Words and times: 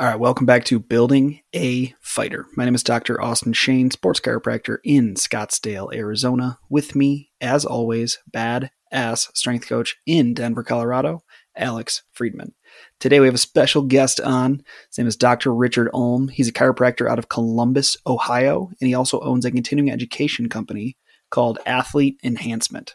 All 0.00 0.06
right, 0.06 0.20
welcome 0.20 0.46
back 0.46 0.64
to 0.66 0.78
Building 0.78 1.40
a 1.52 1.92
Fighter. 2.00 2.46
My 2.54 2.64
name 2.64 2.76
is 2.76 2.84
Dr. 2.84 3.20
Austin 3.20 3.52
Shane, 3.52 3.90
sports 3.90 4.20
chiropractor 4.20 4.76
in 4.84 5.14
Scottsdale, 5.14 5.92
Arizona. 5.92 6.60
With 6.70 6.94
me, 6.94 7.32
as 7.40 7.64
always, 7.64 8.20
bad 8.28 8.70
ass 8.92 9.28
strength 9.34 9.68
coach 9.68 9.96
in 10.06 10.34
Denver, 10.34 10.62
Colorado, 10.62 11.24
Alex 11.56 12.04
Friedman. 12.12 12.54
Today 13.00 13.18
we 13.18 13.26
have 13.26 13.34
a 13.34 13.38
special 13.38 13.82
guest 13.82 14.20
on. 14.20 14.62
His 14.88 14.98
name 14.98 15.08
is 15.08 15.16
Dr. 15.16 15.52
Richard 15.52 15.90
Ulm. 15.92 16.28
He's 16.28 16.46
a 16.46 16.52
chiropractor 16.52 17.10
out 17.10 17.18
of 17.18 17.28
Columbus, 17.28 17.96
Ohio, 18.06 18.70
and 18.80 18.86
he 18.86 18.94
also 18.94 19.18
owns 19.18 19.44
a 19.44 19.50
continuing 19.50 19.90
education 19.90 20.48
company 20.48 20.96
called 21.30 21.58
Athlete 21.66 22.20
Enhancement. 22.22 22.94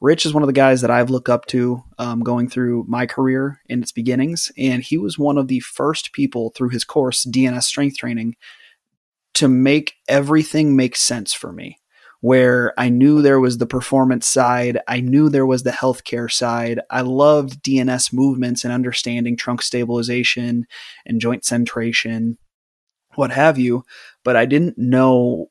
Rich 0.00 0.26
is 0.26 0.34
one 0.34 0.42
of 0.42 0.46
the 0.46 0.52
guys 0.52 0.80
that 0.80 0.90
I've 0.90 1.10
looked 1.10 1.28
up 1.28 1.46
to 1.46 1.82
um, 1.98 2.20
going 2.20 2.48
through 2.48 2.84
my 2.88 3.06
career 3.06 3.60
in 3.68 3.82
its 3.82 3.92
beginnings, 3.92 4.50
and 4.58 4.82
he 4.82 4.98
was 4.98 5.18
one 5.18 5.38
of 5.38 5.48
the 5.48 5.60
first 5.60 6.12
people 6.12 6.50
through 6.50 6.70
his 6.70 6.84
course, 6.84 7.24
DNS 7.24 7.62
Strength 7.62 7.98
Training, 7.98 8.36
to 9.34 9.48
make 9.48 9.94
everything 10.08 10.76
make 10.76 10.96
sense 10.96 11.32
for 11.32 11.52
me. 11.52 11.78
Where 12.20 12.72
I 12.78 12.88
knew 12.88 13.20
there 13.20 13.40
was 13.40 13.58
the 13.58 13.66
performance 13.66 14.26
side, 14.26 14.78
I 14.88 15.00
knew 15.00 15.28
there 15.28 15.44
was 15.44 15.62
the 15.62 15.70
healthcare 15.70 16.32
side. 16.32 16.80
I 16.90 17.02
loved 17.02 17.62
DNS 17.62 18.14
movements 18.14 18.64
and 18.64 18.72
understanding 18.72 19.36
trunk 19.36 19.60
stabilization 19.60 20.66
and 21.04 21.20
joint 21.20 21.42
centration, 21.42 22.38
what 23.14 23.30
have 23.30 23.58
you, 23.58 23.84
but 24.24 24.36
I 24.36 24.46
didn't 24.46 24.78
know 24.78 25.50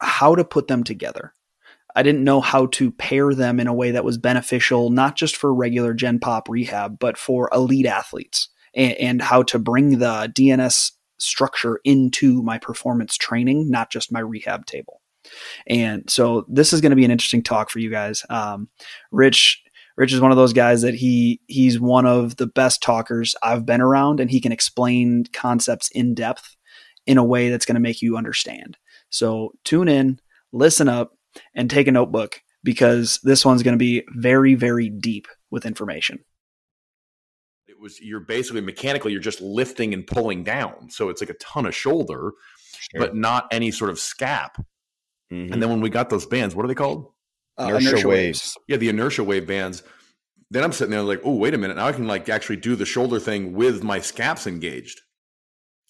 how 0.00 0.34
to 0.34 0.44
put 0.44 0.68
them 0.68 0.82
together. 0.82 1.34
I 1.98 2.04
didn't 2.04 2.22
know 2.22 2.40
how 2.40 2.66
to 2.66 2.92
pair 2.92 3.34
them 3.34 3.58
in 3.58 3.66
a 3.66 3.74
way 3.74 3.90
that 3.90 4.04
was 4.04 4.18
beneficial, 4.18 4.90
not 4.90 5.16
just 5.16 5.34
for 5.34 5.52
regular 5.52 5.94
Gen 5.94 6.20
Pop 6.20 6.48
rehab, 6.48 6.96
but 6.96 7.18
for 7.18 7.50
elite 7.52 7.86
athletes, 7.86 8.50
and, 8.72 8.92
and 8.92 9.20
how 9.20 9.42
to 9.42 9.58
bring 9.58 9.98
the 9.98 10.32
DNS 10.32 10.92
structure 11.18 11.80
into 11.82 12.40
my 12.40 12.56
performance 12.56 13.16
training, 13.16 13.68
not 13.68 13.90
just 13.90 14.12
my 14.12 14.20
rehab 14.20 14.64
table. 14.64 15.02
And 15.66 16.08
so 16.08 16.46
this 16.46 16.72
is 16.72 16.80
going 16.80 16.90
to 16.90 16.96
be 16.96 17.04
an 17.04 17.10
interesting 17.10 17.42
talk 17.42 17.68
for 17.68 17.80
you 17.80 17.90
guys. 17.90 18.24
Um, 18.30 18.68
Rich, 19.10 19.60
Rich 19.96 20.12
is 20.12 20.20
one 20.20 20.30
of 20.30 20.36
those 20.36 20.52
guys 20.52 20.82
that 20.82 20.94
he 20.94 21.40
he's 21.48 21.80
one 21.80 22.06
of 22.06 22.36
the 22.36 22.46
best 22.46 22.80
talkers 22.80 23.34
I've 23.42 23.66
been 23.66 23.80
around, 23.80 24.20
and 24.20 24.30
he 24.30 24.40
can 24.40 24.52
explain 24.52 25.24
concepts 25.32 25.88
in 25.88 26.14
depth 26.14 26.54
in 27.08 27.18
a 27.18 27.24
way 27.24 27.50
that's 27.50 27.66
going 27.66 27.74
to 27.74 27.80
make 27.80 28.02
you 28.02 28.16
understand. 28.16 28.78
So 29.10 29.50
tune 29.64 29.88
in, 29.88 30.20
listen 30.52 30.88
up, 30.88 31.17
and 31.54 31.70
take 31.70 31.86
a 31.86 31.92
notebook 31.92 32.40
because 32.62 33.20
this 33.22 33.44
one's 33.44 33.62
going 33.62 33.74
to 33.74 33.78
be 33.78 34.04
very, 34.14 34.54
very 34.54 34.88
deep 34.88 35.26
with 35.50 35.66
information. 35.66 36.18
It 37.66 37.80
was 37.80 38.00
you're 38.00 38.20
basically 38.20 38.60
mechanically 38.60 39.12
you're 39.12 39.20
just 39.20 39.40
lifting 39.40 39.94
and 39.94 40.06
pulling 40.06 40.44
down, 40.44 40.90
so 40.90 41.08
it's 41.08 41.20
like 41.20 41.30
a 41.30 41.34
ton 41.34 41.66
of 41.66 41.74
shoulder, 41.74 42.32
sure. 42.72 43.00
but 43.00 43.14
not 43.14 43.46
any 43.52 43.70
sort 43.70 43.90
of 43.90 43.96
scap. 43.96 44.50
Mm-hmm. 45.32 45.52
And 45.52 45.62
then 45.62 45.68
when 45.68 45.80
we 45.80 45.90
got 45.90 46.10
those 46.10 46.26
bands, 46.26 46.54
what 46.54 46.64
are 46.64 46.68
they 46.68 46.74
called? 46.74 47.12
Uh, 47.58 47.68
inertia, 47.68 47.88
inertia 47.88 48.08
waves. 48.08 48.40
waves. 48.40 48.58
Yeah, 48.66 48.76
the 48.76 48.88
inertia 48.88 49.24
wave 49.24 49.46
bands. 49.46 49.82
Then 50.50 50.64
I'm 50.64 50.72
sitting 50.72 50.90
there 50.90 51.02
like, 51.02 51.20
oh, 51.24 51.34
wait 51.34 51.52
a 51.52 51.58
minute. 51.58 51.76
Now 51.76 51.86
I 51.86 51.92
can 51.92 52.06
like 52.06 52.28
actually 52.28 52.56
do 52.56 52.74
the 52.74 52.86
shoulder 52.86 53.20
thing 53.20 53.52
with 53.52 53.84
my 53.84 54.00
scaps 54.00 54.46
engaged. 54.46 55.02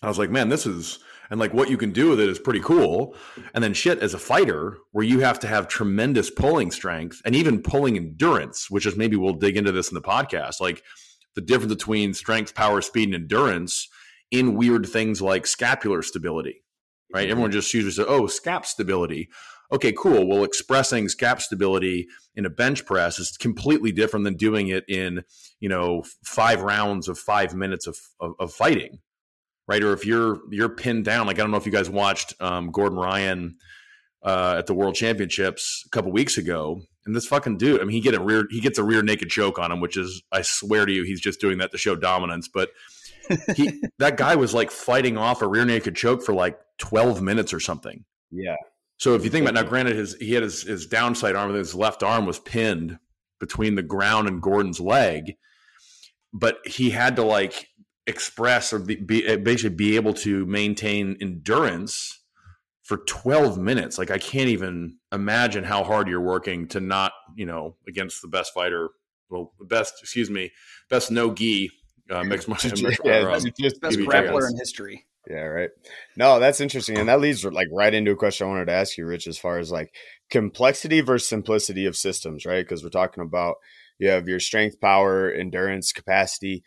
I 0.03 0.09
was 0.09 0.19
like, 0.19 0.31
man, 0.31 0.49
this 0.49 0.67
is 0.67 0.99
and 1.31 1.39
like 1.39 1.53
what 1.53 1.71
you 1.71 1.77
can 1.77 1.93
do 1.93 2.11
with 2.11 2.21
it 2.21 2.29
is 2.29 2.39
pretty 2.39 2.61
cool. 2.61 3.15
And 3.55 3.63
then 3.63 3.75
shit 3.75 3.99
as 4.01 4.15
a 4.15 4.19
fighter, 4.19 4.79
where 4.93 5.05
you 5.05 5.21
have 5.21 5.39
to 5.41 5.47
have 5.47 5.69
tremendous 5.69 6.31
pulling 6.31 6.71
strength 6.71 7.21
and 7.25 7.35
even 7.35 7.63
pulling 7.63 7.97
endurance, 7.97 8.71
which 8.71 8.87
is 8.87 8.97
maybe 8.97 9.17
we'll 9.17 9.35
dig 9.35 9.57
into 9.57 9.73
this 9.73 9.89
in 9.89 9.95
the 9.95 10.03
podcast, 10.03 10.61
like 10.61 10.83
the 11.35 11.41
difference 11.41 11.75
between 11.75 12.15
strength, 12.15 12.55
power, 12.55 12.81
speed, 12.81 13.09
and 13.09 13.15
endurance 13.15 13.89
in 14.31 14.55
weird 14.55 14.87
things 14.87 15.23
like 15.23 15.47
scapular 15.47 16.03
stability. 16.03 16.63
Right? 17.13 17.25
Mm-hmm. 17.25 17.31
Everyone 17.31 17.53
just 17.53 17.73
usually 17.73 17.93
says, 17.93 18.07
"Oh, 18.09 18.25
scap 18.25 18.67
stability." 18.67 19.29
Okay, 19.71 19.93
cool. 19.93 20.27
Well, 20.27 20.45
expressing 20.45 21.07
scap 21.09 21.43
stability 21.43 22.09
in 22.35 22.47
a 22.47 22.51
bench 22.51 22.87
press 22.87 23.19
is 23.19 23.37
completely 23.37 23.93
different 23.93 24.25
than 24.25 24.35
doing 24.35 24.69
it 24.69 24.85
in, 24.89 25.25
you 25.61 25.69
know, 25.69 26.05
five 26.25 26.63
rounds 26.63 27.07
of 27.07 27.19
five 27.19 27.55
minutes 27.55 27.87
of, 27.87 27.99
of, 28.19 28.33
of 28.41 28.53
fighting 28.53 29.01
right? 29.69 29.83
Or 29.83 29.93
if 29.93 30.05
you're 30.05 30.41
you're 30.51 30.71
pinned 30.71 31.05
down, 31.05 31.27
like 31.27 31.39
I 31.39 31.43
don't 31.43 31.53
know 31.53 31.59
if 31.59 31.67
you 31.67 31.73
guys 31.73 31.89
watched 31.89 32.35
um, 32.41 32.73
Gordon 32.73 32.99
Ryan 32.99 33.57
uh, 34.25 34.57
at 34.59 34.67
the 34.67 34.75
World 34.75 34.97
Championships 34.97 35.85
a 35.87 35.91
couple 35.91 36.11
weeks 36.11 36.39
ago, 36.39 36.81
and 37.07 37.15
this 37.15 37.27
fucking 37.27 37.59
dude, 37.59 37.81
I 37.81 37.85
mean, 37.85 37.93
he 37.95 38.01
get 38.01 38.15
a 38.15 38.21
rear 38.21 38.47
he 38.51 38.61
gets 38.61 38.79
a 38.79 38.83
rear 38.85 39.03
naked 39.03 39.29
choke 39.29 39.59
on 39.59 39.71
him, 39.71 39.81
which 39.81 39.97
is 39.97 40.23
I 40.33 40.43
swear 40.43 40.87
to 40.87 40.93
you, 40.93 41.05
he's 41.05 41.21
just 41.21 41.41
doing 41.41 41.59
that 41.59 41.71
to 41.71 41.79
show 41.79 41.95
dominance. 41.95 42.49
But 42.49 42.71
he 43.55 43.81
that 43.99 44.17
guy 44.17 44.35
was 44.35 44.55
like 44.55 44.71
fighting 44.71 45.17
off 45.17 45.43
a 45.43 45.47
rear 45.47 45.65
naked 45.65 45.95
choke 45.95 46.23
for 46.23 46.35
like 46.35 46.59
twelve 46.79 47.23
minutes 47.23 47.53
or 47.53 47.61
something. 47.61 48.05
Yeah. 48.31 48.57
So 48.97 49.15
if 49.15 49.23
you 49.23 49.31
think 49.31 49.49
about 49.49 49.55
now, 49.55 49.69
granted, 49.69 49.95
his 49.95 50.15
he 50.15 50.33
had 50.33 50.43
his 50.43 50.63
his 50.63 50.87
downside 50.87 51.37
arm, 51.37 51.55
his 51.55 51.75
left 51.75 52.03
arm 52.03 52.27
was 52.27 52.41
pinned 52.41 52.99
between 53.39 53.77
the 53.77 53.83
ground 53.83 54.27
and 54.27 54.43
Gordon's 54.43 54.81
leg, 54.81 55.37
but 56.33 56.59
he 56.67 56.91
had 56.91 57.17
to 57.17 57.23
like 57.23 57.68
express 58.09 58.73
or 58.73 58.81
be, 58.81 58.97
be, 58.97 59.37
basically 59.37 59.77
be 59.77 59.97
able 59.97 60.15
to 60.15 60.47
maintain 60.47 61.17
endurance 61.21 62.21
for 62.83 62.97
12 63.07 63.59
minutes. 63.59 63.99
Like 63.99 64.11
i 64.11 64.19
can't 64.19 64.49
even 64.49 64.97
imagine 65.13 65.63
how 65.63 65.85
hard 65.85 66.09
you're 66.09 66.21
working 66.21 66.67
to 66.69 66.81
not 66.81 67.13
you 67.37 67.47
know 67.47 67.77
against 67.87 68.23
the 68.23 68.29
best 68.29 68.53
fighter 68.55 68.89
well 69.29 69.53
the 69.59 69.67
best 69.67 69.95
excuse 70.01 70.31
me 70.31 70.51
best 70.91 71.11
no 71.11 71.33
gi 71.33 71.71
uh, 72.11 72.25
mixed, 72.25 72.49
mixed 72.49 72.65
yeah, 73.05 73.31
um, 73.31 73.43
just 73.61 73.81
best 73.83 73.99
grappler 73.99 74.49
in 74.49 74.57
history. 74.57 75.05
Yeah 75.29 75.43
right. 75.43 75.71
No 76.17 76.41
that's 76.41 76.61
interesting 76.63 76.97
and 76.97 77.11
that 77.11 77.21
leads 77.21 77.45
like 77.45 77.69
right 77.71 77.93
into 77.93 78.13
a 78.13 78.17
question 78.17 78.47
i 78.47 78.51
wanted 78.51 78.67
to 78.67 78.73
ask 78.73 78.97
you 78.97 79.05
rich 79.05 79.27
as 79.27 79.39
far 79.39 79.59
as 79.59 79.71
like 79.71 79.95
complexity 80.31 81.03
versus 81.03 81.29
simplicity 81.29 81.85
of 81.85 81.97
systems 81.97 82.47
right? 82.47 82.65
Because 82.65 82.83
we're 82.83 82.89
talking 82.89 83.23
about 83.23 83.57
you 83.99 84.09
have 84.09 84.29
your 84.29 84.41
strength 84.41 84.81
power 84.81 85.31
endurance 85.31 85.93
capacity 85.93 86.65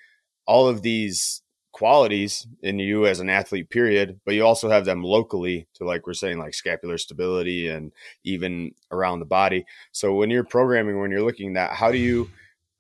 all 0.51 0.67
of 0.67 0.81
these 0.81 1.41
qualities 1.71 2.45
in 2.61 2.77
you 2.77 3.07
as 3.07 3.21
an 3.21 3.29
athlete 3.29 3.69
period 3.69 4.19
but 4.25 4.33
you 4.33 4.45
also 4.45 4.69
have 4.69 4.83
them 4.83 5.01
locally 5.01 5.65
to 5.73 5.85
like 5.85 6.05
we're 6.05 6.13
saying 6.13 6.37
like 6.37 6.53
scapular 6.53 6.97
stability 6.97 7.69
and 7.69 7.93
even 8.25 8.71
around 8.91 9.19
the 9.19 9.25
body 9.25 9.65
so 9.93 10.13
when 10.13 10.29
you're 10.29 10.43
programming 10.43 10.99
when 10.99 11.09
you're 11.09 11.23
looking 11.23 11.55
at 11.55 11.69
that 11.69 11.75
how 11.77 11.89
do 11.89 11.97
you 11.97 12.29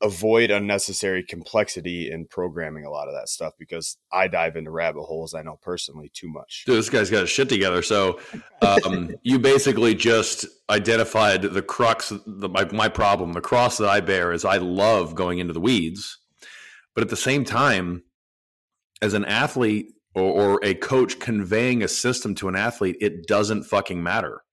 avoid 0.01 0.51
unnecessary 0.51 1.23
complexity 1.23 2.11
in 2.11 2.25
programming 2.25 2.83
a 2.83 2.89
lot 2.89 3.07
of 3.07 3.13
that 3.13 3.29
stuff 3.29 3.53
because 3.57 3.97
I 4.11 4.27
dive 4.27 4.57
into 4.57 4.71
rabbit 4.71 5.03
holes 5.03 5.33
I 5.33 5.43
know 5.43 5.59
personally 5.61 6.11
too 6.13 6.27
much. 6.27 6.63
Dude, 6.65 6.77
this 6.77 6.89
guy's 6.89 7.11
got 7.11 7.21
his 7.21 7.29
shit 7.29 7.49
together. 7.49 7.83
So 7.83 8.19
um, 8.63 9.15
you 9.21 9.37
basically 9.37 9.93
just 9.93 10.47
identified 10.71 11.43
the 11.43 11.61
crux, 11.61 12.11
the, 12.25 12.49
my, 12.49 12.65
my 12.71 12.89
problem. 12.89 13.33
The 13.33 13.41
cross 13.41 13.77
that 13.77 13.89
I 13.89 13.99
bear 13.99 14.31
is 14.31 14.43
I 14.43 14.57
love 14.57 15.13
going 15.13 15.37
into 15.37 15.53
the 15.53 15.61
weeds 15.61 16.17
but 16.95 17.03
at 17.03 17.09
the 17.09 17.15
same 17.15 17.43
time, 17.43 18.03
as 19.01 19.13
an 19.13 19.25
athlete 19.25 19.93
or, 20.13 20.23
or 20.23 20.59
a 20.63 20.73
coach 20.75 21.19
conveying 21.19 21.83
a 21.83 21.87
system 21.87 22.35
to 22.35 22.47
an 22.47 22.55
athlete, 22.55 22.97
it 23.01 23.27
doesn't 23.27 23.63
fucking 23.63 24.01
matter. 24.01 24.43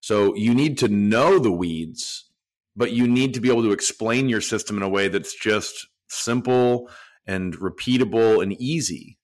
So 0.00 0.34
you 0.34 0.54
need 0.54 0.78
to 0.78 0.88
know 0.88 1.38
the 1.38 1.52
weeds, 1.52 2.30
but 2.76 2.92
you 2.92 3.06
need 3.06 3.34
to 3.34 3.40
be 3.40 3.50
able 3.50 3.62
to 3.62 3.72
explain 3.72 4.28
your 4.28 4.40
system 4.40 4.76
in 4.76 4.82
a 4.82 4.88
way 4.88 5.08
that's 5.08 5.34
just 5.34 5.86
simple 6.08 6.90
and 7.26 7.56
repeatable 7.58 8.42
and 8.42 8.52
easy. 8.60 9.18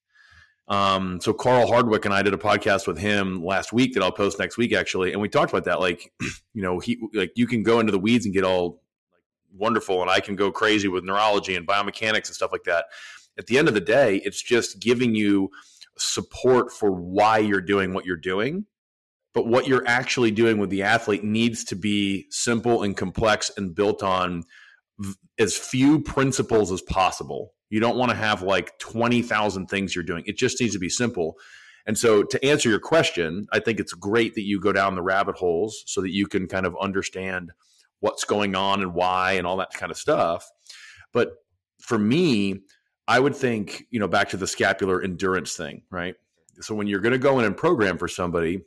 Um, 0.69 1.21
so 1.21 1.33
Carl 1.33 1.67
Hardwick 1.67 2.05
and 2.05 2.13
I 2.13 2.23
did 2.23 2.35
a 2.35 2.39
podcast 2.39 2.87
with 2.87 2.99
him 2.99 3.45
last 3.45 3.73
week 3.73 3.95
that 3.95 4.03
I'll 4.03 4.13
post 4.13 4.39
next 4.39 4.59
week 4.59 4.75
actually, 4.75 5.13
and 5.13 5.21
we 5.21 5.29
talked 5.29 5.53
about 5.53 5.65
that. 5.65 5.81
Like, 5.81 6.13
you 6.55 6.63
know, 6.63 6.81
he 6.81 6.99
like 7.15 7.33
you 7.37 7.47
can 7.47 7.63
go 7.63 7.79
into 7.79 7.93
the 7.93 7.99
weeds 7.99 8.25
and 8.25 8.35
get 8.35 8.45
all 8.45 8.83
wonderful 9.55 10.03
and 10.03 10.11
I 10.11 10.21
can 10.21 10.37
go 10.37 10.51
crazy 10.51 10.89
with 10.89 11.05
neurology 11.05 11.57
and 11.57 11.67
biomechanics 11.67 12.27
and 12.27 12.35
stuff 12.35 12.53
like 12.53 12.65
that. 12.65 12.87
At 13.39 13.47
the 13.47 13.59
end 13.59 13.69
of 13.69 13.75
the 13.75 13.81
day, 13.81 14.17
it's 14.25 14.43
just 14.43 14.81
giving 14.81 15.15
you 15.15 15.51
support 15.99 16.73
for 16.73 16.91
why 16.91 17.39
you're 17.39 17.61
doing 17.61 17.95
what 17.95 18.05
you're 18.05 18.17
doing. 18.17 18.67
But 19.35 19.47
what 19.47 19.67
you're 19.67 19.87
actually 19.87 20.31
doing 20.31 20.59
with 20.59 20.71
the 20.71 20.83
athlete 20.83 21.23
needs 21.23 21.63
to 21.65 21.77
be 21.77 22.27
simple 22.31 22.83
and 22.83 22.97
complex 22.97 23.51
and 23.57 23.75
built 23.75 24.03
on 24.03 24.45
as 25.39 25.57
few 25.57 26.01
principles 26.01 26.73
as 26.73 26.81
possible. 26.81 27.53
You 27.69 27.81
don't 27.81 27.99
want 27.99 28.11
to 28.11 28.17
have 28.17 28.41
like 28.41 28.79
20,000 28.79 29.67
things 29.67 29.95
you're 29.95 30.05
doing. 30.05 30.25
It 30.27 30.39
just 30.39 30.59
needs 30.61 30.73
to 30.73 30.79
be 30.79 30.89
simple. 30.89 31.37
And 31.87 31.99
so, 31.99 32.23
to 32.23 32.45
answer 32.45 32.69
your 32.69 32.81
question, 32.81 33.47
I 33.53 33.61
think 33.61 33.79
it's 33.79 33.93
great 33.93 34.35
that 34.35 34.43
you 34.43 34.59
go 34.59 34.73
down 34.73 34.95
the 34.95 35.03
rabbit 35.03 35.37
holes 35.37 35.83
so 35.87 36.01
that 36.01 36.13
you 36.13 36.27
can 36.27 36.49
kind 36.49 36.67
of 36.67 36.75
understand 36.81 37.53
what's 38.01 38.25
going 38.25 38.55
on 38.55 38.83
and 38.83 38.95
why 38.95 39.33
and 39.33 39.47
all 39.47 39.57
that 39.59 39.73
kind 39.73 39.91
of 39.91 39.99
stuff. 39.99 40.49
But 41.13 41.33
for 41.81 41.99
me, 41.99 42.63
I 43.09 43.21
would 43.21 43.37
think, 43.37 43.85
you 43.91 44.01
know, 44.01 44.09
back 44.09 44.31
to 44.31 44.37
the 44.37 44.47
scapular 44.47 45.03
endurance 45.03 45.57
thing, 45.57 45.83
right? 45.91 46.15
So 46.61 46.75
when 46.75 46.87
you're 46.87 47.01
going 47.01 47.13
to 47.13 47.19
go 47.19 47.39
in 47.39 47.45
and 47.45 47.57
program 47.57 47.99
for 47.99 48.09
somebody, 48.09 48.63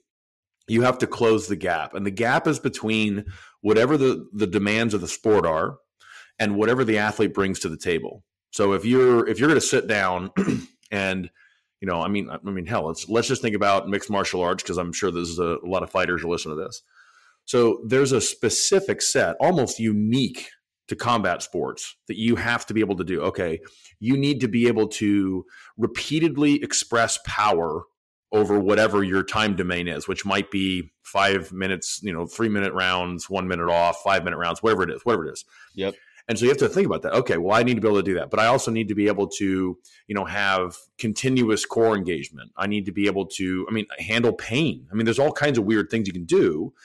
you 0.68 0.84
have 0.84 1.00
to 1.00 1.08
close 1.08 1.48
the 1.48 1.56
gap. 1.56 1.94
And 1.96 2.06
the 2.06 2.12
gap 2.12 2.48
is 2.48 2.60
between 2.60 3.26
whatever 3.62 3.98
the, 3.98 4.28
the 4.34 4.48
demands 4.48 4.94
of 4.94 5.02
the 5.02 5.08
sport 5.08 5.46
are 5.46 5.78
and 6.38 6.56
whatever 6.56 6.86
the 6.86 7.00
athlete 7.00 7.34
brings 7.34 7.60
to 7.60 7.70
the 7.70 7.78
table. 7.78 8.24
So 8.52 8.74
if 8.74 8.86
you're 8.86 9.28
if 9.28 9.40
you're 9.40 9.50
going 9.50 9.60
to 9.60 9.66
sit 9.66 9.88
down 9.88 10.32
and 10.92 11.30
you 11.82 11.88
know, 11.88 12.02
I 12.02 12.08
mean, 12.08 12.30
I 12.30 12.38
mean, 12.50 12.66
hell, 12.66 12.88
let's 12.88 13.08
let's 13.08 13.28
just 13.28 13.42
think 13.42 13.56
about 13.56 13.88
mixed 13.88 14.10
martial 14.10 14.42
arts 14.42 14.64
because 14.64 14.78
I'm 14.78 14.92
sure 14.92 15.12
there's 15.12 15.40
a, 15.40 15.58
a 15.64 15.68
lot 15.68 15.84
of 15.84 15.90
fighters 15.90 16.22
who 16.22 16.30
listen 16.30 16.52
to 16.52 16.62
this. 16.62 16.82
So 17.50 17.82
there's 17.84 18.12
a 18.12 18.22
specific 18.22 19.02
set, 19.02 19.36
almost 19.40 19.80
unique 19.80 20.52
to 20.88 20.96
combat 20.96 21.42
sports, 21.42 21.96
that 22.08 22.16
you 22.16 22.36
have 22.36 22.64
to 22.68 22.76
be 22.76 22.80
able 22.80 22.96
to 22.98 23.04
do. 23.04 23.24
Okay, 23.24 23.60
you 24.00 24.18
need 24.18 24.42
to 24.42 24.48
be 24.48 24.68
able 24.68 24.88
to 24.88 25.46
repeatedly 25.76 26.62
express 26.62 27.18
power 27.26 27.86
over 28.32 28.60
whatever 28.60 29.04
your 29.04 29.24
time 29.24 29.56
domain 29.56 29.88
is, 29.88 30.08
which 30.08 30.28
might 30.28 30.52
be 30.52 30.92
five 31.02 31.52
minutes, 31.52 32.00
you 32.04 32.14
know, 32.14 32.28
three 32.28 32.50
minute 32.50 32.72
rounds, 32.72 33.32
one 33.32 33.48
minute 33.48 33.68
off, 33.68 34.04
five 34.04 34.24
minute 34.24 34.38
rounds, 34.38 34.62
whatever 34.62 34.84
it 34.84 34.92
is, 34.92 35.02
whatever 35.04 35.26
it 35.28 35.34
is. 35.34 35.44
Yep. 35.74 35.96
And 36.28 36.38
so 36.38 36.46
you 36.46 36.50
have 36.50 36.60
to 36.60 36.70
think 36.70 36.86
about 36.86 37.02
that. 37.02 37.14
Okay, 37.14 37.38
well, 37.38 37.58
I 37.58 37.64
need 37.64 37.74
to 37.74 37.82
be 37.82 37.88
able 37.88 37.98
to 37.98 38.04
do 38.04 38.14
that, 38.14 38.30
but 38.30 38.40
I 38.40 38.46
also 38.46 38.70
need 38.70 38.90
to 38.90 38.96
be 38.96 39.08
able 39.08 39.28
to, 39.40 39.76
you 40.06 40.16
know, 40.16 40.26
have 40.26 40.78
continuous 41.00 41.66
core 41.66 41.98
engagement. 41.98 42.52
I 42.56 42.68
need 42.68 42.86
to 42.86 42.92
be 42.92 43.08
able 43.08 43.26
to, 43.26 43.66
I 43.68 43.74
mean, 43.74 43.88
handle 43.98 44.34
pain. 44.34 44.86
I 44.92 44.94
mean, 44.94 45.06
there's 45.06 45.18
all 45.18 45.32
kinds 45.32 45.58
of 45.58 45.64
weird 45.64 45.90
things 45.90 46.06
you 46.06 46.14
can 46.14 46.26
do 46.26 46.76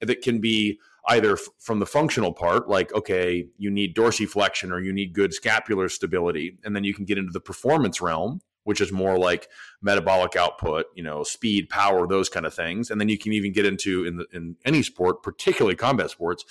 that 0.00 0.22
can 0.22 0.40
be 0.40 0.78
either 1.08 1.34
f- 1.34 1.48
from 1.58 1.80
the 1.80 1.86
functional 1.86 2.32
part, 2.32 2.68
like, 2.68 2.92
okay, 2.94 3.46
you 3.58 3.70
need 3.70 3.94
dorsiflexion 3.94 4.70
or 4.70 4.80
you 4.80 4.92
need 4.92 5.12
good 5.12 5.34
scapular 5.34 5.88
stability. 5.88 6.58
And 6.64 6.74
then 6.74 6.84
you 6.84 6.94
can 6.94 7.04
get 7.04 7.18
into 7.18 7.32
the 7.32 7.40
performance 7.40 8.00
realm, 8.00 8.40
which 8.64 8.80
is 8.80 8.90
more 8.90 9.18
like 9.18 9.48
metabolic 9.82 10.36
output, 10.36 10.86
you 10.94 11.02
know, 11.02 11.22
speed, 11.22 11.68
power, 11.68 12.06
those 12.06 12.28
kind 12.28 12.46
of 12.46 12.54
things. 12.54 12.90
And 12.90 13.00
then 13.00 13.08
you 13.08 13.18
can 13.18 13.32
even 13.32 13.52
get 13.52 13.66
into 13.66 14.04
in 14.04 14.16
the, 14.16 14.26
in 14.32 14.56
any 14.64 14.82
sport, 14.82 15.22
particularly 15.22 15.76
combat 15.76 16.10
sports, 16.10 16.44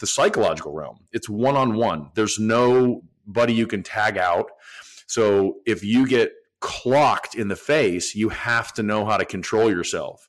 the 0.00 0.06
psychological 0.06 0.72
realm. 0.72 1.00
It's 1.12 1.28
one 1.28 1.56
on 1.56 1.74
one. 1.74 2.10
There's 2.14 2.38
nobody 2.38 3.52
you 3.52 3.66
can 3.66 3.82
tag 3.82 4.18
out. 4.18 4.50
So 5.06 5.58
if 5.66 5.84
you 5.84 6.06
get 6.06 6.32
clocked 6.60 7.34
in 7.34 7.48
the 7.48 7.56
face, 7.56 8.14
you 8.14 8.28
have 8.30 8.72
to 8.74 8.82
know 8.82 9.04
how 9.04 9.16
to 9.16 9.24
control 9.24 9.70
yourself. 9.70 10.28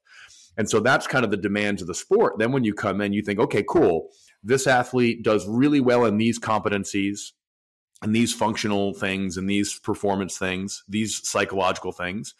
And 0.61 0.69
so 0.69 0.79
that's 0.79 1.07
kind 1.07 1.25
of 1.25 1.31
the 1.31 1.37
demands 1.37 1.81
of 1.81 1.87
the 1.87 1.95
sport. 1.95 2.37
Then 2.37 2.51
when 2.51 2.63
you 2.63 2.75
come 2.75 3.01
in, 3.01 3.13
you 3.13 3.23
think, 3.23 3.39
okay, 3.39 3.63
cool. 3.67 4.09
This 4.43 4.67
athlete 4.67 5.23
does 5.23 5.47
really 5.47 5.79
well 5.79 6.05
in 6.05 6.17
these 6.17 6.37
competencies 6.37 7.31
and 8.03 8.15
these 8.15 8.31
functional 8.31 8.93
things 8.93 9.37
and 9.37 9.49
these 9.49 9.79
performance 9.79 10.37
things, 10.37 10.83
these 10.87 11.27
psychological 11.27 11.91
things 11.91 12.35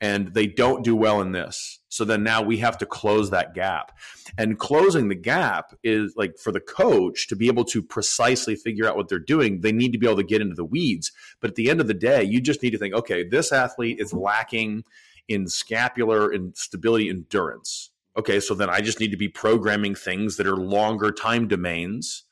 and 0.00 0.32
they 0.32 0.46
don't 0.46 0.84
do 0.84 0.96
well 0.96 1.20
in 1.20 1.32
this. 1.32 1.80
So 1.90 2.06
then 2.06 2.22
now 2.22 2.40
we 2.42 2.58
have 2.58 2.76
to 2.78 2.86
close 2.86 3.28
that 3.30 3.54
gap. 3.54 3.92
And 4.38 4.58
closing 4.58 5.08
the 5.08 5.14
gap 5.14 5.74
is 5.82 6.14
like 6.16 6.38
for 6.38 6.52
the 6.52 6.60
coach 6.60 7.28
to 7.28 7.36
be 7.36 7.46
able 7.46 7.64
to 7.66 7.82
precisely 7.82 8.56
figure 8.56 8.86
out 8.86 8.96
what 8.96 9.10
they're 9.10 9.18
doing, 9.18 9.60
they 9.60 9.72
need 9.72 9.92
to 9.92 9.98
be 9.98 10.06
able 10.06 10.16
to 10.16 10.24
get 10.24 10.40
into 10.40 10.54
the 10.54 10.64
weeds. 10.64 11.12
But 11.40 11.50
at 11.50 11.56
the 11.56 11.68
end 11.68 11.82
of 11.82 11.88
the 11.88 11.94
day, 11.94 12.22
you 12.22 12.40
just 12.40 12.62
need 12.62 12.70
to 12.70 12.78
think, 12.78 12.94
okay, 12.94 13.26
this 13.26 13.52
athlete 13.52 14.00
is 14.00 14.14
lacking 14.14 14.84
in 15.28 15.48
scapular 15.48 16.30
and 16.30 16.56
stability 16.56 17.08
endurance. 17.08 17.90
Okay, 18.16 18.40
so 18.40 18.54
then 18.54 18.70
I 18.70 18.80
just 18.80 19.00
need 19.00 19.10
to 19.10 19.16
be 19.16 19.28
programming 19.28 19.94
things 19.94 20.36
that 20.36 20.46
are 20.46 20.56
longer 20.56 21.10
time 21.12 21.48
domains. 21.48 22.24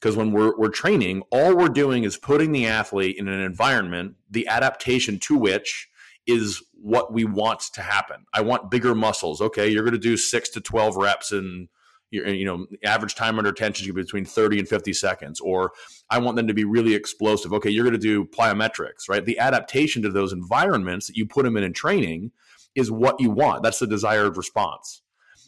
Because 0.00 0.16
when 0.16 0.32
we're, 0.32 0.56
we're 0.56 0.70
training, 0.70 1.22
all 1.30 1.54
we're 1.54 1.68
doing 1.68 2.04
is 2.04 2.16
putting 2.16 2.52
the 2.52 2.66
athlete 2.66 3.16
in 3.18 3.28
an 3.28 3.40
environment, 3.40 4.14
the 4.30 4.48
adaptation 4.48 5.18
to 5.18 5.36
which 5.36 5.90
is 6.26 6.62
what 6.72 7.12
we 7.12 7.24
want 7.24 7.60
to 7.74 7.82
happen. 7.82 8.24
I 8.32 8.40
want 8.40 8.70
bigger 8.70 8.94
muscles. 8.94 9.42
Okay, 9.42 9.68
you're 9.68 9.82
going 9.82 9.92
to 9.92 9.98
do 9.98 10.16
six 10.16 10.48
to 10.50 10.60
12 10.60 10.96
reps 10.96 11.32
and 12.12 12.36
you 12.36 12.44
know, 12.44 12.66
average 12.84 13.14
time 13.14 13.38
under 13.38 13.52
tension 13.52 13.86
is 13.86 13.94
between 13.94 14.24
30 14.24 14.60
and 14.60 14.68
50 14.68 14.92
seconds. 14.92 15.40
Or 15.40 15.72
I 16.08 16.18
want 16.18 16.36
them 16.36 16.46
to 16.48 16.54
be 16.54 16.64
really 16.64 16.94
explosive. 16.94 17.52
Okay, 17.52 17.70
you're 17.70 17.84
going 17.84 17.92
to 17.92 17.98
do 17.98 18.24
plyometrics, 18.24 19.08
right? 19.08 19.24
The 19.24 19.38
adaptation 19.38 20.02
to 20.02 20.10
those 20.10 20.32
environments 20.32 21.06
that 21.06 21.16
you 21.16 21.26
put 21.26 21.44
them 21.44 21.56
in 21.56 21.64
in 21.64 21.72
training 21.72 22.32
is 22.74 22.90
what 22.90 23.20
you 23.20 23.30
want. 23.30 23.62
That's 23.62 23.78
the 23.78 23.86
desired 23.86 24.36
response. 24.36 25.02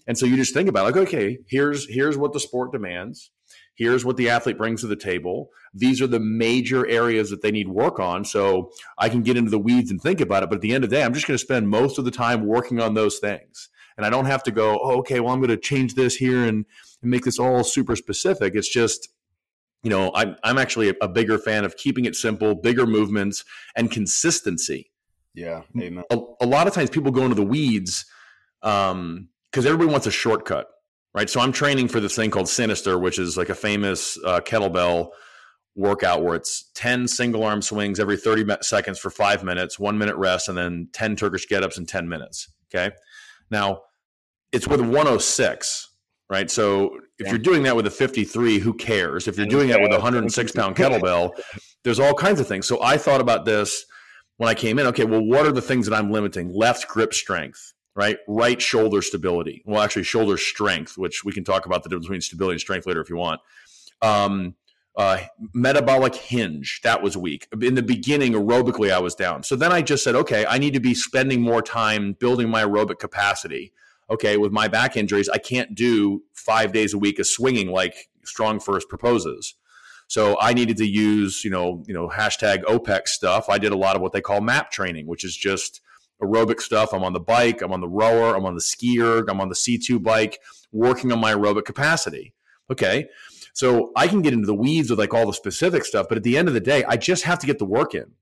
And 0.07 0.19
so 0.19 0.27
you 0.27 0.37
just 0.37 0.55
think 0.55 0.69
about 0.69 0.85
like, 0.85 0.97
okay, 0.97 1.39
here's 1.49 1.89
here's 1.89 2.19
what 2.19 2.33
the 2.33 2.41
sport 2.41 2.73
demands. 2.73 3.31
Here's 3.75 4.05
what 4.05 4.17
the 4.17 4.29
athlete 4.29 4.59
brings 4.59 4.83
to 4.83 4.87
the 4.87 4.97
table. 4.97 5.49
These 5.73 6.03
are 6.03 6.07
the 6.07 6.21
major 6.21 6.87
areas 6.87 7.31
that 7.31 7.43
they 7.43 7.51
need 7.51 7.69
work 7.69 7.99
on. 7.99 8.25
So 8.25 8.71
I 8.99 9.09
can 9.09 9.23
get 9.23 9.37
into 9.37 9.51
the 9.51 9.59
weeds 9.59 9.91
and 9.91 10.01
think 10.01 10.21
about 10.21 10.43
it. 10.43 10.51
But 10.51 10.57
at 10.57 10.61
the 10.61 10.75
end 10.75 10.85
of 10.85 10.91
the 10.91 10.97
day, 10.97 11.03
I'm 11.03 11.15
just 11.15 11.27
going 11.27 11.39
to 11.39 11.45
spend 11.45 11.69
most 11.69 11.99
of 11.99 12.05
the 12.05 12.11
time 12.11 12.47
working 12.47 12.81
on 12.81 12.95
those 12.95 13.19
things. 13.19 13.69
And 13.97 14.07
I 14.07 14.11
don't 14.11 14.27
have 14.27 14.43
to 14.45 14.51
go, 14.51 14.81
oh, 14.83 14.99
okay, 14.99 15.21
well, 15.21 15.33
I'm 15.33 15.41
going 15.41 15.51
to 15.51 15.57
change 15.57 15.95
this 15.95 16.17
here 16.17 16.45
and, 16.45 16.65
and 17.03 17.11
make 17.11 17.25
this 17.25 17.39
all 17.39 17.65
super 17.65 17.97
specific. 17.97 18.55
It's 18.55 18.69
just, 18.69 19.09
you 19.83 19.91
know, 19.91 20.11
I'm, 20.15 20.37
I'm 20.45 20.59
actually 20.59 20.95
a 21.01 21.09
bigger 21.09 21.39
fan 21.39 21.65
of 21.65 21.77
keeping 21.77 22.05
it 22.05 22.17
simple, 22.17 22.55
bigger 22.55 22.87
movements, 22.87 23.45
and 23.77 23.91
consistency. 23.91 24.91
Yeah. 25.35 25.63
Amen. 25.79 26.05
A, 26.11 26.19
a 26.41 26.47
lot 26.47 26.67
of 26.67 26.75
times 26.75 26.91
people 26.91 27.11
go 27.11 27.23
into 27.23 27.35
the 27.35 27.43
weeds 27.43 28.05
because 28.61 28.93
um, 28.93 29.29
everybody 29.57 29.91
wants 29.91 30.07
a 30.07 30.11
shortcut 30.11 30.69
right? 31.15 31.29
So 31.29 31.41
I'm 31.41 31.53
training 31.53 31.89
for 31.89 32.01
this 32.01 32.17
thing 32.17 32.31
called 32.31 32.49
Sinister, 32.49 32.99
which 32.99 33.19
is 33.19 33.37
like 33.37 33.49
a 33.49 33.55
famous 33.55 34.19
uh, 34.25 34.41
kettlebell 34.41 35.11
workout 35.75 36.23
where 36.23 36.37
it's 36.37 36.71
10 36.75 37.09
single 37.09 37.45
arm 37.45 37.63
swings 37.63 37.99
every 37.99 38.17
30 38.17 38.57
seconds 38.63 38.99
for 38.99 39.11
five 39.11 39.43
minutes, 39.43 39.79
one 39.79 39.99
minute 39.99 40.17
rest, 40.17 40.49
and 40.49 40.57
then 40.57 40.89
10 40.93 41.17
Turkish 41.17 41.49
get 41.49 41.63
ups 41.63 41.79
in 41.79 41.87
10 41.87 42.09
minutes. 42.09 42.51
Okay. 42.75 42.95
Now 43.53 43.83
it's 44.51 44.67
with 44.67 44.81
106, 44.81 45.91
right? 46.29 46.51
So 46.51 46.99
if 47.19 47.29
you're 47.29 47.39
doing 47.39 47.63
that 47.63 47.77
with 47.77 47.87
a 47.87 47.91
53, 47.91 48.59
who 48.59 48.75
cares? 48.75 49.29
If 49.29 49.37
you're 49.37 49.47
doing 49.47 49.69
that 49.69 49.81
with 49.81 49.93
a 49.93 49.97
106 49.97 50.53
pound 50.57 50.75
kettlebell, 50.75 51.31
there's 51.85 52.01
all 52.01 52.15
kinds 52.15 52.41
of 52.41 52.49
things. 52.49 52.67
So 52.67 52.83
I 52.83 52.97
thought 52.97 53.21
about 53.21 53.45
this 53.45 53.85
when 54.39 54.49
I 54.49 54.55
came 54.55 54.81
in. 54.81 54.87
Okay, 54.89 55.05
well, 55.05 55.25
what 55.25 55.47
are 55.47 55.53
the 55.53 55.63
things 55.63 55.87
that 55.87 55.97
I'm 55.97 56.11
limiting? 56.11 56.53
Left 56.53 56.89
grip 56.89 57.15
strength 57.15 57.73
right? 57.95 58.19
Right 58.27 58.61
shoulder 58.61 59.03
stability. 59.03 59.63
Well, 59.65 59.83
actually, 59.83 60.05
shoulder 60.05 60.37
strength, 60.37 60.97
which 60.97 61.25
we 61.25 61.33
can 61.33 61.45
talk 61.45 61.67
about 61.67 61.83
the 61.83 61.89
difference 61.89 62.07
between 62.07 62.21
stability 62.21 62.55
and 62.55 62.61
strength 62.61 62.87
later 62.87 63.01
if 63.01 63.11
you 63.11 63.17
want. 63.17 63.41
Um, 64.01 64.55
uh, 64.97 65.19
metabolic 65.55 66.15
hinge 66.15 66.81
that 66.85 67.03
was 67.03 67.17
weak 67.17 67.49
in 67.63 67.75
the 67.75 67.83
beginning 67.83 68.35
aerobically 68.35 68.93
i 68.93 68.99
was 68.99 69.15
down 69.15 69.43
so 69.43 69.57
then 69.57 69.73
i 69.73 69.81
just 69.81 70.05
said 70.05 70.15
okay 70.15 70.45
i 70.47 70.59
need 70.59 70.75
to 70.75 70.81
be 70.81 70.93
spending 70.93 71.41
more 71.41 71.63
time 71.63 72.13
building 72.13 72.51
my 72.51 72.63
aerobic 72.63 72.99
capacity 72.99 73.73
okay 74.11 74.37
with 74.37 74.53
my 74.53 74.69
back 74.69 74.95
injuries 74.97 75.31
i 75.31 75.39
can't 75.39 75.75
do 75.75 76.23
five 76.35 76.73
days 76.73 76.93
a 76.93 76.99
week 76.99 77.19
of 77.19 77.27
swinging 77.27 77.71
like 77.71 78.11
strong 78.25 78.61
first 78.61 78.87
proposes 78.91 79.55
so 80.09 80.37
i 80.43 80.53
needed 80.53 80.77
to 80.77 80.87
use 80.87 81.43
you 81.43 81.51
know 81.51 81.83
you 81.87 81.95
know 81.95 82.09
hashtag 82.09 82.63
opex 82.65 83.09
stuff 83.09 83.49
i 83.49 83.57
did 83.57 83.73
a 83.73 83.77
lot 83.77 83.97
of 83.97 84.03
what 84.03 84.13
they 84.13 84.21
call 84.21 84.43
map 84.43 84.71
training 84.71 85.07
which 85.07 85.25
is 85.25 85.35
just 85.35 85.81
aerobic 86.23 86.61
stuff. 86.61 86.95
I'm 86.95 87.05
on 87.05 87.13
the 87.13 87.21
bike, 87.21 87.63
I'm 87.63 87.73
on 87.73 87.81
the 87.81 87.89
rower, 87.89 88.35
I'm 88.35 88.47
on 88.47 88.55
the 88.55 88.61
ski-erg, 88.61 89.29
I'm 89.29 89.41
on 89.41 89.49
the 89.49 89.55
C2 89.55 90.03
bike, 90.03 90.41
working 90.71 91.13
on 91.13 91.21
my 91.21 91.35
aerobic 91.35 91.65
capacity. 91.65 92.35
Okay. 92.71 93.09
So 93.53 93.93
I 93.97 94.09
can 94.09 94.23
get 94.23 94.33
into 94.33 94.47
the 94.47 94.55
weeds 94.55 94.91
with 94.91 94.99
like 94.99 95.13
all 95.13 95.27
the 95.27 95.33
specific 95.33 95.85
stuff, 95.85 96.07
but 96.09 96.19
at 96.19 96.25
the 96.25 96.39
end 96.39 96.49
of 96.49 96.55
the 96.55 96.61
day, 96.61 96.85
I 96.85 96.97
just 96.97 97.25
have 97.25 97.39
to 97.41 97.47
get 97.47 97.59
the 97.59 97.65
work 97.65 97.95
in. 97.95 98.13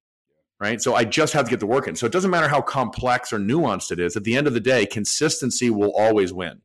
Right. 0.59 0.83
So 0.83 0.95
I 0.95 1.05
just 1.05 1.33
have 1.33 1.47
to 1.47 1.51
get 1.51 1.61
the 1.61 1.67
work 1.67 1.89
in. 1.89 1.97
So 1.97 2.05
it 2.05 2.13
doesn't 2.13 2.31
matter 2.31 2.49
how 2.49 2.61
complex 2.61 3.33
or 3.33 3.39
nuanced 3.39 3.91
it 3.93 3.99
is. 3.99 4.15
At 4.15 4.25
the 4.25 4.37
end 4.37 4.47
of 4.47 4.53
the 4.53 4.61
day, 4.61 4.85
consistency 4.85 5.71
will 5.71 5.93
always 5.97 6.35
win. 6.35 6.61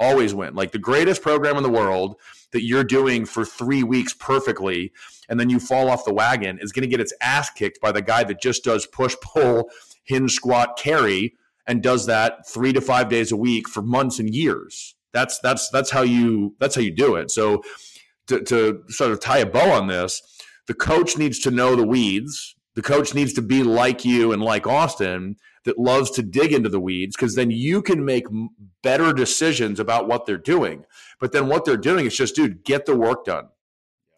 Always 0.00 0.34
win. 0.34 0.54
Like 0.54 0.72
the 0.72 0.80
greatest 0.80 1.22
program 1.22 1.56
in 1.56 1.62
the 1.62 1.70
world 1.70 2.16
that 2.52 2.64
you're 2.64 2.82
doing 2.82 3.24
for 3.24 3.44
three 3.44 3.84
weeks 3.84 4.12
perfectly, 4.14 4.92
and 5.28 5.38
then 5.38 5.48
you 5.48 5.60
fall 5.60 5.88
off 5.88 6.04
the 6.04 6.12
wagon 6.12 6.58
is 6.60 6.72
going 6.72 6.82
to 6.82 6.88
get 6.88 7.00
its 7.00 7.12
ass 7.20 7.48
kicked 7.50 7.80
by 7.80 7.92
the 7.92 8.02
guy 8.02 8.24
that 8.24 8.40
just 8.40 8.64
does 8.64 8.84
push 8.86 9.14
pull 9.22 9.70
hinge 10.02 10.32
squat 10.32 10.76
carry 10.76 11.34
and 11.66 11.82
does 11.82 12.06
that 12.06 12.48
three 12.48 12.72
to 12.72 12.80
five 12.80 13.08
days 13.08 13.32
a 13.32 13.36
week 13.36 13.68
for 13.68 13.82
months 13.82 14.18
and 14.18 14.34
years. 14.34 14.94
That's 15.12 15.38
that's 15.38 15.70
that's 15.70 15.90
how 15.90 16.02
you 16.02 16.54
that's 16.58 16.74
how 16.74 16.82
you 16.82 16.90
do 16.90 17.16
it. 17.16 17.30
So 17.30 17.62
to, 18.28 18.40
to 18.42 18.82
sort 18.88 19.12
of 19.12 19.20
tie 19.20 19.38
a 19.38 19.46
bow 19.46 19.70
on 19.72 19.86
this, 19.86 20.22
the 20.66 20.74
coach 20.74 21.16
needs 21.16 21.38
to 21.40 21.50
know 21.50 21.76
the 21.76 21.86
weeds. 21.86 22.54
The 22.74 22.82
coach 22.82 23.14
needs 23.14 23.32
to 23.34 23.42
be 23.42 23.62
like 23.62 24.04
you 24.04 24.32
and 24.32 24.42
like 24.42 24.66
Austin 24.66 25.36
that 25.64 25.78
loves 25.78 26.10
to 26.12 26.22
dig 26.22 26.52
into 26.52 26.68
the 26.68 26.80
weeds 26.80 27.16
because 27.16 27.34
then 27.34 27.50
you 27.50 27.82
can 27.82 28.04
make 28.04 28.26
better 28.82 29.12
decisions 29.12 29.80
about 29.80 30.06
what 30.06 30.26
they're 30.26 30.36
doing. 30.36 30.84
But 31.18 31.32
then 31.32 31.48
what 31.48 31.64
they're 31.64 31.76
doing 31.76 32.06
is 32.06 32.16
just, 32.16 32.36
dude, 32.36 32.64
get 32.64 32.86
the 32.86 32.96
work 32.96 33.24
done 33.24 33.48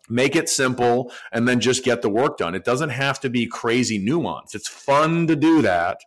make 0.08 0.36
it 0.36 0.48
simple 0.48 1.12
and 1.32 1.46
then 1.46 1.60
just 1.60 1.84
get 1.84 2.02
the 2.02 2.08
work 2.08 2.38
done. 2.38 2.54
It 2.54 2.64
doesn't 2.64 2.90
have 2.90 3.20
to 3.20 3.30
be 3.30 3.46
crazy 3.46 3.98
nuance. 3.98 4.54
It's 4.54 4.68
fun 4.68 5.26
to 5.26 5.36
do 5.36 5.62
that, 5.62 6.00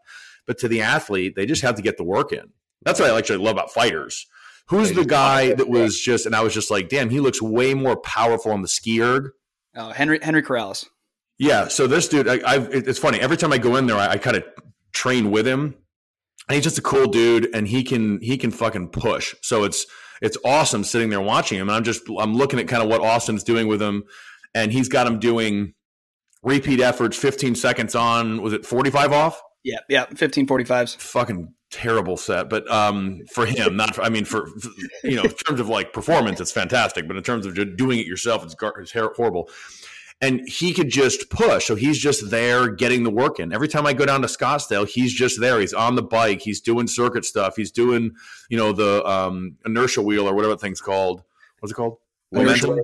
but 0.46 0.58
to 0.60 0.68
the 0.68 0.82
athlete, 0.82 1.36
they 1.36 1.46
just 1.46 1.62
have 1.62 1.76
to 1.76 1.82
get 1.82 1.98
the 1.98 2.04
work 2.04 2.32
in. 2.32 2.52
That's 2.84 3.00
what 3.00 3.12
I 3.12 3.18
actually 3.18 3.44
love 3.44 3.54
about 3.54 3.72
fighters. 3.72 4.26
Who's 4.72 4.94
the 4.94 5.06
guy 5.06 5.54
that 5.54 5.70
was 5.70 6.00
just, 6.00 6.26
and 6.26 6.36
I 6.36 6.42
was 6.42 6.54
just 6.54 6.72
like, 6.72 6.90
damn, 6.90 7.10
he 7.10 7.20
looks 7.20 7.42
way 7.42 7.74
more 7.74 7.98
powerful 7.98 8.52
on 8.52 8.62
the 8.62 8.68
ski-erg. 8.68 9.30
Oh, 9.76 9.90
Henry 9.90 10.20
Henry 10.22 10.42
Corrales. 10.42 10.88
Yeah, 11.38 11.68
so 11.68 11.88
this 11.88 12.08
dude, 12.08 12.28
I, 12.28 12.40
I, 12.46 12.58
it's 12.72 13.00
funny. 13.00 13.20
Every 13.20 13.38
time 13.38 13.52
I 13.52 13.58
go 13.58 13.76
in 13.76 13.86
there, 13.86 13.98
I, 13.98 14.10
I 14.12 14.18
kind 14.18 14.38
of 14.38 14.44
train 14.94 15.32
with 15.32 15.48
him. 15.48 15.76
And 16.50 16.56
he's 16.56 16.64
just 16.64 16.78
a 16.78 16.82
cool 16.82 17.08
dude, 17.08 17.54
and 17.54 17.68
he 17.68 17.84
can 17.84 18.20
he 18.22 18.38
can 18.38 18.52
fucking 18.52 18.90
push. 18.90 19.36
So 19.42 19.64
it's 19.64 19.86
it's 20.22 20.38
awesome 20.44 20.84
sitting 20.84 21.10
there 21.10 21.22
watching 21.22 21.60
him. 21.60 21.70
And 21.70 21.76
I'm 21.76 21.84
just 21.84 22.04
I'm 22.20 22.36
looking 22.36 22.60
at 22.60 22.68
kind 22.68 22.84
of 22.84 22.90
what 22.90 23.02
Austin's 23.02 23.44
doing 23.44 23.68
with 23.68 23.82
him, 23.82 24.04
and 24.56 24.72
he's 24.72 24.90
got 24.90 25.08
him 25.08 25.20
doing 25.20 25.74
repeat 26.44 26.80
efforts, 26.80 27.18
15 27.18 27.56
seconds 27.56 27.96
on. 27.96 28.42
Was 28.42 28.54
it 28.54 28.66
45 28.66 29.12
off? 29.12 29.42
Yeah, 29.64 29.80
yeah, 29.90 30.06
fifteen 30.16 30.48
forty 30.48 30.64
fives. 30.64 30.96
Fucking 30.96 31.54
terrible 31.72 32.18
set, 32.18 32.50
but 32.50 32.70
um, 32.70 33.22
for 33.32 33.46
him, 33.46 33.76
not. 33.76 33.96
For, 33.96 34.04
I 34.04 34.10
mean, 34.10 34.26
for 34.26 34.50
you 35.04 35.16
know, 35.16 35.24
in 35.24 35.32
terms 35.32 35.60
of 35.60 35.70
like 35.70 35.94
performance, 35.94 36.40
it's 36.40 36.52
fantastic, 36.52 37.08
but 37.08 37.18
in 37.18 37.24
terms 37.24 37.46
of 37.46 37.56
just 37.56 37.76
doing 37.78 38.00
it 38.00 38.06
yourself, 38.06 38.44
it's, 38.44 38.54
gar- 38.54 38.78
it's 38.80 38.92
horrible. 38.92 39.50
And 40.24 40.48
he 40.48 40.72
could 40.72 40.90
just 40.90 41.32
push, 41.32 41.66
so 41.66 41.74
he's 41.74 41.98
just 41.98 42.30
there 42.30 42.70
getting 42.70 43.04
the 43.04 43.10
work 43.10 43.40
in. 43.40 43.52
Every 43.52 43.68
time 43.68 43.88
I 43.88 43.94
go 43.94 44.06
down 44.06 44.22
to 44.22 44.28
Scottsdale, 44.28 44.88
he's 44.88 45.12
just 45.12 45.40
there. 45.40 45.60
He's 45.60 45.74
on 45.74 45.96
the 45.96 46.04
bike. 46.04 46.42
He's 46.42 46.62
doing 46.62 46.86
circuit 46.86 47.26
stuff. 47.26 47.56
He's 47.56 47.72
doing, 47.72 48.12
you 48.48 48.58
know, 48.58 48.72
the 48.72 49.04
um, 49.04 49.58
inertia 49.66 50.04
wheel 50.04 50.28
or 50.30 50.36
whatever 50.36 50.54
that 50.54 50.62
thing's 50.62 50.80
called. 50.80 51.24
What's 51.60 51.72
it 51.72 51.76
called? 51.76 51.98
Momentum. 52.32 52.82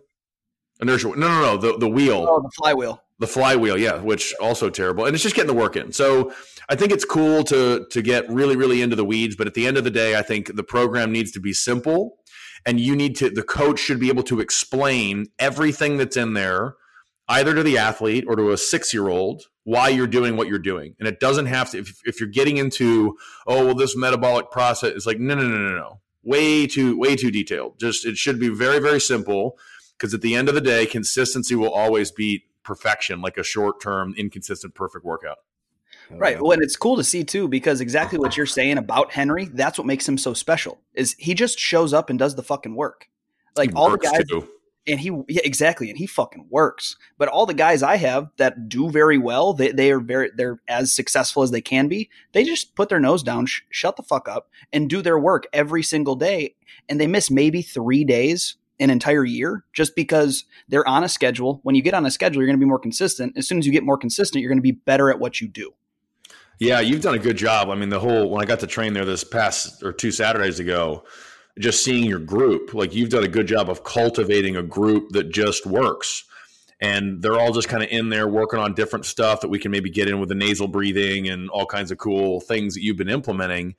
Inertia. 0.82 1.10
No, 1.10 1.16
no, 1.16 1.42
no. 1.42 1.58
The 1.58 1.78
the 1.78 1.88
wheel. 1.88 2.26
Oh, 2.28 2.42
the 2.42 2.50
flywheel. 2.58 3.04
The 3.20 3.28
flywheel, 3.28 3.78
yeah, 3.78 3.98
which 3.98 4.36
also 4.40 4.70
terrible, 4.70 5.06
and 5.06 5.16
it's 5.16 5.24
just 5.24 5.36
getting 5.36 5.48
the 5.48 5.60
work 5.60 5.76
in. 5.76 5.92
So 5.92 6.32
I 6.70 6.76
think 6.76 6.92
it's 6.92 7.06
cool 7.06 7.44
to 7.46 7.88
to 7.90 8.02
get 8.02 8.30
really, 8.30 8.56
really 8.56 8.82
into 8.82 8.96
the 8.96 9.06
weeds, 9.06 9.36
but 9.36 9.48
at 9.48 9.54
the 9.54 9.66
end 9.66 9.78
of 9.78 9.84
the 9.84 9.92
day, 9.92 10.18
I 10.18 10.22
think 10.22 10.56
the 10.56 10.64
program 10.64 11.12
needs 11.12 11.32
to 11.32 11.40
be 11.40 11.54
simple, 11.54 12.18
and 12.66 12.80
you 12.80 12.96
need 12.96 13.16
to. 13.18 13.30
The 13.30 13.44
coach 13.44 13.80
should 13.80 14.00
be 14.00 14.10
able 14.10 14.24
to 14.24 14.40
explain 14.40 15.28
everything 15.40 15.98
that's 15.98 16.18
in 16.18 16.34
there, 16.34 16.76
either 17.28 17.56
to 17.56 17.64
the 17.64 17.78
athlete 17.78 18.26
or 18.28 18.36
to 18.36 18.52
a 18.52 18.58
six 18.58 18.94
year 18.94 19.08
old, 19.08 19.44
why 19.64 19.90
you're 19.90 20.08
doing 20.08 20.38
what 20.38 20.48
you're 20.48 20.60
doing, 20.60 20.96
and 21.00 21.08
it 21.08 21.20
doesn't 21.20 21.48
have 21.48 21.72
to. 21.72 21.80
If, 21.80 22.00
if 22.06 22.20
you're 22.20 22.30
getting 22.30 22.58
into, 22.58 23.18
oh, 23.48 23.66
well, 23.66 23.76
this 23.76 23.98
metabolic 23.98 24.52
process 24.52 24.94
is 24.94 25.06
like, 25.06 25.20
no, 25.20 25.36
no, 25.36 25.42
no, 25.42 25.58
no, 25.58 25.76
no, 25.76 26.00
way 26.24 26.68
too, 26.68 26.98
way 26.98 27.16
too 27.16 27.32
detailed. 27.32 27.80
Just 27.80 28.06
it 28.06 28.18
should 28.18 28.40
be 28.40 28.50
very, 28.50 28.80
very 28.80 29.02
simple 29.02 29.58
because 29.98 30.14
at 30.14 30.22
the 30.22 30.36
end 30.36 30.50
of 30.50 30.56
the 30.56 30.62
day, 30.62 30.86
consistency 30.86 31.56
will 31.56 31.74
always 31.74 32.12
beat 32.12 32.44
perfection, 32.68 33.22
like 33.22 33.38
a 33.38 33.44
short 33.44 33.82
term, 33.82 34.14
inconsistent, 34.18 34.76
perfect 34.76 35.06
workout. 35.06 35.38
Oh, 36.12 36.18
right. 36.18 36.40
Well, 36.40 36.52
and 36.52 36.62
it's 36.62 36.76
cool 36.76 36.98
to 36.98 37.04
see 37.04 37.24
too, 37.24 37.48
because 37.48 37.80
exactly 37.80 38.20
what 38.20 38.36
you're 38.38 38.46
saying 38.46 38.78
about 38.78 39.14
Henry, 39.14 39.46
that's 39.46 39.78
what 39.78 39.88
makes 39.88 40.08
him 40.08 40.18
so 40.18 40.34
special. 40.34 40.82
Is 40.94 41.16
he 41.18 41.34
just 41.34 41.58
shows 41.58 41.94
up 41.94 42.10
and 42.10 42.20
does 42.20 42.36
the 42.36 42.44
fucking 42.44 42.76
work. 42.76 43.08
Like 43.56 43.70
He 43.72 43.76
all 43.76 43.90
the 43.90 43.98
guys 43.98 44.24
too. 44.28 44.48
and 44.86 45.00
he 45.00 45.08
yeah, 45.30 45.42
exactly, 45.44 45.90
and 45.90 45.98
he 45.98 46.06
fucking 46.06 46.48
works. 46.50 46.98
But 47.18 47.30
all 47.30 47.46
the 47.46 47.54
guys 47.54 47.82
I 47.82 47.96
have 47.96 48.30
that 48.38 48.68
do 48.70 48.92
very 48.92 49.18
well, 49.18 49.54
they 49.54 49.72
they 49.72 49.90
are 49.92 50.00
very 50.02 50.30
they're 50.36 50.60
as 50.68 50.94
successful 50.94 51.42
as 51.42 51.52
they 51.52 51.62
can 51.62 51.88
be. 51.88 52.10
They 52.34 52.44
just 52.44 52.76
put 52.76 52.90
their 52.90 53.00
nose 53.00 53.24
down, 53.24 53.46
sh- 53.48 53.62
shut 53.72 53.96
the 53.96 54.04
fuck 54.04 54.28
up, 54.28 54.50
and 54.72 54.90
do 54.90 55.02
their 55.02 55.18
work 55.18 55.48
every 55.54 55.82
single 55.84 56.16
day. 56.16 56.56
And 56.90 57.00
they 57.00 57.08
miss 57.08 57.32
maybe 57.32 57.62
three 57.62 58.04
days 58.04 58.58
an 58.80 58.90
entire 58.90 59.26
year 59.26 59.64
just 59.74 59.96
because 59.96 60.46
they're 60.68 60.88
on 60.88 61.04
a 61.04 61.10
schedule. 61.10 61.60
When 61.64 61.76
you 61.76 61.82
get 61.82 61.94
on 61.94 62.06
a 62.06 62.12
schedule, 62.12 62.42
you're 62.42 62.48
going 62.48 62.60
to 62.60 62.64
be 62.64 62.70
more 62.70 62.80
consistent. 62.80 63.38
As 63.38 63.48
soon 63.48 63.58
as 63.58 63.66
you 63.66 63.72
get 63.72 63.84
more 63.84 63.98
consistent, 63.98 64.42
you're 64.42 64.50
going 64.50 64.60
to 64.60 64.62
be 64.64 64.72
better 64.72 65.10
at 65.10 65.20
what 65.20 65.42
you 65.42 65.48
do. 65.48 65.74
Yeah, 66.60 66.80
you've 66.80 67.02
done 67.02 67.16
a 67.16 67.20
good 67.20 67.38
job. 67.38 67.70
I 67.70 67.76
mean, 67.76 67.90
the 67.90 68.00
whole 68.00 68.30
when 68.30 68.42
I 68.42 68.46
got 68.46 68.60
to 68.62 68.68
train 68.68 68.94
there 68.94 69.06
this 69.06 69.24
past 69.24 69.84
or 69.84 69.94
two 69.94 70.12
Saturdays 70.12 70.60
ago, 70.60 71.04
just 71.60 71.84
seeing 71.84 72.04
your 72.06 72.20
group, 72.20 72.74
like 72.74 72.94
you've 72.94 73.10
done 73.10 73.24
a 73.24 73.28
good 73.28 73.48
job 73.48 73.70
of 73.70 73.84
cultivating 73.84 74.56
a 74.56 74.64
group 74.64 75.10
that 75.10 75.32
just 75.32 75.66
works. 75.66 76.24
And 76.80 77.22
they're 77.24 77.40
all 77.40 77.52
just 77.52 77.70
kind 77.70 77.84
of 77.84 77.90
in 77.90 78.10
there 78.10 78.28
working 78.28 78.60
on 78.60 78.76
different 78.76 79.06
stuff 79.06 79.42
that 79.42 79.50
we 79.50 79.58
can 79.58 79.72
maybe 79.72 79.90
get 79.90 80.08
in 80.08 80.20
with 80.20 80.30
the 80.30 80.36
nasal 80.36 80.68
breathing 80.68 81.28
and 81.28 81.50
all 81.50 81.66
kinds 81.66 81.90
of 81.90 81.98
cool 81.98 82.40
things 82.40 82.76
that 82.76 82.84
you've 82.84 82.98
been 82.98 83.10
implementing, 83.10 83.76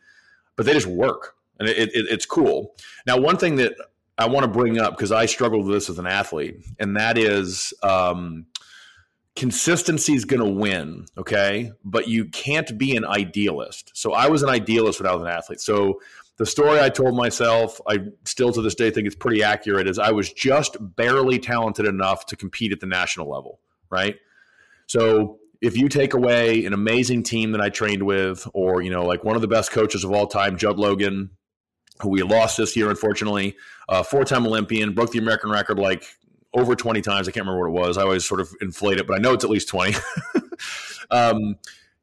but 0.57 0.67
they 0.67 0.73
just 0.73 0.89
work 0.89 1.37
and 1.59 1.69
it, 1.69 1.77
it, 1.95 2.07
it's 2.11 2.27
cool. 2.27 2.75
Now, 3.07 3.19
one 3.19 3.37
thing 3.37 3.57
that 3.57 3.75
I 4.19 4.27
want 4.27 4.45
to 4.45 4.51
bring 4.51 4.79
up 4.79 4.97
because 4.97 5.13
I 5.13 5.27
struggled 5.27 5.65
with 5.65 5.75
this 5.75 5.89
as 5.89 5.99
an 5.99 6.07
athlete, 6.07 6.65
and 6.81 6.97
that 6.97 7.17
is 7.17 7.73
um, 7.83 8.47
consistency 9.37 10.15
is 10.15 10.25
going 10.25 10.43
to 10.43 10.51
win, 10.51 11.07
okay? 11.17 11.71
But 11.85 12.09
you 12.09 12.25
can't 12.25 12.77
be 12.77 12.97
an 12.97 13.07
idealist. 13.07 13.93
So 13.95 14.13
I 14.13 14.29
was 14.29 14.43
an 14.43 14.49
idealist 14.49 15.01
when 15.01 15.09
I 15.09 15.15
was 15.15 15.23
an 15.23 15.29
athlete. 15.29 15.61
So 15.61 16.01
the 16.39 16.47
story 16.47 16.81
I 16.81 16.89
told 16.89 17.17
myself, 17.17 17.81
I 17.89 17.99
still 18.25 18.53
to 18.53 18.61
this 18.61 18.75
day 18.75 18.91
think 18.91 19.07
it's 19.07 19.17
pretty 19.17 19.45
accurate, 19.45 19.87
is 19.87 20.01
I 20.01 20.11
was 20.11 20.33
just 20.33 20.77
barely 20.81 21.39
talented 21.39 21.87
enough 21.87 22.27
to 22.27 22.37
compete 22.37 22.73
at 22.73 22.81
the 22.81 22.87
national 22.87 23.31
level, 23.31 23.61
right? 23.91 24.17
So 24.89 25.39
if 25.61 25.77
you 25.77 25.89
take 25.89 26.15
away 26.15 26.65
an 26.65 26.73
amazing 26.73 27.23
team 27.23 27.53
that 27.53 27.61
I 27.61 27.69
trained 27.69 28.03
with, 28.03 28.49
or 28.55 28.83
you 28.83 28.91
know, 28.91 29.05
like 29.05 29.23
one 29.23 29.37
of 29.37 29.43
the 29.43 29.49
best 29.49 29.71
coaches 29.71 30.03
of 30.03 30.11
all 30.11 30.27
time, 30.27 30.57
Judd 30.57 30.79
Logan, 30.79 31.31
who 32.01 32.09
we 32.09 32.23
lost 32.23 32.57
this 32.57 32.77
year, 32.77 32.91
unfortunately, 32.91 33.57
uh, 33.89 34.03
four-time 34.03 34.47
Olympian, 34.47 34.95
broke 34.95 35.11
the 35.11 35.19
American 35.19 35.51
record 35.51 35.79
like 35.79 36.05
over 36.55 36.75
20 36.75 37.01
times. 37.03 37.29
I 37.29 37.33
can't 37.33 37.47
remember 37.47 37.71
what 37.71 37.85
it 37.85 37.87
was. 37.87 37.99
I 37.99 38.03
always 38.03 38.25
sort 38.25 38.41
of 38.41 38.55
inflate 38.61 38.99
it, 38.99 39.07
but 39.07 39.15
I 39.15 39.19
know 39.19 39.33
it's 39.33 39.45
at 39.45 39.51
least 39.51 39.69
20. 39.69 39.95
um, 41.11 41.57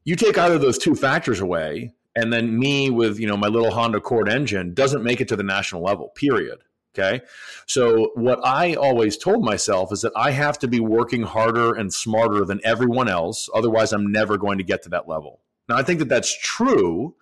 you 0.04 0.16
take 0.16 0.38
either 0.38 0.54
of 0.54 0.60
those 0.60 0.78
two 0.78 0.94
factors 0.94 1.40
away, 1.40 1.92
and 2.14 2.32
then 2.32 2.58
me 2.58 2.90
with 2.90 3.18
you 3.18 3.26
know 3.26 3.36
my 3.36 3.48
little 3.48 3.70
Honda 3.70 3.98
Accord 3.98 4.28
engine 4.28 4.72
doesn't 4.72 5.02
make 5.02 5.20
it 5.20 5.28
to 5.28 5.36
the 5.36 5.42
national 5.42 5.82
level. 5.82 6.08
Period. 6.14 6.58
Okay. 6.98 7.20
So 7.66 8.12
what 8.14 8.40
I 8.42 8.74
always 8.74 9.18
told 9.18 9.44
myself 9.44 9.92
is 9.92 10.00
that 10.00 10.12
I 10.16 10.30
have 10.30 10.58
to 10.60 10.68
be 10.68 10.80
working 10.80 11.24
harder 11.24 11.74
and 11.74 11.92
smarter 11.92 12.44
than 12.46 12.58
everyone 12.64 13.08
else. 13.08 13.50
Otherwise, 13.54 13.92
I'm 13.92 14.10
never 14.10 14.38
going 14.38 14.56
to 14.58 14.64
get 14.64 14.82
to 14.84 14.88
that 14.90 15.06
level. 15.06 15.40
Now, 15.68 15.76
I 15.76 15.82
think 15.82 15.98
that 15.98 16.08
that's 16.08 16.34
true. 16.40 17.14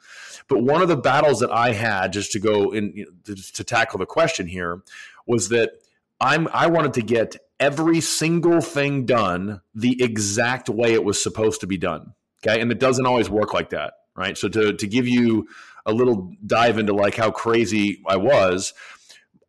But 0.48 0.62
one 0.62 0.82
of 0.82 0.88
the 0.88 0.96
battles 0.96 1.40
that 1.40 1.50
I 1.50 1.72
had, 1.72 2.12
just 2.12 2.32
to 2.32 2.38
go 2.38 2.70
in 2.70 2.92
you 2.94 3.04
know, 3.06 3.34
to, 3.34 3.52
to 3.52 3.64
tackle 3.64 3.98
the 3.98 4.06
question 4.06 4.46
here, 4.46 4.82
was 5.26 5.48
that 5.48 5.72
I'm 6.20 6.48
I 6.52 6.66
wanted 6.66 6.94
to 6.94 7.02
get 7.02 7.36
every 7.58 8.00
single 8.00 8.60
thing 8.60 9.06
done 9.06 9.62
the 9.74 10.02
exact 10.02 10.68
way 10.68 10.92
it 10.92 11.04
was 11.04 11.22
supposed 11.22 11.60
to 11.60 11.66
be 11.66 11.78
done. 11.78 12.14
Okay, 12.46 12.60
and 12.60 12.70
it 12.70 12.78
doesn't 12.78 13.06
always 13.06 13.30
work 13.30 13.54
like 13.54 13.70
that, 13.70 13.94
right? 14.16 14.36
So 14.36 14.48
to 14.48 14.74
to 14.74 14.86
give 14.86 15.08
you 15.08 15.48
a 15.86 15.92
little 15.92 16.32
dive 16.46 16.78
into 16.78 16.94
like 16.94 17.14
how 17.14 17.30
crazy 17.30 18.02
I 18.06 18.16
was, 18.16 18.74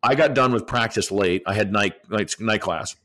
I 0.02 0.14
got 0.14 0.34
done 0.34 0.52
with 0.52 0.66
practice 0.66 1.10
late. 1.10 1.42
I 1.46 1.54
had 1.54 1.72
night 1.72 2.08
night, 2.10 2.34
night 2.40 2.60
class. 2.60 2.96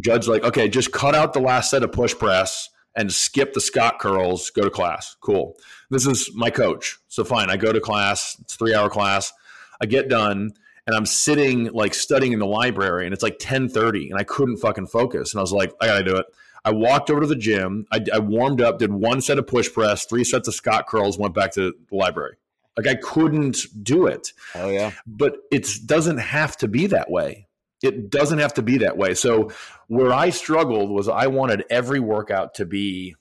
Judd's 0.00 0.28
like, 0.28 0.42
okay, 0.42 0.68
just 0.68 0.92
cut 0.92 1.14
out 1.14 1.34
the 1.34 1.40
last 1.40 1.70
set 1.70 1.82
of 1.82 1.92
push 1.92 2.14
press 2.14 2.70
and 2.96 3.12
skip 3.12 3.52
the 3.52 3.60
Scott 3.60 3.98
curls. 3.98 4.50
Go 4.50 4.62
to 4.62 4.70
class. 4.70 5.16
Cool. 5.20 5.56
This 5.90 6.06
is 6.06 6.30
my 6.34 6.50
coach. 6.50 6.98
So 7.08 7.24
fine. 7.24 7.50
I 7.50 7.56
go 7.56 7.72
to 7.72 7.80
class. 7.80 8.36
It's 8.40 8.54
three 8.54 8.74
hour 8.74 8.88
class. 8.88 9.32
I 9.80 9.86
get 9.86 10.08
done 10.08 10.52
and 10.86 10.96
I'm 10.96 11.06
sitting 11.06 11.66
like 11.72 11.94
studying 11.94 12.32
in 12.32 12.38
the 12.38 12.46
library 12.46 13.04
and 13.04 13.12
it's 13.12 13.22
like 13.22 13.34
1030 13.34 14.10
and 14.10 14.18
I 14.18 14.24
couldn't 14.24 14.58
fucking 14.58 14.88
focus. 14.88 15.32
And 15.32 15.38
I 15.38 15.42
was 15.42 15.52
like, 15.52 15.72
I 15.80 15.86
gotta 15.86 16.04
do 16.04 16.16
it. 16.16 16.26
I 16.64 16.70
walked 16.70 17.10
over 17.10 17.22
to 17.22 17.26
the 17.26 17.36
gym. 17.36 17.86
I, 17.90 18.00
I 18.12 18.20
warmed 18.20 18.60
up, 18.60 18.78
did 18.78 18.92
one 18.92 19.20
set 19.20 19.38
of 19.38 19.46
push 19.46 19.72
press, 19.72 20.04
three 20.04 20.24
sets 20.24 20.46
of 20.46 20.54
Scott 20.54 20.86
curls, 20.86 21.18
went 21.18 21.34
back 21.34 21.52
to 21.52 21.72
the 21.90 21.96
library. 21.96 22.36
Like 22.76 22.86
I 22.86 22.94
couldn't 22.94 23.58
do 23.82 24.06
it. 24.06 24.32
Oh 24.54 24.70
yeah. 24.70 24.92
But 25.06 25.36
it 25.50 25.68
doesn't 25.84 26.18
have 26.18 26.56
to 26.58 26.68
be 26.68 26.86
that 26.88 27.10
way. 27.10 27.48
It 27.82 28.10
doesn't 28.10 28.38
have 28.38 28.54
to 28.54 28.62
be 28.62 28.78
that 28.78 28.96
way. 28.96 29.14
So 29.14 29.50
where 29.88 30.12
I 30.12 30.30
struggled 30.30 30.90
was 30.90 31.08
I 31.08 31.26
wanted 31.26 31.64
every 31.70 32.00
workout 32.00 32.54
to 32.54 32.66
be 32.66 33.14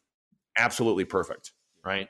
absolutely 0.58 1.06
perfect, 1.06 1.52
right? 1.84 2.08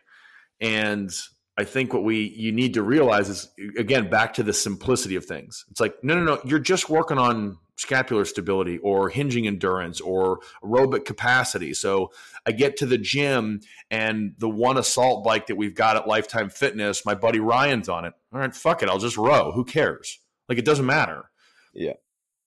And 0.60 1.12
I 1.58 1.63
think 1.63 1.93
what 1.93 2.03
we 2.03 2.34
you 2.36 2.51
need 2.51 2.74
to 2.75 2.84
realize 2.84 3.29
is 3.29 3.50
again 3.77 4.10
back 4.10 4.34
to 4.36 4.43
the 4.43 4.53
simplicity 4.53 5.15
of 5.15 5.25
things. 5.25 5.65
It's 5.72 5.79
like 5.79 5.96
no, 6.03 6.15
no, 6.15 6.24
no. 6.24 6.41
You're 6.46 6.60
just 6.60 6.89
working 6.89 7.17
on 7.17 7.58
scapular 7.77 8.25
stability 8.25 8.77
or 8.79 9.10
hinging 9.10 9.48
endurance 9.48 10.00
or 10.00 10.39
aerobic 10.63 11.03
capacity. 11.03 11.74
So 11.74 12.12
I 12.46 12.51
get 12.51 12.77
to 12.77 12.86
the 12.86 12.98
gym 12.98 13.62
and 13.89 14.36
the 14.38 14.50
one 14.50 14.77
assault 14.77 15.25
bike 15.25 15.48
that 15.48 15.55
we've 15.55 15.74
got 15.74 15.98
at 15.98 16.08
Lifetime 16.08 16.50
Fitness, 16.50 17.05
my 17.05 17.15
buddy 17.15 17.39
Ryan's 17.39 17.89
on 17.89 18.05
it. 18.05 18.13
All 18.31 18.39
right, 18.39 18.55
fuck 18.55 18.84
it, 18.84 18.89
I'll 18.89 19.00
just 19.00 19.17
row. 19.17 19.51
Who 19.51 19.65
cares? 19.65 20.20
Like 20.48 20.60
it 20.60 20.65
doesn't 20.65 20.86
matter. 20.86 21.31
Yeah. 21.74 21.93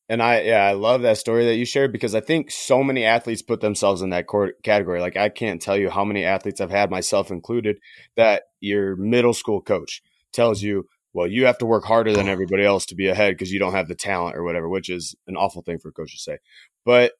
And 0.09 0.23
I, 0.23 0.43
yeah, 0.43 0.65
I 0.65 0.73
love 0.73 1.03
that 1.03 1.17
story 1.17 1.47
that 1.47 1.57
you 1.57 1.65
shared 1.65 1.91
because 1.91 2.15
I 2.15 2.21
think 2.21 2.51
so 2.51 2.83
many 2.83 3.05
athletes 3.05 3.41
put 3.41 3.61
themselves 3.61 4.03
in 4.03 4.11
that 4.11 4.27
category. 4.63 5.01
Like, 5.01 5.17
I 5.17 5.31
can't 5.31 5.63
tell 5.63 5.79
you 5.79 5.89
how 5.89 6.05
many 6.05 6.25
athletes 6.25 6.61
I've 6.61 6.71
had, 6.71 6.91
myself 6.91 7.31
included, 7.31 7.79
that 8.17 8.45
your 8.61 8.97
middle 8.97 9.33
school 9.33 9.63
coach 9.63 10.03
tells 10.33 10.63
you, 10.63 10.87
well, 11.15 11.27
you 11.27 11.47
have 11.47 11.59
to 11.59 11.67
work 11.67 11.85
harder 11.85 12.13
than 12.13 12.29
everybody 12.29 12.65
else 12.65 12.85
to 12.87 12.95
be 12.95 13.09
ahead 13.09 13.35
because 13.35 13.53
you 13.53 13.59
don't 13.59 13.73
have 13.73 13.89
the 13.89 13.95
talent 13.95 14.37
or 14.37 14.43
whatever, 14.43 14.69
which 14.69 14.91
is 14.91 15.15
an 15.27 15.37
awful 15.37 15.63
thing 15.63 15.79
for 15.79 15.89
a 15.89 15.93
coach 15.93 16.13
to 16.13 16.21
say. 16.21 16.39
But 16.85 17.13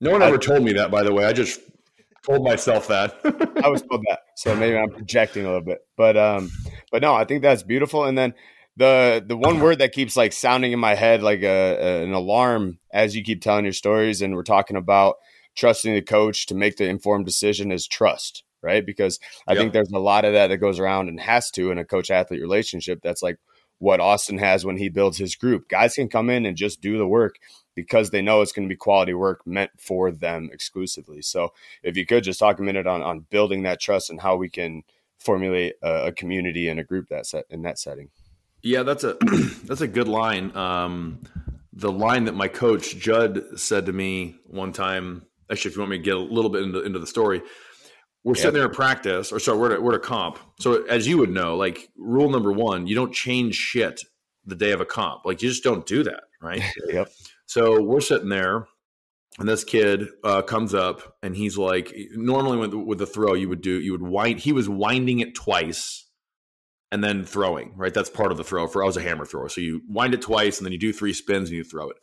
no 0.00 0.10
one 0.10 0.20
ever 0.20 0.36
told 0.36 0.62
me 0.62 0.74
that, 0.74 0.90
by 0.90 1.04
the 1.04 1.14
way. 1.14 1.24
I 1.24 1.32
just 1.32 1.60
told 2.26 2.44
myself 2.44 2.88
that. 2.88 3.18
I 3.64 3.68
was 3.68 3.82
told 3.82 4.04
that, 4.08 4.20
so 4.34 4.54
maybe 4.54 4.76
I'm 4.76 4.90
projecting 4.90 5.44
a 5.44 5.48
little 5.48 5.62
bit. 5.62 5.78
But 5.96 6.16
um, 6.16 6.50
but 6.90 7.00
no, 7.00 7.14
I 7.14 7.24
think 7.24 7.42
that's 7.42 7.62
beautiful. 7.62 8.04
And 8.04 8.18
then 8.18 8.34
the 8.76 9.24
the 9.26 9.36
one 9.36 9.60
word 9.60 9.78
that 9.78 9.92
keeps 9.92 10.16
like 10.16 10.32
sounding 10.32 10.72
in 10.72 10.78
my 10.78 10.94
head 10.94 11.22
like 11.22 11.42
a, 11.42 11.46
a, 11.46 12.02
an 12.04 12.12
alarm 12.12 12.78
as 12.92 13.16
you 13.16 13.22
keep 13.22 13.42
telling 13.42 13.64
your 13.64 13.72
stories, 13.72 14.22
and 14.22 14.34
we're 14.34 14.42
talking 14.42 14.76
about 14.76 15.16
trusting 15.54 15.94
the 15.94 16.02
coach 16.02 16.46
to 16.46 16.54
make 16.54 16.76
the 16.76 16.88
informed 16.88 17.24
decision 17.24 17.72
is 17.72 17.86
trust 17.86 18.42
right? 18.62 18.84
Because 18.84 19.20
I 19.46 19.52
yep. 19.52 19.60
think 19.60 19.72
there's 19.72 19.92
a 19.92 19.98
lot 19.98 20.24
of 20.24 20.32
that 20.32 20.48
that 20.48 20.56
goes 20.56 20.80
around 20.80 21.08
and 21.08 21.20
has 21.20 21.52
to 21.52 21.70
in 21.70 21.78
a 21.78 21.84
coach 21.84 22.10
athlete 22.10 22.40
relationship. 22.40 23.00
That's 23.00 23.22
like 23.22 23.38
what 23.78 24.00
Austin 24.00 24.38
has 24.38 24.64
when 24.64 24.76
he 24.76 24.88
builds 24.88 25.18
his 25.18 25.36
group. 25.36 25.68
Guys 25.68 25.94
can 25.94 26.08
come 26.08 26.30
in 26.30 26.44
and 26.44 26.56
just 26.56 26.80
do 26.80 26.98
the 26.98 27.06
work. 27.06 27.36
because 27.76 28.10
they 28.10 28.22
know 28.22 28.40
it's 28.40 28.52
going 28.52 28.66
to 28.66 28.72
be 28.72 28.76
quality 28.76 29.14
work 29.14 29.46
meant 29.46 29.70
for 29.78 30.10
them 30.10 30.48
exclusively. 30.52 31.22
So 31.22 31.52
if 31.82 31.96
you 31.96 32.06
could 32.06 32.24
just 32.24 32.40
talk 32.40 32.58
a 32.58 32.62
minute 32.62 32.86
on 32.86 33.02
on 33.02 33.26
building 33.30 33.62
that 33.62 33.80
trust 33.80 34.10
and 34.10 34.20
how 34.20 34.34
we 34.34 34.48
can 34.48 34.82
formulate 35.18 35.74
a, 35.82 36.06
a 36.06 36.12
community 36.12 36.68
and 36.68 36.80
a 36.80 36.84
group 36.84 37.08
that 37.10 37.26
set 37.26 37.44
in 37.50 37.62
that 37.62 37.78
setting. 37.78 38.08
Yeah, 38.66 38.82
that's 38.82 39.04
a 39.04 39.16
that's 39.64 39.80
a 39.80 39.86
good 39.86 40.08
line. 40.08 40.54
Um, 40.56 41.20
the 41.72 41.92
line 41.92 42.24
that 42.24 42.34
my 42.34 42.48
coach 42.48 42.96
Judd 42.96 43.44
said 43.58 43.86
to 43.86 43.92
me 43.92 44.36
one 44.44 44.72
time. 44.72 45.22
Actually, 45.50 45.70
if 45.70 45.76
you 45.76 45.82
want 45.82 45.90
me 45.92 45.98
to 45.98 46.02
get 46.02 46.16
a 46.16 46.18
little 46.18 46.50
bit 46.50 46.64
into, 46.64 46.82
into 46.82 46.98
the 46.98 47.06
story, 47.06 47.40
we're 48.24 48.32
yep. 48.32 48.38
sitting 48.38 48.54
there 48.54 48.64
at 48.64 48.72
practice, 48.72 49.30
or 49.30 49.38
sorry, 49.38 49.58
we're 49.58 49.72
at, 49.74 49.82
we're 49.82 49.92
at 49.92 49.98
a 49.98 50.00
comp. 50.00 50.40
So 50.58 50.82
as 50.86 51.06
you 51.06 51.18
would 51.18 51.30
know, 51.30 51.56
like 51.56 51.88
rule 51.96 52.28
number 52.28 52.50
one, 52.50 52.88
you 52.88 52.96
don't 52.96 53.14
change 53.14 53.54
shit 53.54 54.00
the 54.44 54.56
day 54.56 54.72
of 54.72 54.80
a 54.80 54.84
comp. 54.84 55.24
Like 55.24 55.40
you 55.42 55.48
just 55.48 55.62
don't 55.62 55.86
do 55.86 56.02
that, 56.02 56.24
right? 56.42 56.62
yep. 56.88 57.08
So 57.46 57.80
we're 57.80 58.00
sitting 58.00 58.28
there, 58.28 58.66
and 59.38 59.48
this 59.48 59.62
kid 59.62 60.08
uh, 60.24 60.42
comes 60.42 60.74
up, 60.74 61.16
and 61.22 61.36
he's 61.36 61.56
like, 61.56 61.94
normally 62.14 62.56
with 62.56 62.74
with 62.74 62.98
the 62.98 63.06
throw, 63.06 63.34
you 63.34 63.48
would 63.48 63.60
do 63.60 63.80
you 63.80 63.92
would 63.92 64.02
wind. 64.02 64.40
He 64.40 64.50
was 64.50 64.68
winding 64.68 65.20
it 65.20 65.36
twice, 65.36 66.05
and 66.92 67.02
then 67.02 67.24
throwing. 67.24 67.72
Right, 67.76 67.94
that's 67.94 68.10
part 68.10 68.32
of 68.32 68.38
the 68.38 68.44
throw. 68.44 68.66
For 68.66 68.82
I 68.82 68.86
was 68.86 68.96
a 68.96 69.02
hammer 69.02 69.24
thrower, 69.24 69.48
so 69.48 69.60
you 69.60 69.82
wind 69.88 70.14
it 70.14 70.22
twice, 70.22 70.58
and 70.58 70.64
then 70.64 70.72
you 70.72 70.78
do 70.78 70.92
three 70.92 71.12
spins, 71.12 71.48
and 71.48 71.56
you 71.56 71.64
throw 71.64 71.90
it. 71.90 71.96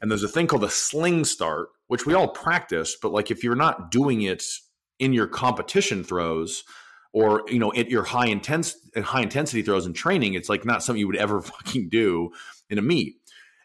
And 0.00 0.10
there's 0.10 0.24
a 0.24 0.28
thing 0.28 0.46
called 0.46 0.64
a 0.64 0.70
sling 0.70 1.24
start, 1.24 1.68
which 1.86 2.06
we 2.06 2.14
all 2.14 2.28
practice, 2.28 2.96
but 3.00 3.12
like 3.12 3.30
if 3.30 3.42
you're 3.42 3.54
not 3.54 3.90
doing 3.90 4.22
it 4.22 4.42
in 4.98 5.12
your 5.12 5.26
competition 5.26 6.04
throws 6.04 6.64
or 7.12 7.44
you 7.48 7.58
know 7.58 7.72
at 7.74 7.88
your 7.88 8.02
high 8.02 8.26
intense 8.26 8.76
high 8.96 9.22
intensity 9.22 9.62
throws 9.62 9.86
in 9.86 9.92
training 9.92 10.34
it's 10.34 10.48
like 10.48 10.64
not 10.64 10.82
something 10.82 11.00
you 11.00 11.06
would 11.06 11.16
ever 11.16 11.40
fucking 11.40 11.88
do 11.88 12.30
in 12.68 12.78
a 12.78 12.82
meet 12.82 13.16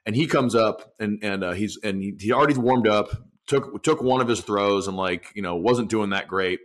and 0.06 0.16
he 0.16 0.26
comes 0.26 0.56
up 0.56 0.94
and 1.00 1.20
and 1.22 1.44
uh, 1.44 1.52
he's 1.52 1.78
and 1.84 2.02
he, 2.02 2.14
he 2.20 2.32
already 2.32 2.58
warmed 2.58 2.88
up 2.88 3.10
took 3.48 3.84
took 3.84 4.02
one 4.02 4.22
of 4.22 4.28
his 4.28 4.42
throws 4.42 4.88
and 4.88 4.96
like 4.96 5.32
you 5.36 5.42
know 5.42 5.56
wasn't 5.56 5.90
doing 5.90 6.12
that 6.12 6.28
great 6.28 6.60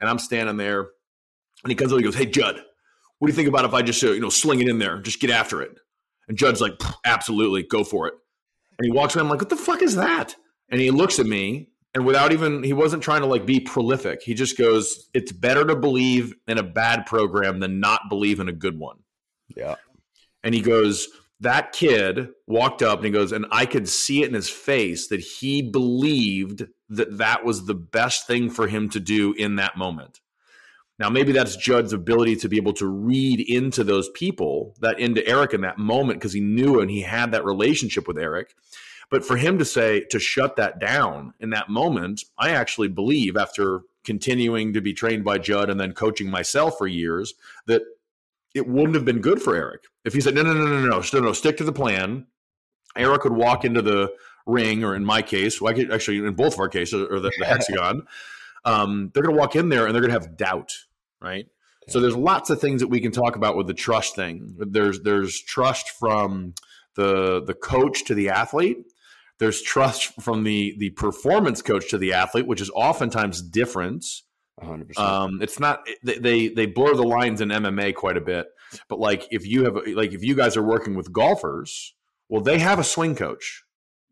and 0.00 0.08
i'm 0.08 0.18
standing 0.18 0.56
there 0.56 0.88
and 1.64 1.70
he 1.70 1.74
comes 1.74 1.92
up 1.92 1.96
and 1.96 2.04
he 2.04 2.10
goes 2.10 2.18
hey 2.18 2.26
judd 2.26 2.62
what 3.18 3.26
do 3.26 3.32
you 3.32 3.36
think 3.36 3.48
about 3.48 3.64
if 3.64 3.74
i 3.74 3.82
just 3.82 4.02
uh, 4.02 4.10
you 4.10 4.20
know 4.20 4.28
sling 4.28 4.60
it 4.60 4.68
in 4.68 4.78
there 4.78 4.98
just 5.00 5.20
get 5.20 5.30
after 5.30 5.62
it? 5.62 5.78
And 6.28 6.36
judd's 6.36 6.60
like 6.60 6.74
absolutely 7.04 7.62
go 7.62 7.84
for 7.84 8.08
it. 8.08 8.14
And 8.78 8.86
he 8.86 8.92
walks 8.92 9.16
around 9.16 9.26
I'm 9.26 9.30
like 9.30 9.40
what 9.40 9.50
the 9.50 9.56
fuck 9.56 9.82
is 9.82 9.96
that? 9.96 10.34
And 10.68 10.80
he 10.80 10.90
looks 10.90 11.18
at 11.18 11.26
me 11.26 11.68
and 11.94 12.04
without 12.04 12.32
even 12.32 12.62
he 12.62 12.72
wasn't 12.72 13.02
trying 13.02 13.20
to 13.20 13.26
like 13.26 13.46
be 13.46 13.60
prolific. 13.60 14.22
He 14.22 14.34
just 14.34 14.58
goes 14.58 15.08
it's 15.14 15.32
better 15.32 15.64
to 15.64 15.76
believe 15.76 16.34
in 16.46 16.58
a 16.58 16.62
bad 16.62 17.06
program 17.06 17.60
than 17.60 17.80
not 17.80 18.02
believe 18.08 18.40
in 18.40 18.48
a 18.48 18.52
good 18.52 18.78
one. 18.78 18.98
Yeah. 19.48 19.76
And 20.42 20.54
he 20.54 20.60
goes 20.60 21.08
that 21.40 21.72
kid 21.72 22.28
walked 22.46 22.82
up 22.82 22.98
and 22.98 23.06
he 23.06 23.10
goes 23.10 23.32
and 23.32 23.46
i 23.50 23.66
could 23.66 23.88
see 23.88 24.22
it 24.22 24.28
in 24.28 24.34
his 24.34 24.48
face 24.48 25.08
that 25.08 25.20
he 25.20 25.62
believed 25.62 26.66
that 26.88 27.18
that 27.18 27.44
was 27.44 27.66
the 27.66 27.74
best 27.74 28.26
thing 28.26 28.48
for 28.48 28.66
him 28.68 28.88
to 28.88 29.00
do 29.00 29.34
in 29.34 29.56
that 29.56 29.76
moment 29.76 30.20
now 30.98 31.08
maybe 31.10 31.32
that's 31.32 31.56
judd's 31.56 31.92
ability 31.92 32.36
to 32.36 32.48
be 32.48 32.56
able 32.56 32.72
to 32.72 32.86
read 32.86 33.40
into 33.40 33.84
those 33.84 34.08
people 34.10 34.74
that 34.80 34.98
into 34.98 35.26
eric 35.26 35.52
in 35.52 35.60
that 35.60 35.78
moment 35.78 36.18
because 36.18 36.32
he 36.32 36.40
knew 36.40 36.80
and 36.80 36.90
he 36.90 37.02
had 37.02 37.32
that 37.32 37.44
relationship 37.44 38.06
with 38.08 38.18
eric. 38.18 38.54
But 39.08 39.24
for 39.24 39.36
him 39.36 39.58
to 39.58 39.64
say 39.64 40.00
to 40.10 40.18
shut 40.18 40.56
that 40.56 40.80
down 40.80 41.32
in 41.38 41.50
that 41.50 41.68
moment, 41.68 42.24
I 42.38 42.50
actually 42.50 42.88
believe 42.88 43.36
after 43.36 43.82
continuing 44.04 44.72
to 44.72 44.80
be 44.80 44.92
trained 44.92 45.24
by 45.24 45.38
Judd 45.38 45.70
and 45.70 45.78
then 45.78 45.92
coaching 45.92 46.30
myself 46.30 46.78
for 46.78 46.86
years 46.86 47.34
that 47.66 47.82
it 48.54 48.66
wouldn't 48.66 48.94
have 48.94 49.04
been 49.04 49.20
good 49.20 49.42
for 49.42 49.54
Eric. 49.54 49.84
If 50.04 50.14
he 50.14 50.20
said 50.20 50.34
no 50.34 50.42
no 50.42 50.54
no 50.54 50.64
no 50.64 50.80
no 50.80 51.02
no 51.12 51.20
no 51.20 51.32
stick 51.32 51.56
to 51.58 51.64
the 51.64 51.72
plan. 51.72 52.26
Eric 52.96 53.24
would 53.24 53.34
walk 53.34 53.66
into 53.66 53.82
the 53.82 54.10
ring, 54.46 54.82
or 54.82 54.94
in 54.94 55.04
my 55.04 55.20
case, 55.20 55.60
well, 55.60 55.70
I 55.70 55.76
could 55.76 55.92
actually 55.92 56.18
in 56.18 56.32
both 56.32 56.54
of 56.54 56.60
our 56.60 56.68
cases, 56.68 57.06
or 57.10 57.20
the, 57.20 57.30
the 57.38 57.44
hexagon, 57.44 58.06
um, 58.64 59.10
they're 59.12 59.22
going 59.22 59.34
to 59.34 59.38
walk 59.38 59.54
in 59.54 59.68
there 59.68 59.84
and 59.84 59.94
they're 59.94 60.00
going 60.00 60.14
to 60.14 60.18
have 60.18 60.36
doubt, 60.36 60.72
right? 61.20 61.46
So 61.88 62.00
there's 62.00 62.16
lots 62.16 62.50
of 62.50 62.60
things 62.60 62.80
that 62.80 62.88
we 62.88 63.00
can 63.00 63.12
talk 63.12 63.36
about 63.36 63.56
with 63.56 63.68
the 63.68 63.74
trust 63.74 64.16
thing. 64.16 64.56
There's 64.58 65.00
there's 65.02 65.40
trust 65.40 65.90
from 65.90 66.54
the 66.96 67.42
the 67.44 67.54
coach 67.54 68.04
to 68.06 68.14
the 68.14 68.30
athlete, 68.30 68.78
there's 69.38 69.60
trust 69.62 70.20
from 70.22 70.44
the 70.44 70.74
the 70.78 70.90
performance 70.90 71.62
coach 71.62 71.90
to 71.90 71.98
the 71.98 72.14
athlete, 72.14 72.46
which 72.46 72.60
is 72.60 72.70
oftentimes 72.70 73.42
different. 73.42 74.04
100%. 74.62 74.98
Um, 74.98 75.42
it's 75.42 75.60
not 75.60 75.86
they 76.02 76.48
they 76.48 76.66
blur 76.66 76.94
the 76.94 77.02
lines 77.02 77.42
in 77.42 77.50
MMA 77.50 77.94
quite 77.94 78.16
a 78.16 78.22
bit, 78.22 78.46
but 78.88 78.98
like 78.98 79.26
if 79.30 79.46
you 79.46 79.64
have 79.64 79.76
like 79.88 80.12
if 80.12 80.24
you 80.24 80.34
guys 80.34 80.56
are 80.56 80.62
working 80.62 80.94
with 80.94 81.12
golfers, 81.12 81.94
well, 82.30 82.40
they 82.40 82.58
have 82.58 82.78
a 82.78 82.84
swing 82.84 83.14
coach. 83.14 83.62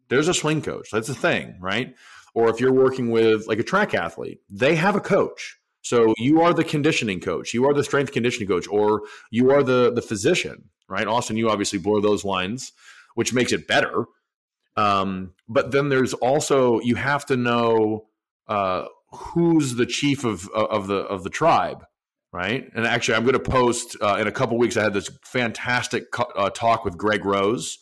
There's 0.09 0.29
a 0.29 0.35
swing 0.35 0.61
coach. 0.61 0.91
That's 0.93 1.09
a 1.09 1.15
thing, 1.15 1.57
right? 1.61 1.95
Or 2.35 2.51
if 2.51 2.61
you're 2.61 2.75
working 2.75 3.11
with 3.11 3.47
like 3.47 3.59
a 3.59 3.63
track 3.63 3.95
athlete, 3.95 4.41
they 4.51 4.75
have 4.75 4.97
a 4.97 5.01
coach. 5.01 5.57
So 5.85 6.15
you 6.19 6.43
are 6.43 6.53
the 6.53 6.65
conditioning 6.65 7.21
coach, 7.21 7.55
you 7.55 7.65
are 7.67 7.75
the 7.75 7.85
strength 7.85 8.13
conditioning 8.13 8.49
coach, 8.49 8.67
or 8.69 9.03
you 9.31 9.53
are 9.53 9.63
the 9.63 9.93
the 9.93 10.03
physician, 10.03 10.71
right? 10.89 11.07
Austin, 11.07 11.37
you 11.37 11.49
obviously 11.51 11.79
blur 11.79 12.01
those 12.01 12.25
lines, 12.25 12.73
which 13.15 13.33
makes 13.33 13.53
it 13.53 13.69
better 13.69 14.07
um, 14.77 15.35
but 15.49 15.71
then 15.71 15.89
there's 15.89 16.15
also 16.15 16.81
you 16.81 16.97
have 16.97 17.27
to 17.27 17.37
know 17.37 18.07
uh, 18.49 18.87
who's 19.13 19.77
the 19.77 19.87
chief 19.87 20.25
of 20.25 20.49
of 20.51 20.89
the 20.89 20.97
of 20.97 21.23
the 21.23 21.31
tribe, 21.31 21.85
right? 22.33 22.69
And 22.75 22.87
actually, 22.87 23.15
I'm 23.15 23.23
going 23.23 23.35
to 23.35 23.39
post 23.39 23.97
uh, 24.01 24.17
in 24.21 24.27
a 24.27 24.33
couple 24.33 24.59
weeks. 24.59 24.77
I 24.77 24.85
had 24.85 24.95
this 24.95 25.11
fantastic 25.23 26.05
uh, 26.19 26.51
talk 26.51 26.85
with 26.85 26.99
Greg 26.99 27.25
Rose, 27.25 27.79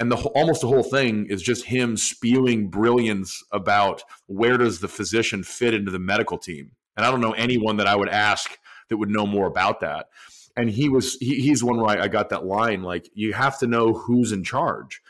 and 0.00 0.10
the 0.10 0.16
almost 0.16 0.62
the 0.62 0.68
whole 0.68 0.82
thing 0.82 1.26
is 1.26 1.42
just 1.42 1.66
him 1.66 1.96
spewing 1.96 2.68
brilliance 2.68 3.42
about 3.52 4.02
where 4.26 4.56
does 4.56 4.80
the 4.80 4.88
physician 4.88 5.42
fit 5.42 5.74
into 5.74 5.90
the 5.90 5.98
medical 5.98 6.38
team. 6.38 6.72
And 6.96 7.06
I 7.06 7.10
don't 7.10 7.20
know 7.20 7.32
anyone 7.32 7.78
that 7.78 7.86
I 7.86 7.96
would 7.96 8.08
ask 8.08 8.58
that 8.88 8.96
would 8.96 9.10
know 9.10 9.26
more 9.26 9.46
about 9.46 9.80
that. 9.80 10.08
And 10.56 10.68
he 10.68 10.88
was 10.88 11.16
he, 11.20 11.40
he's 11.40 11.64
one 11.64 11.78
where 11.78 11.98
I, 11.98 12.04
I 12.04 12.08
got 12.08 12.28
that 12.30 12.44
line 12.44 12.82
like 12.82 13.08
you 13.14 13.32
have 13.32 13.58
to 13.60 13.66
know 13.66 13.94
who's 13.94 14.32
in 14.32 14.44
charge 14.44 15.00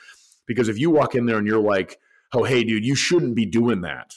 because 0.46 0.68
if 0.68 0.78
you 0.78 0.90
walk 0.90 1.14
in 1.14 1.26
there 1.26 1.38
and 1.38 1.46
you're 1.46 1.58
like, 1.58 1.98
oh, 2.32 2.44
hey, 2.44 2.64
dude, 2.64 2.84
you 2.84 2.94
shouldn't 2.94 3.34
be 3.34 3.46
doing 3.46 3.80
that. 3.82 4.14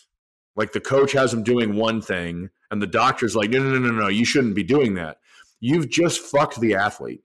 Like 0.56 0.72
the 0.72 0.80
coach 0.80 1.12
has 1.14 1.34
him 1.34 1.44
doing 1.44 1.76
one 1.76 2.02
thing 2.02 2.50
and 2.72 2.82
the 2.82 2.88
doctor's 2.88 3.36
like, 3.36 3.50
no, 3.50 3.60
no, 3.60 3.78
no, 3.78 3.92
no, 3.92 3.92
no, 3.92 4.08
you 4.08 4.26
shouldn't 4.26 4.56
be 4.56 4.64
doing 4.64 4.94
that. 4.96 5.18
You've 5.60 5.90
just 5.90 6.22
fucked 6.22 6.60
the 6.60 6.76
athlete. 6.76 7.24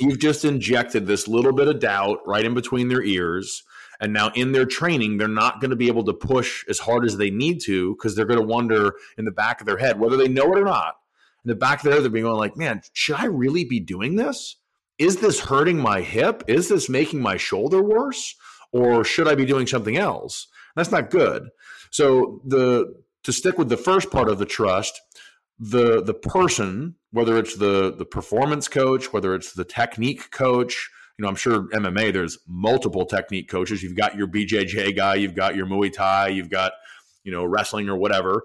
You've 0.00 0.18
just 0.18 0.44
injected 0.44 1.06
this 1.06 1.28
little 1.28 1.52
bit 1.52 1.68
of 1.68 1.78
doubt 1.78 2.18
right 2.26 2.44
in 2.44 2.54
between 2.54 2.88
their 2.88 3.02
ears. 3.02 3.62
And 4.02 4.12
now 4.12 4.30
in 4.34 4.52
their 4.52 4.66
training, 4.66 5.16
they're 5.16 5.28
not 5.28 5.60
going 5.60 5.70
to 5.70 5.76
be 5.76 5.88
able 5.88 6.04
to 6.04 6.12
push 6.12 6.64
as 6.68 6.78
hard 6.78 7.06
as 7.06 7.16
they 7.16 7.30
need 7.30 7.60
to 7.62 7.94
because 7.94 8.14
they're 8.14 8.26
going 8.26 8.40
to 8.40 8.46
wonder 8.46 8.96
in 9.16 9.24
the 9.24 9.30
back 9.30 9.60
of 9.60 9.66
their 9.66 9.78
head, 9.78 9.98
whether 9.98 10.18
they 10.18 10.28
know 10.28 10.52
it 10.52 10.58
or 10.58 10.64
not, 10.64 10.96
in 11.44 11.48
the 11.48 11.54
back 11.54 11.78
of 11.78 11.84
their 11.84 11.94
head, 11.94 12.02
they're 12.02 12.10
being 12.10 12.24
going 12.24 12.36
like, 12.36 12.56
man, 12.56 12.82
should 12.92 13.16
I 13.16 13.24
really 13.24 13.64
be 13.64 13.80
doing 13.80 14.16
this? 14.16 14.56
is 15.02 15.16
this 15.16 15.40
hurting 15.40 15.78
my 15.78 16.00
hip? 16.00 16.44
Is 16.46 16.68
this 16.68 16.88
making 16.88 17.20
my 17.20 17.36
shoulder 17.36 17.82
worse? 17.82 18.36
Or 18.70 19.04
should 19.04 19.28
I 19.28 19.34
be 19.34 19.44
doing 19.44 19.66
something 19.66 19.96
else? 19.96 20.46
That's 20.76 20.92
not 20.92 21.10
good. 21.10 21.48
So 21.90 22.40
the 22.44 23.02
to 23.24 23.32
stick 23.32 23.58
with 23.58 23.68
the 23.68 23.76
first 23.76 24.10
part 24.10 24.28
of 24.28 24.38
the 24.38 24.46
trust, 24.46 25.00
the 25.58 26.02
the 26.02 26.14
person, 26.14 26.94
whether 27.10 27.36
it's 27.36 27.56
the 27.56 27.94
the 27.94 28.06
performance 28.06 28.68
coach, 28.68 29.12
whether 29.12 29.34
it's 29.34 29.52
the 29.52 29.64
technique 29.64 30.30
coach, 30.30 30.90
you 31.18 31.22
know, 31.22 31.28
I'm 31.28 31.36
sure 31.36 31.68
MMA 31.70 32.12
there's 32.12 32.38
multiple 32.46 33.04
technique 33.04 33.48
coaches. 33.48 33.82
You've 33.82 33.96
got 33.96 34.16
your 34.16 34.26
BJJ 34.26 34.96
guy, 34.96 35.16
you've 35.16 35.34
got 35.34 35.56
your 35.56 35.66
Muay 35.66 35.92
Thai, 35.92 36.28
you've 36.28 36.50
got 36.50 36.72
you 37.24 37.32
know 37.32 37.44
wrestling 37.44 37.88
or 37.88 37.96
whatever. 37.96 38.42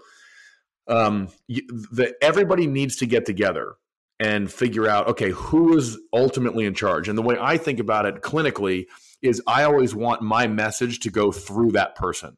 Um, 0.88 1.30
the, 1.50 2.16
everybody 2.22 2.66
needs 2.66 2.96
to 2.98 3.06
get 3.06 3.26
together 3.26 3.76
and 4.20 4.52
figure 4.52 4.88
out 4.88 5.08
okay 5.08 5.30
who 5.32 5.78
is 5.78 5.98
ultimately 6.12 6.66
in 6.66 6.74
charge 6.74 7.08
and 7.08 7.18
the 7.18 7.22
way 7.22 7.38
i 7.40 7.58
think 7.58 7.80
about 7.80 8.06
it 8.06 8.22
clinically 8.22 8.88
is 9.22 9.42
i 9.48 9.64
always 9.64 9.94
want 9.94 10.22
my 10.22 10.48
message 10.48 11.00
to 11.00 11.10
go 11.10 11.32
through 11.32 11.72
that 11.72 11.96
person 11.96 12.36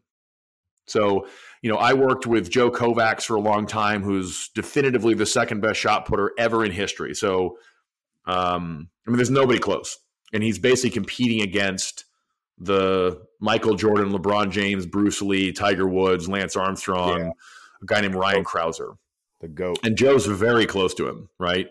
so 0.88 1.26
you 1.62 1.72
know 1.72 1.78
i 1.78 1.94
worked 1.94 2.28
with 2.28 2.50
joe 2.50 2.70
kovacs 2.70 3.24
for 3.24 3.36
a 3.36 3.42
long 3.42 3.65
time 3.65 4.04
who's 4.04 4.50
definitively 4.50 5.13
the 5.13 5.26
second 5.26 5.62
best 5.62 5.80
shot 5.80 6.06
putter 6.06 6.34
ever 6.38 6.65
in 6.65 6.72
history 6.72 7.15
so 7.15 7.58
um, 8.26 8.89
i 9.08 9.10
mean 9.10 9.18
there's 9.18 9.32
nobody 9.32 9.60
close 9.60 10.00
and 10.34 10.44
he's 10.44 10.60
basically 10.60 10.89
competing 10.92 11.42
against 11.42 12.06
the 12.58 13.22
michael 13.39 13.76
jordan 13.76 14.12
lebron 14.12 14.52
james 14.52 14.86
bruce 14.86 15.22
lee 15.22 15.52
tiger 15.52 15.88
woods 15.88 16.28
lance 16.28 16.56
armstrong 16.56 17.20
yeah. 17.20 17.32
a 17.82 17.86
guy 17.86 18.02
named 18.02 18.15
ryan 18.15 18.44
Crouser. 18.44 18.98
the 19.39 19.48
goat. 19.48 19.80
And 19.84 19.96
Joe's 19.98 20.26
very 20.26 20.65
close 20.65 20.94
to 20.96 21.08
him, 21.08 21.30
right? 21.39 21.70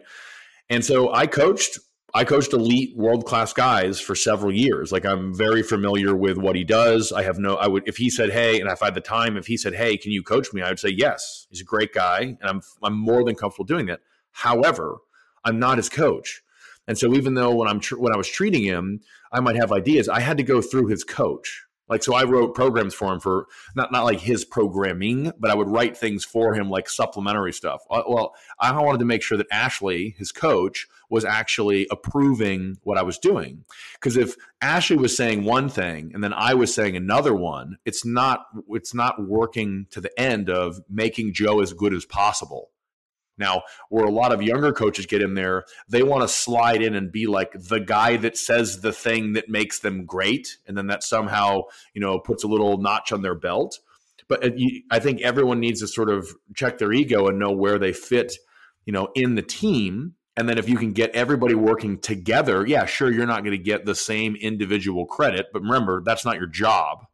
And 0.71 0.85
so 0.85 1.12
I 1.12 1.27
coached 1.27 1.79
I 2.14 2.25
coached 2.25 2.55
elite 2.55 2.97
world 2.97 3.27
class 3.27 3.53
guys 3.53 4.01
for 4.01 4.14
several 4.14 4.51
years. 4.53 4.90
Like 4.90 5.05
I'm 5.05 5.35
very 5.35 5.62
familiar 5.62 6.14
with 6.14 6.38
what 6.38 6.57
he 6.57 6.64
does. 6.64 7.12
I 7.12 7.23
have 7.23 7.38
no 7.38 7.57
I 7.57 7.66
would 7.66 7.87
if 7.87 7.99
he 7.99 8.09
said, 8.09 8.31
"Hey," 8.31 8.61
and 8.61 8.71
if 8.71 8.83
I 8.83 8.87
had 8.87 8.94
the 8.94 9.01
time, 9.03 9.37
if 9.37 9.47
he 9.47 9.57
said, 9.57 9.75
"Hey, 9.75 9.97
can 9.99 10.12
you 10.12 10.23
coach 10.23 10.53
me?" 10.53 10.62
I 10.62 10.71
would 10.71 10.79
say, 10.79 10.88
"Yes." 10.88 11.47
He's 11.51 11.61
a 11.61 11.64
great 11.64 11.92
guy, 11.92 12.21
and 12.21 12.38
I'm 12.42 12.62
I'm 12.83 12.94
more 12.94 13.25
than 13.25 13.35
comfortable 13.35 13.66
doing 13.66 13.87
that. 13.87 14.01
However, 14.31 14.99
I'm 15.44 15.59
not 15.59 15.77
his 15.77 15.88
coach. 15.88 16.42
And 16.88 16.98
so 16.98 17.14
even 17.14 17.35
though 17.35 17.55
when 17.55 17.68
I'm 17.68 17.79
tr- 17.79 17.98
when 17.98 18.12
I 18.12 18.16
was 18.16 18.29
treating 18.29 18.64
him, 18.64 19.01
I 19.31 19.40
might 19.40 19.57
have 19.57 19.70
ideas, 19.70 20.09
I 20.09 20.20
had 20.20 20.38
to 20.38 20.42
go 20.42 20.61
through 20.61 20.88
his 20.88 21.05
coach. 21.05 21.64
Like 21.88 22.03
so, 22.03 22.14
I 22.14 22.24
wrote 22.24 22.55
programs 22.55 22.92
for 22.94 23.12
him 23.12 23.20
for 23.20 23.46
not 23.74 23.90
not 23.92 24.05
like 24.05 24.20
his 24.20 24.44
programming, 24.44 25.33
but 25.38 25.51
I 25.51 25.55
would 25.55 25.68
write 25.68 25.96
things 25.96 26.24
for 26.24 26.55
him 26.55 26.68
like 26.68 26.88
supplementary 26.88 27.53
stuff. 27.53 27.83
Uh, 27.90 28.03
well, 28.07 28.35
I 28.59 28.72
wanted 28.72 28.98
to 28.98 29.07
make 29.07 29.22
sure 29.22 29.38
that 29.38 29.46
Ashley, 29.51 30.14
his 30.18 30.31
coach, 30.31 30.87
was 31.09 31.24
actually 31.24 31.87
approving 31.90 32.77
what 32.83 32.98
I 32.98 33.03
was 33.03 33.18
doing. 33.18 33.64
Because 33.94 34.18
if 34.18 34.37
Ashley 34.61 34.96
was 34.96 35.16
saying 35.16 35.44
one 35.44 35.70
thing 35.70 36.11
and 36.12 36.22
then 36.22 36.35
I 36.35 36.55
was 36.55 36.74
saying 36.74 36.96
another 36.96 37.35
one, 37.35 37.79
it's 37.87 38.05
not 38.05 38.46
it's 38.68 38.92
not 38.92 39.27
working 39.27 39.87
to 39.90 40.01
the 40.01 40.20
end 40.20 40.51
of 40.51 40.81
making 40.90 41.33
Joe 41.33 41.61
as 41.61 41.72
good 41.72 41.94
as 41.94 42.05
possible. 42.05 42.70
Now, 43.38 43.62
where 43.88 44.05
a 44.05 44.11
lot 44.11 44.33
of 44.33 44.42
younger 44.42 44.72
coaches 44.72 45.07
get 45.07 45.22
in 45.22 45.35
there, 45.35 45.64
they 45.88 46.03
want 46.03 46.22
to 46.22 46.29
slide 46.29 46.83
in 46.83 46.94
and 46.94 47.12
be 47.12 47.27
like 47.27 47.53
the 47.55 47.81
guy 47.81 48.16
that 48.18 48.37
says 48.37 48.81
the 48.81 48.92
thing 48.92 49.35
that 49.35 49.48
makes 49.48 49.79
them 49.79 50.05
great, 50.05 50.59
and 50.66 50.77
then 50.77 50.88
that 50.88 51.03
somehow 51.03 51.62
you 51.94 52.01
know 52.01 52.18
puts 52.18 52.44
a 52.44 52.48
little 52.48 52.79
notch 52.79 53.12
on 53.12 53.22
their 53.22 53.35
belt. 53.35 53.79
But 54.29 54.44
uh, 54.44 54.51
I 54.90 54.98
think 54.98 55.22
everyone 55.22 55.61
needs 55.61 55.81
to 55.81 55.88
sort 55.88 56.11
of 56.11 56.35
check 56.55 56.79
their 56.79 56.92
ego 56.92 57.29
and 57.29 57.38
know 57.38 57.53
where 57.53 57.79
they 57.79 57.92
fit, 57.92 58.35
you 58.85 58.92
know, 58.92 59.09
in 59.14 59.35
the 59.35 59.42
team. 59.42 60.14
And 60.37 60.48
then 60.48 60.59
if 60.59 60.68
you 60.68 60.77
can 60.77 60.92
get 60.92 61.11
everybody 61.16 61.55
working 61.55 61.98
together, 61.98 62.64
yeah, 62.64 62.85
sure, 62.85 63.11
you're 63.11 63.27
not 63.27 63.42
going 63.42 63.57
to 63.57 63.62
get 63.62 63.87
the 63.87 63.94
same 63.96 64.37
individual 64.37 65.05
credit, 65.05 65.46
but 65.53 65.62
remember, 65.62 66.01
that's 66.05 66.24
not 66.24 66.37
your 66.37 66.46
job 66.46 67.08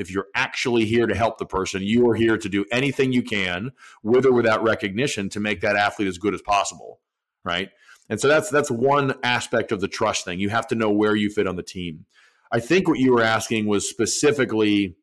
if 0.00 0.10
you're 0.10 0.26
actually 0.34 0.84
here 0.86 1.06
to 1.06 1.14
help 1.14 1.38
the 1.38 1.46
person, 1.46 1.82
you 1.82 2.08
are 2.08 2.14
here 2.14 2.36
to 2.38 2.48
do 2.48 2.64
anything 2.72 3.12
you 3.12 3.22
can, 3.22 3.70
with 4.02 4.26
or 4.26 4.32
without 4.32 4.64
recognition, 4.64 5.28
to 5.28 5.40
make 5.40 5.60
that 5.60 5.76
athlete 5.76 6.08
as 6.08 6.18
good 6.18 6.34
as 6.34 6.42
possible. 6.42 7.00
Right. 7.44 7.68
And 8.08 8.20
so 8.20 8.26
that's 8.26 8.50
that's 8.50 8.70
one 8.70 9.14
aspect 9.22 9.70
of 9.70 9.80
the 9.80 9.88
trust 9.88 10.24
thing. 10.24 10.40
You 10.40 10.48
have 10.48 10.66
to 10.68 10.74
know 10.74 10.90
where 10.90 11.14
you 11.14 11.30
fit 11.30 11.46
on 11.46 11.56
the 11.56 11.62
team. 11.62 12.06
I 12.50 12.58
think 12.58 12.88
what 12.88 12.98
you 12.98 13.12
were 13.12 13.22
asking 13.22 13.66
was 13.66 13.88
specifically 13.88 14.96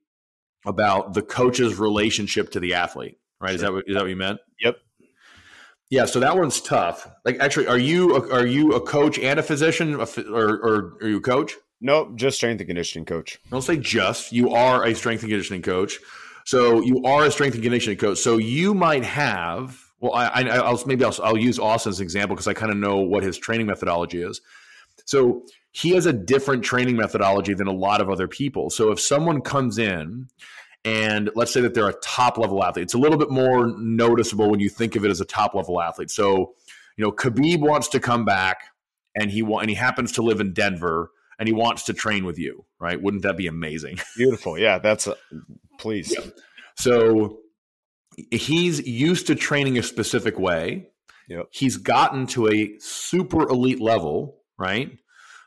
about 0.66 1.14
the 1.14 1.22
coach's 1.22 1.80
relationship 1.80 2.52
to 2.52 2.60
the 2.60 2.74
athlete, 2.74 3.18
right? 3.40 3.52
Sure. 3.52 3.56
Is 3.56 3.62
that 3.62 3.74
what, 3.74 3.84
is 3.88 3.94
that 3.96 4.02
what 4.02 4.10
you 4.10 4.18
meant? 4.18 4.40
Yep. 4.60 4.76
Yeah, 5.90 6.04
so 6.04 6.20
that 6.20 6.36
one's 6.36 6.60
tough. 6.60 7.08
Like, 7.24 7.40
actually, 7.40 7.68
are 7.68 7.78
you 7.78 8.18
a, 8.18 8.34
are 8.34 8.46
you 8.46 8.74
a 8.74 8.82
coach 8.82 9.18
and 9.18 9.40
a 9.40 9.44
physician, 9.44 9.96
or, 9.96 10.04
or 10.04 10.98
are 11.02 11.08
you 11.08 11.18
a 11.18 11.22
coach? 11.22 11.54
Nope, 11.80 12.16
just 12.16 12.38
strength 12.38 12.60
and 12.60 12.68
conditioning 12.68 13.06
coach. 13.06 13.40
Don't 13.52 13.62
say 13.62 13.78
just. 13.78 14.32
You 14.32 14.52
are 14.52 14.84
a 14.84 14.96
strength 14.96 15.22
and 15.22 15.30
conditioning 15.30 15.62
coach. 15.62 16.00
So 16.46 16.82
you 16.82 17.04
are 17.04 17.26
a 17.26 17.32
strength 17.32 17.54
and 17.54 17.64
conditioning 17.64 17.98
coach. 17.98 18.18
So 18.20 18.38
you 18.38 18.74
might 18.74 19.04
have. 19.04 19.80
Well, 20.00 20.14
I, 20.14 20.44
I 20.44 20.72
will 20.72 20.82
maybe 20.86 21.04
I'll, 21.04 21.16
I'll 21.24 21.38
use 21.38 21.60
Austin 21.60 21.90
as 21.90 22.00
an 22.00 22.04
example 22.04 22.36
because 22.36 22.48
I 22.48 22.54
kind 22.54 22.72
of 22.72 22.78
know 22.78 22.98
what 22.98 23.24
his 23.24 23.38
training 23.38 23.68
methodology 23.68 24.22
is. 24.22 24.42
So 25.06 25.44
he 25.72 25.92
has 25.92 26.06
a 26.06 26.14
different 26.14 26.64
training 26.64 26.96
methodology 26.96 27.54
than 27.54 27.68
a 27.68 27.74
lot 27.74 28.02
of 28.02 28.10
other 28.10 28.28
people. 28.28 28.70
So 28.70 28.92
if 28.92 29.00
someone 29.00 29.42
comes 29.42 29.78
in 29.78 30.28
and 30.84 31.30
let's 31.36 31.52
say 31.52 31.62
that 31.62 31.74
they're 31.74 31.90
a 31.90 32.00
top 32.02 32.38
level 32.38 32.64
athlete, 32.64 32.84
it's 32.84 32.94
a 32.94 32.98
little 32.98 33.18
bit 33.18 33.30
more 33.30 33.68
noticeable 33.78 34.50
when 34.50 34.60
you 34.60 34.70
think 34.70 34.96
of 34.96 35.06
it 35.06 35.12
as 35.12 35.22
a 35.22 35.26
top 35.26 35.54
level 35.54 35.82
athlete. 35.82 36.10
So, 36.10 36.56
you 36.96 37.06
know, 37.06 37.12
Khabib 37.12 37.60
wants 37.60 37.88
to 37.90 38.00
come 38.00 38.26
back 38.26 38.64
and 39.16 39.30
he 39.30 39.42
and 39.42 39.70
he 39.70 39.76
happens 39.76 40.12
to 40.14 40.22
live 40.22 40.40
in 40.40 40.54
Denver 40.54 41.12
and 41.40 41.48
he 41.48 41.54
wants 41.54 41.84
to 41.84 41.94
train 41.94 42.26
with 42.26 42.38
you, 42.38 42.66
right? 42.80 43.02
Wouldn't 43.02 43.24
that 43.24 43.38
be 43.38 43.48
amazing? 43.48 44.00
Beautiful. 44.18 44.58
Yeah, 44.58 44.80
that's 44.80 45.08
a, 45.08 45.16
please. 45.78 46.14
Yeah. 46.14 46.26
So 46.76 47.40
he's 48.32 48.86
used 48.88 49.28
to 49.28 49.36
training 49.36 49.78
a 49.78 49.84
specific 49.84 50.40
way. 50.40 50.90
Yep. 51.30 51.48
He's 51.52 51.78
gotten 51.78 52.28
to 52.28 52.48
a 52.48 52.78
super 52.80 53.48
elite 53.50 53.82
level, 53.82 54.40
right? 54.58 54.98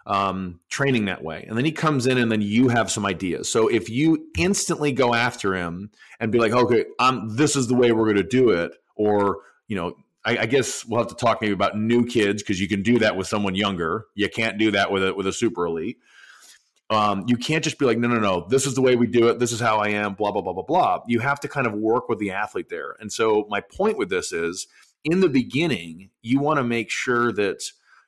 Um, 0.07 0.61
training 0.68 1.07
that 1.07 1.22
way. 1.22 1.44
And 1.48 1.57
then 1.57 1.64
he 1.64 1.72
comes 1.72 2.07
in 2.07 2.18
and 2.18 2.31
then 2.31 2.42
you 2.42 2.68
have 2.68 2.90
some 2.90 3.07
ideas. 3.07 3.50
So 3.50 3.68
if 3.68 3.88
you 3.88 4.26
instantly 4.37 4.92
go 4.92 5.14
after 5.14 5.55
him 5.55 5.90
and 6.18 6.33
be 6.33 6.38
like, 6.38 6.53
okay, 6.53 6.85
um, 6.98 7.37
this 7.37 7.57
is 7.57 7.68
the 7.68 7.74
way 7.74 7.92
we're 7.92 8.05
going 8.05 8.16
to 8.16 8.22
do 8.22 8.50
it, 8.50 8.72
or, 8.96 9.38
you 9.68 9.76
know, 9.76 9.96
I, 10.24 10.38
I, 10.38 10.46
guess 10.46 10.85
we'll 10.85 11.00
have 11.00 11.09
to 11.09 11.14
talk 11.14 11.40
maybe 11.40 11.52
about 11.52 11.78
new 11.78 12.04
kids 12.04 12.42
because 12.42 12.61
you 12.61 12.68
can 12.68 12.83
do 12.83 12.98
that 12.98 13.16
with 13.16 13.26
someone 13.26 13.54
younger. 13.54 14.06
You 14.14 14.28
can't 14.28 14.59
do 14.59 14.70
that 14.72 14.90
with 14.90 15.06
a 15.06 15.14
with 15.14 15.26
a 15.26 15.33
super 15.33 15.66
elite. 15.66 15.98
Um, 16.90 17.24
you 17.28 17.37
can't 17.37 17.62
just 17.62 17.78
be 17.78 17.87
like, 17.87 17.98
no, 17.98 18.09
no, 18.09 18.18
no, 18.18 18.46
this 18.48 18.66
is 18.66 18.74
the 18.74 18.83
way 18.83 18.96
we 18.96 19.06
do 19.06 19.28
it. 19.28 19.38
This 19.38 19.52
is 19.52 19.61
how 19.61 19.78
I 19.78 19.90
am. 19.90 20.14
Blah 20.14 20.33
blah 20.33 20.42
blah 20.42 20.52
blah 20.52 20.64
blah. 20.64 21.00
You 21.06 21.20
have 21.20 21.40
to 21.40 21.48
kind 21.48 21.66
of 21.66 21.72
work 21.72 22.09
with 22.09 22.18
the 22.18 22.33
athlete 22.33 22.68
there. 22.68 22.96
And 23.00 23.12
so 23.12 23.46
my 23.48 23.61
point 23.61 23.96
with 23.96 24.11
this 24.11 24.33
is, 24.33 24.66
in 25.04 25.20
the 25.20 25.28
beginning, 25.28 26.11
you 26.20 26.40
want 26.40 26.59
to 26.59 26.64
make 26.64 26.90
sure 26.90 27.33
that 27.33 27.62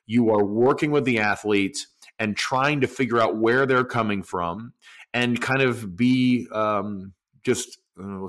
you 0.06 0.30
are 0.30 0.44
working 0.44 0.90
with 0.90 1.04
the 1.04 1.20
athlete 1.20 1.86
and 2.18 2.36
trying 2.36 2.80
to 2.80 2.86
figure 2.86 3.20
out 3.20 3.36
where 3.36 3.66
they're 3.66 3.84
coming 3.84 4.22
from, 4.22 4.74
and 5.14 5.40
kind 5.40 5.62
of 5.62 5.96
be 5.96 6.46
um, 6.52 7.14
just 7.44 7.78
uh, 7.98 8.26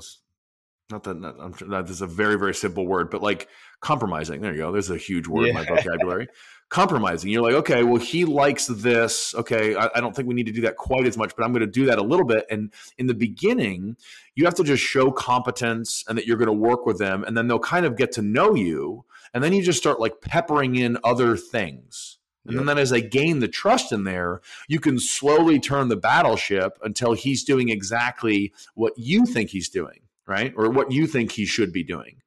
not 0.90 1.02
that 1.04 1.20
not, 1.20 1.36
I'm, 1.40 1.52
that 1.70 1.90
is 1.90 2.00
a 2.00 2.06
very 2.06 2.38
very 2.38 2.54
simple 2.54 2.86
word, 2.86 3.10
but 3.10 3.22
like 3.22 3.48
compromising. 3.80 4.40
There 4.40 4.52
you 4.52 4.58
go. 4.58 4.72
There's 4.72 4.90
a 4.90 4.96
huge 4.96 5.28
word 5.28 5.46
yeah. 5.46 5.50
in 5.50 5.54
my 5.54 5.64
vocabulary. 5.76 6.28
compromising. 6.68 7.30
You're 7.30 7.42
like, 7.42 7.54
okay, 7.54 7.84
well, 7.84 8.00
he 8.00 8.24
likes 8.24 8.66
this. 8.66 9.34
Okay, 9.34 9.74
I, 9.74 9.90
I, 9.94 10.00
don't 10.00 10.14
think 10.16 10.26
we 10.26 10.34
need 10.34 10.46
to 10.46 10.52
do 10.52 10.62
that 10.62 10.76
quite 10.76 11.06
as 11.06 11.16
much, 11.16 11.36
but 11.36 11.44
I'm 11.44 11.52
going 11.52 11.60
to 11.60 11.66
do 11.66 11.86
that 11.86 11.98
a 11.98 12.02
little 12.02 12.26
bit. 12.26 12.46
And 12.50 12.72
in 12.98 13.06
the 13.06 13.14
beginning, 13.14 13.96
you 14.34 14.44
have 14.44 14.54
to 14.54 14.64
just 14.64 14.82
show 14.82 15.10
competence 15.10 16.04
and 16.08 16.18
that 16.18 16.26
you're 16.26 16.36
going 16.36 16.46
to 16.46 16.52
work 16.52 16.86
with 16.86 16.98
them, 16.98 17.24
and 17.24 17.36
then 17.36 17.48
they'll 17.48 17.58
kind 17.58 17.86
of 17.86 17.96
get 17.96 18.12
to 18.12 18.22
know 18.22 18.54
you, 18.54 19.04
and 19.32 19.44
then 19.44 19.52
you 19.52 19.62
just 19.62 19.78
start 19.78 20.00
like 20.00 20.20
peppering 20.20 20.76
in 20.76 20.98
other 21.04 21.36
things. 21.36 22.18
And 22.46 22.56
yep. 22.56 22.66
then 22.66 22.78
as 22.78 22.90
they 22.90 23.00
gain 23.00 23.38
the 23.38 23.48
trust 23.48 23.90
in 23.90 24.04
there, 24.04 24.40
you 24.68 24.78
can 24.78 24.98
slowly 24.98 25.58
turn 25.58 25.88
the 25.88 25.96
battleship 25.96 26.78
until 26.82 27.14
he's 27.14 27.42
doing 27.42 27.70
exactly 27.70 28.52
what 28.74 28.92
you 28.96 29.24
think 29.24 29.50
he's 29.50 29.70
doing, 29.70 30.00
right? 30.26 30.52
Or 30.56 30.68
what 30.70 30.92
you 30.92 31.06
think 31.06 31.32
he 31.32 31.46
should 31.46 31.72
be 31.72 31.82
doing 31.82 32.20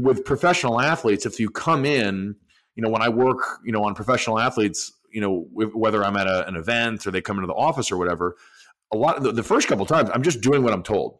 with 0.00 0.24
professional 0.24 0.80
athletes, 0.80 1.26
if 1.26 1.38
you 1.40 1.50
come 1.50 1.84
in, 1.84 2.36
you 2.74 2.82
know, 2.82 2.90
when 2.90 3.02
I 3.02 3.08
work, 3.08 3.38
you 3.64 3.72
know, 3.72 3.84
on 3.84 3.94
professional 3.94 4.38
athletes, 4.38 4.92
you 5.12 5.20
know, 5.20 5.46
whether 5.52 6.04
I'm 6.04 6.16
at 6.16 6.26
a, 6.26 6.46
an 6.46 6.56
event 6.56 7.06
or 7.06 7.10
they 7.10 7.20
come 7.20 7.36
into 7.36 7.46
the 7.46 7.54
office 7.54 7.90
or 7.90 7.96
whatever, 7.96 8.36
a 8.92 8.96
lot 8.96 9.22
the, 9.22 9.32
the 9.32 9.42
first 9.42 9.68
couple 9.68 9.86
times 9.86 10.10
I'm 10.12 10.22
just 10.22 10.40
doing 10.40 10.62
what 10.62 10.72
I'm 10.72 10.82
told. 10.82 11.18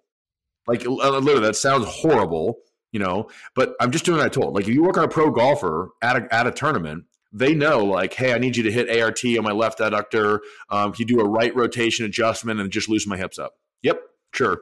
Like 0.66 0.84
literally, 0.84 1.40
that 1.40 1.56
sounds 1.56 1.86
horrible, 1.86 2.58
you 2.92 3.00
know, 3.00 3.30
but 3.54 3.74
I'm 3.80 3.90
just 3.90 4.04
doing 4.04 4.18
what 4.18 4.26
I 4.26 4.28
told. 4.28 4.54
Like 4.54 4.68
if 4.68 4.74
you 4.74 4.82
work 4.82 4.98
on 4.98 5.04
a 5.04 5.08
pro 5.08 5.30
golfer 5.30 5.90
at 6.02 6.16
a, 6.16 6.34
at 6.34 6.46
a 6.46 6.52
tournament, 6.52 7.04
they 7.32 7.54
know 7.54 7.84
like, 7.84 8.14
hey, 8.14 8.32
I 8.32 8.38
need 8.38 8.56
you 8.56 8.62
to 8.64 8.72
hit 8.72 9.00
ART 9.00 9.24
on 9.24 9.44
my 9.44 9.52
left 9.52 9.78
adductor. 9.80 10.40
Um, 10.70 10.94
you 10.98 11.04
do 11.04 11.20
a 11.20 11.28
right 11.28 11.54
rotation 11.54 12.04
adjustment 12.04 12.60
and 12.60 12.70
just 12.70 12.88
loosen 12.88 13.10
my 13.10 13.16
hips 13.16 13.38
up? 13.38 13.54
Yep, 13.82 14.00
sure. 14.32 14.60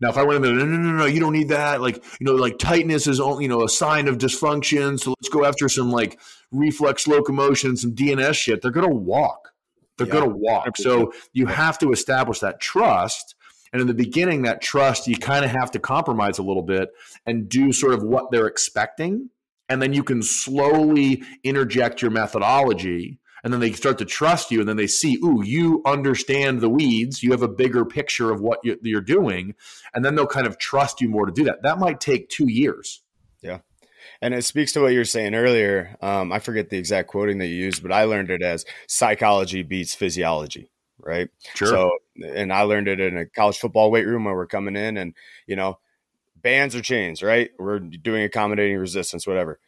Now, 0.00 0.10
if 0.10 0.16
I 0.16 0.22
went 0.22 0.36
in 0.36 0.42
there, 0.42 0.54
no, 0.54 0.64
no, 0.64 0.76
no, 0.76 0.98
no, 0.98 1.06
you 1.06 1.20
don't 1.20 1.32
need 1.32 1.48
that. 1.48 1.80
Like, 1.80 1.96
you 2.20 2.26
know, 2.26 2.34
like 2.34 2.58
tightness 2.58 3.06
is 3.06 3.20
only, 3.20 3.44
you 3.44 3.48
know, 3.48 3.64
a 3.64 3.68
sign 3.68 4.08
of 4.08 4.18
dysfunction. 4.18 4.98
So 4.98 5.10
let's 5.10 5.28
go 5.28 5.44
after 5.44 5.68
some 5.68 5.90
like 5.90 6.20
reflex 6.52 7.06
locomotion, 7.06 7.76
some 7.76 7.94
DNS 7.94 8.34
shit. 8.34 8.62
They're 8.62 8.70
going 8.70 8.88
to 8.88 8.94
walk. 8.94 9.52
They're 9.96 10.06
yeah, 10.06 10.12
going 10.12 10.30
to 10.30 10.36
walk. 10.36 10.76
So 10.76 11.12
you 11.32 11.46
have 11.46 11.78
to 11.80 11.90
establish 11.90 12.38
that 12.40 12.60
trust. 12.60 13.34
And 13.72 13.82
in 13.82 13.88
the 13.88 13.94
beginning, 13.94 14.42
that 14.42 14.62
trust, 14.62 15.06
you 15.08 15.16
kind 15.16 15.44
of 15.44 15.50
have 15.50 15.70
to 15.72 15.78
compromise 15.78 16.38
a 16.38 16.42
little 16.42 16.62
bit 16.62 16.90
and 17.26 17.48
do 17.48 17.72
sort 17.72 17.92
of 17.92 18.02
what 18.02 18.30
they're 18.30 18.46
expecting. 18.46 19.30
And 19.68 19.82
then 19.82 19.92
you 19.92 20.02
can 20.02 20.22
slowly 20.22 21.22
interject 21.44 22.00
your 22.00 22.10
methodology 22.10 23.18
and 23.48 23.52
then 23.54 23.60
they 23.60 23.72
start 23.72 23.96
to 23.96 24.04
trust 24.04 24.50
you 24.50 24.60
and 24.60 24.68
then 24.68 24.76
they 24.76 24.86
see 24.86 25.16
ooh 25.24 25.42
you 25.42 25.80
understand 25.86 26.60
the 26.60 26.68
weeds. 26.68 27.22
You 27.22 27.30
have 27.30 27.40
a 27.40 27.48
bigger 27.48 27.86
picture 27.86 28.30
of 28.30 28.42
what 28.42 28.60
you're 28.62 29.00
doing 29.00 29.54
and 29.94 30.04
then 30.04 30.14
they'll 30.14 30.26
kind 30.26 30.46
of 30.46 30.58
trust 30.58 31.00
you 31.00 31.08
more 31.08 31.24
to 31.24 31.32
do 31.32 31.44
that. 31.44 31.62
That 31.62 31.78
might 31.78 31.98
take 31.98 32.28
two 32.28 32.50
years. 32.50 33.00
Yeah. 33.40 33.60
And 34.20 34.34
it 34.34 34.44
speaks 34.44 34.72
to 34.72 34.82
what 34.82 34.92
you 34.92 34.98
were 34.98 35.06
saying 35.06 35.34
earlier. 35.34 35.96
Um, 36.02 36.30
i 36.30 36.40
forget 36.40 36.68
the 36.68 36.76
exact 36.76 37.08
quoting 37.08 37.38
that 37.38 37.46
you 37.46 37.54
used 37.54 37.82
but 37.82 37.90
i 37.90 38.04
learned 38.04 38.28
it 38.28 38.42
as 38.42 38.66
psychology 38.86 39.62
beats 39.62 39.94
physiology 39.94 40.70
right? 41.00 41.30
Sure. 41.54 41.68
So 41.68 41.90
and 42.22 42.52
i 42.52 42.62
learned 42.62 42.88
it 42.88 43.00
in 43.00 43.16
a 43.16 43.24
college 43.24 43.56
football 43.56 43.90
weight 43.90 44.06
room 44.06 44.24
where 44.24 44.34
we're 44.34 44.46
coming 44.46 44.76
in 44.76 44.98
and 44.98 45.14
you 45.46 45.56
know 45.56 45.78
bands 46.36 46.76
or 46.76 46.82
chains 46.82 47.22
right? 47.22 47.50
We're 47.58 47.78
doing 47.78 48.24
accommodating 48.24 48.76
resistance 48.76 49.26
whatever 49.26 49.58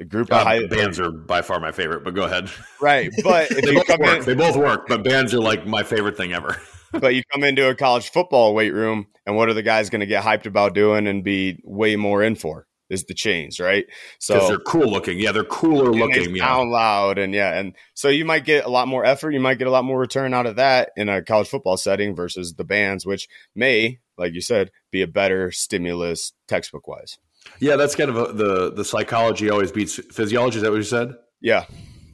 the 0.00 0.06
group 0.06 0.32
uh, 0.32 0.36
of 0.36 0.42
high 0.44 0.66
bands 0.66 0.98
are 0.98 1.10
by 1.12 1.42
far 1.42 1.60
my 1.60 1.72
favorite, 1.72 2.04
but 2.04 2.14
go 2.14 2.24
ahead. 2.24 2.50
Right, 2.80 3.12
but 3.22 3.50
they, 3.50 3.74
both 3.74 3.98
work. 3.98 4.18
In, 4.18 4.24
they 4.24 4.34
both 4.34 4.56
work, 4.56 4.88
but 4.88 5.04
bands 5.04 5.34
are 5.34 5.40
like 5.40 5.66
my 5.66 5.82
favorite 5.82 6.16
thing 6.16 6.32
ever. 6.32 6.60
but 6.92 7.14
you 7.14 7.22
come 7.30 7.44
into 7.44 7.68
a 7.68 7.74
college 7.74 8.10
football 8.10 8.54
weight 8.54 8.72
room, 8.72 9.08
and 9.26 9.36
what 9.36 9.50
are 9.50 9.54
the 9.54 9.62
guys 9.62 9.90
going 9.90 10.00
to 10.00 10.06
get 10.06 10.24
hyped 10.24 10.46
about 10.46 10.74
doing 10.74 11.06
and 11.06 11.22
be 11.22 11.60
way 11.64 11.96
more 11.96 12.22
in 12.22 12.34
for? 12.34 12.66
Is 12.88 13.04
the 13.04 13.14
chains 13.14 13.60
right? 13.60 13.84
So 14.18 14.48
they're 14.48 14.58
cool 14.58 14.90
looking. 14.90 15.18
Yeah, 15.18 15.32
they're 15.32 15.44
cooler 15.44 15.92
looking. 15.92 16.34
yeah, 16.34 16.46
sound 16.46 16.70
loud, 16.70 17.18
and 17.18 17.34
yeah, 17.34 17.58
and 17.58 17.76
so 17.92 18.08
you 18.08 18.24
might 18.24 18.46
get 18.46 18.64
a 18.64 18.70
lot 18.70 18.88
more 18.88 19.04
effort. 19.04 19.32
You 19.32 19.38
might 19.38 19.58
get 19.58 19.68
a 19.68 19.70
lot 19.70 19.84
more 19.84 20.00
return 20.00 20.32
out 20.32 20.46
of 20.46 20.56
that 20.56 20.92
in 20.96 21.10
a 21.10 21.22
college 21.22 21.48
football 21.48 21.76
setting 21.76 22.16
versus 22.16 22.54
the 22.54 22.64
bands, 22.64 23.04
which 23.04 23.28
may, 23.54 23.98
like 24.16 24.32
you 24.32 24.40
said, 24.40 24.70
be 24.90 25.02
a 25.02 25.06
better 25.06 25.52
stimulus 25.52 26.32
textbook 26.48 26.88
wise. 26.88 27.18
Yeah, 27.58 27.76
that's 27.76 27.94
kind 27.94 28.10
of 28.10 28.16
a, 28.16 28.32
the 28.32 28.72
the 28.72 28.84
psychology 28.84 29.50
always 29.50 29.72
beats 29.72 29.96
physiology. 30.12 30.56
Is 30.56 30.62
that 30.62 30.70
what 30.70 30.76
you 30.76 30.82
said? 30.82 31.14
Yeah, 31.40 31.64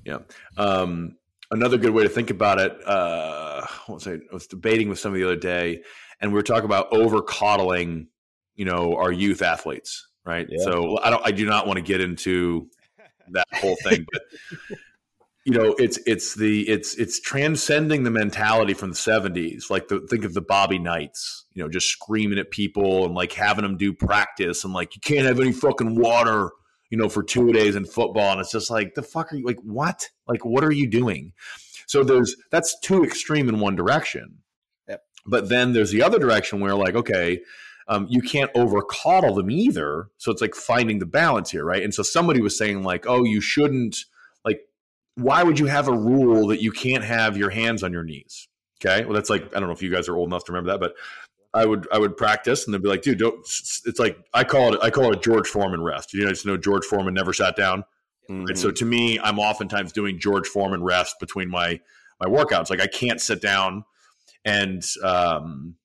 yeah. 0.04 0.18
Um, 0.56 1.16
another 1.50 1.78
good 1.78 1.90
way 1.90 2.02
to 2.02 2.08
think 2.08 2.30
about 2.30 2.60
it. 2.60 2.76
Uh, 2.86 3.66
what 3.86 3.96
was 3.96 4.06
I, 4.06 4.14
I 4.14 4.32
was 4.32 4.46
debating 4.46 4.88
with 4.88 4.98
somebody 4.98 5.22
the 5.22 5.30
other 5.30 5.40
day, 5.40 5.82
and 6.20 6.32
we 6.32 6.36
were 6.36 6.42
talking 6.42 6.64
about 6.64 6.92
over 6.92 7.22
coddling, 7.22 8.08
you 8.54 8.64
know, 8.64 8.96
our 8.96 9.12
youth 9.12 9.42
athletes, 9.42 10.08
right? 10.24 10.46
Yeah. 10.48 10.62
So 10.64 10.98
I 11.02 11.10
don't, 11.10 11.26
I 11.26 11.32
do 11.32 11.46
not 11.46 11.66
want 11.66 11.76
to 11.78 11.82
get 11.82 12.00
into 12.00 12.68
that 13.30 13.46
whole 13.54 13.76
thing, 13.82 14.06
but 14.12 14.22
you 15.46 15.52
know, 15.52 15.76
it's 15.78 15.96
it's 16.06 16.34
the 16.34 16.68
it's 16.68 16.96
it's 16.96 17.20
transcending 17.20 18.02
the 18.02 18.10
mentality 18.10 18.74
from 18.74 18.90
the 18.90 18.96
'70s. 18.96 19.70
Like 19.70 19.86
the 19.86 20.00
think 20.00 20.24
of 20.24 20.34
the 20.34 20.40
Bobby 20.40 20.80
Knights, 20.80 21.44
you 21.54 21.62
know, 21.62 21.68
just 21.68 21.88
screaming 21.88 22.40
at 22.40 22.50
people 22.50 23.04
and 23.04 23.14
like 23.14 23.32
having 23.32 23.62
them 23.62 23.76
do 23.76 23.92
practice 23.92 24.64
and 24.64 24.74
like 24.74 24.96
you 24.96 25.00
can't 25.00 25.24
have 25.24 25.38
any 25.38 25.52
fucking 25.52 26.00
water, 26.00 26.50
you 26.90 26.98
know, 26.98 27.08
for 27.08 27.22
two 27.22 27.52
days 27.52 27.76
in 27.76 27.84
football, 27.84 28.32
and 28.32 28.40
it's 28.40 28.50
just 28.50 28.72
like 28.72 28.94
the 28.96 29.04
fuck 29.04 29.32
are 29.32 29.36
you 29.36 29.46
like 29.46 29.60
what? 29.62 30.08
Like 30.26 30.44
what 30.44 30.64
are 30.64 30.72
you 30.72 30.88
doing? 30.88 31.32
So 31.86 32.02
there's 32.02 32.34
that's 32.50 32.76
too 32.80 33.04
extreme 33.04 33.48
in 33.48 33.60
one 33.60 33.76
direction. 33.76 34.38
Yep. 34.88 35.02
But 35.26 35.48
then 35.48 35.74
there's 35.74 35.92
the 35.92 36.02
other 36.02 36.18
direction 36.18 36.58
where 36.58 36.74
like 36.74 36.96
okay, 36.96 37.38
um, 37.86 38.08
you 38.10 38.20
can't 38.20 38.50
over 38.56 38.82
coddle 38.82 39.36
them 39.36 39.52
either. 39.52 40.08
So 40.16 40.32
it's 40.32 40.42
like 40.42 40.56
finding 40.56 40.98
the 40.98 41.06
balance 41.06 41.52
here, 41.52 41.64
right? 41.64 41.84
And 41.84 41.94
so 41.94 42.02
somebody 42.02 42.40
was 42.40 42.58
saying 42.58 42.82
like, 42.82 43.06
oh, 43.06 43.22
you 43.22 43.40
shouldn't 43.40 44.06
why 45.16 45.42
would 45.42 45.58
you 45.58 45.66
have 45.66 45.88
a 45.88 45.96
rule 45.96 46.48
that 46.48 46.62
you 46.62 46.70
can't 46.70 47.04
have 47.04 47.36
your 47.36 47.50
hands 47.50 47.82
on 47.82 47.92
your 47.92 48.04
knees? 48.04 48.48
Okay, 48.84 49.04
well 49.04 49.14
that's 49.14 49.30
like 49.30 49.44
I 49.54 49.60
don't 49.60 49.68
know 49.68 49.74
if 49.74 49.82
you 49.82 49.90
guys 49.90 50.08
are 50.08 50.16
old 50.16 50.28
enough 50.28 50.44
to 50.44 50.52
remember 50.52 50.72
that, 50.72 50.80
but 50.80 50.94
I 51.54 51.64
would 51.64 51.88
I 51.90 51.98
would 51.98 52.16
practice 52.16 52.66
and 52.66 52.74
they'd 52.74 52.82
be 52.82 52.88
like, 52.88 53.02
dude, 53.02 53.18
don't. 53.18 53.38
It's 53.40 53.98
like 53.98 54.18
I 54.34 54.44
call 54.44 54.74
it 54.74 54.80
I 54.82 54.90
call 54.90 55.10
it 55.12 55.16
a 55.16 55.20
George 55.20 55.48
Foreman 55.48 55.82
rest. 55.82 56.12
You 56.12 56.26
guys 56.26 56.44
know 56.44 56.56
George 56.56 56.84
Foreman 56.84 57.14
never 57.14 57.32
sat 57.32 57.56
down. 57.56 57.84
Mm-hmm. 58.28 58.44
Right? 58.44 58.58
So 58.58 58.70
to 58.70 58.84
me, 58.84 59.18
I'm 59.20 59.38
oftentimes 59.38 59.92
doing 59.92 60.18
George 60.18 60.46
Foreman 60.46 60.82
rest 60.82 61.16
between 61.18 61.48
my 61.48 61.80
my 62.20 62.26
workouts. 62.26 62.68
Like 62.68 62.80
I 62.80 62.86
can't 62.86 63.20
sit 63.20 63.40
down 63.40 63.84
and 64.44 64.84
um, 65.02 65.76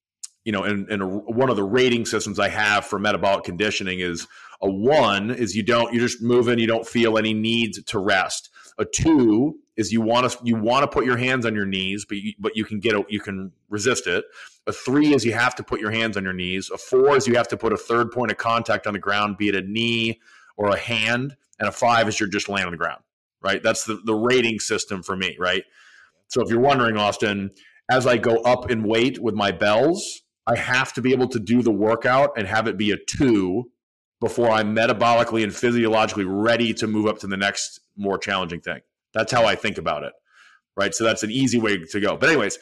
you 0.44 0.52
know, 0.52 0.64
and, 0.64 0.90
and 0.90 1.02
a, 1.02 1.08
one 1.08 1.50
of 1.50 1.56
the 1.56 1.64
rating 1.64 2.06
systems 2.06 2.40
I 2.40 2.50
have 2.50 2.86
for 2.86 3.00
metabolic 3.00 3.44
conditioning 3.44 4.00
is 4.00 4.28
a 4.62 4.70
one 4.70 5.32
is 5.32 5.56
you 5.56 5.64
don't 5.64 5.94
you're 5.94 6.08
just 6.08 6.22
moving, 6.22 6.60
you 6.60 6.68
don't 6.68 6.88
feel 6.88 7.18
any 7.18 7.34
need 7.34 7.74
to 7.88 8.00
rest. 8.00 8.50
A 8.82 8.86
two 8.86 9.60
is 9.78 9.92
you 9.92 10.02
want 10.02 10.30
to 10.30 10.38
you 10.44 10.56
want 10.56 10.82
to 10.84 10.88
put 10.88 11.06
your 11.06 11.16
hands 11.16 11.46
on 11.46 11.54
your 11.54 11.68
knees, 11.68 12.04
but 12.04 12.18
you, 12.18 12.34
but 12.40 12.56
you 12.56 12.66
can 12.66 12.80
get 12.80 12.96
a, 12.96 13.06
you 13.10 13.20
can 13.20 13.52
resist 13.70 14.08
it. 14.08 14.26
A 14.66 14.74
three 14.74 15.14
is 15.14 15.24
you 15.24 15.34
have 15.34 15.54
to 15.56 15.64
put 15.64 15.80
your 15.80 15.92
hands 15.92 16.18
on 16.18 16.24
your 16.24 16.34
knees. 16.34 16.72
A 16.74 16.78
four 16.78 17.16
is 17.16 17.28
you 17.28 17.36
have 17.36 17.48
to 17.50 17.58
put 17.58 17.72
a 17.72 17.78
third 17.78 18.12
point 18.12 18.32
of 18.32 18.38
contact 18.38 18.88
on 18.88 18.94
the 18.94 19.00
ground, 19.00 19.38
be 19.38 19.50
it 19.50 19.56
a 19.56 19.62
knee 19.62 20.20
or 20.58 20.70
a 20.70 20.78
hand. 20.78 21.36
And 21.60 21.70
a 21.70 21.72
five 21.72 22.08
is 22.08 22.20
you're 22.20 22.28
just 22.28 22.50
laying 22.50 22.66
on 22.66 22.72
the 22.72 22.78
ground. 22.78 23.04
Right. 23.42 23.62
That's 23.62 23.86
the 23.86 24.02
the 24.04 24.16
rating 24.16 24.60
system 24.60 25.04
for 25.04 25.16
me. 25.16 25.38
Right. 25.40 25.64
So 26.28 26.42
if 26.42 26.50
you're 26.50 26.60
wondering, 26.60 26.98
Austin, 26.98 27.52
as 27.90 28.08
I 28.08 28.18
go 28.18 28.38
up 28.38 28.72
in 28.72 28.84
weight 28.84 29.22
with 29.22 29.36
my 29.36 29.52
bells, 29.52 30.22
I 30.48 30.58
have 30.58 30.92
to 30.94 31.02
be 31.02 31.12
able 31.12 31.28
to 31.30 31.40
do 31.40 31.62
the 31.62 31.72
workout 31.72 32.32
and 32.36 32.48
have 32.48 32.68
it 32.68 32.78
be 32.78 32.92
a 32.92 32.98
two 32.98 33.71
before 34.22 34.50
I'm 34.50 34.74
metabolically 34.74 35.44
and 35.44 35.54
physiologically 35.54 36.24
ready 36.24 36.74
to 36.76 36.88
move 36.88 37.08
up 37.08 37.20
to 37.20 37.28
the 37.28 37.36
next 37.36 37.82
more 37.98 38.18
challenging 38.18 38.62
thing. 38.62 38.80
That's 39.14 39.34
how 39.34 39.46
I 39.46 39.56
think 39.56 39.78
about 39.78 40.04
it. 40.04 40.14
Right. 40.78 40.96
So 40.96 41.04
that's 41.04 41.24
an 41.24 41.32
easy 41.32 41.60
way 41.60 41.78
to 41.80 42.00
go. 42.00 42.16
But, 42.16 42.30
anyways, 42.30 42.58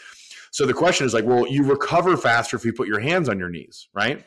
so 0.50 0.66
the 0.66 0.74
question 0.74 1.06
is 1.06 1.14
like, 1.14 1.26
well, 1.26 1.48
you 1.48 1.64
recover 1.64 2.18
faster 2.18 2.58
if 2.58 2.66
you 2.66 2.74
put 2.74 2.88
your 2.88 3.00
hands 3.00 3.30
on 3.30 3.38
your 3.38 3.50
knees, 3.50 3.88
right? 3.94 4.26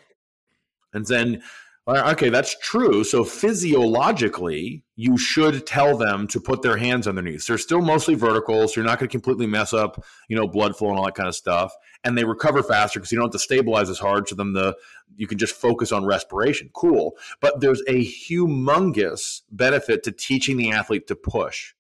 And 0.93 1.05
then 1.07 1.43
Uh, 1.85 2.13
okay, 2.13 2.29
that's 2.29 2.57
true. 2.61 3.03
So 3.03 3.25
physiologically, 3.25 4.85
you 4.95 5.19
should 5.19 5.67
tell 5.67 5.97
them 5.97 6.29
to 6.29 6.41
put 6.41 6.63
their 6.63 6.77
hands 6.77 7.09
on 7.09 7.17
their 7.17 7.25
knees. 7.25 7.45
They're 7.45 7.59
still 7.59 7.83
mostly 7.83 8.15
vertical, 8.15 8.69
so 8.69 8.81
you're 8.81 8.89
not 8.89 9.01
going 9.01 9.09
to 9.09 9.13
completely 9.13 9.49
mess 9.49 9.73
up, 9.73 10.05
you 10.29 10.37
know, 10.37 10.47
blood 10.47 10.77
flow 10.77 10.91
and 10.91 10.99
all 10.99 11.07
that 11.07 11.17
kind 11.17 11.29
of 11.29 11.35
stuff. 11.35 11.75
And 12.05 12.17
they 12.17 12.23
recover 12.23 12.63
faster 12.63 13.01
because 13.01 13.11
you 13.11 13.19
don't 13.19 13.27
have 13.27 13.33
to 13.33 13.39
stabilize 13.41 13.91
as 13.91 13.99
hard. 13.99 14.29
So 14.29 14.37
then 14.37 14.53
the 14.53 14.77
you 15.17 15.27
can 15.27 15.39
just 15.39 15.55
focus 15.55 15.91
on 15.91 16.05
respiration. 16.05 16.71
Cool. 16.73 17.17
But 17.41 17.61
there's 17.61 17.83
a 17.89 18.05
humongous 18.05 19.43
benefit 19.51 20.05
to 20.05 20.13
teaching 20.13 20.57
the 20.57 20.71
athlete 20.71 21.09
to 21.09 21.17
push. 21.17 21.75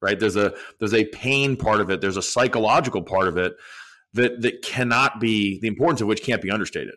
Right? 0.00 0.18
There's 0.18 0.36
a 0.36 0.54
there's 0.78 0.94
a 0.94 1.04
pain 1.04 1.56
part 1.56 1.82
of 1.82 1.90
it. 1.90 2.00
There's 2.00 2.16
a 2.16 2.22
psychological 2.22 3.02
part 3.02 3.28
of 3.28 3.36
it 3.36 3.52
that 4.14 4.40
that 4.40 4.62
cannot 4.62 5.20
be 5.20 5.60
the 5.60 5.68
importance 5.68 6.00
of 6.00 6.06
which 6.06 6.22
can't 6.22 6.40
be 6.40 6.50
understated. 6.50 6.94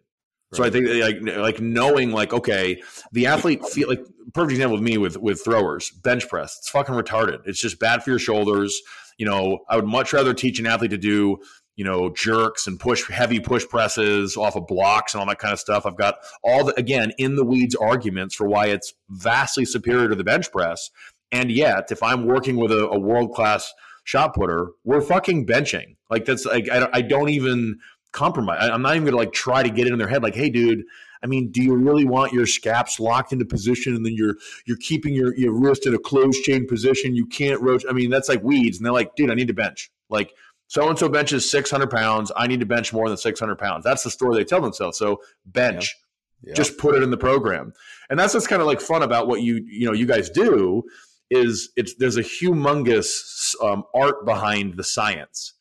So 0.56 0.63
I 0.63 0.70
think 0.70 0.88
like 0.88 1.38
like 1.38 1.60
knowing 1.60 2.12
like 2.12 2.34
okay, 2.34 2.82
the 3.12 3.28
athlete 3.28 3.65
feel 3.65 3.89
like 3.89 4.04
perfect 4.34 4.52
example 4.52 4.78
with 4.78 4.84
me 4.84 4.98
with 4.98 5.18
with 5.18 5.44
throwers, 5.44 5.91
bench 5.91 6.28
press. 6.30 6.58
It's 6.60 6.70
fucking 6.70 6.96
retarded. 6.96 7.39
It's 7.46 7.60
just 7.60 7.80
bad 7.80 8.04
for 8.04 8.10
your 8.10 8.20
shoulders. 8.20 8.80
You 9.18 9.26
know, 9.26 9.60
I 9.70 9.76
would 9.76 9.86
much 9.86 10.13
rather 10.13 10.34
teach 10.34 10.60
an 10.60 10.68
athlete 10.68 10.91
to 10.91 10.98
do 10.98 11.39
you 11.76 11.84
know 11.84 12.10
jerks 12.10 12.68
and 12.68 12.80
push 12.80 13.10
heavy 13.10 13.39
push 13.39 13.68
presses 13.68 14.38
off 14.38 14.56
of 14.56 14.65
blocks 14.68 15.13
and 15.13 15.20
all 15.20 15.28
that 15.28 15.39
kind 15.39 15.54
of 15.54 15.60
stuff. 15.60 15.86
I've 15.86 15.98
got 15.98 16.15
all 16.44 16.63
the 16.63 16.78
again 16.80 17.12
in 17.18 17.36
the 17.36 17.44
weeds 17.44 17.76
arguments 17.76 18.36
for 18.36 18.48
why 18.48 18.68
it's 18.68 18.94
vastly 19.10 19.65
superior 19.65 20.10
to 20.10 20.15
the 20.15 20.24
bench 20.24 20.52
press. 20.52 20.89
And 21.32 21.52
yet, 21.52 21.91
if 21.91 22.02
I'm 22.02 22.26
working 22.26 22.56
with 22.56 22.72
a, 22.72 22.88
a 22.88 23.00
world 23.00 23.34
class 23.34 23.74
shot 24.06 24.36
putter, 24.36 24.70
we're 24.84 25.02
fucking 25.02 25.46
benching. 25.46 25.98
Like 26.10 26.26
that's 26.26 26.46
like 26.46 26.70
I, 26.70 26.88
I 26.94 27.02
don't 27.02 27.30
even 27.30 27.80
compromise. 28.15 28.58
I'm 28.62 28.82
not 28.82 28.95
even 28.95 29.04
going 29.04 29.13
to 29.13 29.17
like 29.17 29.34
try 29.34 29.62
to 29.62 29.69
get 29.69 29.86
it 29.86 29.93
in 29.93 29.99
their 29.99 30.08
head. 30.08 30.23
Like, 30.23 30.36
hey, 30.36 30.49
dude, 30.49 30.84
I 31.21 31.28
mean, 31.28 31.51
do 31.51 31.62
you 31.62 31.75
really 31.75 32.06
want 32.06 32.34
your 32.34 32.47
scaps 32.47 32.99
locked 32.99 33.34
into 33.34 33.45
position 33.45 33.95
and 33.95 34.06
then 34.06 34.13
you're 34.13 34.36
you're 34.65 34.78
keeping 34.78 35.13
your 35.13 35.36
your 35.38 35.54
wrist 35.54 35.86
in 35.86 35.93
a 35.93 35.99
closed 35.99 36.43
chain 36.43 36.67
position? 36.67 37.15
You 37.15 37.25
can't 37.28 37.62
rotate. 37.62 37.89
I 37.89 37.93
mean, 37.93 38.10
that's 38.10 38.30
like 38.30 38.41
weeds. 38.41 38.78
And 38.78 38.86
they're 38.86 38.93
like, 38.93 39.15
dude, 39.15 39.30
I 39.30 39.36
need 39.36 39.47
to 39.49 39.54
bench. 39.54 39.91
Like 40.10 40.34
so 40.67 40.89
and 40.89 40.97
so 40.97 41.10
benches 41.10 41.49
600 41.49 41.89
pounds. 41.89 42.32
I 42.36 42.47
need 42.47 42.60
to 42.62 42.65
bench 42.65 42.91
more 42.93 43.08
than 43.08 43.17
600 43.17 43.56
pounds. 43.58 43.84
That's 43.84 44.04
the 44.04 44.10
story 44.10 44.36
they 44.36 44.43
tell 44.43 44.62
themselves. 44.62 44.97
So 44.97 45.21
bench. 45.45 45.95
Yeah. 45.95 46.01
Yeah. 46.49 46.54
Just 46.54 46.78
put 46.78 46.93
it 46.93 47.01
in 47.01 47.10
the 47.10 47.17
program, 47.17 47.73
and 48.10 48.19
that's 48.19 48.36
what's 48.36 48.45
kind 48.45 48.62
of 48.62 48.67
like 48.67 48.80
fun 48.80 49.01
about 49.01 49.28
what 49.28 49.41
you 49.41 49.65
you 49.67 49.88
know 49.88 49.93
you 49.93 50.06
guys 50.06 50.30
do 50.30 50.84
is 51.32 51.69
it's 51.75 51.95
there's 51.95 52.17
a 52.17 52.23
humongous 52.23 53.56
um, 53.63 53.84
art 53.95 54.25
behind 54.25 54.75
the 54.78 54.84
science 54.84 55.55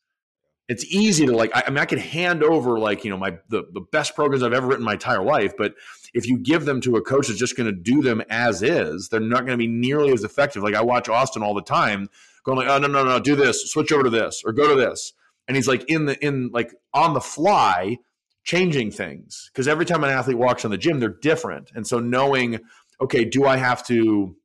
it's 0.69 0.85
easy 0.87 1.27
to 1.27 1.37
like 1.37 1.51
I, 1.55 1.65
I, 1.67 1.71
mean 1.71 1.79
i 1.79 1.85
can 1.85 1.99
hand 1.99 2.43
over 2.43 2.79
like 2.79 3.05
you 3.05 3.11
know 3.11 3.17
my 3.17 3.39
the, 3.49 3.65
the 3.73 3.81
best 3.81 4.15
programs 4.15 4.43
i've 4.43 4.53
ever 4.53 4.67
written 4.67 4.85
my 4.85 4.95
entire 4.95 5.23
life 5.23 5.53
but 5.57 5.75
if 6.15 6.27
you 6.27 6.39
give 6.39 6.65
them 6.65 6.81
to 6.83 6.97
a 6.97 7.03
coach 7.03 7.27
that's 7.27 7.39
just 7.39 7.57
going 7.57 7.67
to 7.67 7.73
do 7.73 8.01
them 8.01 8.23
as 8.31 8.63
is 8.63 9.09
they're 9.09 9.21
not 9.21 9.41
going 9.41 9.51
to 9.51 9.57
be 9.57 9.67
nearly 9.67 10.13
as 10.13 10.25
effective. 10.25 10.63
Like 10.63 10.75
i 10.75 10.83
watch 10.83 11.09
austin 11.09 11.43
all 11.43 11.55
the 11.55 11.63
time 11.63 12.09
going 12.45 12.59
like 12.59 12.69
oh 12.69 12.79
no 12.79 12.87
no 12.87 13.05
no 13.05 13.21
do 13.21 13.37
this 13.37 13.71
switch 13.71 13.93
over 13.93 14.05
to 14.05 14.11
this 14.11 14.43
or 14.45 14.53
go 14.53 14.69
to 14.75 14.81
this. 14.81 15.13
And 15.47 15.57
he's 15.57 15.69
like 15.69 15.85
in 15.91 16.07
the 16.07 16.25
in 16.25 16.51
like 16.53 16.75
on 16.95 17.13
the 17.13 17.21
fly 17.21 17.99
changing 18.45 18.91
things 18.91 19.51
because 19.53 19.69
every 19.69 19.85
time 19.85 20.05
an 20.05 20.11
athlete 20.11 20.39
walks 20.39 20.65
in 20.65 20.71
the 20.71 20.79
gym 20.79 21.01
they're 21.01 21.09
different. 21.09 21.71
And 21.75 21.87
so 21.87 21.99
knowing 21.99 22.61
okay 23.01 23.25
do 23.25 23.45
i 23.45 23.57
have 23.57 23.85
to 23.87 24.37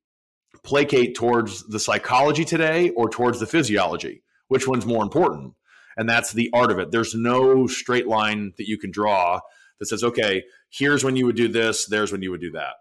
placate 0.63 1.15
towards 1.15 1.65
the 1.67 1.79
psychology 1.79 2.43
today 2.43 2.89
or 2.89 3.09
towards 3.09 3.39
the 3.39 3.47
physiology? 3.47 4.23
Which 4.47 4.67
one's 4.67 4.85
more 4.85 5.03
important 5.03 5.53
and 5.99 6.07
that's 6.07 6.31
the 6.31 6.49
art 6.53 6.71
of 6.71 6.79
it. 6.79 6.91
There's 6.91 7.13
no 7.13 7.67
straight 7.67 8.07
line 8.07 8.53
that 8.57 8.69
you 8.69 8.77
can 8.77 8.89
draw 8.89 9.41
that 9.79 9.87
says, 9.87 10.01
okay, 10.01 10.43
here's 10.69 11.03
when 11.03 11.17
you 11.17 11.25
would 11.25 11.35
do 11.35 11.49
this, 11.49 11.87
there's 11.87 12.13
when 12.13 12.21
you 12.21 12.31
would 12.31 12.39
do 12.39 12.51
that. 12.51 12.75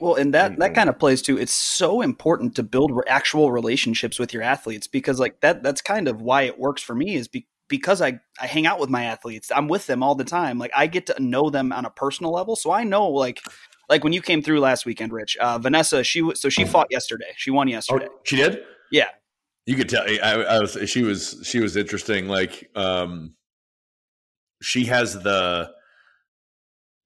Well, 0.00 0.16
and 0.16 0.34
that 0.34 0.58
that 0.58 0.74
kind 0.74 0.88
of 0.88 0.98
plays 0.98 1.22
too. 1.22 1.38
It's 1.38 1.54
so 1.54 2.00
important 2.00 2.56
to 2.56 2.62
build 2.62 2.90
actual 3.06 3.52
relationships 3.52 4.18
with 4.18 4.34
your 4.34 4.42
athletes 4.42 4.86
because 4.88 5.20
like 5.20 5.40
that 5.42 5.62
that's 5.62 5.80
kind 5.80 6.08
of 6.08 6.22
why 6.22 6.42
it 6.42 6.58
works 6.58 6.82
for 6.82 6.94
me 6.94 7.14
is 7.14 7.28
be, 7.28 7.46
because 7.68 8.02
I 8.02 8.18
I 8.40 8.46
hang 8.46 8.66
out 8.66 8.80
with 8.80 8.88
my 8.88 9.04
athletes. 9.04 9.52
I'm 9.54 9.68
with 9.68 9.86
them 9.86 10.02
all 10.02 10.14
the 10.14 10.24
time. 10.24 10.58
Like 10.58 10.72
I 10.74 10.86
get 10.86 11.06
to 11.06 11.22
know 11.22 11.50
them 11.50 11.70
on 11.70 11.84
a 11.84 11.90
personal 11.90 12.32
level. 12.32 12.56
So 12.56 12.72
I 12.72 12.82
know 12.82 13.08
like 13.10 13.40
like 13.90 14.02
when 14.02 14.14
you 14.14 14.22
came 14.22 14.42
through 14.42 14.60
last 14.60 14.86
weekend, 14.86 15.12
Rich, 15.12 15.36
uh, 15.36 15.58
Vanessa, 15.58 16.02
she 16.02 16.28
so 16.34 16.48
she 16.48 16.64
fought 16.64 16.88
yesterday. 16.90 17.32
She 17.36 17.50
won 17.50 17.68
yesterday. 17.68 18.08
Oh, 18.10 18.20
she 18.24 18.36
did? 18.36 18.60
Yeah 18.90 19.08
you 19.66 19.76
could 19.76 19.88
tell 19.88 20.02
I, 20.02 20.42
I, 20.42 20.58
was 20.58 20.76
she 20.86 21.02
was 21.02 21.40
she 21.44 21.60
was 21.60 21.76
interesting 21.76 22.28
like 22.28 22.70
um 22.74 23.34
she 24.62 24.86
has 24.86 25.14
the 25.22 25.70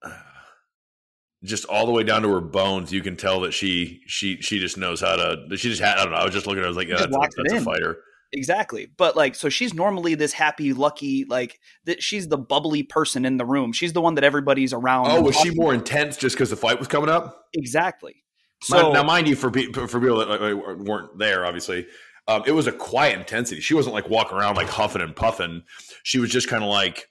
just 1.45 1.65
all 1.67 1.87
the 1.87 1.93
way 1.93 2.05
down 2.05 2.23
to 2.23 2.29
her 2.31 2.41
bones 2.41 2.93
you 2.93 3.03
can 3.03 3.17
tell 3.17 3.41
that 3.41 3.53
she 3.53 4.01
she 4.07 4.41
she 4.41 4.59
just 4.59 4.79
knows 4.79 5.01
how 5.01 5.17
to 5.17 5.57
she 5.57 5.69
just 5.69 5.83
had 5.83 5.99
i 5.99 6.05
don't 6.05 6.13
know 6.13 6.19
i 6.19 6.25
was 6.25 6.33
just 6.33 6.47
looking 6.47 6.61
at 6.61 6.63
her 6.63 6.67
I 6.67 6.69
was 6.69 6.77
like 6.77 6.89
that's, 6.89 7.05
a, 7.05 7.43
that's 7.43 7.53
a 7.53 7.61
fighter. 7.61 7.99
Exactly 8.33 8.89
but 8.97 9.15
like 9.15 9.37
so 9.37 9.49
she's 9.49 9.75
normally 9.75 10.17
this 10.17 10.33
happy 10.33 10.73
lucky 10.73 11.25
like 11.25 11.61
that 11.85 12.03
she's 12.03 12.27
the 12.27 12.39
bubbly 12.39 12.83
person 12.83 13.25
in 13.25 13.37
the 13.37 13.45
room 13.45 13.73
she's 13.73 13.93
the 13.93 14.01
one 14.01 14.17
that 14.17 14.25
everybody's 14.25 14.73
around 14.73 15.07
oh 15.09 15.21
was 15.21 15.37
she 15.37 15.51
more 15.51 15.73
intense 15.73 16.17
just 16.17 16.35
because 16.35 16.51
the 16.51 16.57
fight 16.57 16.79
was 16.79 16.89
coming 16.89 17.09
up? 17.09 17.45
Exactly 17.53 18.25
so 18.63 18.91
now 18.91 19.05
mind 19.05 19.29
you 19.29 19.37
for, 19.37 19.53
people 19.53 19.87
for 19.87 20.01
people 20.01 20.17
that 20.17 20.79
weren't 20.79 21.17
there 21.17 21.47
obviously 21.47 21.87
um, 22.27 22.43
it 22.47 22.53
was 22.53 22.67
a 22.67 22.73
quiet 22.73 23.19
intensity. 23.19 23.61
She 23.61 23.75
wasn't 23.75 23.95
like 23.95 24.09
walking 24.09 24.39
around 24.39 24.57
like 24.57 24.69
huffing 24.69 25.03
and 25.03 25.15
puffing. 25.15 25.63
She 26.03 26.19
was 26.19 26.31
just 26.31 26.49
kind 26.49 26.63
of 26.63 26.71
like, 26.71 27.11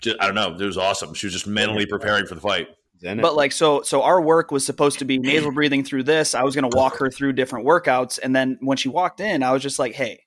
just, 0.00 0.16
I 0.20 0.26
don't 0.26 0.34
know. 0.34 0.54
It 0.54 0.64
was 0.64 0.78
awesome. 0.78 1.14
She 1.14 1.26
was 1.26 1.32
just 1.32 1.46
mentally 1.46 1.86
preparing 1.86 2.26
for 2.26 2.34
the 2.34 2.40
fight. 2.40 2.68
But 3.20 3.34
like 3.34 3.52
so, 3.52 3.82
so 3.82 4.02
our 4.02 4.20
work 4.20 4.50
was 4.50 4.64
supposed 4.64 5.00
to 5.00 5.04
be 5.04 5.18
nasal 5.18 5.52
breathing 5.52 5.84
through 5.84 6.04
this. 6.04 6.34
I 6.34 6.42
was 6.42 6.54
going 6.54 6.70
to 6.70 6.76
walk 6.76 6.96
her 6.98 7.10
through 7.10 7.34
different 7.34 7.66
workouts, 7.66 8.18
and 8.22 8.34
then 8.34 8.56
when 8.60 8.78
she 8.78 8.88
walked 8.88 9.20
in, 9.20 9.42
I 9.42 9.52
was 9.52 9.62
just 9.62 9.78
like, 9.78 9.94
"Hey, 9.94 10.23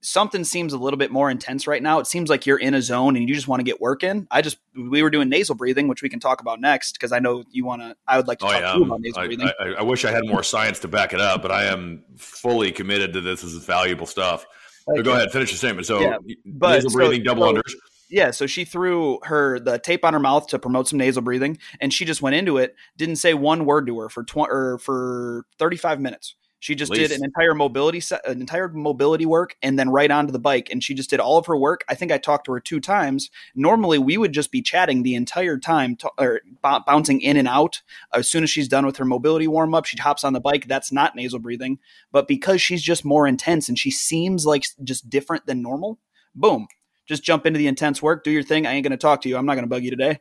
something 0.00 0.44
seems 0.44 0.72
a 0.72 0.78
little 0.78 0.96
bit 0.96 1.10
more 1.10 1.30
intense 1.30 1.66
right 1.66 1.82
now. 1.82 1.98
It 1.98 2.06
seems 2.06 2.30
like 2.30 2.46
you're 2.46 2.58
in 2.58 2.74
a 2.74 2.80
zone 2.82 3.16
and 3.16 3.28
you 3.28 3.34
just 3.34 3.48
want 3.48 3.60
to 3.60 3.64
get 3.64 3.80
working. 3.80 4.26
I 4.30 4.42
just 4.42 4.58
we 4.76 5.02
were 5.02 5.10
doing 5.10 5.28
nasal 5.28 5.54
breathing, 5.54 5.88
which 5.88 6.02
we 6.02 6.08
can 6.08 6.20
talk 6.20 6.40
about 6.40 6.60
next 6.60 6.92
because 6.92 7.12
I 7.12 7.18
know 7.18 7.44
you 7.50 7.64
want 7.64 7.82
to. 7.82 7.96
I 8.06 8.16
would 8.16 8.28
like 8.28 8.38
to 8.40 8.46
Oh, 8.46 8.50
talk 8.52 8.60
yeah, 8.60 8.72
to 8.72 8.78
you 8.78 8.84
about 8.84 9.00
nasal 9.00 9.20
I, 9.22 9.26
breathing. 9.26 9.50
I, 9.60 9.64
I 9.78 9.82
wish 9.82 10.04
I 10.04 10.10
had 10.10 10.26
more 10.26 10.42
science 10.42 10.78
to 10.80 10.88
back 10.88 11.12
it 11.12 11.20
up, 11.20 11.42
but 11.42 11.50
I 11.50 11.64
am 11.64 12.04
fully 12.16 12.70
committed 12.72 13.12
to 13.14 13.20
this 13.20 13.42
This 13.42 13.52
is 13.52 13.64
valuable 13.64 14.06
stuff. 14.06 14.46
So 14.94 15.02
go 15.02 15.12
ahead, 15.12 15.30
finish 15.32 15.50
your 15.50 15.58
statement. 15.58 15.86
So, 15.86 16.00
Yeah, 16.00 16.16
but 16.46 16.74
nasal 16.76 16.90
so- 16.90 16.96
breathing, 16.96 17.22
double 17.24 17.42
so- 17.44 17.54
unders. 17.54 17.74
Yeah, 18.10 18.30
so 18.30 18.46
she 18.46 18.64
threw 18.64 19.18
her 19.24 19.60
the 19.60 19.78
tape 19.78 20.02
on 20.02 20.14
her 20.14 20.18
mouth 20.18 20.46
to 20.46 20.58
promote 20.58 20.88
some 20.88 20.98
nasal 20.98 21.20
breathing, 21.20 21.58
and 21.78 21.92
she 21.92 22.06
just 22.06 22.22
went 22.22 22.36
into 22.36 22.56
it. 22.56 22.74
Didn't 22.96 23.16
say 23.16 23.34
one 23.34 23.66
word 23.66 23.86
to 23.86 23.98
her 24.00 24.08
for 24.08 24.24
tw- 24.24 24.38
or 24.48 24.78
for 24.78 25.44
thirty 25.58 25.76
five 25.76 26.00
minutes. 26.00 26.34
She 26.60 26.74
just 26.74 26.90
did 26.92 27.12
an 27.12 27.24
entire 27.24 27.54
mobility 27.54 28.00
set, 28.00 28.26
an 28.26 28.40
entire 28.40 28.68
mobility 28.68 29.24
work, 29.26 29.56
and 29.62 29.78
then 29.78 29.90
right 29.90 30.10
onto 30.10 30.32
the 30.32 30.40
bike. 30.40 30.70
And 30.72 30.82
she 30.82 30.92
just 30.92 31.08
did 31.08 31.20
all 31.20 31.38
of 31.38 31.46
her 31.46 31.56
work. 31.56 31.84
I 31.88 31.94
think 31.94 32.10
I 32.10 32.18
talked 32.18 32.46
to 32.46 32.52
her 32.52 32.58
two 32.60 32.80
times. 32.80 33.30
Normally, 33.54 33.98
we 33.98 34.16
would 34.18 34.32
just 34.32 34.50
be 34.50 34.60
chatting 34.60 35.02
the 35.04 35.14
entire 35.14 35.56
time, 35.56 35.94
to, 35.96 36.10
or 36.18 36.40
b- 36.44 36.78
bouncing 36.84 37.20
in 37.20 37.36
and 37.36 37.46
out. 37.46 37.82
As 38.12 38.28
soon 38.28 38.42
as 38.42 38.50
she's 38.50 38.66
done 38.66 38.84
with 38.86 38.96
her 38.96 39.04
mobility 39.04 39.46
warm 39.46 39.72
up, 39.72 39.84
she 39.84 39.96
hops 39.98 40.24
on 40.24 40.32
the 40.32 40.40
bike. 40.40 40.66
That's 40.66 40.90
not 40.90 41.14
nasal 41.14 41.38
breathing, 41.38 41.78
but 42.10 42.26
because 42.26 42.60
she's 42.60 42.82
just 42.82 43.04
more 43.04 43.28
intense 43.28 43.68
and 43.68 43.78
she 43.78 43.92
seems 43.92 44.44
like 44.44 44.64
just 44.82 45.08
different 45.08 45.46
than 45.46 45.62
normal. 45.62 45.98
Boom, 46.34 46.66
just 47.06 47.22
jump 47.22 47.46
into 47.46 47.58
the 47.58 47.68
intense 47.68 48.02
work, 48.02 48.24
do 48.24 48.30
your 48.32 48.42
thing. 48.42 48.66
I 48.66 48.72
ain't 48.72 48.82
going 48.82 48.90
to 48.90 48.96
talk 48.96 49.22
to 49.22 49.28
you. 49.28 49.36
I'm 49.36 49.46
not 49.46 49.54
going 49.54 49.64
to 49.64 49.68
bug 49.68 49.84
you 49.84 49.90
today. 49.90 50.18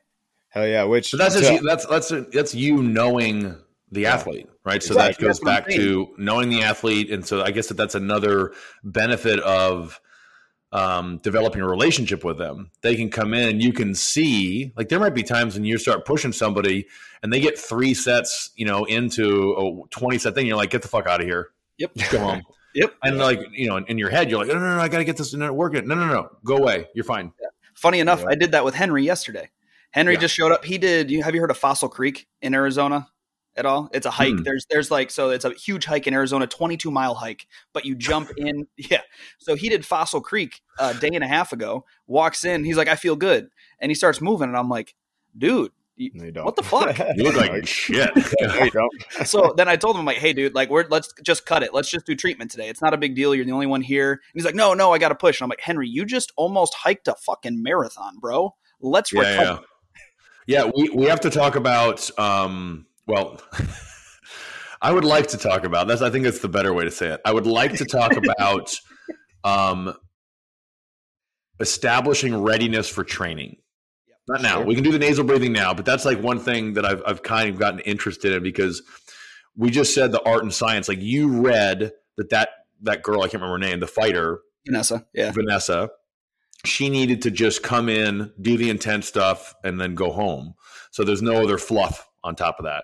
Hell 0.49 0.67
yeah. 0.67 0.83
Which 0.83 1.11
But 1.11 1.17
that's 1.17 1.33
so- 1.33 1.41
just, 1.41 1.51
you- 1.53 1.67
that's 1.67 1.85
that's 1.87 2.09
that's 2.31 2.53
you 2.55 2.83
knowing 2.83 3.55
the 3.91 4.01
Yeah. 4.01 4.13
athlete, 4.15 4.47
right? 4.65 4.81
So 4.83 4.93
Exactly. 4.93 5.23
that 5.23 5.27
goes 5.27 5.39
That's 5.39 5.65
back 5.65 5.69
to 5.75 6.13
knowing 6.17 6.49
the 6.49 6.61
athlete, 6.63 7.09
and 7.11 7.25
so 7.25 7.41
I 7.43 7.51
guess 7.51 7.67
that 7.67 7.75
that's 7.77 7.95
another 7.95 8.53
benefit 8.83 9.39
of 9.39 9.99
um, 10.73 11.19
developing 11.23 11.61
a 11.61 11.67
relationship 11.67 12.25
with 12.25 12.37
them. 12.37 12.71
They 12.81 12.95
can 12.97 13.09
come 13.09 13.33
in, 13.33 13.47
and 13.47 13.61
you 13.61 13.71
can 13.71 13.95
see 13.95 14.73
like 14.75 14.89
there 14.89 14.99
might 14.99 15.13
be 15.13 15.23
times 15.23 15.55
when 15.55 15.63
you 15.63 15.77
start 15.77 16.03
pushing 16.05 16.33
somebody, 16.33 16.87
and 17.23 17.31
they 17.31 17.39
get 17.39 17.57
three 17.57 17.93
sets, 17.93 18.49
you 18.55 18.65
know, 18.65 18.83
into 18.85 19.53
a 19.53 19.87
twenty 19.89 20.17
set 20.17 20.35
thing. 20.35 20.45
You're 20.45 20.57
like, 20.57 20.69
get 20.69 20.81
the 20.81 20.89
fuck 20.89 21.07
out 21.07 21.21
of 21.21 21.25
here, 21.27 21.51
Yep. 21.77 21.91
Go 22.11 22.19
home. 22.19 22.41
Yep. 22.75 22.93
And 23.01 23.17
like 23.17 23.39
you 23.53 23.67
know, 23.67 23.77
in 23.77 23.97
your 23.97 24.11
head, 24.11 24.29
you're 24.29 24.37
like, 24.37 24.49
no, 24.49 24.53
no, 24.59 24.75
no, 24.75 24.79
I 24.79 24.87
got 24.87 24.99
to 24.99 25.03
get 25.03 25.17
this 25.17 25.33
in 25.33 25.55
working. 25.55 25.87
No, 25.87 25.95
no, 25.95 26.05
no, 26.05 26.29
go 26.43 26.57
away. 26.57 26.87
You're 26.93 27.05
fine. 27.05 27.31
Funny 27.73 27.99
enough, 27.99 28.19
Yeah. 28.21 28.27
I 28.31 28.35
did 28.35 28.51
that 28.51 28.63
with 28.63 28.75
Henry 28.75 29.03
yesterday. 29.03 29.49
Henry 29.91 30.13
Yeah. 30.13 30.19
just 30.19 30.35
showed 30.35 30.51
up. 30.51 30.63
He 30.63 30.77
did. 30.77 31.09
You 31.09 31.23
have 31.23 31.33
you 31.33 31.41
heard 31.41 31.49
of 31.49 31.57
Fossil 31.57 31.89
Creek 31.89 32.27
in 32.41 32.53
Arizona 32.53 33.07
at 33.57 33.65
all? 33.65 33.89
It's 33.93 34.05
a 34.05 34.11
hike. 34.11 34.35
Hmm. 34.35 34.43
There's 34.43 34.65
there's 34.69 34.89
like 34.91 35.11
so 35.11 35.29
it's 35.31 35.45
a 35.45 35.51
huge 35.53 35.85
hike 35.85 36.07
in 36.07 36.13
Arizona, 36.13 36.47
22 36.47 36.89
mile 36.91 37.15
hike. 37.15 37.47
But 37.73 37.85
you 37.85 37.95
jump 37.95 38.29
in. 38.37 38.67
Yeah. 38.77 39.01
So 39.39 39.55
he 39.55 39.69
did 39.69 39.85
Fossil 39.85 40.21
Creek 40.21 40.61
a 40.79 40.93
day 40.93 41.09
and 41.13 41.23
a 41.23 41.27
half 41.27 41.51
ago. 41.53 41.85
Walks 42.07 42.45
in. 42.45 42.63
He's 42.63 42.77
like, 42.77 42.87
I 42.87 42.95
feel 42.95 43.15
good, 43.15 43.49
and 43.79 43.89
he 43.91 43.95
starts 43.95 44.21
moving, 44.21 44.47
and 44.49 44.57
I'm 44.57 44.69
like, 44.69 44.95
dude. 45.37 45.71
you- 45.95 46.11
No, 46.13 46.29
don't. 46.31 46.45
What 46.45 46.55
the 46.55 46.63
fuck? 46.63 46.97
You 47.15 47.23
look 47.23 47.35
like 47.35 47.65
shit. 47.67 48.09
no, 48.39 48.53
you 48.63 48.69
don't. 48.71 48.93
so 49.25 49.53
then 49.57 49.67
I 49.67 49.75
told 49.75 49.95
him, 49.95 50.01
I'm 50.01 50.05
like, 50.05 50.17
hey, 50.17 50.31
dude, 50.33 50.53
like, 50.53 50.69
we're 50.69 50.85
let's 50.89 51.11
just 51.23 51.45
cut 51.47 51.63
it. 51.63 51.73
Let's 51.73 51.89
just 51.89 52.05
do 52.05 52.15
treatment 52.15 52.51
today. 52.51 52.69
It's 52.69 52.81
not 52.81 52.93
a 52.93 52.97
big 52.97 53.15
deal. 53.15 53.33
You're 53.33 53.45
the 53.45 53.51
only 53.51 53.65
one 53.65 53.81
here. 53.81 54.11
And 54.11 54.19
he's 54.35 54.45
like, 54.45 54.53
no, 54.55 54.73
no, 54.75 54.93
I 54.93 54.99
got 54.99 55.09
to 55.09 55.15
push. 55.15 55.39
And 55.41 55.45
I'm 55.45 55.49
like, 55.49 55.61
Henry, 55.61 55.89
you 55.89 56.05
just 56.05 56.31
almost 56.37 56.75
hiked 56.75 57.07
a 57.07 57.15
fucking 57.15 57.61
marathon, 57.63 58.19
bro. 58.19 58.53
Let's 58.79 59.11
yeah, 59.11 59.21
recover. 59.21 59.61
yeah. 60.47 60.63
Yeah, 60.65 60.71
we, 60.77 60.89
we 60.89 61.05
have 61.07 61.19
to 61.21 61.29
talk 61.31 61.55
about 61.57 62.09
um 62.19 62.85
well 63.07 63.41
I 64.81 64.91
would 64.91 65.05
like 65.05 65.27
to 65.27 65.37
talk 65.37 65.63
about 65.63 65.87
that's 65.87 66.01
I 66.01 66.09
think 66.09 66.23
that's 66.23 66.39
the 66.39 66.49
better 66.49 66.73
way 66.73 66.83
to 66.83 66.91
say 66.91 67.09
it. 67.09 67.21
I 67.25 67.33
would 67.33 67.47
like 67.47 67.73
to 67.77 67.85
talk 67.85 68.15
about 68.17 68.75
um 69.43 69.95
establishing 71.59 72.41
readiness 72.41 72.87
for 72.87 73.03
training. 73.03 73.57
Not 74.27 74.41
now. 74.41 74.57
Sure. 74.57 74.65
We 74.65 74.75
can 74.75 74.83
do 74.83 74.91
the 74.91 74.99
nasal 74.99 75.23
breathing 75.23 75.53
now, 75.53 75.73
but 75.73 75.85
that's 75.85 76.05
like 76.05 76.21
one 76.21 76.39
thing 76.39 76.73
that 76.73 76.85
I've 76.85 77.01
I've 77.05 77.23
kind 77.23 77.49
of 77.49 77.57
gotten 77.57 77.79
interested 77.81 78.33
in 78.33 78.43
because 78.43 78.83
we 79.55 79.71
just 79.71 79.93
said 79.93 80.11
the 80.11 80.21
art 80.23 80.43
and 80.43 80.53
science. 80.53 80.87
Like 80.87 81.01
you 81.01 81.41
read 81.41 81.91
that 82.17 82.29
that 82.29 82.49
that 82.81 83.03
girl, 83.03 83.21
I 83.21 83.23
can't 83.23 83.41
remember 83.41 83.53
her 83.53 83.71
name, 83.71 83.79
the 83.79 83.87
fighter, 83.87 84.41
Vanessa. 84.65 85.05
Yeah. 85.13 85.31
Vanessa, 85.31 85.89
she 86.65 86.89
needed 86.89 87.21
to 87.23 87.31
just 87.31 87.63
come 87.63 87.89
in, 87.89 88.31
do 88.41 88.57
the 88.57 88.69
intense 88.69 89.07
stuff, 89.07 89.55
and 89.63 89.79
then 89.79 89.95
go 89.95 90.11
home. 90.11 90.53
So 90.91 91.03
there's 91.03 91.21
no 91.21 91.41
other 91.43 91.57
fluff 91.57 92.07
on 92.23 92.35
top 92.35 92.59
of 92.59 92.65
that. 92.65 92.83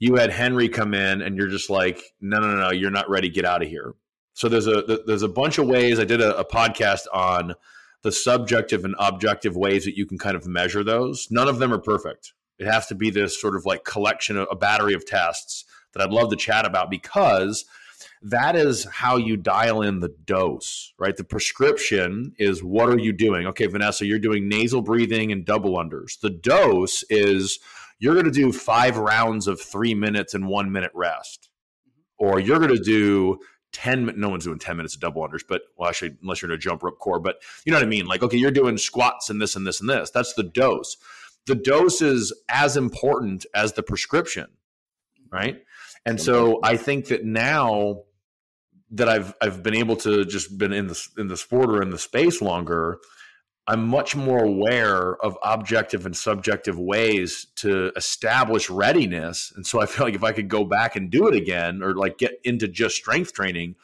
You 0.00 0.16
had 0.16 0.30
Henry 0.30 0.68
come 0.68 0.94
in, 0.94 1.22
and 1.22 1.36
you're 1.36 1.48
just 1.48 1.70
like, 1.70 2.02
no, 2.20 2.40
no, 2.40 2.48
no, 2.50 2.60
no 2.62 2.70
you're 2.70 2.90
not 2.90 3.08
ready. 3.08 3.28
Get 3.28 3.44
out 3.44 3.62
of 3.62 3.68
here. 3.68 3.94
So 4.34 4.48
there's 4.48 4.66
a 4.66 5.00
there's 5.06 5.22
a 5.22 5.28
bunch 5.28 5.58
of 5.58 5.68
ways. 5.68 6.00
I 6.00 6.04
did 6.04 6.20
a, 6.20 6.36
a 6.36 6.44
podcast 6.44 7.02
on 7.12 7.54
the 8.02 8.10
subjective 8.10 8.84
and 8.84 8.94
objective 8.98 9.56
ways 9.56 9.84
that 9.84 9.96
you 9.96 10.06
can 10.06 10.18
kind 10.18 10.36
of 10.36 10.46
measure 10.46 10.82
those. 10.82 11.28
None 11.30 11.48
of 11.48 11.58
them 11.58 11.72
are 11.72 11.78
perfect. 11.78 12.32
It 12.58 12.66
has 12.66 12.86
to 12.88 12.94
be 12.94 13.10
this 13.10 13.40
sort 13.40 13.56
of 13.56 13.66
like 13.66 13.84
collection 13.84 14.36
of 14.36 14.48
a 14.50 14.56
battery 14.56 14.94
of 14.94 15.06
tests 15.06 15.64
that 15.92 16.02
I'd 16.02 16.12
love 16.12 16.30
to 16.30 16.36
chat 16.36 16.64
about 16.64 16.90
because 16.90 17.64
that 18.22 18.54
is 18.54 18.86
how 18.90 19.16
you 19.16 19.36
dial 19.36 19.82
in 19.82 20.00
the 20.00 20.14
dose, 20.26 20.92
right? 20.98 21.16
The 21.16 21.24
prescription 21.24 22.34
is 22.38 22.62
what 22.62 22.90
are 22.90 22.98
you 22.98 23.12
doing? 23.12 23.46
Okay, 23.48 23.66
Vanessa, 23.66 24.06
you're 24.06 24.18
doing 24.18 24.48
nasal 24.48 24.82
breathing 24.82 25.32
and 25.32 25.44
double 25.44 25.72
unders. 25.72 26.20
The 26.20 26.30
dose 26.30 27.02
is 27.08 27.58
you're 28.00 28.14
going 28.14 28.26
to 28.26 28.32
do 28.32 28.50
five 28.50 28.96
rounds 28.96 29.46
of 29.46 29.60
three 29.60 29.94
minutes 29.94 30.34
and 30.34 30.48
one 30.48 30.72
minute 30.72 30.90
rest, 30.94 31.50
mm-hmm. 31.88 32.26
or 32.26 32.40
you're 32.40 32.58
going 32.58 32.74
to 32.74 32.82
do 32.82 33.38
10 33.72 34.06
min- 34.06 34.18
no 34.18 34.28
one's 34.28 34.44
doing 34.44 34.58
10 34.58 34.76
minutes 34.76 34.96
of 34.96 35.00
double 35.00 35.22
unders 35.22 35.44
but 35.46 35.62
well 35.76 35.88
actually 35.88 36.16
unless 36.22 36.42
you're 36.42 36.50
in 36.50 36.56
a 36.56 36.58
jump 36.58 36.82
rope 36.82 36.98
core 36.98 37.20
but 37.20 37.36
you 37.64 37.70
know 37.70 37.78
what 37.78 37.84
i 37.84 37.88
mean? 37.88 38.06
Like 38.06 38.20
okay 38.22 38.36
you're 38.36 38.50
doing 38.50 38.76
squats 38.78 39.30
and 39.30 39.40
this 39.40 39.54
and 39.54 39.64
this 39.64 39.80
and 39.80 39.88
this. 39.88 40.10
That's 40.10 40.34
the 40.34 40.42
dose. 40.42 40.96
The 41.46 41.54
dose 41.54 42.02
is 42.02 42.32
as 42.48 42.76
important 42.76 43.46
as 43.54 43.74
the 43.74 43.84
prescription 43.84 44.46
mm-hmm. 44.46 45.36
right? 45.36 45.62
And 46.04 46.20
so 46.20 46.58
i 46.64 46.76
think 46.76 47.06
that 47.06 47.24
now 47.24 48.02
that 48.92 49.08
i've 49.08 49.34
i've 49.40 49.62
been 49.62 49.74
able 49.74 49.94
to 49.94 50.24
just 50.24 50.58
been 50.58 50.72
in 50.72 50.88
the 50.88 51.08
in 51.16 51.28
the 51.28 51.36
sport 51.36 51.70
or 51.70 51.82
in 51.82 51.90
the 51.90 51.98
space 51.98 52.42
longer 52.42 52.98
i'm 53.66 53.86
much 53.86 54.16
more 54.16 54.44
aware 54.44 55.16
of 55.24 55.36
objective 55.44 56.06
and 56.06 56.16
subjective 56.16 56.78
ways 56.78 57.46
to 57.56 57.92
establish 57.96 58.68
readiness 58.70 59.52
and 59.56 59.66
so 59.66 59.80
i 59.80 59.86
feel 59.86 60.06
like 60.06 60.14
if 60.14 60.24
i 60.24 60.32
could 60.32 60.48
go 60.48 60.64
back 60.64 60.96
and 60.96 61.10
do 61.10 61.28
it 61.28 61.34
again 61.34 61.82
or 61.82 61.94
like 61.94 62.18
get 62.18 62.32
into 62.44 62.66
just 62.68 62.96
strength 62.96 63.32
training 63.32 63.74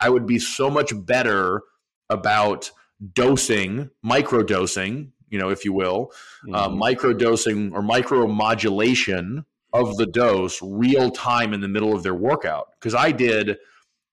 i 0.00 0.08
would 0.08 0.26
be 0.26 0.38
so 0.38 0.70
much 0.70 0.92
better 1.06 1.62
about 2.10 2.70
dosing 3.14 3.90
micro 4.02 4.42
dosing 4.42 5.12
you 5.30 5.38
know 5.38 5.50
if 5.50 5.64
you 5.64 5.72
will 5.72 6.10
uh, 6.54 6.68
Mhm. 6.68 6.76
micro 6.78 7.12
dosing 7.12 7.72
or 7.74 7.82
micro 7.82 8.26
modulation 8.26 9.44
of 9.72 9.96
the 9.98 10.06
dose 10.06 10.58
real 10.62 11.10
time 11.10 11.52
in 11.52 11.60
the 11.60 11.68
middle 11.68 11.94
of 11.94 12.02
their 12.02 12.14
workout 12.14 12.68
because 12.80 12.94
i 12.94 13.12
did 13.12 13.58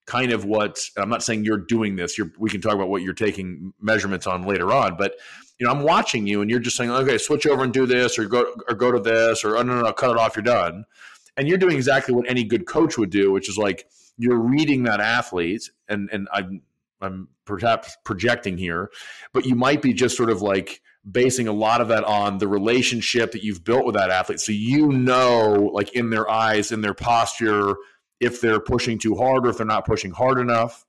kind 0.05 0.31
of 0.31 0.45
what 0.45 0.79
i'm 0.97 1.09
not 1.09 1.23
saying 1.23 1.43
you're 1.43 1.57
doing 1.57 1.95
this 1.95 2.17
you're, 2.17 2.31
we 2.37 2.49
can 2.49 2.61
talk 2.61 2.73
about 2.73 2.89
what 2.89 3.01
you're 3.01 3.13
taking 3.13 3.73
measurements 3.79 4.27
on 4.27 4.43
later 4.43 4.71
on 4.71 4.95
but 4.97 5.15
you 5.59 5.65
know 5.65 5.71
i'm 5.71 5.81
watching 5.81 6.27
you 6.27 6.41
and 6.41 6.49
you're 6.49 6.59
just 6.59 6.77
saying 6.77 6.91
okay 6.91 7.17
switch 7.17 7.47
over 7.47 7.63
and 7.63 7.73
do 7.73 7.85
this 7.85 8.19
or 8.19 8.25
go 8.25 8.53
or 8.67 8.75
go 8.75 8.91
to 8.91 8.99
this 8.99 9.43
or 9.43 9.57
oh, 9.57 9.63
no 9.63 9.75
no 9.75 9.81
no 9.81 9.93
cut 9.93 10.11
it 10.11 10.17
off 10.17 10.35
you're 10.35 10.43
done 10.43 10.85
and 11.37 11.47
you're 11.47 11.57
doing 11.57 11.75
exactly 11.75 12.13
what 12.13 12.29
any 12.29 12.43
good 12.43 12.65
coach 12.65 12.97
would 12.97 13.09
do 13.09 13.31
which 13.31 13.49
is 13.49 13.57
like 13.57 13.87
you're 14.17 14.39
reading 14.39 14.83
that 14.83 14.99
athlete 14.99 15.69
and 15.89 16.09
and 16.11 16.27
i'm 16.33 16.61
i'm 17.01 17.27
perhaps 17.45 17.97
projecting 18.03 18.57
here 18.57 18.89
but 19.33 19.45
you 19.45 19.55
might 19.55 19.81
be 19.81 19.93
just 19.93 20.15
sort 20.15 20.29
of 20.29 20.41
like 20.41 20.81
basing 21.09 21.47
a 21.47 21.53
lot 21.53 21.81
of 21.81 21.89
that 21.89 22.03
on 22.03 22.39
the 22.39 22.47
relationship 22.47 23.31
that 23.31 23.43
you've 23.43 23.63
built 23.63 23.85
with 23.85 23.95
that 23.95 24.09
athlete. 24.09 24.39
So 24.39 24.51
you 24.51 24.91
know, 24.91 25.69
like 25.73 25.93
in 25.93 26.09
their 26.09 26.29
eyes, 26.29 26.71
in 26.71 26.81
their 26.81 26.93
posture, 26.93 27.75
if 28.19 28.41
they're 28.41 28.59
pushing 28.59 28.97
too 28.97 29.15
hard 29.15 29.45
or 29.45 29.49
if 29.49 29.57
they're 29.57 29.65
not 29.65 29.85
pushing 29.85 30.11
hard 30.11 30.39
enough. 30.39 30.85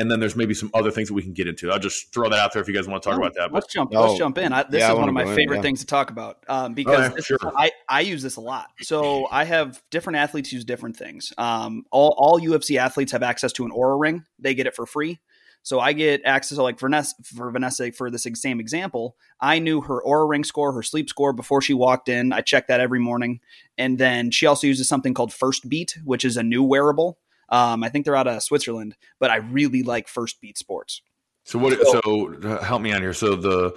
And 0.00 0.08
then 0.08 0.20
there's 0.20 0.36
maybe 0.36 0.54
some 0.54 0.70
other 0.74 0.92
things 0.92 1.08
that 1.08 1.14
we 1.14 1.22
can 1.22 1.32
get 1.32 1.48
into. 1.48 1.72
I'll 1.72 1.78
just 1.80 2.14
throw 2.14 2.28
that 2.28 2.38
out 2.38 2.52
there 2.52 2.62
if 2.62 2.68
you 2.68 2.74
guys 2.74 2.86
want 2.86 3.02
to 3.02 3.08
talk 3.08 3.18
No, 3.18 3.24
about 3.24 3.34
that. 3.34 3.50
But 3.50 3.54
Let's 3.64 3.72
jump. 3.72 3.92
Let's 3.92 4.16
jump 4.16 4.38
in. 4.38 4.52
I, 4.52 4.62
this 4.62 4.78
Yeah, 4.78 4.90
I 4.90 4.92
is 4.92 4.98
one 5.00 5.08
of 5.08 5.14
my 5.14 5.24
go 5.24 5.30
in, 5.30 5.36
favorite 5.36 5.56
yeah. 5.56 5.62
things 5.62 5.80
to 5.80 5.86
talk 5.86 6.10
about 6.10 6.44
um, 6.48 6.74
because 6.74 7.06
Okay, 7.06 7.14
this 7.16 7.30
is- 7.32 7.38
I, 7.42 7.72
I 7.88 8.02
use 8.02 8.22
this 8.22 8.36
a 8.36 8.40
lot. 8.40 8.68
So 8.82 9.26
I 9.28 9.42
have 9.42 9.82
different 9.90 10.18
athletes 10.18 10.52
use 10.52 10.64
different 10.64 10.96
things. 10.96 11.32
Um, 11.36 11.82
all, 11.90 12.14
all 12.16 12.38
UFC 12.40 12.76
athletes 12.78 13.10
have 13.10 13.24
access 13.24 13.52
to 13.54 13.64
an 13.64 13.72
Oura 13.72 14.00
ring. 14.00 14.24
They 14.38 14.54
get 14.54 14.68
it 14.68 14.76
for 14.76 14.86
free. 14.86 15.18
So 15.62 15.80
I 15.80 15.92
get 15.92 16.22
access 16.24 16.56
to 16.56 16.62
like 16.62 16.78
Vanessa 16.78 17.14
for 17.22 17.50
Vanessa 17.50 17.92
for 17.92 18.10
this 18.10 18.26
same 18.34 18.58
example. 18.60 19.16
I 19.40 19.58
knew 19.58 19.80
her 19.82 20.00
Oura 20.06 20.28
ring 20.28 20.44
score, 20.44 20.72
her 20.72 20.82
sleep 20.82 21.08
score 21.10 21.32
before 21.32 21.60
she 21.60 21.74
walked 21.74 22.08
in. 22.08 22.32
I 22.32 22.40
check 22.40 22.68
that 22.68 22.80
every 22.80 23.00
morning, 23.00 23.40
and 23.76 23.98
then 23.98 24.30
she 24.30 24.46
also 24.46 24.66
uses 24.66 24.88
something 24.88 25.12
called 25.14 25.30
Firstbeat, 25.30 25.98
which 26.04 26.24
is 26.24 26.36
a 26.36 26.42
new 26.42 26.62
wearable. 26.62 27.18
Um, 27.50 27.82
I 27.82 27.88
think 27.88 28.04
they're 28.04 28.16
out 28.16 28.26
of 28.26 28.42
Switzerland, 28.42 28.96
but 29.18 29.30
I 29.30 29.36
really 29.36 29.82
like 29.82 30.06
Firstbeat 30.08 30.56
Sports. 30.58 31.02
so 31.44 31.58
what? 31.58 31.78
So 32.02 32.34
uh, 32.44 32.62
help 32.64 32.80
me 32.82 32.92
out 32.92 33.00
here. 33.00 33.12
So 33.14 33.34
the 33.36 33.76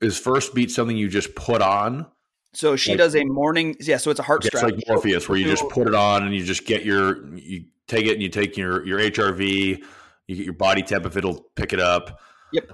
is 0.00 0.18
Firstbeat 0.20 0.70
something 0.70 0.96
you 0.96 1.08
just 1.08 1.34
put 1.34 1.62
on? 1.62 2.06
So 2.52 2.74
she 2.76 2.90
Like- 2.92 2.98
does 2.98 3.14
a 3.14 3.24
morning, 3.24 3.76
yeah. 3.80 3.96
So 3.98 4.10
it's 4.10 4.20
a 4.20 4.24
heart 4.24 4.44
It's 4.44 4.62
like 4.62 4.74
Morpheus, 4.88 5.28
where 5.28 5.38
you 5.38 5.44
just 5.44 5.68
put 5.68 5.86
it 5.86 5.94
on 5.94 6.24
and 6.24 6.34
you 6.34 6.44
just 6.44 6.66
get 6.66 6.84
your 6.84 7.32
you 7.36 7.66
take 7.86 8.06
it 8.06 8.14
and 8.14 8.22
you 8.22 8.28
take 8.28 8.56
your 8.56 8.84
your 8.86 8.98
HRV, 8.98 9.82
You 10.30 10.36
get 10.36 10.44
your 10.44 10.54
body 10.54 10.82
temp 10.82 11.06
if 11.06 11.16
it'll 11.16 11.46
pick 11.56 11.72
it 11.72 11.80
up. 11.80 12.20
Yep. 12.52 12.70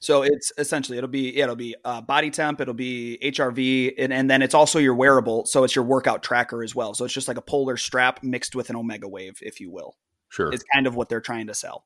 So 0.00 0.22
it's 0.22 0.52
essentially 0.56 0.96
it'll 0.96 1.10
be 1.10 1.36
it'll 1.36 1.54
be 1.54 1.74
uh, 1.84 2.00
body 2.00 2.30
temp, 2.30 2.62
it'll 2.62 2.72
be 2.72 3.18
HRV, 3.22 3.92
and, 3.98 4.10
and 4.10 4.30
then 4.30 4.40
it's 4.40 4.54
also 4.54 4.78
your 4.78 4.94
wearable. 4.94 5.44
So 5.44 5.64
it's 5.64 5.76
your 5.76 5.84
workout 5.84 6.22
tracker 6.22 6.62
as 6.62 6.74
well. 6.74 6.94
So 6.94 7.04
it's 7.04 7.12
just 7.12 7.28
like 7.28 7.36
a 7.36 7.42
polar 7.42 7.76
strap 7.76 8.22
mixed 8.22 8.56
with 8.56 8.70
an 8.70 8.76
Omegawave, 8.76 9.42
if 9.42 9.60
you 9.60 9.70
will. 9.70 9.96
Sure. 10.30 10.50
It's 10.50 10.64
kind 10.72 10.86
of 10.86 10.96
what 10.96 11.10
they're 11.10 11.20
trying 11.20 11.48
to 11.48 11.54
sell. 11.54 11.84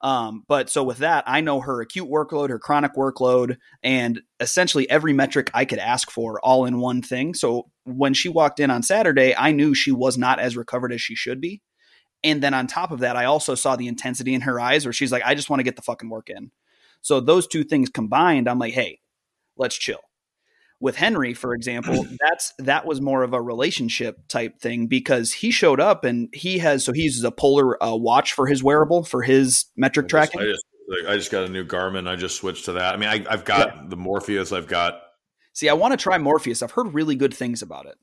Um, 0.00 0.42
but 0.48 0.68
so 0.68 0.82
with 0.82 0.98
that, 0.98 1.22
I 1.28 1.42
know 1.42 1.60
her 1.60 1.80
acute 1.80 2.10
workload, 2.10 2.48
her 2.48 2.58
chronic 2.58 2.94
workload, 2.94 3.58
and 3.84 4.20
essentially 4.40 4.90
every 4.90 5.12
metric 5.12 5.48
I 5.54 5.64
could 5.64 5.78
ask 5.78 6.10
for 6.10 6.40
all 6.40 6.64
in 6.64 6.80
one 6.80 7.02
thing. 7.02 7.34
So 7.34 7.70
when 7.84 8.14
she 8.14 8.28
walked 8.28 8.58
in 8.58 8.70
on 8.70 8.82
Saturday, 8.82 9.32
I 9.36 9.52
knew 9.52 9.74
she 9.74 9.92
was 9.92 10.18
not 10.18 10.40
as 10.40 10.56
recovered 10.56 10.92
as 10.92 11.00
she 11.00 11.14
should 11.14 11.40
be. 11.40 11.62
And 12.24 12.42
then 12.42 12.54
on 12.54 12.66
top 12.66 12.90
of 12.90 13.00
that, 13.00 13.16
I 13.16 13.26
also 13.26 13.54
saw 13.54 13.76
the 13.76 13.88
intensity 13.88 14.34
in 14.34 14.42
her 14.42 14.58
eyes 14.58 14.84
where 14.84 14.92
she's 14.92 15.12
like, 15.12 15.22
I 15.24 15.34
just 15.34 15.50
want 15.50 15.60
to 15.60 15.64
get 15.64 15.76
the 15.76 15.82
fucking 15.82 16.08
work 16.08 16.30
in. 16.30 16.50
So 17.02 17.20
those 17.20 17.46
two 17.46 17.62
things 17.62 17.88
combined, 17.88 18.48
I'm 18.48 18.58
like, 18.58 18.74
hey, 18.74 19.00
let's 19.56 19.76
chill. 19.76 20.00
With 20.80 20.96
Henry, 20.96 21.34
for 21.34 21.54
example, 21.54 22.06
that's 22.20 22.52
that 22.58 22.84
was 22.84 23.00
more 23.00 23.22
of 23.22 23.32
a 23.32 23.40
relationship 23.40 24.28
type 24.28 24.58
thing 24.60 24.86
because 24.88 25.32
he 25.32 25.50
showed 25.50 25.80
up 25.80 26.04
and 26.04 26.28
he 26.32 26.58
has 26.58 26.84
so 26.84 26.92
he 26.92 27.02
uses 27.02 27.24
a 27.24 27.30
polar 27.30 27.82
uh, 27.82 27.94
watch 27.94 28.32
for 28.32 28.46
his 28.46 28.62
wearable 28.62 29.04
for 29.04 29.22
his 29.22 29.66
metric 29.76 30.06
I 30.06 30.08
tracking. 30.08 30.40
Just, 30.40 30.64
I, 30.90 30.94
just, 30.94 31.08
I 31.08 31.16
just 31.16 31.30
got 31.30 31.44
a 31.44 31.48
new 31.48 31.64
Garmin. 31.64 32.08
I 32.08 32.16
just 32.16 32.36
switched 32.36 32.66
to 32.66 32.72
that. 32.72 32.94
I 32.94 32.96
mean, 32.98 33.08
I, 33.08 33.30
have 33.30 33.44
got 33.44 33.74
yeah. 33.74 33.82
the 33.88 33.96
Morpheus. 33.96 34.52
I've 34.52 34.68
got. 34.68 35.00
See, 35.52 35.68
I 35.68 35.72
want 35.72 35.92
to 35.92 35.96
try 35.96 36.18
Morpheus. 36.18 36.62
I've 36.62 36.72
heard 36.72 36.92
really 36.92 37.14
good 37.14 37.32
things 37.32 37.62
about 37.62 37.86
it. 37.86 37.96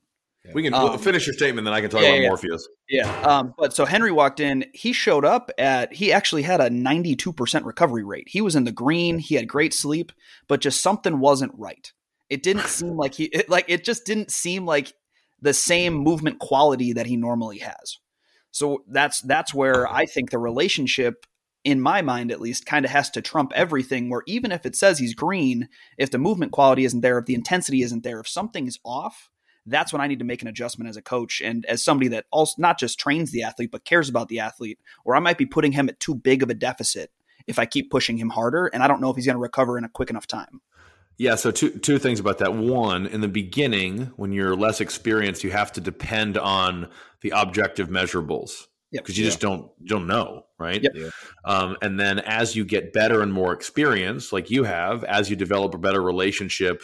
We 0.54 0.64
can 0.64 0.74
um, 0.74 0.98
finish 1.00 1.26
your 1.26 1.34
statement, 1.34 1.64
then 1.64 1.74
I 1.74 1.80
can 1.80 1.90
talk 1.90 2.02
yeah, 2.02 2.10
about 2.10 2.22
yeah. 2.22 2.28
Morpheus. 2.28 2.68
Yeah. 2.90 3.22
Um, 3.22 3.54
but 3.58 3.74
so 3.74 3.86
Henry 3.86 4.12
walked 4.12 4.42
in. 4.42 4.66
He 4.74 4.92
showed 4.92 5.24
up 5.24 5.52
at. 5.58 5.94
He 5.94 6.12
actually 6.12 6.42
had 6.42 6.60
a 6.60 6.70
ninety-two 6.70 7.32
percent 7.32 7.66
recovery 7.66 8.04
rate. 8.04 8.28
He 8.28 8.42
was 8.42 8.56
in 8.56 8.66
the 8.66 8.72
green. 8.72 9.20
He 9.20 9.36
had 9.36 9.48
great 9.48 9.74
sleep, 9.74 10.12
but 10.50 10.60
just 10.60 10.82
something 10.82 11.20
wasn't 11.20 11.54
right. 11.58 11.94
It 12.30 12.44
didn't 12.44 12.64
seem 12.68 12.98
like 12.98 13.14
he 13.14 13.26
it, 13.26 13.50
like 13.50 13.66
it 13.70 13.86
just 13.86 14.06
didn't 14.06 14.32
seem 14.32 14.66
like 14.66 14.94
the 15.42 15.54
same 15.54 15.94
movement 15.94 16.40
quality 16.40 16.92
that 16.94 17.06
he 17.06 17.16
normally 17.16 17.60
has. 17.60 18.00
So 18.52 18.84
that's 18.90 19.22
that's 19.22 19.54
where 19.54 19.90
I 19.90 20.06
think 20.06 20.30
the 20.30 20.40
relationship 20.40 21.26
in 21.64 21.80
my 21.80 22.02
mind 22.02 22.32
at 22.32 22.42
least 22.42 22.66
kind 22.66 22.84
of 22.84 22.92
has 22.92 23.10
to 23.12 23.22
trump 23.22 23.54
everything 23.56 24.10
where 24.10 24.24
even 24.28 24.52
if 24.52 24.66
it 24.66 24.76
says 24.76 25.00
he's 25.00 25.14
green 25.14 25.70
if 25.98 26.12
the 26.12 26.18
movement 26.18 26.52
quality 26.52 26.84
isn't 26.84 27.00
there 27.00 27.18
if 27.18 27.26
the 27.26 27.34
intensity 27.34 27.82
isn't 27.82 28.04
there 28.04 28.20
if 28.20 28.28
something's 28.28 28.80
off 28.84 29.30
that's 29.66 29.94
when 29.94 30.02
I 30.02 30.08
need 30.08 30.20
to 30.20 30.26
make 30.26 30.42
an 30.42 30.48
adjustment 30.48 30.90
as 30.90 30.98
a 30.98 31.02
coach 31.02 31.42
and 31.42 31.66
as 31.66 31.84
somebody 31.84 32.10
that 32.10 32.26
also 32.32 32.56
not 32.58 32.80
just 32.80 33.00
trains 33.00 33.32
the 33.32 33.44
athlete 33.44 33.72
but 33.72 33.86
cares 33.86 34.10
about 34.10 34.28
the 34.28 34.40
athlete, 34.40 34.80
or 35.06 35.16
I 35.16 35.20
might 35.20 35.38
be 35.38 35.46
putting 35.46 35.72
him 35.72 35.90
at 35.90 36.00
too 36.00 36.16
big 36.16 36.44
of 36.44 36.50
a 36.50 36.54
deficit 36.54 37.12
if 37.48 37.60
I 37.60 37.66
keep 37.66 37.92
pushing 37.92 38.18
him 38.18 38.30
harder, 38.30 38.68
and 38.68 38.82
I 38.84 38.88
don't 38.88 39.02
know 39.02 39.10
if 39.10 39.16
he's 39.16 39.26
going 39.26 39.36
to 39.36 39.42
recover 39.42 39.78
in 39.78 39.84
a 39.84 39.90
quick 39.90 40.10
enough 40.10 40.28
time. 40.28 40.62
Yeah, 41.18 41.36
so 41.36 41.52
two 41.52 41.70
two 41.70 42.00
things 42.00 42.20
about 42.20 42.40
that. 42.40 42.54
One, 42.56 43.06
in 43.06 43.22
the 43.22 43.28
beginning, 43.28 44.12
when 44.16 44.32
you're 44.32 44.56
less 44.56 44.82
experienced, 44.82 45.44
you 45.44 45.52
have 45.52 45.72
to 45.74 45.82
depend 45.82 46.38
on 46.38 46.90
the 47.22 47.34
objective 47.36 47.90
measurables 47.90 48.66
because 48.92 49.18
you 49.18 49.24
yeah. 49.24 49.30
just 49.30 49.40
don't 49.40 49.70
you 49.80 49.88
don't 49.88 50.08
know, 50.08 50.46
right? 50.58 50.82
Yep. 50.82 51.12
Um, 51.46 51.78
and 51.82 52.00
then 52.00 52.20
as 52.20 52.56
you 52.56 52.66
get 52.66 52.94
better 52.94 53.22
and 53.22 53.32
more 53.32 53.54
experience, 53.54 54.34
like 54.34 54.50
you 54.50 54.64
have, 54.64 55.04
as 55.04 55.30
you 55.30 55.36
develop 55.36 55.76
a 55.76 55.78
better 55.78 56.02
relationship 56.02 56.84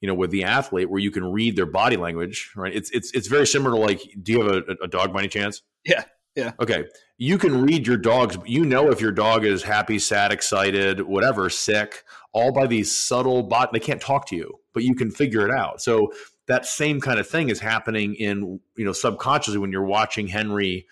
you 0.00 0.08
know, 0.08 0.14
with 0.14 0.30
the 0.30 0.44
athlete 0.44 0.90
where 0.90 1.00
you 1.00 1.10
can 1.10 1.24
read 1.24 1.56
their 1.56 1.66
body 1.66 1.96
language, 1.96 2.52
right? 2.56 2.74
It's 2.74 2.90
it's 2.90 3.12
it's 3.12 3.28
very 3.28 3.46
similar 3.46 3.76
to 3.76 3.80
like, 3.80 4.00
do 4.22 4.32
you 4.32 4.42
have 4.42 4.52
a, 4.52 4.76
a 4.82 4.88
dog 4.88 5.12
by 5.12 5.20
any 5.20 5.28
chance? 5.28 5.62
Yeah. 5.84 6.04
Yeah. 6.34 6.52
Okay. 6.60 6.84
You 7.16 7.38
can 7.38 7.62
read 7.62 7.86
your 7.86 7.96
dog's, 7.96 8.36
you 8.44 8.66
know, 8.66 8.90
if 8.90 9.00
your 9.00 9.10
dog 9.10 9.44
is 9.46 9.62
happy, 9.62 9.98
sad, 9.98 10.32
excited, 10.32 11.00
whatever, 11.00 11.48
sick, 11.48 12.04
all 12.32 12.52
by 12.52 12.66
these 12.66 12.94
subtle 12.94 13.42
bot. 13.42 13.72
They 13.72 13.80
can't 13.80 14.02
talk 14.02 14.26
to 14.28 14.36
you, 14.36 14.60
but 14.74 14.82
you 14.82 14.94
can 14.94 15.10
figure 15.10 15.48
it 15.48 15.50
out. 15.50 15.80
So 15.80 16.12
that 16.46 16.66
same 16.66 17.00
kind 17.00 17.18
of 17.18 17.26
thing 17.26 17.48
is 17.48 17.58
happening 17.58 18.14
in, 18.16 18.60
you 18.76 18.84
know, 18.84 18.92
subconsciously 18.92 19.58
when 19.58 19.72
you're 19.72 19.86
watching 19.86 20.26
Henry, 20.26 20.86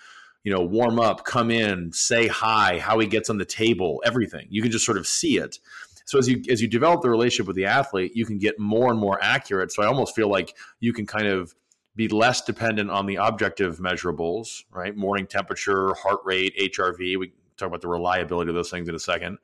you 0.45 0.53
know, 0.53 0.63
warm 0.63 0.99
up, 0.99 1.25
come 1.25 1.51
in, 1.51 1.93
say 1.93 2.27
hi, 2.27 2.79
how 2.79 2.99
he 2.99 3.07
gets 3.07 3.29
on 3.29 3.37
the 3.37 3.45
table, 3.45 4.03
everything. 4.05 4.47
You 4.49 4.63
can 4.63 4.71
just 4.71 4.87
sort 4.87 4.97
of 4.99 5.07
see 5.07 5.37
it. 5.37 5.59
So 6.05 6.19
as 6.19 6.29
you 6.29 6.43
as 6.51 6.61
you 6.61 6.69
develop 6.69 7.03
the 7.03 7.11
relationship 7.11 7.47
with 7.47 7.57
the 7.57 7.67
athlete, 7.67 8.13
you 8.15 8.27
can 8.27 8.39
get 8.39 8.59
more 8.59 8.91
and 8.91 8.99
more 8.99 9.19
accurate. 9.23 9.73
So 9.73 9.83
I 9.83 9.87
almost 9.87 10.15
feel 10.15 10.29
like 10.29 10.55
you 10.81 10.93
can 10.93 11.07
kind 11.07 11.27
of 11.27 11.55
be 11.97 12.09
less 12.09 12.43
dependent 12.43 12.91
on 12.91 13.07
the 13.07 13.17
objective 13.17 13.79
measurables, 13.79 14.65
right? 14.71 14.97
Morning 14.97 15.27
temperature, 15.27 15.95
heart 15.95 16.21
rate, 16.25 16.55
HRV. 16.59 17.19
We 17.19 17.33
talk 17.57 17.69
about 17.69 17.81
the 17.81 17.89
reliability 17.89 18.51
of 18.51 18.55
those 18.55 18.71
things 18.71 18.89
in 18.89 18.95
a 18.95 18.99
second. 18.99 19.39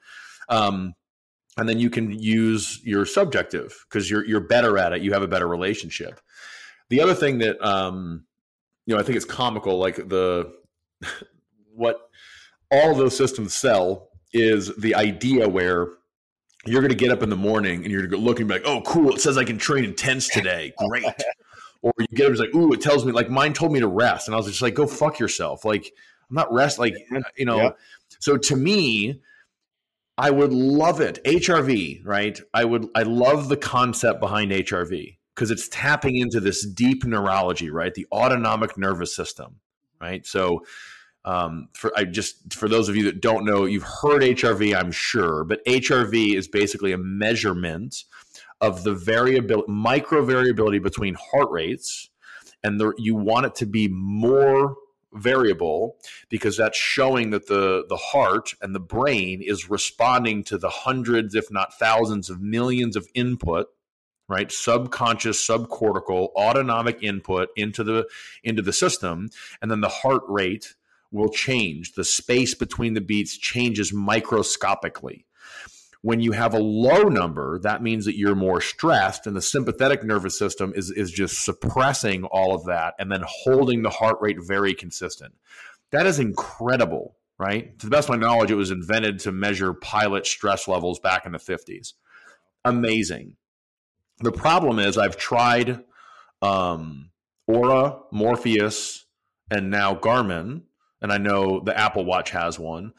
Um, 0.48 0.94
and 1.56 1.68
then 1.68 1.78
you 1.78 1.90
can 1.90 2.11
use 2.11 2.80
your 2.84 3.06
subjective 3.06 3.86
because 3.88 4.11
you're 4.11 4.24
you're 4.24 4.40
better 4.40 4.78
at 4.78 4.92
it. 4.92 5.02
You 5.02 5.12
have 5.12 5.22
a 5.22 5.28
better 5.28 5.48
relationship. 5.48 6.20
The 6.88 7.00
other 7.00 7.14
thing 7.14 7.38
that 7.38 7.62
um, 7.64 8.24
you 8.86 8.94
know, 8.94 9.00
I 9.00 9.04
think 9.04 9.16
it's 9.16 9.24
comical, 9.24 9.78
like 9.78 9.96
the 9.96 10.52
what 11.74 12.11
all 12.70 12.94
those 12.94 13.16
systems 13.16 13.54
sell 13.54 14.08
is 14.32 14.74
the 14.76 14.94
idea 14.94 15.48
where 15.48 15.88
you're 16.66 16.80
going 16.80 16.90
to 16.90 16.96
get 16.96 17.11
up 17.11 17.22
in 17.22 17.30
the 17.30 17.36
morning 17.36 17.82
and 17.82 17.90
you're 17.90 18.06
going 18.06 18.22
to 18.22 18.26
look 18.26 18.38
and 18.38 18.48
be 18.48 18.54
like, 18.54 18.66
oh, 18.66 18.82
cool. 18.82 19.14
It 19.14 19.20
says 19.20 19.38
I 19.38 19.44
can 19.44 19.58
train 19.58 19.84
intense 19.84 20.28
today. 20.28 20.72
Great. 20.88 21.04
or 21.82 21.92
you 21.98 22.06
get 22.08 22.26
up 22.26 22.32
and 22.32 22.40
it's 22.40 22.40
like, 22.40 22.54
ooh, 22.54 22.72
it 22.72 22.80
tells 22.80 23.04
me, 23.04 23.12
like 23.12 23.30
mine 23.30 23.52
told 23.52 23.72
me 23.72 23.80
to 23.80 23.86
rest. 23.86 24.28
And 24.28 24.34
I 24.34 24.36
was 24.36 24.46
just 24.46 24.62
like, 24.62 24.74
go 24.74 24.86
fuck 24.86 25.18
yourself. 25.18 25.64
Like, 25.64 25.92
I'm 26.28 26.34
not 26.34 26.52
rest. 26.52 26.78
Like, 26.78 26.94
you 27.36 27.44
know, 27.46 27.56
yeah. 27.56 27.70
so 28.18 28.36
to 28.36 28.56
me, 28.56 29.20
I 30.18 30.30
would 30.30 30.52
love 30.52 31.00
it. 31.00 31.18
HRV, 31.24 32.02
right? 32.04 32.38
I 32.52 32.64
would, 32.64 32.88
I 32.94 33.04
love 33.04 33.48
the 33.48 33.56
concept 33.56 34.20
behind 34.20 34.52
HRV 34.52 35.16
because 35.34 35.50
it's 35.50 35.68
tapping 35.68 36.16
into 36.16 36.40
this 36.40 36.66
deep 36.66 37.04
neurology, 37.04 37.70
right? 37.70 37.94
The 37.94 38.06
autonomic 38.12 38.76
nervous 38.76 39.16
system, 39.16 39.61
right? 39.98 40.26
So, 40.26 40.62
um, 41.25 41.68
for 41.75 41.93
I 41.97 42.05
just 42.05 42.53
for 42.55 42.68
those 42.68 42.89
of 42.89 42.97
you 42.97 43.05
that 43.05 43.21
don't 43.21 43.45
know, 43.45 43.64
you've 43.64 43.83
heard 43.83 44.23
HRV, 44.23 44.75
I'm 44.75 44.93
sure, 44.93 45.45
but 45.45 45.64
HRV 45.66 46.35
is 46.35 46.49
basically 46.49 46.93
a 46.93 46.99
measurement 46.99 48.05
of 48.61 48.85
the 48.85 48.95
variability, 48.95 49.71
micro 49.71 50.25
variability 50.25 50.79
between 50.79 51.14
heart 51.14 51.51
rates, 51.51 52.11
and 52.62 52.81
the, 52.81 52.93
you 52.99 53.14
want 53.14 53.47
it 53.47 53.55
to 53.57 53.66
be 53.66 53.89
more 53.89 54.77
variable 55.12 55.97
because 56.29 56.57
that's 56.57 56.79
showing 56.79 57.31
that 57.31 57.49
the 57.49 57.85
the 57.89 57.97
heart 57.97 58.55
and 58.62 58.75
the 58.75 58.81
brain 58.81 59.43
is 59.43 59.68
responding 59.68 60.45
to 60.45 60.57
the 60.57 60.71
hundreds 60.71 61.35
if 61.35 61.51
not 61.51 61.77
thousands 61.77 62.31
of 62.31 62.41
millions 62.41 62.95
of 62.95 63.09
input 63.14 63.66
right? 64.29 64.53
Subconscious 64.53 65.45
subcortical 65.45 66.29
autonomic 66.37 67.03
input 67.03 67.49
into 67.57 67.83
the 67.83 68.07
into 68.45 68.62
the 68.62 68.73
system 68.73 69.29
and 69.61 69.71
then 69.71 69.81
the 69.81 69.89
heart 69.89 70.23
rate 70.29 70.75
will 71.12 71.28
change. 71.28 71.92
The 71.92 72.04
space 72.04 72.54
between 72.54 72.94
the 72.94 73.00
beats 73.00 73.36
changes 73.36 73.92
microscopically. 73.92 75.26
When 76.02 76.20
you 76.20 76.32
have 76.32 76.54
a 76.54 76.58
low 76.58 77.02
number, 77.02 77.58
that 77.58 77.82
means 77.82 78.06
that 78.06 78.16
you're 78.16 78.34
more 78.34 78.61
stressed, 78.61 79.26
and 79.26 79.36
the 79.36 79.42
sympathetic 79.42 80.02
nervous 80.02 80.38
system 80.38 80.72
is, 80.74 80.90
is 80.90 81.11
just 81.11 81.44
suppressing 81.44 82.24
all 82.24 82.54
of 82.54 82.64
that 82.66 82.94
and 82.98 83.12
then 83.12 83.22
holding 83.26 83.82
the 83.82 83.90
heart 83.90 84.16
rate 84.20 84.38
very 84.40 84.72
consistent. 84.72 85.34
That 85.90 86.06
is 86.06 86.18
incredible, 86.18 87.16
right? 87.38 87.78
To 87.78 87.86
the 87.86 87.90
best 87.90 88.08
of 88.08 88.18
my 88.18 88.26
knowledge, 88.26 88.50
it 88.50 88.54
was 88.54 88.70
invented 88.70 89.18
to 89.20 89.32
measure 89.32 89.74
pilot 89.74 90.26
stress 90.26 90.66
levels 90.66 91.00
back 91.00 91.26
in 91.26 91.32
the 91.32 91.38
50s. 91.38 91.92
Amazing. 92.64 93.36
The 94.20 94.32
problem 94.32 94.78
is, 94.78 94.96
I've 94.96 95.16
tried 95.16 95.82
um, 96.40 97.11
Oura, 97.48 98.00
Morpheus, 98.11 99.04
and 99.50 99.70
now 99.70 99.94
Garmin, 99.94 100.62
and 101.01 101.12
I 101.12 101.18
know 101.18 101.61
the 101.61 101.76
Apple 101.76 102.05
Watch 102.05 102.30
has 102.30 102.59
one, 102.59 102.92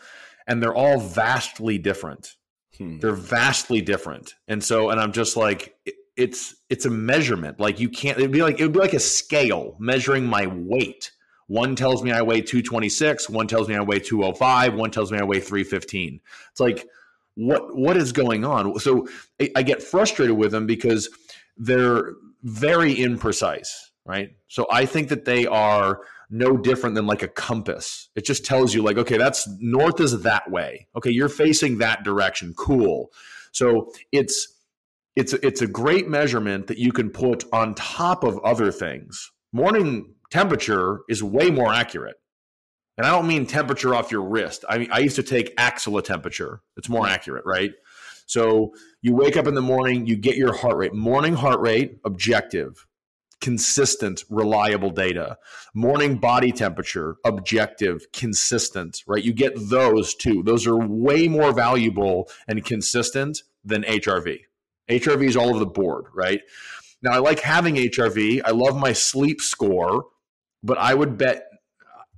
and 0.47 0.61
they're 0.61 0.75
all 0.75 0.99
vastly 0.99 1.77
different. 1.77 2.35
Hmm. 2.77 2.99
They're 2.99 3.13
vastly 3.13 3.81
different, 3.81 4.35
and 4.47 4.63
so, 4.63 4.89
and 4.89 4.99
I'm 4.99 5.11
just 5.11 5.37
like, 5.37 5.75
it's 6.15 6.55
it's 6.69 6.85
a 6.85 6.89
measurement. 6.89 7.59
Like 7.59 7.79
you 7.79 7.89
can't. 7.89 8.17
It'd 8.17 8.31
be 8.31 8.43
like 8.43 8.59
it 8.59 8.63
would 8.63 8.73
be 8.73 8.79
like 8.79 8.93
a 8.93 8.99
scale 8.99 9.75
measuring 9.79 10.25
my 10.25 10.47
weight. 10.47 11.11
One 11.47 11.75
tells 11.75 12.01
me 12.01 12.11
I 12.11 12.21
weigh 12.21 12.41
226. 12.41 13.29
One 13.29 13.45
tells 13.47 13.67
me 13.67 13.75
I 13.75 13.81
weigh 13.81 13.99
205. 13.99 14.75
One 14.75 14.89
tells 14.89 15.11
me 15.11 15.19
I 15.19 15.23
weigh 15.23 15.41
315. 15.41 16.21
It's 16.51 16.59
like 16.59 16.87
what 17.35 17.75
what 17.75 17.97
is 17.97 18.11
going 18.11 18.45
on? 18.45 18.77
So 18.79 19.07
I, 19.39 19.51
I 19.57 19.63
get 19.63 19.81
frustrated 19.81 20.37
with 20.37 20.51
them 20.51 20.65
because 20.65 21.09
they're 21.57 22.13
very 22.43 22.95
imprecise, 22.95 23.69
right? 24.05 24.31
So 24.47 24.67
I 24.71 24.85
think 24.85 25.09
that 25.09 25.25
they 25.25 25.45
are 25.45 26.01
no 26.31 26.57
different 26.57 26.95
than 26.95 27.05
like 27.05 27.21
a 27.21 27.27
compass. 27.27 28.09
It 28.15 28.25
just 28.25 28.45
tells 28.45 28.73
you 28.73 28.81
like, 28.81 28.97
okay, 28.97 29.17
that's 29.17 29.47
north 29.59 29.99
is 29.99 30.23
that 30.23 30.49
way. 30.49 30.87
Okay, 30.95 31.11
you're 31.11 31.29
facing 31.29 31.77
that 31.79 32.03
direction. 32.03 32.53
Cool. 32.57 33.11
So 33.51 33.91
it's 34.11 34.47
it's 35.15 35.33
it's 35.33 35.61
a 35.61 35.67
great 35.67 36.07
measurement 36.07 36.67
that 36.67 36.77
you 36.77 36.91
can 36.91 37.09
put 37.09 37.43
on 37.51 37.75
top 37.75 38.23
of 38.23 38.39
other 38.39 38.71
things. 38.71 39.31
Morning 39.51 40.15
temperature 40.31 41.01
is 41.09 41.21
way 41.21 41.51
more 41.51 41.73
accurate. 41.73 42.15
And 42.97 43.05
I 43.05 43.11
don't 43.11 43.27
mean 43.27 43.45
temperature 43.45 43.93
off 43.93 44.11
your 44.11 44.21
wrist. 44.21 44.63
I 44.69 44.77
mean, 44.77 44.91
I 44.91 44.99
used 44.99 45.15
to 45.17 45.23
take 45.23 45.53
axilla 45.57 46.01
temperature. 46.01 46.61
It's 46.77 46.89
more 46.89 47.07
accurate, 47.07 47.43
right? 47.45 47.71
So 48.25 48.73
you 49.01 49.15
wake 49.15 49.35
up 49.35 49.47
in 49.47 49.55
the 49.55 49.61
morning, 49.61 50.05
you 50.05 50.15
get 50.15 50.37
your 50.37 50.53
heart 50.53 50.77
rate, 50.77 50.93
morning 50.93 51.33
heart 51.33 51.59
rate, 51.59 51.97
objective, 52.05 52.85
consistent, 53.41 54.23
reliable 54.29 54.91
data. 54.91 55.37
Morning 55.73 56.17
body 56.17 56.51
temperature, 56.51 57.17
objective, 57.25 58.05
consistent, 58.13 59.03
right? 59.07 59.23
You 59.23 59.33
get 59.33 59.53
those 59.55 60.15
two. 60.15 60.43
Those 60.43 60.65
are 60.67 60.77
way 60.77 61.27
more 61.27 61.51
valuable 61.51 62.29
and 62.47 62.63
consistent 62.63 63.43
than 63.65 63.83
HRV. 63.83 64.41
HRV 64.89 65.27
is 65.27 65.35
all 65.35 65.49
over 65.49 65.59
the 65.59 65.65
board, 65.65 66.05
right? 66.13 66.41
Now, 67.01 67.13
I 67.13 67.17
like 67.17 67.39
having 67.39 67.75
HRV. 67.75 68.41
I 68.45 68.51
love 68.51 68.77
my 68.77 68.93
sleep 68.93 69.41
score, 69.41 70.05
but 70.63 70.77
I 70.77 70.93
would 70.93 71.17
bet 71.17 71.47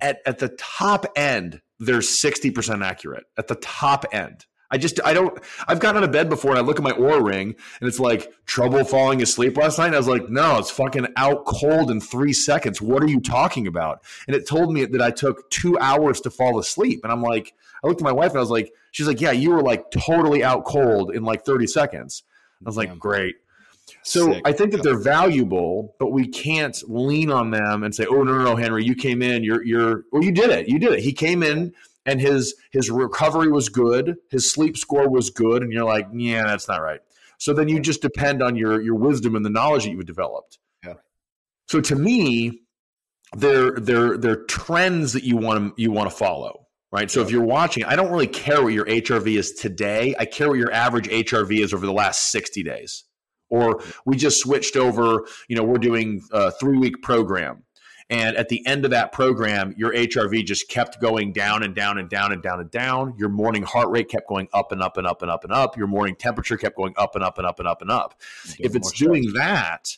at, 0.00 0.20
at 0.26 0.38
the 0.38 0.48
top 0.48 1.06
end, 1.16 1.62
they're 1.78 1.98
60% 1.98 2.84
accurate 2.84 3.24
at 3.36 3.48
the 3.48 3.54
top 3.56 4.04
end. 4.12 4.46
I 4.74 4.76
just 4.76 4.98
I 5.04 5.14
don't 5.14 5.38
I've 5.68 5.78
gotten 5.78 5.98
out 5.98 6.02
of 6.02 6.10
bed 6.10 6.28
before 6.28 6.50
and 6.50 6.58
I 6.58 6.62
look 6.62 6.78
at 6.78 6.82
my 6.82 6.90
Oura 6.90 7.24
ring 7.24 7.54
and 7.80 7.88
it's 7.88 8.00
like 8.00 8.32
trouble 8.44 8.82
falling 8.82 9.22
asleep 9.22 9.56
last 9.56 9.78
night. 9.78 9.94
I 9.94 9.96
was 9.96 10.08
like, 10.08 10.28
no, 10.28 10.58
it's 10.58 10.72
fucking 10.72 11.06
out 11.16 11.44
cold 11.44 11.92
in 11.92 12.00
three 12.00 12.32
seconds. 12.32 12.82
What 12.82 13.00
are 13.00 13.06
you 13.06 13.20
talking 13.20 13.68
about? 13.68 14.02
And 14.26 14.34
it 14.34 14.48
told 14.48 14.72
me 14.72 14.84
that 14.84 15.00
I 15.00 15.12
took 15.12 15.48
two 15.50 15.78
hours 15.78 16.20
to 16.22 16.30
fall 16.30 16.58
asleep. 16.58 17.02
And 17.04 17.12
I'm 17.12 17.22
like, 17.22 17.54
I 17.84 17.86
looked 17.86 18.00
at 18.00 18.04
my 18.04 18.10
wife 18.10 18.30
and 18.30 18.38
I 18.38 18.40
was 18.40 18.50
like, 18.50 18.72
she's 18.90 19.06
like, 19.06 19.20
yeah, 19.20 19.30
you 19.30 19.50
were 19.50 19.62
like 19.62 19.92
totally 19.92 20.42
out 20.42 20.64
cold 20.64 21.14
in 21.14 21.22
like 21.22 21.44
30 21.44 21.68
seconds. 21.68 22.24
I 22.60 22.68
was 22.68 22.76
like, 22.76 22.88
yeah. 22.88 22.96
great. 22.96 23.36
So 24.02 24.32
Sick. 24.32 24.42
I 24.44 24.50
think 24.50 24.72
that 24.72 24.82
they're 24.82 24.98
valuable, 24.98 25.94
but 26.00 26.10
we 26.10 26.26
can't 26.26 26.76
lean 26.88 27.30
on 27.30 27.50
them 27.50 27.84
and 27.84 27.94
say, 27.94 28.06
"Oh 28.06 28.22
no, 28.22 28.38
no, 28.38 28.42
no, 28.42 28.56
Henry, 28.56 28.82
you 28.82 28.94
came 28.94 29.20
in, 29.20 29.44
you're 29.44 29.62
you're 29.62 30.04
well, 30.10 30.24
you 30.24 30.32
did 30.32 30.48
it, 30.48 30.68
you 30.68 30.78
did 30.78 30.92
it." 30.92 31.00
He 31.00 31.12
came 31.12 31.42
in 31.42 31.74
and 32.06 32.20
his 32.20 32.54
his 32.72 32.90
recovery 32.90 33.50
was 33.50 33.68
good, 33.68 34.16
his 34.30 34.50
sleep 34.50 34.76
score 34.76 35.08
was 35.08 35.30
good, 35.30 35.62
and 35.62 35.72
you're 35.72 35.84
like, 35.84 36.06
"Yeah, 36.12 36.44
that's 36.44 36.68
not 36.68 36.82
right." 36.82 37.00
So 37.38 37.52
then 37.52 37.68
you 37.68 37.80
just 37.80 38.02
depend 38.02 38.42
on 38.42 38.56
your 38.56 38.80
your 38.80 38.94
wisdom 38.94 39.36
and 39.36 39.44
the 39.44 39.50
knowledge 39.50 39.84
that 39.84 39.90
you've 39.90 40.06
developed. 40.06 40.58
Yeah. 40.84 40.94
So 41.68 41.80
to 41.80 41.96
me, 41.96 42.62
they're 43.36 43.72
they're 43.72 44.16
they're 44.16 44.44
trends 44.44 45.12
that 45.14 45.24
you 45.24 45.36
want 45.36 45.76
to 45.76 45.82
you 45.82 45.90
want 45.90 46.10
to 46.10 46.16
follow 46.16 46.60
right? 46.92 47.10
So 47.10 47.22
if 47.22 47.28
you're 47.32 47.42
watching, 47.42 47.82
I 47.82 47.96
don't 47.96 48.12
really 48.12 48.28
care 48.28 48.62
what 48.62 48.72
your 48.72 48.84
HRV 48.84 49.36
is 49.36 49.54
today. 49.54 50.14
I 50.16 50.26
care 50.26 50.48
what 50.48 50.58
your 50.58 50.72
average 50.72 51.08
HRV 51.08 51.58
is 51.58 51.74
over 51.74 51.84
the 51.84 51.92
last 51.92 52.30
60 52.30 52.62
days 52.62 53.02
or 53.54 53.80
we 54.04 54.16
just 54.16 54.40
switched 54.40 54.76
over 54.76 55.26
you 55.48 55.56
know 55.56 55.62
we're 55.62 55.78
doing 55.78 56.22
a 56.32 56.50
three 56.52 56.78
week 56.78 57.02
program 57.02 57.62
and 58.10 58.36
at 58.36 58.48
the 58.48 58.66
end 58.66 58.84
of 58.84 58.90
that 58.90 59.12
program 59.12 59.74
your 59.76 59.92
hrv 59.92 60.44
just 60.44 60.68
kept 60.68 61.00
going 61.00 61.32
down 61.32 61.62
and 61.62 61.74
down 61.74 61.98
and 61.98 62.08
down 62.08 62.32
and 62.32 62.42
down 62.42 62.60
and 62.60 62.70
down. 62.70 63.14
Your 63.18 63.28
morning 63.28 63.62
heart 63.62 63.88
rate 63.90 64.08
kept 64.08 64.28
going 64.28 64.48
up 64.52 64.72
and 64.72 64.82
up 64.82 64.96
and 64.96 65.06
up 65.06 65.22
and 65.22 65.30
up 65.30 65.44
and 65.44 65.52
up. 65.52 65.76
Your 65.76 65.86
morning 65.86 66.16
temperature 66.16 66.56
kept 66.56 66.76
going 66.76 66.94
up 66.96 67.14
and 67.14 67.24
up 67.24 67.38
and 67.38 67.46
up 67.46 67.58
and 67.58 67.68
up 67.68 67.82
and 67.82 67.90
up. 67.90 68.20
If 68.58 68.76
it's 68.76 68.92
doing 68.92 69.32
that 69.34 69.96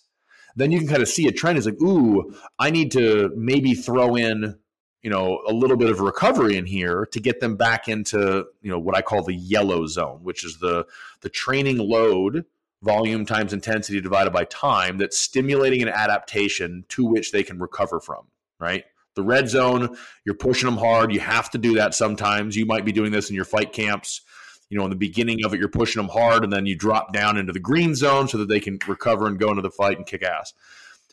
then 0.57 0.73
you 0.73 0.79
can 0.79 0.89
kind 0.89 1.03
of 1.03 1.09
see 1.09 1.29
a 1.29 1.33
trend. 1.33 1.59
It's 1.59 1.67
like 1.67 1.81
ooh 1.81 2.35
i 2.59 2.71
need 2.71 2.91
to 2.93 3.31
maybe 3.37 3.75
throw 3.75 4.17
in 4.17 4.59
you 5.03 5.11
know 5.11 5.41
a 5.47 5.53
little 5.53 5.77
bit 5.77 5.91
of 5.91 6.01
recovery 6.01 6.57
in 6.57 6.67
here 6.67 7.07
to 7.13 7.21
get 7.21 7.41
them 7.41 7.57
back 7.57 7.87
into 7.89 8.45
you 8.61 8.71
know 8.71 8.79
what 8.79 8.97
i 8.97 9.03
call 9.03 9.23
the 9.23 9.35
yellow 9.35 9.87
zone 9.87 10.19
which 10.23 10.45
is 10.45 10.59
the 10.59 10.85
the 11.21 11.29
training 11.29 11.79
load 11.79 12.45
volume 12.87 13.27
times 13.27 13.53
intensity 13.53 14.01
divided 14.01 14.33
by 14.33 14.45
time 14.45 14.97
that's 14.97 15.19
stimulating 15.19 15.83
an 15.83 15.89
adaptation 15.89 16.85
to 16.89 17.05
which 17.05 17.33
they 17.33 17.43
can 17.43 17.59
recover 17.59 18.01
from, 18.01 18.27
right? 18.59 18.85
The 19.15 19.23
red 19.23 19.49
zone, 19.49 19.97
you're 20.25 20.35
pushing 20.35 20.67
them 20.67 20.79
hard. 20.79 21.13
You 21.13 21.21
have 21.21 21.51
to 21.51 21.59
do 21.59 21.75
that 21.75 21.95
sometimes. 21.95 22.57
You 22.57 22.65
might 22.65 22.85
be 22.85 22.93
doing 22.93 23.13
this 23.13 23.29
in 23.29 23.37
your 23.37 23.45
fight 23.45 23.73
camps. 23.73 24.23
You 24.71 24.79
know, 24.79 24.85
in 24.85 24.91
the 24.91 24.97
beginning 24.97 25.45
of 25.45 25.53
it, 25.53 25.61
you're 25.61 25.69
pushing 25.69 26.01
them 26.01 26.11
hard, 26.11 26.45
and 26.45 26.53
then 26.53 26.67
you 26.67 26.77
drop 26.77 27.13
down 27.13 27.37
into 27.37 27.53
the 27.53 27.61
green 27.61 27.95
zone 27.95 28.29
so 28.29 28.39
that 28.39 28.49
they 28.49 28.61
can 28.61 28.79
recover 28.87 29.27
and 29.27 29.39
go 29.39 29.51
into 29.51 29.63
the 29.63 29.71
fight 29.71 29.97
and 29.97 30.07
kick 30.07 30.23
ass. 30.23 30.55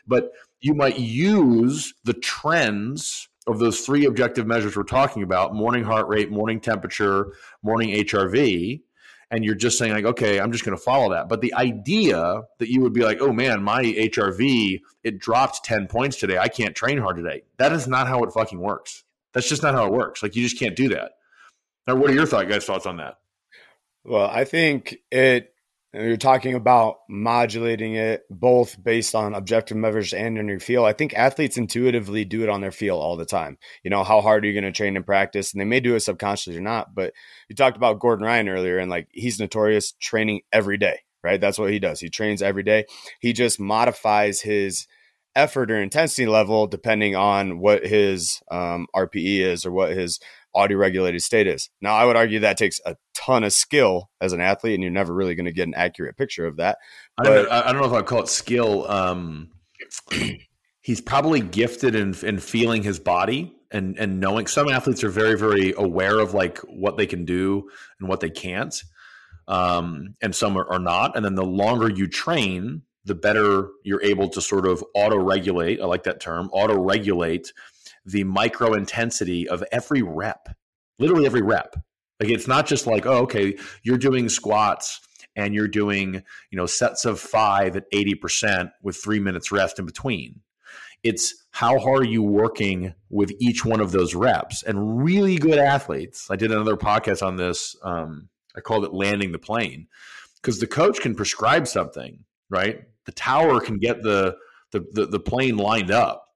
But 0.07 0.31
you 0.59 0.73
might 0.73 0.99
use 0.99 1.93
the 2.03 2.13
trends 2.13 3.29
of 3.47 3.59
those 3.59 3.81
three 3.81 4.05
objective 4.05 4.47
measures 4.47 4.75
we're 4.75 4.83
talking 4.83 5.23
about 5.23 5.53
morning 5.53 5.83
heart 5.83 6.07
rate, 6.07 6.31
morning 6.31 6.59
temperature, 6.59 7.33
morning 7.61 7.89
HRV 7.89 8.81
and 9.33 9.43
you're 9.43 9.55
just 9.55 9.77
saying 9.77 9.91
like 9.91 10.05
okay 10.05 10.39
i'm 10.39 10.51
just 10.51 10.63
going 10.63 10.77
to 10.77 10.81
follow 10.81 11.09
that. 11.09 11.27
But 11.27 11.41
the 11.41 11.53
idea 11.55 12.43
that 12.59 12.69
you 12.69 12.81
would 12.81 12.93
be 12.93 13.03
like 13.03 13.19
oh 13.19 13.33
man 13.33 13.63
my 13.63 13.83
hrv 13.83 14.79
it 15.03 15.19
dropped 15.19 15.65
10 15.65 15.87
points 15.87 16.17
today. 16.17 16.37
I 16.37 16.47
can't 16.47 16.75
train 16.75 16.97
hard 16.97 17.17
today. 17.17 17.43
That 17.57 17.73
is 17.73 17.87
not 17.87 18.07
how 18.07 18.23
it 18.23 18.31
fucking 18.31 18.59
works. 18.59 19.03
That's 19.33 19.49
just 19.49 19.63
not 19.63 19.73
how 19.73 19.87
it 19.87 19.91
works. 19.91 20.23
Like 20.23 20.35
you 20.35 20.43
just 20.43 20.57
can't 20.57 20.75
do 20.75 20.89
that. 20.89 21.11
Now 21.87 21.95
what 21.95 22.09
are 22.09 22.13
your 22.13 22.25
thought 22.25 22.47
guys 22.47 22.65
thoughts 22.65 22.85
on 22.85 22.97
that? 22.97 23.17
Well 24.05 24.27
i 24.27 24.43
think 24.45 24.97
it 25.11 25.52
you're 25.93 26.17
talking 26.17 26.55
about 26.55 26.97
modulating 27.07 27.95
it 27.95 28.23
both 28.29 28.81
based 28.81 29.13
on 29.13 29.35
objective 29.35 29.77
measures 29.77 30.11
and 30.11 30.37
in 30.39 30.47
your 30.47 30.59
feel. 30.59 30.85
I 30.85 30.93
think 30.93 31.13
athletes 31.13 31.57
intuitively 31.57 32.25
do 32.25 32.41
it 32.41 32.49
on 32.49 32.61
their 32.61 32.71
feel 32.71 32.97
all 32.97 33.15
the 33.15 33.25
time. 33.25 33.59
You 33.83 33.91
know, 33.91 34.03
how 34.03 34.21
hard 34.21 34.43
are 34.43 34.47
you 34.47 34.59
going 34.59 34.71
to 34.71 34.75
train 34.75 34.97
in 34.97 35.03
practice? 35.03 35.53
And 35.53 35.61
they 35.61 35.65
may 35.65 35.79
do 35.79 35.93
it 35.95 35.99
subconsciously 35.99 36.57
or 36.57 36.61
not. 36.61 36.95
But 36.95 37.13
you 37.47 37.55
talked 37.55 37.77
about 37.77 37.99
Gordon 37.99 38.25
Ryan 38.25 38.49
earlier, 38.49 38.79
and 38.79 38.89
like 38.89 39.07
he's 39.11 39.39
notorious 39.39 39.93
training 39.99 40.41
every 40.51 40.77
day, 40.77 41.01
right? 41.23 41.39
That's 41.39 41.59
what 41.59 41.71
he 41.71 41.77
does. 41.77 41.99
He 41.99 42.09
trains 42.09 42.41
every 42.41 42.63
day. 42.63 42.85
He 43.19 43.33
just 43.33 43.59
modifies 43.59 44.41
his 44.41 44.87
effort 45.35 45.71
or 45.71 45.81
intensity 45.81 46.27
level 46.27 46.67
depending 46.67 47.15
on 47.15 47.59
what 47.59 47.85
his 47.85 48.41
um, 48.51 48.87
RPE 48.95 49.39
is 49.39 49.65
or 49.65 49.71
what 49.71 49.91
his 49.91 50.19
auto 50.53 50.75
regulated 50.75 51.21
state 51.21 51.47
is. 51.47 51.69
Now, 51.81 51.95
I 51.95 52.05
would 52.05 52.15
argue 52.15 52.39
that 52.39 52.57
takes 52.57 52.79
a 52.85 52.95
ton 53.13 53.43
of 53.43 53.53
skill 53.53 54.09
as 54.21 54.33
an 54.33 54.41
athlete, 54.41 54.75
and 54.75 54.83
you're 54.83 54.91
never 54.91 55.13
really 55.13 55.35
going 55.35 55.45
to 55.45 55.51
get 55.51 55.67
an 55.67 55.73
accurate 55.75 56.17
picture 56.17 56.45
of 56.45 56.57
that. 56.57 56.77
I 57.17 57.23
don't, 57.23 57.43
know, 57.43 57.49
I 57.51 57.71
don't 57.71 57.81
know 57.81 57.87
if 57.87 57.93
I'd 57.93 58.05
call 58.05 58.21
it 58.21 58.29
skill. 58.29 58.89
Um, 58.89 59.51
he's 60.81 61.01
probably 61.01 61.41
gifted 61.41 61.95
in, 61.95 62.13
in 62.23 62.39
feeling 62.39 62.83
his 62.83 62.99
body 62.99 63.55
and, 63.71 63.97
and 63.97 64.19
knowing. 64.19 64.47
Some 64.47 64.69
athletes 64.69 65.03
are 65.03 65.09
very, 65.09 65.37
very 65.37 65.73
aware 65.75 66.19
of 66.19 66.33
like 66.33 66.59
what 66.59 66.97
they 66.97 67.07
can 67.07 67.25
do 67.25 67.69
and 67.99 68.07
what 68.07 68.19
they 68.19 68.29
can't. 68.29 68.75
Um, 69.47 70.15
and 70.21 70.35
some 70.35 70.57
are, 70.57 70.69
are 70.71 70.79
not. 70.79 71.15
And 71.15 71.25
then 71.25 71.35
the 71.35 71.45
longer 71.45 71.89
you 71.89 72.07
train, 72.07 72.83
the 73.05 73.15
better 73.15 73.69
you're 73.83 74.01
able 74.01 74.29
to 74.29 74.41
sort 74.41 74.65
of 74.65 74.83
auto 74.95 75.17
regulate. 75.17 75.81
I 75.81 75.85
like 75.85 76.03
that 76.03 76.19
term, 76.19 76.49
auto 76.53 76.79
regulate 76.79 77.51
the 78.05 78.23
micro 78.23 78.73
intensity 78.73 79.47
of 79.47 79.63
every 79.71 80.01
rep, 80.01 80.49
literally 80.99 81.25
every 81.25 81.41
rep. 81.41 81.75
Like 82.19 82.29
it's 82.29 82.47
not 82.47 82.67
just 82.67 82.87
like, 82.87 83.05
oh, 83.05 83.23
okay, 83.23 83.57
you're 83.83 83.97
doing 83.97 84.29
squats 84.29 85.01
and 85.35 85.53
you're 85.53 85.67
doing, 85.67 86.23
you 86.51 86.57
know, 86.57 86.65
sets 86.65 87.05
of 87.05 87.19
five 87.19 87.75
at 87.75 87.89
80% 87.91 88.71
with 88.81 88.95
three 88.95 89.19
minutes 89.19 89.51
rest 89.51 89.79
in 89.79 89.85
between. 89.85 90.41
It's 91.03 91.35
how 91.51 91.79
hard 91.79 92.03
are 92.03 92.09
you 92.09 92.23
working 92.23 92.93
with 93.09 93.31
each 93.39 93.65
one 93.65 93.81
of 93.81 93.91
those 93.91 94.15
reps? 94.15 94.63
And 94.63 95.03
really 95.03 95.37
good 95.37 95.59
athletes, 95.59 96.27
I 96.29 96.35
did 96.35 96.51
another 96.51 96.77
podcast 96.77 97.25
on 97.25 97.35
this. 97.35 97.75
Um, 97.83 98.29
I 98.55 98.61
called 98.61 98.85
it 98.85 98.93
landing 98.93 99.31
the 99.31 99.39
plane 99.39 99.87
because 100.41 100.59
the 100.59 100.67
coach 100.67 101.01
can 101.01 101.15
prescribe 101.15 101.67
something, 101.67 102.23
right? 102.49 102.83
The 103.05 103.11
tower 103.11 103.59
can 103.59 103.79
get 103.79 104.01
the, 104.01 104.37
the, 104.71 104.85
the, 104.93 105.05
the 105.07 105.19
plane 105.19 105.57
lined 105.57 105.91
up 105.91 106.32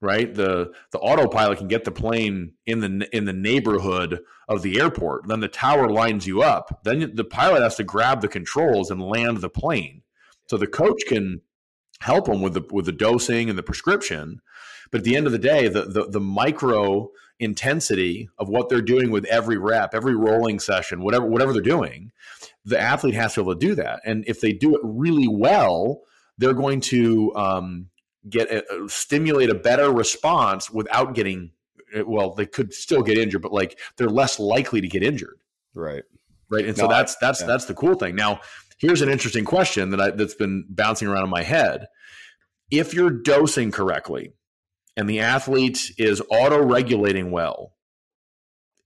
right? 0.00 0.34
The 0.34 0.72
the 0.92 0.98
autopilot 0.98 1.58
can 1.58 1.68
get 1.68 1.84
the 1.84 1.90
plane 1.90 2.52
in 2.66 2.80
the 2.80 3.08
in 3.16 3.24
the 3.24 3.32
neighborhood 3.32 4.20
of 4.48 4.62
the 4.62 4.80
airport. 4.80 5.28
Then 5.28 5.40
the 5.40 5.48
tower 5.48 5.88
lines 5.88 6.26
you 6.26 6.42
up. 6.42 6.80
Then 6.84 7.14
the 7.14 7.24
pilot 7.24 7.62
has 7.62 7.76
to 7.76 7.84
grab 7.84 8.20
the 8.20 8.28
controls 8.28 8.90
and 8.90 9.02
land 9.02 9.38
the 9.38 9.50
plane. 9.50 10.02
So 10.48 10.56
the 10.56 10.66
coach 10.66 11.02
can 11.06 11.42
help 12.00 12.26
them 12.26 12.40
with 12.40 12.54
the 12.54 12.64
with 12.70 12.86
the 12.86 12.92
dosing 12.92 13.48
and 13.48 13.58
the 13.58 13.62
prescription. 13.62 14.40
But 14.90 14.98
at 14.98 15.04
the 15.04 15.16
end 15.16 15.26
of 15.26 15.32
the 15.32 15.38
day, 15.38 15.68
the 15.68 15.82
the, 15.82 16.08
the 16.08 16.20
micro 16.20 17.10
intensity 17.38 18.28
of 18.38 18.48
what 18.48 18.68
they're 18.68 18.82
doing 18.82 19.10
with 19.10 19.24
every 19.26 19.56
rep, 19.56 19.94
every 19.94 20.14
rolling 20.14 20.60
session, 20.60 21.02
whatever 21.02 21.26
whatever 21.26 21.52
they're 21.52 21.62
doing, 21.62 22.12
the 22.64 22.80
athlete 22.80 23.14
has 23.14 23.34
to 23.34 23.40
be 23.40 23.50
able 23.50 23.54
to 23.60 23.66
do 23.66 23.74
that. 23.76 24.00
And 24.04 24.24
if 24.26 24.40
they 24.40 24.52
do 24.52 24.74
it 24.74 24.80
really 24.82 25.28
well, 25.28 26.02
they're 26.38 26.54
going 26.54 26.80
to 26.82 27.34
um, 27.36 27.90
get 28.28 28.50
a, 28.50 28.88
stimulate 28.88 29.50
a 29.50 29.54
better 29.54 29.90
response 29.90 30.70
without 30.70 31.14
getting 31.14 31.52
eh, 31.94 32.02
well 32.06 32.34
they 32.34 32.46
could 32.46 32.72
still 32.72 33.02
get 33.02 33.16
injured 33.16 33.42
but 33.42 33.52
like 33.52 33.78
they're 33.96 34.08
less 34.08 34.38
likely 34.38 34.80
to 34.80 34.88
get 34.88 35.02
injured. 35.02 35.38
Right. 35.74 36.02
Right? 36.50 36.66
And 36.66 36.76
no, 36.76 36.84
so 36.84 36.88
that's 36.88 37.16
that's 37.16 37.40
yeah. 37.40 37.46
that's 37.46 37.66
the 37.66 37.74
cool 37.74 37.94
thing. 37.94 38.14
Now 38.14 38.40
here's 38.78 39.02
an 39.02 39.08
interesting 39.08 39.44
question 39.44 39.90
that 39.90 40.00
I, 40.00 40.10
that's 40.10 40.34
been 40.34 40.64
bouncing 40.68 41.08
around 41.08 41.24
in 41.24 41.30
my 41.30 41.42
head. 41.42 41.86
If 42.70 42.94
you're 42.94 43.10
dosing 43.10 43.70
correctly 43.70 44.32
and 44.96 45.08
the 45.08 45.20
athlete 45.20 45.92
is 45.98 46.22
auto 46.30 46.62
regulating 46.62 47.30
well 47.30 47.74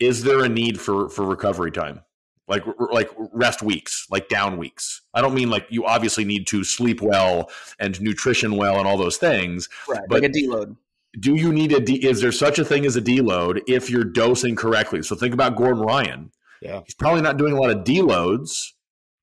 is 0.01 0.23
there 0.25 0.45
a 0.45 0.49
need 0.49 0.81
for 0.81 1.09
for 1.09 1.25
recovery 1.25 1.71
time 1.71 2.01
like 2.47 2.63
like 2.93 3.11
rest 3.33 3.63
weeks, 3.63 4.07
like 4.11 4.29
down 4.29 4.59
weeks. 4.59 5.03
I 5.15 5.21
don't 5.21 5.35
mean 5.35 5.51
like 5.51 5.67
you 5.71 5.87
obviously 5.87 6.25
need 6.25 6.47
to 6.49 6.65
sleep 6.65 7.01
well 7.01 7.51
and 7.79 8.01
nutrition 8.01 8.57
well 8.57 8.79
and 8.79 8.87
all 8.87 8.99
those 8.99 9.17
things, 9.17 9.69
right, 9.89 10.01
but 10.09 10.23
like 10.23 10.31
a 10.31 10.33
deload. 10.33 10.77
do 11.21 11.35
you 11.35 11.53
need 11.53 11.73
a 11.73 11.81
de- 11.81 12.05
is 12.05 12.21
there 12.21 12.33
such 12.33 12.59
a 12.59 12.65
thing 12.65 12.85
as 12.85 12.97
a 12.97 13.03
deload 13.03 13.63
if 13.67 13.89
you're 13.89 14.05
dosing 14.05 14.57
correctly? 14.57 15.03
So 15.03 15.17
think 15.17 15.33
about 15.33 15.57
Gordon 15.57 15.83
Ryan. 15.83 16.31
Yeah. 16.61 16.81
He's 16.85 16.95
probably 16.95 17.23
not 17.23 17.37
doing 17.37 17.53
a 17.53 17.61
lot 17.61 17.71
of 17.71 17.85
deloads 17.85 18.73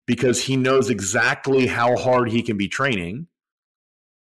because 0.06 0.44
he 0.44 0.58
knows 0.58 0.90
exactly 0.90 1.68
how 1.68 1.96
hard 1.98 2.30
he 2.32 2.42
can 2.42 2.58
be 2.58 2.68
training. 2.68 3.28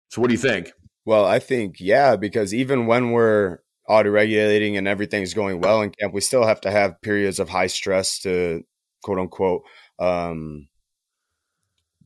So 0.09 0.21
what 0.21 0.27
do 0.27 0.34
you 0.34 0.39
think? 0.39 0.71
Well, 1.05 1.25
I 1.25 1.39
think 1.39 1.77
yeah, 1.79 2.15
because 2.15 2.53
even 2.53 2.86
when 2.86 3.11
we're 3.11 3.59
auto 3.88 4.09
regulating 4.09 4.77
and 4.77 4.88
everything's 4.88 5.34
going 5.34 5.59
well 5.59 5.81
in 5.81 5.89
camp, 5.91 6.13
we 6.13 6.21
still 6.21 6.45
have 6.45 6.61
to 6.61 6.71
have 6.71 7.01
periods 7.01 7.39
of 7.39 7.49
high 7.49 7.67
stress 7.67 8.19
to 8.19 8.63
quote 9.03 9.19
unquote 9.19 9.63
um, 9.99 10.67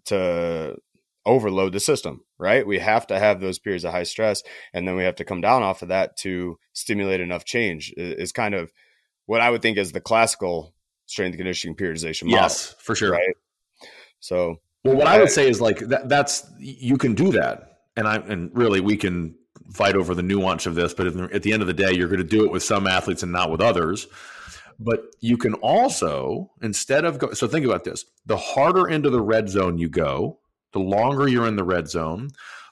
to 0.06 0.76
overload 1.26 1.74
the 1.74 1.80
system, 1.80 2.22
right? 2.38 2.66
We 2.66 2.80
have 2.80 3.08
to 3.08 3.20
have 3.20 3.40
those 3.40 3.60
periods 3.60 3.86
of 3.86 3.92
high 3.92 4.04
stress, 4.04 4.44
and 4.74 4.88
then 4.88 4.96
we 4.96 5.04
have 5.04 5.16
to 5.16 5.26
come 5.26 5.42
down 5.42 5.64
off 5.64 5.82
of 5.82 5.90
that 5.90 6.18
to 6.18 6.58
stimulate 6.74 7.22
enough 7.22 7.46
change. 7.46 7.94
Is 7.96 8.32
kind 8.32 8.56
of 8.56 8.72
what 9.26 9.42
I 9.42 9.50
would 9.50 9.62
think 9.62 9.78
is 9.78 9.92
the 9.92 10.02
classical 10.02 10.74
strength 11.06 11.38
conditioning 11.38 11.76
periodization 11.76 12.24
model. 12.24 12.40
Yes, 12.40 12.76
for 12.80 12.96
sure. 12.96 13.12
Right. 13.12 13.36
So, 14.20 14.58
well, 14.84 14.96
what 14.96 15.08
I, 15.08 15.18
I 15.18 15.20
would 15.20 15.30
say 15.30 15.50
is 15.50 15.62
like 15.62 15.80
that, 15.80 16.10
that's 16.10 16.46
you 16.60 16.98
can 16.98 17.14
do 17.14 17.32
that, 17.34 17.80
and 17.96 18.08
I 18.08 18.16
and 18.16 18.52
really 18.54 18.82
we 18.82 18.98
can 18.98 19.36
fight 19.74 19.96
over 19.96 20.16
the 20.16 20.24
nuance 20.24 20.66
of 20.66 20.76
this, 20.76 20.94
but 20.94 21.08
at 21.08 21.44
the 21.44 21.52
end 21.52 21.62
of 21.62 21.68
the 21.68 21.74
day, 21.74 21.92
you're 21.92 22.08
going 22.08 22.20
to 22.20 22.24
do 22.24 22.46
it 22.46 22.52
with 22.52 22.64
some 22.64 22.88
athletes 22.88 23.24
and 23.24 23.32
not 23.32 23.52
with 23.52 23.62
others. 23.62 24.08
But 24.80 25.16
you 25.22 25.38
can 25.38 25.56
also, 25.56 26.52
instead 26.62 27.04
of 27.04 27.18
go, 27.18 27.34
so 27.34 27.48
think 27.48 27.66
about 27.66 27.84
this: 27.84 28.06
the 28.26 28.38
harder 28.38 28.88
into 28.88 29.10
the 29.10 29.22
red 29.22 29.50
zone 29.50 29.78
you 29.78 29.90
go, 29.90 30.40
the 30.74 30.80
longer 30.80 31.28
you're 31.28 31.48
in 31.48 31.56
the 31.56 31.64
red 31.64 31.90
zone, 31.90 32.30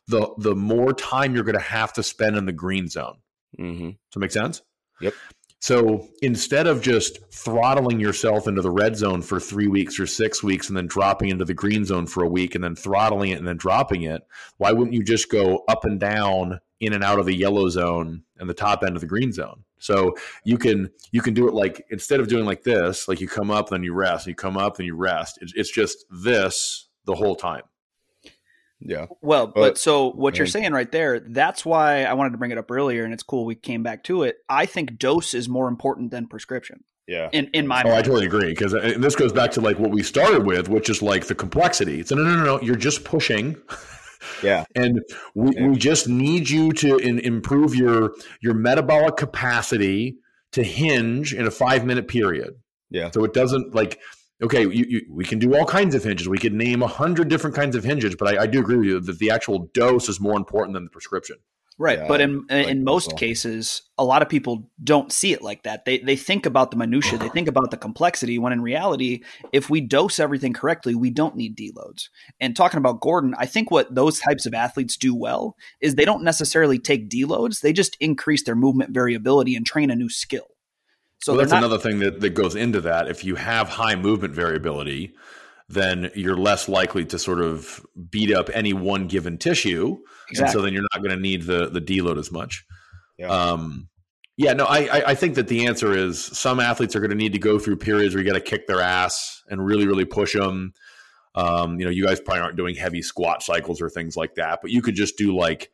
the 0.08 0.30
the 0.38 0.56
more 0.56 0.93
time 0.93 1.34
you're 1.34 1.43
going 1.43 1.58
to 1.58 1.64
have 1.64 1.93
to 1.93 2.03
spend 2.03 2.36
in 2.38 2.45
the 2.45 2.51
green 2.53 2.88
zone. 2.88 3.18
Mm-hmm. 3.60 3.89
Does 3.89 3.97
that 4.14 4.20
make 4.20 4.32
sense? 4.32 4.62
Yep. 5.01 5.14
So 5.60 6.10
instead 6.22 6.68
of 6.68 6.82
just 6.82 7.18
throttling 7.32 7.99
yourself 7.99 8.47
into 8.47 8.62
the 8.62 8.70
red 8.70 8.95
zone 8.95 9.24
for 9.24 9.39
three 9.39 9.68
weeks 9.68 9.99
or 9.99 10.06
six 10.06 10.43
weeks 10.43 10.68
and 10.68 10.78
then 10.78 10.86
dropping 10.86 11.30
into 11.30 11.43
the 11.43 11.56
green 11.56 11.86
zone 11.86 12.06
for 12.06 12.24
a 12.24 12.30
week 12.30 12.53
and 12.53 12.64
then 12.64 12.76
throttling 12.76 13.32
it 13.32 13.39
and 13.39 13.47
then 13.47 13.58
dropping 13.58 14.03
it, 14.03 14.22
why 14.58 14.72
wouldn't 14.72 14.93
you 14.93 15.03
just 15.03 15.32
go 15.32 15.64
up 15.68 15.84
and 15.84 15.99
down 15.99 16.60
in 16.80 16.93
and 16.93 17.03
out 17.03 17.18
of 17.18 17.26
the 17.26 17.36
yellow 17.36 17.68
zone 17.70 18.22
and 18.38 18.47
the 18.47 18.53
top 18.53 18.84
end 18.84 18.95
of 18.95 19.01
the 19.01 19.08
green 19.08 19.32
zone? 19.32 19.64
So 19.86 20.16
you 20.44 20.58
can 20.58 20.90
you 21.12 21.22
can 21.22 21.34
do 21.34 21.48
it 21.48 21.54
like 21.54 21.86
instead 21.90 22.20
of 22.20 22.28
doing 22.28 22.46
like 22.46 22.64
this, 22.64 23.08
like 23.08 23.22
you 23.22 23.28
come 23.28 23.52
up 23.52 23.70
then 23.70 23.84
you 23.84 23.94
rest, 23.94 24.26
you 24.26 24.36
come 24.36 24.58
up 24.58 24.78
then 24.78 24.88
you 24.88 24.96
rest. 24.96 25.38
It's, 25.42 25.54
it's 25.56 25.72
just 25.72 26.06
this 26.10 26.88
the 27.06 27.16
whole 27.16 27.36
time. 27.36 27.64
Yeah. 28.80 29.06
Well, 29.22 29.48
but, 29.48 29.56
but 29.56 29.78
so 29.78 30.12
what 30.12 30.38
you're 30.38 30.48
saying 30.48 30.74
right 30.74 30.92
there, 30.92 31.20
that's 31.20 31.66
why 31.66 32.04
I 32.04 32.14
wanted 32.14 32.32
to 32.32 32.38
bring 32.38 32.52
it 32.52 32.58
up 32.58 32.70
earlier, 32.70 33.04
and 33.04 33.14
it's 33.14 33.24
cool 33.24 33.46
we 33.46 33.56
came 33.56 33.84
back 33.84 34.04
to 34.06 34.24
it. 34.24 34.38
I 34.50 34.66
think 34.66 34.98
dose 34.98 35.34
is 35.34 35.48
more 35.48 35.68
important 35.68 36.12
than 36.12 36.28
prescription. 36.28 36.84
Yeah. 37.08 37.30
In 37.32 37.50
in 37.54 37.68
my 37.68 37.84
oh, 37.84 37.90
mind. 37.90 37.98
I 37.98 38.02
totally 38.02 38.26
agree 38.26 38.50
because 38.50 38.74
uh, 38.74 38.96
this 38.98 39.16
goes 39.16 39.32
back 39.32 39.52
to 39.52 39.62
like 39.62 39.78
what 39.78 39.92
we 39.92 40.02
started 40.02 40.46
with, 40.46 40.68
which 40.68 40.90
is 40.90 41.04
like 41.04 41.28
the 41.28 41.36
complexity. 41.36 42.04
So 42.04 42.16
no, 42.16 42.24
no, 42.24 42.36
no, 42.36 42.44
no. 42.44 42.62
You're 42.62 42.76
just 42.76 43.04
pushing. 43.04 43.56
Yeah. 44.43 44.65
and 44.76 45.01
we, 45.34 45.55
yeah. 45.55 45.67
we 45.67 45.78
just 45.78 46.07
need 46.07 46.49
you 46.49 46.71
to 46.73 46.97
in, 46.97 47.19
improve 47.19 47.76
your 47.76 48.15
your 48.41 48.53
metabolic 48.53 49.17
capacity 49.17 50.17
to 50.53 50.63
hinge 50.63 51.34
in 51.34 51.45
a 51.45 51.51
five 51.51 51.86
minute 51.86 52.07
period. 52.07 52.55
Yeah. 52.89 53.11
So 53.11 53.23
it 53.23 53.34
doesn't 53.34 53.76
like 53.76 53.99
okay, 54.41 54.63
you, 54.63 54.86
you, 54.88 55.01
we 55.09 55.26
can 55.26 55.39
do 55.39 55.55
all 55.55 55.65
kinds 55.65 55.95
of 55.95 56.03
hinges. 56.03 56.28
We 56.28 56.38
could 56.38 56.53
name 56.53 56.82
a 56.82 56.88
hundred 56.88 57.30
different 57.30 57.55
kinds 57.55 57.76
of 57.76 57.84
hinges, 57.84 58.15
but 58.15 58.36
I, 58.36 58.43
I, 58.43 58.47
do 58.47 58.59
agree 58.59 58.78
with 58.78 58.86
you 58.86 58.99
that 58.99 59.19
the 59.19 59.32
actual 59.32 59.69
dose 59.73 60.09
is 60.09 60.19
more 60.19 60.38
important 60.38 60.73
than 60.73 60.84
the 60.84 60.89
prescription. 60.89 61.38
Right, 61.78 61.99
yeah, 61.99 62.07
but 62.07 62.21
in 62.21 62.45
like 62.49 62.67
in 62.67 62.86
most 62.86 63.17
cases, 63.17 63.82
a 63.97 64.05
lot 64.05 64.21
of 64.21 64.30
people 64.30 64.69
don't 64.82 65.11
see 65.11 65.34
it 65.34 65.41
like 65.41 65.63
that. 65.63 65.84
They 65.84 65.97
they 65.97 66.15
think 66.15 66.45
about 66.45 66.71
the 66.71 66.78
minutia, 66.78 67.17
they 67.17 67.28
think 67.28 67.49
about 67.49 67.69
the 67.69 67.76
complexity. 67.76 68.39
When 68.39 68.53
in 68.53 68.61
reality, 68.61 69.23
if 69.51 69.69
we 69.69 69.82
dose 69.82 70.17
everything 70.17 70.53
correctly, 70.53 70.95
we 70.95 71.09
don't 71.09 71.36
need 71.36 71.57
deloads. 71.57 72.07
And 72.39 72.55
talking 72.55 72.78
about 72.78 73.01
Gordon, 73.01 73.36
I 73.38 73.45
think 73.45 73.71
what 73.71 73.93
those 73.93 74.21
types 74.21 74.45
of 74.45 74.53
athletes 74.53 74.95
do 74.95 75.13
well 75.13 75.57
is 75.82 75.95
they 75.95 76.05
don't 76.05 76.23
necessarily 76.23 76.80
take 76.80 77.09
deloads; 77.09 77.59
they 77.59 77.73
just 77.73 77.97
increase 77.99 78.43
their 78.43 78.55
movement 78.55 78.91
variability 78.91 79.53
and 79.53 79.65
train 79.65 79.91
a 79.91 79.95
new 79.97 80.09
skill. 80.09 80.47
So 81.19 81.34
well, 81.34 81.39
that's 81.39 81.51
not- 81.51 81.57
another 81.57 81.78
thing 81.78 81.99
that, 81.99 82.21
that 82.21 82.36
goes 82.36 82.55
into 82.55 82.80
that. 82.82 83.09
If 83.09 83.26
you 83.26 83.36
have 83.36 83.67
high 83.67 83.95
movement 83.95 84.34
variability, 84.34 85.13
then 85.68 86.11
you're 86.16 86.38
less 86.38 86.70
likely 86.70 87.05
to 87.05 87.18
sort 87.18 87.41
of 87.41 87.86
beat 88.09 88.32
up 88.32 88.49
any 88.53 88.74
one 88.74 89.07
given 89.07 89.38
tissue. 89.38 89.97
Exactly. 90.30 90.43
And 90.43 90.53
so 90.53 90.61
then 90.61 90.74
you're 90.74 90.86
not 90.93 91.01
going 91.01 91.16
to 91.16 91.22
need 91.22 91.43
the, 91.43 91.70
the 91.70 91.82
deload 91.82 92.20
as 92.20 92.32
much. 92.32 92.66
Yeah. 93.18 93.30
Um, 93.30 93.89
yeah, 94.38 94.53
no, 94.53 94.66
I, 94.66 95.11
I 95.11 95.16
think 95.16 95.36
that 95.36 95.47
the 95.47 95.66
answer 95.66 95.93
is 95.93 96.22
some 96.22 96.59
athletes 96.59 96.95
are 96.95 96.99
going 96.99 97.09
to 97.09 97.16
need 97.16 97.34
to 97.34 97.39
go 97.39 97.57
through 97.57 97.78
periods 97.78 98.13
where 98.13 98.24
you 98.24 98.30
got 98.30 98.38
to 98.38 98.43
kick 98.43 98.68
their 98.68 98.82
ass 98.82 99.43
and 99.49 99.66
really, 99.66 99.88
really 99.88 100.03
push 100.05 100.34
them. 100.34 100.74
Um, 101.36 101.80
you 101.80 101.86
know, 101.86 101.91
you 101.91 102.05
guys 102.05 102.20
probably 102.20 102.41
aren't 102.41 102.57
doing 102.57 102.76
heavy 102.76 103.01
squat 103.01 103.43
cycles 103.43 103.82
or 103.82 103.89
things 103.89 104.18
like 104.18 104.36
that, 104.36 104.59
but 104.61 104.72
you 104.72 104.82
could 104.82 104.95
just 104.95 105.18
do 105.18 105.36
like, 105.36 105.72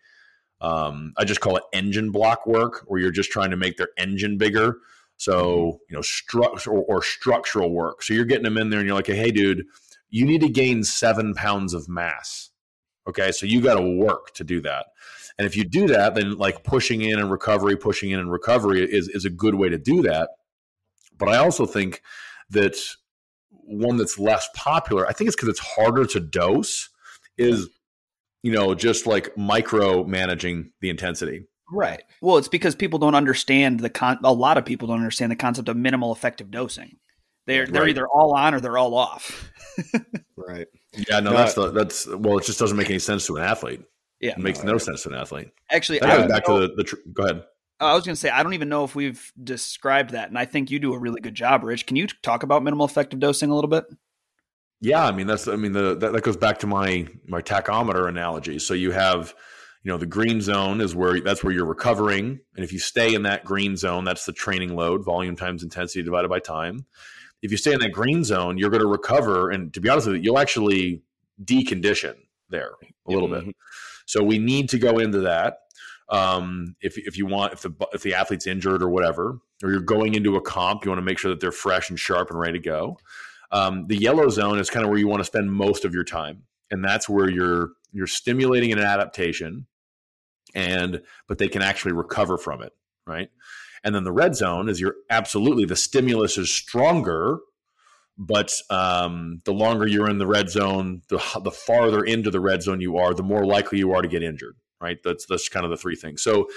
um, 0.59 1.13
I 1.17 1.25
just 1.25 1.41
call 1.41 1.57
it 1.57 1.63
engine 1.73 2.11
block 2.11 2.45
work, 2.45 2.83
where 2.85 2.99
you're 2.99 3.11
just 3.11 3.31
trying 3.31 3.49
to 3.49 3.57
make 3.57 3.77
their 3.77 3.89
engine 3.97 4.37
bigger. 4.37 4.77
So, 5.21 5.79
you 5.87 5.95
know, 5.95 6.01
structural 6.01 6.79
or, 6.79 6.97
or 6.97 7.03
structural 7.03 7.69
work. 7.69 8.01
So 8.01 8.15
you're 8.15 8.25
getting 8.25 8.43
them 8.43 8.57
in 8.57 8.71
there 8.71 8.79
and 8.79 8.87
you're 8.87 8.95
like, 8.95 9.05
hey, 9.05 9.29
dude, 9.29 9.67
you 10.09 10.25
need 10.25 10.41
to 10.41 10.49
gain 10.49 10.83
seven 10.83 11.35
pounds 11.35 11.75
of 11.75 11.87
mass. 11.87 12.49
Okay. 13.07 13.31
So 13.31 13.45
you 13.45 13.61
got 13.61 13.75
to 13.75 13.97
work 13.97 14.33
to 14.33 14.43
do 14.43 14.61
that. 14.61 14.87
And 15.37 15.45
if 15.45 15.55
you 15.55 15.63
do 15.63 15.85
that, 15.89 16.15
then 16.15 16.39
like 16.39 16.63
pushing 16.63 17.01
in 17.03 17.19
and 17.19 17.29
recovery, 17.29 17.77
pushing 17.77 18.09
in 18.09 18.19
and 18.19 18.31
recovery 18.31 18.81
is, 18.81 19.09
is 19.09 19.23
a 19.23 19.29
good 19.29 19.53
way 19.53 19.69
to 19.69 19.77
do 19.77 20.01
that. 20.01 20.31
But 21.19 21.29
I 21.29 21.37
also 21.37 21.67
think 21.67 22.01
that 22.49 22.75
one 23.49 23.97
that's 23.97 24.17
less 24.17 24.49
popular, 24.55 25.05
I 25.05 25.13
think 25.13 25.27
it's 25.27 25.35
because 25.35 25.49
it's 25.49 25.59
harder 25.59 26.05
to 26.07 26.19
dose, 26.19 26.89
is, 27.37 27.69
you 28.41 28.51
know, 28.51 28.73
just 28.73 29.05
like 29.05 29.37
micro 29.37 30.03
managing 30.03 30.71
the 30.81 30.89
intensity. 30.89 31.45
Right. 31.71 32.03
Well, 32.21 32.37
it's 32.37 32.49
because 32.49 32.75
people 32.75 32.99
don't 32.99 33.15
understand 33.15 33.79
the 33.79 33.89
con. 33.89 34.19
A 34.23 34.33
lot 34.33 34.57
of 34.57 34.65
people 34.65 34.87
don't 34.89 34.97
understand 34.97 35.31
the 35.31 35.37
concept 35.37 35.69
of 35.69 35.77
minimal 35.77 36.11
effective 36.11 36.51
dosing. 36.51 36.97
They're 37.47 37.65
they're 37.65 37.87
either 37.87 38.07
all 38.07 38.35
on 38.35 38.53
or 38.53 38.59
they're 38.59 38.77
all 38.77 38.93
off. 38.93 39.49
right. 40.35 40.67
Yeah. 41.09 41.21
No, 41.21 41.31
that's 41.31 41.53
the, 41.53 41.71
that's 41.71 42.07
well. 42.07 42.37
It 42.37 42.45
just 42.45 42.59
doesn't 42.59 42.77
make 42.77 42.89
any 42.89 42.99
sense 42.99 43.25
to 43.27 43.37
an 43.37 43.43
athlete. 43.43 43.81
Yeah. 44.19 44.31
It 44.31 44.39
makes 44.39 44.63
no, 44.63 44.73
no 44.73 44.77
sense 44.77 45.03
to 45.03 45.09
an 45.09 45.15
athlete. 45.15 45.49
Actually, 45.71 45.99
that 45.99 46.17
goes 46.17 46.31
back 46.31 46.47
know, 46.47 46.59
to 46.59 46.67
the, 46.67 46.73
the 46.75 46.83
tr- 46.83 46.95
go 47.13 47.23
ahead. 47.23 47.43
Oh, 47.79 47.87
I 47.87 47.93
was 47.95 48.05
going 48.05 48.13
to 48.13 48.19
say 48.19 48.29
I 48.29 48.43
don't 48.43 48.53
even 48.53 48.69
know 48.69 48.83
if 48.83 48.93
we've 48.93 49.31
described 49.43 50.11
that, 50.11 50.29
and 50.29 50.37
I 50.37 50.45
think 50.45 50.69
you 50.69 50.77
do 50.77 50.93
a 50.93 50.99
really 50.99 51.19
good 51.19 51.33
job, 51.33 51.63
Rich. 51.63 51.87
Can 51.87 51.95
you 51.95 52.05
talk 52.21 52.43
about 52.43 52.63
minimal 52.63 52.85
effective 52.85 53.19
dosing 53.19 53.49
a 53.49 53.55
little 53.55 53.69
bit? 53.69 53.85
Yeah, 54.81 55.05
I 55.05 55.11
mean 55.11 55.27
that's 55.27 55.47
I 55.47 55.55
mean 55.55 55.71
the 55.71 55.95
that, 55.95 56.13
that 56.13 56.23
goes 56.23 56.37
back 56.37 56.59
to 56.59 56.67
my 56.67 57.07
my 57.27 57.41
tachometer 57.41 58.07
analogy. 58.07 58.59
So 58.59 58.73
you 58.73 58.91
have 58.91 59.33
you 59.83 59.91
know 59.91 59.97
the 59.97 60.05
green 60.05 60.41
zone 60.41 60.79
is 60.79 60.95
where 60.95 61.19
that's 61.21 61.43
where 61.43 61.53
you're 61.53 61.65
recovering. 61.65 62.39
And 62.55 62.63
if 62.63 62.71
you 62.71 62.79
stay 62.79 63.13
in 63.13 63.23
that 63.23 63.43
green 63.43 63.75
zone 63.75 64.03
that's 64.03 64.25
the 64.25 64.33
training 64.33 64.75
load 64.75 65.03
volume 65.03 65.35
times 65.35 65.63
intensity 65.63 66.03
divided 66.03 66.29
by 66.29 66.39
time. 66.39 66.85
If 67.41 67.49
you 67.49 67.57
stay 67.57 67.73
in 67.73 67.79
that 67.79 67.91
green 67.91 68.23
zone 68.23 68.57
you're 68.57 68.69
going 68.69 68.81
to 68.81 68.87
recover. 68.87 69.49
And 69.49 69.73
to 69.73 69.81
be 69.81 69.89
honest 69.89 70.07
with 70.07 70.17
you 70.17 70.21
you'll 70.21 70.39
actually 70.39 71.01
decondition 71.43 72.15
there 72.49 72.71
a 73.07 73.11
little 73.11 73.29
mm-hmm. 73.29 73.47
bit 73.47 73.55
so 74.05 74.23
we 74.23 74.37
need 74.37 74.69
to 74.69 74.77
go 74.77 74.99
into 74.99 75.21
that. 75.21 75.59
Um, 76.09 76.75
if, 76.81 76.97
if 76.97 77.17
you 77.17 77.25
want 77.25 77.53
if 77.53 77.61
the 77.61 77.71
if 77.93 78.03
the 78.03 78.13
athlete's 78.13 78.45
injured 78.45 78.83
or 78.83 78.89
whatever 78.89 79.39
or 79.63 79.71
you're 79.71 79.79
going 79.79 80.13
into 80.13 80.35
a 80.35 80.41
comp 80.41 80.83
you 80.83 80.91
want 80.91 80.99
to 80.99 81.05
make 81.05 81.17
sure 81.17 81.31
that 81.31 81.39
they're 81.39 81.51
fresh 81.51 81.89
and 81.89 81.99
sharp 81.99 82.29
and 82.29 82.39
ready 82.39 82.59
to 82.59 82.63
go. 82.63 82.97
Um, 83.51 83.87
the 83.87 83.97
yellow 83.97 84.29
zone 84.29 84.59
is 84.59 84.69
kind 84.69 84.85
of 84.85 84.89
where 84.89 84.99
you 84.99 85.07
want 85.07 85.21
to 85.21 85.25
spend 85.25 85.51
most 85.51 85.85
of 85.85 85.93
your 85.93 86.03
time. 86.03 86.43
And 86.69 86.83
that's 86.83 87.09
where 87.09 87.29
you're 87.29 87.71
you're 87.91 88.07
stimulating 88.07 88.71
an 88.71 88.79
adaptation 88.79 89.67
and 90.53 91.01
but 91.27 91.37
they 91.37 91.47
can 91.47 91.61
actually 91.61 91.93
recover 91.93 92.37
from 92.37 92.61
it, 92.61 92.73
right? 93.05 93.29
And 93.83 93.95
then 93.95 94.03
the 94.03 94.11
red 94.11 94.35
zone 94.35 94.69
is 94.69 94.79
you're 94.79 94.95
absolutely 95.09 95.65
the 95.65 95.75
stimulus 95.75 96.37
is 96.37 96.53
stronger, 96.53 97.39
but 98.17 98.53
um, 98.69 99.41
the 99.45 99.53
longer 99.53 99.87
you're 99.87 100.09
in 100.09 100.19
the 100.19 100.27
red 100.27 100.49
zone, 100.49 101.01
the 101.09 101.21
the 101.43 101.51
farther 101.51 102.03
into 102.03 102.29
the 102.29 102.39
red 102.39 102.61
zone 102.61 102.81
you 102.81 102.97
are, 102.97 103.13
the 103.13 103.23
more 103.23 103.45
likely 103.45 103.79
you 103.79 103.93
are 103.93 104.01
to 104.01 104.07
get 104.07 104.23
injured, 104.23 104.55
right? 104.79 104.99
That's 105.03 105.25
that's 105.25 105.49
kind 105.49 105.65
of 105.65 105.71
the 105.71 105.77
three 105.77 105.95
things. 105.95 106.21
So 106.21 106.47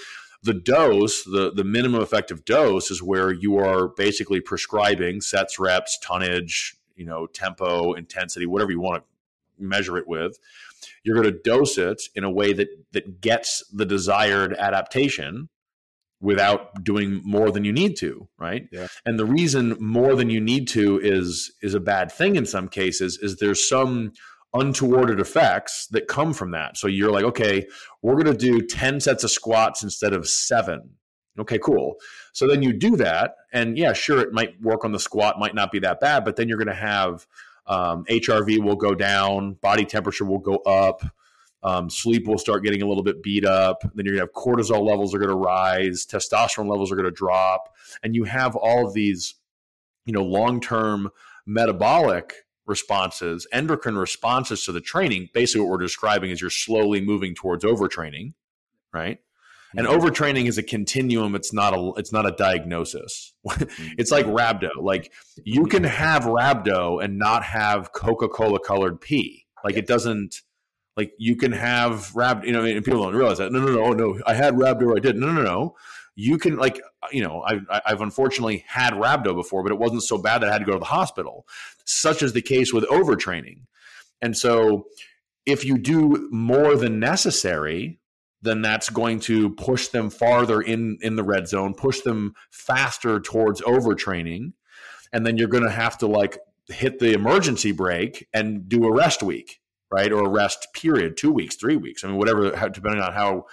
the 0.42 0.54
dose, 0.54 1.24
the 1.24 1.52
the 1.54 1.64
minimum 1.64 2.02
effective 2.02 2.44
dose, 2.44 2.90
is 2.90 3.02
where 3.02 3.32
you 3.32 3.56
are 3.56 3.88
basically 3.88 4.40
prescribing 4.40 5.22
sets, 5.22 5.58
reps, 5.58 5.98
tonnage, 6.02 6.76
you 6.96 7.06
know, 7.06 7.26
tempo, 7.26 7.94
intensity, 7.94 8.44
whatever 8.44 8.70
you 8.70 8.80
want 8.80 9.02
to 9.02 9.64
measure 9.64 9.96
it 9.96 10.06
with 10.06 10.38
you're 11.04 11.20
going 11.20 11.32
to 11.32 11.40
dose 11.42 11.78
it 11.78 12.02
in 12.14 12.24
a 12.24 12.30
way 12.30 12.52
that 12.52 12.68
that 12.92 13.20
gets 13.20 13.62
the 13.72 13.86
desired 13.86 14.54
adaptation 14.54 15.48
without 16.20 16.82
doing 16.82 17.20
more 17.24 17.50
than 17.50 17.64
you 17.64 17.72
need 17.72 17.96
to 17.96 18.28
right 18.38 18.68
yeah. 18.72 18.86
and 19.04 19.18
the 19.18 19.26
reason 19.26 19.76
more 19.78 20.14
than 20.14 20.30
you 20.30 20.40
need 20.40 20.66
to 20.66 20.98
is 21.00 21.52
is 21.62 21.74
a 21.74 21.80
bad 21.80 22.10
thing 22.10 22.36
in 22.36 22.46
some 22.46 22.68
cases 22.68 23.18
is 23.20 23.36
there's 23.36 23.68
some 23.68 24.12
untowarded 24.54 25.20
effects 25.20 25.88
that 25.88 26.06
come 26.06 26.32
from 26.32 26.52
that. 26.52 26.76
So 26.76 26.86
you're 26.86 27.10
like, 27.10 27.24
okay, 27.24 27.66
we're 28.02 28.14
going 28.14 28.26
to 28.26 28.34
do 28.36 28.64
10 28.64 29.00
sets 29.00 29.24
of 29.24 29.30
squats 29.30 29.82
instead 29.82 30.12
of 30.12 30.28
seven. 30.28 30.90
Okay, 31.38 31.58
cool. 31.58 31.96
So 32.32 32.46
then 32.46 32.62
you 32.62 32.72
do 32.72 32.96
that. 32.96 33.34
And 33.52 33.76
yeah, 33.76 33.92
sure, 33.92 34.20
it 34.20 34.32
might 34.32 34.60
work 34.62 34.84
on 34.84 34.92
the 34.92 35.00
squat, 35.00 35.40
might 35.40 35.54
not 35.54 35.72
be 35.72 35.80
that 35.80 35.98
bad, 35.98 36.24
but 36.24 36.36
then 36.36 36.48
you're 36.48 36.58
going 36.58 36.68
to 36.68 36.74
have 36.74 37.26
um, 37.66 38.04
HRV 38.04 38.62
will 38.62 38.76
go 38.76 38.94
down, 38.94 39.54
body 39.54 39.84
temperature 39.84 40.24
will 40.24 40.38
go 40.38 40.56
up. 40.58 41.02
Um, 41.62 41.88
sleep 41.88 42.26
will 42.26 42.36
start 42.36 42.62
getting 42.62 42.82
a 42.82 42.86
little 42.86 43.02
bit 43.02 43.22
beat 43.22 43.46
up. 43.46 43.80
Then 43.94 44.04
you're 44.04 44.16
going 44.16 44.26
to 44.26 44.32
have 44.32 44.32
cortisol 44.32 44.86
levels 44.86 45.14
are 45.14 45.18
going 45.18 45.30
to 45.30 45.36
rise, 45.36 46.04
testosterone 46.04 46.68
levels 46.68 46.92
are 46.92 46.94
going 46.94 47.06
to 47.06 47.10
drop, 47.10 47.74
and 48.02 48.14
you 48.14 48.24
have 48.24 48.54
all 48.54 48.86
of 48.86 48.92
these, 48.92 49.36
you 50.04 50.12
know, 50.12 50.22
long 50.22 50.60
term 50.60 51.10
metabolic 51.46 52.34
responses, 52.66 53.46
endocrine 53.50 53.96
responses 53.96 54.64
to 54.64 54.72
the 54.72 54.80
training. 54.80 55.30
Basically, 55.32 55.62
what 55.62 55.70
we're 55.70 55.78
describing 55.78 56.30
is 56.30 56.40
you're 56.40 56.50
slowly 56.50 57.00
moving 57.00 57.34
towards 57.34 57.64
overtraining, 57.64 58.34
right? 58.92 59.20
And 59.76 59.86
mm-hmm. 59.86 60.00
overtraining 60.00 60.46
is 60.46 60.58
a 60.58 60.62
continuum. 60.62 61.34
It's 61.34 61.52
not 61.52 61.74
a 61.74 61.92
it's 61.96 62.12
not 62.12 62.26
a 62.26 62.32
diagnosis. 62.32 63.34
Mm-hmm. 63.46 63.92
it's 63.98 64.10
like 64.10 64.26
rhabdo. 64.26 64.70
Like 64.80 65.12
you 65.44 65.66
can 65.66 65.84
have 65.84 66.24
rhabdo 66.24 67.02
and 67.02 67.18
not 67.18 67.42
have 67.44 67.92
Coca 67.92 68.28
Cola 68.28 68.60
colored 68.60 69.00
pee. 69.00 69.46
Like 69.64 69.76
it 69.76 69.86
doesn't. 69.86 70.42
Like 70.96 71.12
you 71.18 71.36
can 71.36 71.52
have 71.52 72.12
rhabdo. 72.14 72.46
You 72.46 72.52
know, 72.52 72.64
and 72.64 72.84
people 72.84 73.02
don't 73.02 73.14
realize 73.14 73.38
that. 73.38 73.52
No, 73.52 73.60
no, 73.60 73.72
no, 73.72 73.92
no. 73.92 74.20
I 74.26 74.34
had 74.34 74.54
rhabdo. 74.54 74.96
I 74.96 75.00
did. 75.00 75.16
No, 75.16 75.32
no, 75.32 75.42
no 75.42 75.74
you 76.16 76.38
can 76.38 76.56
like 76.56 76.80
you 77.10 77.22
know 77.22 77.42
I've, 77.42 77.66
I've 77.68 78.00
unfortunately 78.00 78.64
had 78.66 78.94
rhabdo 78.94 79.34
before 79.34 79.62
but 79.62 79.72
it 79.72 79.78
wasn't 79.78 80.02
so 80.02 80.18
bad 80.18 80.42
that 80.42 80.48
i 80.48 80.52
had 80.52 80.58
to 80.58 80.64
go 80.64 80.72
to 80.72 80.78
the 80.78 80.84
hospital 80.84 81.46
such 81.84 82.22
as 82.22 82.32
the 82.32 82.42
case 82.42 82.72
with 82.72 82.84
overtraining 82.84 83.62
and 84.22 84.36
so 84.36 84.86
if 85.46 85.64
you 85.64 85.76
do 85.76 86.28
more 86.30 86.76
than 86.76 87.00
necessary 87.00 87.98
then 88.44 88.62
that's 88.62 88.90
going 88.90 89.20
to 89.20 89.50
push 89.50 89.88
them 89.88 90.10
farther 90.10 90.60
in 90.60 90.98
in 91.00 91.16
the 91.16 91.24
red 91.24 91.48
zone 91.48 91.74
push 91.74 92.00
them 92.00 92.34
faster 92.50 93.20
towards 93.20 93.60
overtraining. 93.62 94.52
And 95.12 95.24
then 95.24 95.36
you're 95.36 95.48
going 95.48 95.64
to 95.64 95.70
have 95.70 95.98
to 95.98 96.06
like 96.06 96.38
hit 96.68 96.98
the 96.98 97.12
emergency 97.12 97.72
brake 97.72 98.26
and 98.32 98.68
do 98.68 98.84
a 98.84 98.92
rest 98.92 99.22
week 99.22 99.60
right? 99.90 100.10
Or 100.10 100.24
a 100.24 100.28
rest 100.28 100.68
period 100.74 101.16
two 101.16 101.30
weeks 101.30 101.54
three 101.56 101.76
weeks. 101.76 102.04
I 102.04 102.08
mean 102.08 102.16
whatever 102.16 102.50
depending 102.68 103.02
on 103.02 103.12
how 103.12 103.46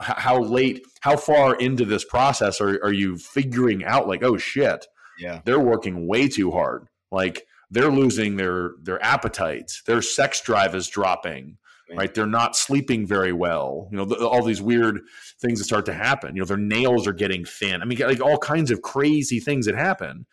how 0.00 0.40
late, 0.40 0.86
how 1.00 1.16
far 1.16 1.54
into 1.56 1.84
this 1.84 2.04
process 2.04 2.60
are, 2.60 2.82
are 2.82 2.92
you 2.92 3.18
figuring 3.18 3.84
out 3.84 4.08
like, 4.08 4.22
oh 4.22 4.38
shit, 4.38 4.86
yeah, 5.18 5.40
they're 5.44 5.60
working 5.60 6.06
way 6.06 6.28
too 6.28 6.50
hard. 6.50 6.86
Like 7.10 7.46
they're 7.70 7.90
losing 7.90 8.36
their 8.36 8.72
their 8.82 9.02
appetites, 9.04 9.82
their 9.86 10.02
sex 10.02 10.40
drive 10.40 10.74
is 10.74 10.88
dropping, 10.88 11.58
right? 11.96 12.12
They're 12.12 12.26
not 12.26 12.56
sleeping 12.56 13.06
very 13.06 13.32
well. 13.32 13.88
You 13.90 13.98
know, 13.98 14.04
the, 14.04 14.26
all 14.26 14.44
these 14.44 14.62
weird 14.62 15.00
things 15.40 15.58
that 15.58 15.64
start 15.64 15.86
to 15.86 15.94
happen. 15.94 16.36
You 16.36 16.42
know, 16.42 16.46
their 16.46 16.56
nails 16.56 17.06
are 17.06 17.12
getting 17.12 17.44
thin. 17.44 17.82
I 17.82 17.84
mean, 17.84 17.98
like 17.98 18.20
all 18.20 18.38
kinds 18.38 18.70
of 18.70 18.82
crazy 18.82 19.40
things 19.40 19.66
that 19.66 19.74
happen. 19.74 20.26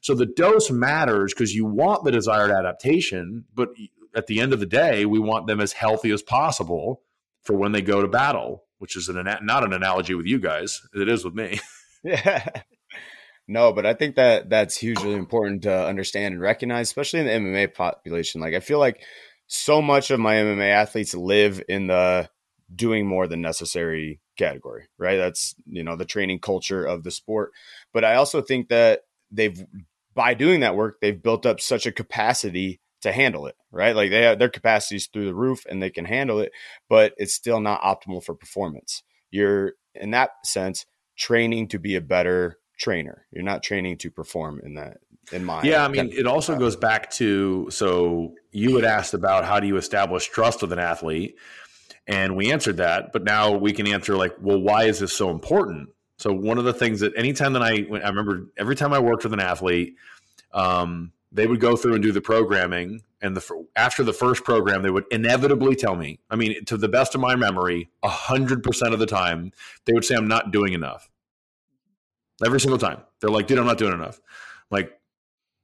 So 0.00 0.14
the 0.14 0.26
dose 0.26 0.70
matters 0.70 1.32
because 1.32 1.54
you 1.54 1.64
want 1.64 2.04
the 2.04 2.12
desired 2.12 2.50
adaptation, 2.50 3.44
but 3.54 3.70
at 4.14 4.26
the 4.26 4.40
end 4.40 4.52
of 4.52 4.60
the 4.60 4.66
day, 4.66 5.06
we 5.06 5.18
want 5.18 5.46
them 5.46 5.60
as 5.60 5.72
healthy 5.72 6.10
as 6.10 6.22
possible 6.22 7.02
for 7.42 7.56
when 7.56 7.72
they 7.72 7.82
go 7.82 8.02
to 8.02 8.08
battle 8.08 8.64
which 8.80 8.96
is 8.96 9.08
an 9.08 9.22
not 9.42 9.62
an 9.62 9.72
analogy 9.72 10.14
with 10.14 10.26
you 10.26 10.40
guys. 10.40 10.80
It 10.94 11.08
is 11.08 11.24
with 11.24 11.34
me. 11.34 11.60
yeah. 12.02 12.44
No, 13.48 13.72
but 13.72 13.84
I 13.84 13.94
think 13.94 14.14
that 14.14 14.48
that's 14.48 14.76
hugely 14.76 15.12
important 15.12 15.62
to 15.62 15.86
understand 15.86 16.34
and 16.34 16.40
recognize, 16.40 16.86
especially 16.86 17.18
in 17.18 17.26
the 17.26 17.32
MMA 17.32 17.74
population. 17.74 18.40
Like 18.40 18.54
I 18.54 18.60
feel 18.60 18.78
like 18.78 19.02
so 19.52 19.82
much 19.82 20.12
of 20.12 20.20
my 20.20 20.36
MMA 20.36 20.70
athletes 20.70 21.12
live 21.12 21.60
in 21.68 21.88
the 21.88 22.30
doing 22.72 23.04
more 23.04 23.26
than 23.26 23.42
necessary 23.42 24.20
category, 24.38 24.86
right? 24.96 25.16
That's, 25.16 25.56
you 25.66 25.82
know, 25.82 25.96
the 25.96 26.04
training 26.04 26.38
culture 26.38 26.84
of 26.84 27.02
the 27.02 27.10
sport. 27.10 27.50
But 27.92 28.04
I 28.04 28.14
also 28.14 28.42
think 28.42 28.68
that 28.68 29.00
they've 29.32 29.60
by 30.14 30.34
doing 30.34 30.60
that 30.60 30.76
work, 30.76 30.98
they've 31.00 31.20
built 31.20 31.46
up 31.46 31.60
such 31.60 31.84
a 31.84 31.92
capacity 31.92 32.80
to 33.02 33.10
handle 33.10 33.46
it, 33.48 33.56
right? 33.72 33.96
Like 33.96 34.10
they 34.10 34.22
have 34.22 34.38
their 34.38 34.48
capacities 34.48 35.08
through 35.12 35.26
the 35.26 35.34
roof 35.34 35.66
and 35.68 35.82
they 35.82 35.90
can 35.90 36.04
handle 36.04 36.38
it, 36.38 36.52
but 36.88 37.12
it's 37.16 37.34
still 37.34 37.60
not 37.60 37.82
optimal 37.82 38.22
for 38.22 38.36
performance. 38.36 39.02
You're 39.32 39.72
in 39.96 40.12
that 40.12 40.30
sense 40.44 40.86
training 41.16 41.68
to 41.68 41.80
be 41.80 41.96
a 41.96 42.00
better 42.00 42.58
trainer. 42.78 43.26
You're 43.32 43.42
not 43.42 43.64
training 43.64 43.98
to 43.98 44.12
perform 44.12 44.60
in 44.64 44.74
that 44.74 44.98
in 45.32 45.44
my 45.44 45.62
Yeah, 45.62 45.84
I 45.84 45.88
mean 45.88 46.10
it 46.12 46.26
also 46.26 46.56
goes 46.56 46.76
back 46.76 47.10
to 47.12 47.68
so 47.70 48.34
you 48.50 48.76
had 48.76 48.84
asked 48.84 49.14
about 49.14 49.44
how 49.44 49.60
do 49.60 49.66
you 49.66 49.76
establish 49.76 50.28
trust 50.28 50.62
with 50.62 50.72
an 50.72 50.78
athlete 50.78 51.36
and 52.06 52.36
we 52.36 52.50
answered 52.50 52.78
that, 52.78 53.12
but 53.12 53.22
now 53.22 53.52
we 53.52 53.72
can 53.72 53.86
answer 53.86 54.16
like, 54.16 54.34
well, 54.40 54.58
why 54.58 54.84
is 54.84 54.98
this 54.98 55.12
so 55.12 55.30
important? 55.30 55.90
So 56.16 56.32
one 56.32 56.58
of 56.58 56.64
the 56.64 56.72
things 56.72 57.00
that 57.00 57.16
anytime 57.16 57.52
that 57.52 57.62
I 57.62 57.86
I 57.90 58.08
remember 58.08 58.50
every 58.56 58.76
time 58.76 58.92
I 58.92 58.98
worked 58.98 59.24
with 59.24 59.32
an 59.32 59.40
athlete 59.40 59.96
um 60.52 61.12
they 61.32 61.46
would 61.46 61.60
go 61.60 61.76
through 61.76 61.94
and 61.94 62.02
do 62.02 62.12
the 62.12 62.20
programming 62.20 63.02
and 63.20 63.36
the 63.36 63.66
after 63.76 64.02
the 64.02 64.12
first 64.12 64.44
program 64.44 64.82
they 64.82 64.90
would 64.90 65.04
inevitably 65.10 65.76
tell 65.76 65.94
me 65.94 66.18
i 66.30 66.36
mean 66.36 66.64
to 66.64 66.76
the 66.76 66.88
best 66.88 67.14
of 67.14 67.20
my 67.20 67.36
memory 67.36 67.88
100% 68.02 68.92
of 68.92 68.98
the 68.98 69.06
time 69.06 69.52
they 69.84 69.92
would 69.92 70.04
say 70.04 70.14
i'm 70.14 70.28
not 70.28 70.50
doing 70.50 70.72
enough. 70.72 71.08
Every 72.44 72.58
single 72.58 72.78
time. 72.78 73.02
They're 73.20 73.30
like 73.30 73.46
dude 73.46 73.58
i'm 73.58 73.66
not 73.66 73.78
doing 73.78 73.92
enough. 73.92 74.20
Like 74.70 74.99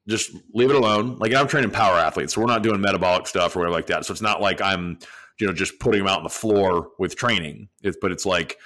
just 0.09 0.33
leave 0.55 0.71
it 0.71 0.77
alone. 0.77 1.17
Like 1.17 1.35
i'm 1.35 1.49
training 1.49 1.71
power 1.71 1.99
athletes 1.99 2.35
so 2.35 2.41
we're 2.41 2.47
not 2.47 2.63
doing 2.63 2.81
metabolic 2.81 3.27
stuff 3.27 3.57
or 3.57 3.61
whatever 3.61 3.75
like 3.75 3.87
that. 3.87 4.05
So 4.07 4.13
it's 4.13 4.23
not 4.23 4.41
like 4.41 4.61
i'm 4.61 4.99
you 5.39 5.47
know 5.47 5.53
just 5.53 5.79
putting 5.79 6.01
them 6.01 6.09
out 6.09 6.19
on 6.19 6.25
the 6.25 6.31
floor 6.31 6.91
with 6.99 7.17
training. 7.17 7.69
It's, 7.83 7.97
but 8.01 8.13
it's 8.13 8.27
like 8.27 8.59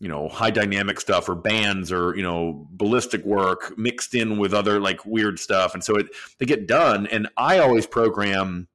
you 0.00 0.08
know 0.08 0.28
high 0.28 0.50
dynamic 0.50 1.00
stuff 1.00 1.28
or 1.28 1.34
bands 1.34 1.92
or 1.92 2.16
you 2.16 2.22
know 2.22 2.66
ballistic 2.70 3.24
work 3.24 3.76
mixed 3.78 4.14
in 4.14 4.38
with 4.38 4.54
other 4.54 4.80
like 4.80 5.04
weird 5.04 5.38
stuff. 5.38 5.74
And 5.74 5.82
so 5.82 5.96
it 5.96 6.06
they 6.38 6.46
get 6.46 6.66
done. 6.66 7.06
And 7.06 7.28
i 7.36 7.58
always 7.58 7.86
program 7.86 8.68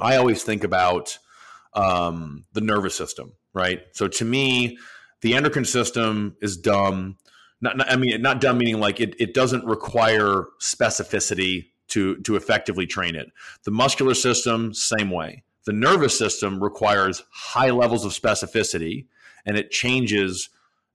i 0.00 0.16
always 0.16 0.42
think 0.42 0.64
about 0.64 1.18
um, 1.74 2.44
the 2.54 2.60
nervous 2.60 2.94
system 2.96 3.32
right? 3.54 3.82
So 3.92 4.08
to 4.08 4.24
me 4.24 4.78
the 5.20 5.34
endocrine 5.34 5.64
system 5.64 6.36
is 6.40 6.56
dumb 6.56 7.18
not, 7.60 7.76
not, 7.76 7.90
i 7.90 7.96
mean 7.96 8.20
not 8.22 8.40
dumb 8.40 8.58
meaning 8.58 8.80
like 8.80 9.00
it, 9.00 9.14
it 9.20 9.34
doesn't 9.34 9.64
require 9.64 10.44
specificity 10.60 11.66
to 11.88 12.16
to 12.22 12.36
effectively 12.36 12.86
train 12.86 13.14
it 13.14 13.28
the 13.64 13.70
muscular 13.70 14.14
system 14.14 14.72
same 14.74 15.10
way 15.10 15.42
the 15.64 15.72
nervous 15.72 16.18
system 16.18 16.62
requires 16.62 17.22
high 17.30 17.70
levels 17.70 18.04
of 18.04 18.12
specificity 18.12 19.06
and 19.44 19.56
it 19.56 19.70
changes 19.70 20.50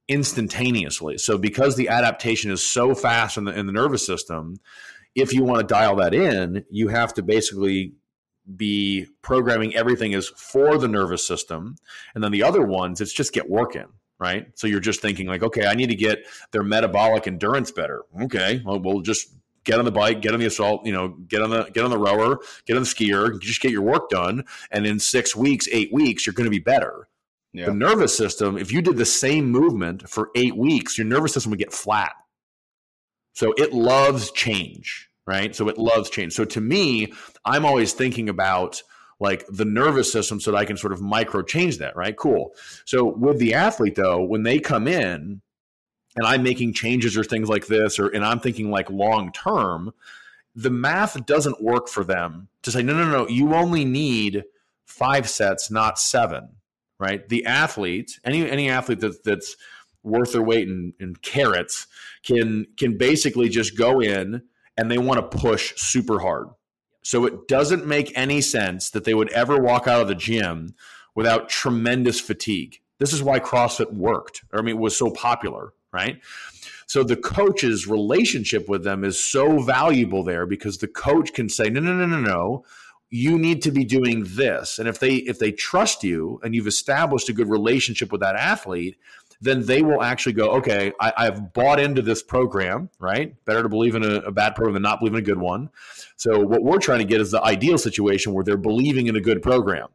instantaneously. 0.08 1.18
So 1.18 1.38
because 1.38 1.76
the 1.76 1.88
adaptation 1.88 2.50
is 2.50 2.64
so 2.64 2.94
fast 2.94 3.36
in 3.36 3.44
the 3.44 3.52
in 3.52 3.66
the 3.66 3.72
nervous 3.72 4.04
system, 4.04 4.56
if 5.14 5.32
you 5.32 5.44
want 5.44 5.60
to 5.60 5.72
dial 5.72 5.96
that 5.96 6.14
in, 6.14 6.64
you 6.70 6.88
have 6.88 7.14
to 7.14 7.22
basically 7.22 7.94
be 8.56 9.06
programming 9.22 9.74
everything 9.74 10.14
as 10.14 10.28
for 10.28 10.76
the 10.76 10.88
nervous 10.88 11.26
system. 11.26 11.76
And 12.14 12.22
then 12.22 12.32
the 12.32 12.42
other 12.42 12.62
ones, 12.62 13.00
it's 13.00 13.12
just 13.12 13.32
get 13.32 13.48
working, 13.48 13.86
right? 14.18 14.46
So 14.54 14.66
you're 14.66 14.80
just 14.80 15.00
thinking 15.00 15.26
like, 15.26 15.42
okay, 15.42 15.66
I 15.66 15.74
need 15.74 15.88
to 15.88 15.94
get 15.94 16.26
their 16.52 16.62
metabolic 16.62 17.26
endurance 17.26 17.70
better. 17.70 18.02
Okay, 18.22 18.62
well, 18.64 18.80
we'll 18.80 19.00
just 19.00 19.34
get 19.64 19.78
on 19.78 19.84
the 19.84 19.92
bike, 19.92 20.20
get 20.20 20.34
on 20.34 20.40
the 20.40 20.46
assault, 20.46 20.86
you 20.86 20.92
know, 20.92 21.08
get 21.28 21.42
on 21.42 21.50
the 21.50 21.64
get 21.64 21.84
on 21.84 21.90
the 21.90 21.98
rower, 21.98 22.38
get 22.66 22.76
on 22.76 22.82
the 22.82 22.88
skier, 22.88 23.40
just 23.40 23.60
get 23.60 23.72
your 23.72 23.82
work 23.82 24.08
done. 24.10 24.44
And 24.70 24.86
in 24.86 24.98
six 24.98 25.34
weeks, 25.34 25.68
eight 25.72 25.92
weeks, 25.92 26.26
you're 26.26 26.34
going 26.34 26.46
to 26.46 26.50
be 26.50 26.58
better. 26.58 27.08
Yeah. 27.52 27.66
The 27.66 27.74
nervous 27.74 28.16
system, 28.16 28.58
if 28.58 28.72
you 28.72 28.82
did 28.82 28.96
the 28.96 29.04
same 29.04 29.48
movement 29.50 30.08
for 30.08 30.30
eight 30.34 30.56
weeks, 30.56 30.98
your 30.98 31.06
nervous 31.06 31.32
system 31.34 31.50
would 31.50 31.58
get 31.60 31.72
flat. 31.72 32.12
So 33.34 33.52
it 33.56 33.72
loves 33.72 34.32
change, 34.32 35.08
right? 35.26 35.54
So 35.54 35.68
it 35.68 35.78
loves 35.78 36.10
change. 36.10 36.32
So 36.32 36.44
to 36.44 36.60
me, 36.60 37.12
I'm 37.44 37.64
always 37.64 37.92
thinking 37.92 38.28
about 38.28 38.82
like 39.20 39.44
the 39.48 39.64
nervous 39.64 40.12
system 40.12 40.40
so 40.40 40.50
that 40.50 40.58
I 40.58 40.64
can 40.64 40.76
sort 40.76 40.92
of 40.92 41.00
micro 41.00 41.42
change 41.42 41.78
that, 41.78 41.96
right? 41.96 42.16
Cool. 42.16 42.54
So 42.84 43.04
with 43.04 43.38
the 43.38 43.54
athlete 43.54 43.94
though, 43.94 44.22
when 44.22 44.42
they 44.42 44.58
come 44.58 44.88
in 44.88 45.40
and 46.16 46.26
I'm 46.26 46.42
making 46.42 46.74
changes 46.74 47.16
or 47.16 47.24
things 47.24 47.48
like 47.48 47.66
this, 47.66 47.98
or 47.98 48.08
and 48.08 48.24
I'm 48.24 48.40
thinking 48.40 48.70
like 48.70 48.90
long 48.90 49.32
term, 49.32 49.92
the 50.54 50.70
math 50.70 51.24
doesn't 51.26 51.62
work 51.62 51.88
for 51.88 52.04
them 52.04 52.48
to 52.62 52.70
say, 52.70 52.82
no, 52.82 52.94
no, 52.94 53.08
no, 53.08 53.28
you 53.28 53.54
only 53.54 53.84
need 53.84 54.44
five 54.86 55.28
sets, 55.28 55.70
not 55.70 55.98
seven 55.98 56.50
right? 56.98 57.28
The 57.28 57.44
athlete, 57.46 58.18
any 58.24 58.48
any 58.48 58.70
athlete 58.70 59.00
that, 59.00 59.24
that's 59.24 59.56
worth 60.02 60.32
their 60.32 60.42
weight 60.42 60.68
in, 60.68 60.92
in 61.00 61.16
carrots, 61.16 61.86
can 62.22 62.66
can 62.76 62.96
basically 62.96 63.48
just 63.48 63.76
go 63.76 64.00
in 64.00 64.42
and 64.76 64.90
they 64.90 64.98
want 64.98 65.20
to 65.20 65.38
push 65.38 65.74
super 65.76 66.18
hard. 66.18 66.48
So 67.04 67.26
it 67.26 67.46
doesn't 67.48 67.86
make 67.86 68.16
any 68.16 68.40
sense 68.40 68.90
that 68.90 69.04
they 69.04 69.12
would 69.12 69.30
ever 69.32 69.58
walk 69.58 69.86
out 69.86 70.00
of 70.00 70.08
the 70.08 70.14
gym 70.14 70.74
without 71.14 71.50
tremendous 71.50 72.18
fatigue. 72.18 72.80
This 72.98 73.12
is 73.12 73.22
why 73.22 73.40
CrossFit 73.40 73.92
worked. 73.92 74.42
I 74.52 74.62
mean, 74.62 74.76
it 74.76 74.80
was 74.80 74.96
so 74.96 75.10
popular, 75.10 75.74
right? 75.92 76.20
So 76.86 77.04
the 77.04 77.16
coach's 77.16 77.86
relationship 77.86 78.68
with 78.70 78.84
them 78.84 79.04
is 79.04 79.22
so 79.22 79.58
valuable 79.58 80.24
there 80.24 80.46
because 80.46 80.78
the 80.78 80.88
coach 80.88 81.34
can 81.34 81.48
say, 81.50 81.68
no, 81.68 81.80
no, 81.80 81.94
no, 81.94 82.06
no, 82.06 82.20
no. 82.20 82.64
you 83.10 83.38
need 83.38 83.62
to 83.62 83.70
be 83.70 83.84
doing 83.84 84.24
this 84.26 84.78
and 84.78 84.88
if 84.88 84.98
they 84.98 85.16
if 85.16 85.38
they 85.38 85.52
trust 85.52 86.02
you 86.02 86.40
and 86.42 86.54
you've 86.54 86.66
established 86.66 87.28
a 87.28 87.32
good 87.32 87.48
relationship 87.48 88.10
with 88.10 88.20
that 88.20 88.34
athlete 88.34 88.96
then 89.44 89.64
they 89.66 89.82
will 89.82 90.02
actually 90.02 90.32
go 90.32 90.50
okay 90.52 90.92
I, 91.00 91.24
have 91.26 91.52
bought 91.52 91.78
into 91.78 92.02
this 92.02 92.22
program 92.22 92.90
right? 92.98 93.34
Better 93.44 93.62
to 93.62 93.68
believe 93.68 93.94
in 93.94 94.02
a, 94.02 94.16
a 94.16 94.32
bad 94.32 94.54
program 94.54 94.74
than 94.74 94.82
not 94.82 94.98
believe 94.98 95.14
in 95.14 95.18
a 95.18 95.22
good 95.22 95.38
one. 95.38 95.70
So 96.16 96.40
what 96.40 96.62
we're 96.62 96.78
trying 96.78 97.00
to 97.00 97.04
get 97.04 97.20
is 97.20 97.30
the 97.30 97.42
ideal 97.42 97.78
situation 97.78 98.32
where 98.32 98.44
they're 98.44 98.56
believing 98.56 99.06
in 99.06 99.16
a 99.16 99.20
good 99.20 99.42
program. 99.42 99.88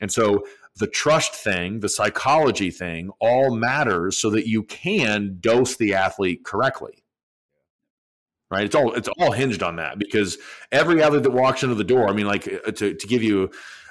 And 0.00 0.12
so 0.12 0.44
the 0.76 0.86
trust 0.86 1.34
thing 1.34 1.80
the 1.80 1.88
psychology 1.88 2.70
thing 2.70 3.10
all 3.20 3.54
matters 3.54 4.18
so 4.18 4.30
that 4.30 4.46
you 4.46 4.62
can 4.62 5.38
dose 5.40 5.76
the 5.76 5.94
athlete 5.94 6.44
correctly. 6.44 7.02
Right? 8.48 8.64
It's 8.64 8.76
all 8.76 8.92
it's 8.92 9.08
all 9.18 9.32
hinged 9.32 9.62
on 9.62 9.76
that 9.76 9.98
because 9.98 10.38
every 10.70 11.02
athlete 11.02 11.24
that 11.24 11.32
walks 11.32 11.64
into 11.64 11.74
the 11.74 11.82
door, 11.82 12.08
I 12.08 12.12
mean, 12.12 12.26
like 12.26 12.46
uh, 12.46 12.70
to 12.70 12.94
to 12.94 13.06
give 13.08 13.22
you 13.22 13.50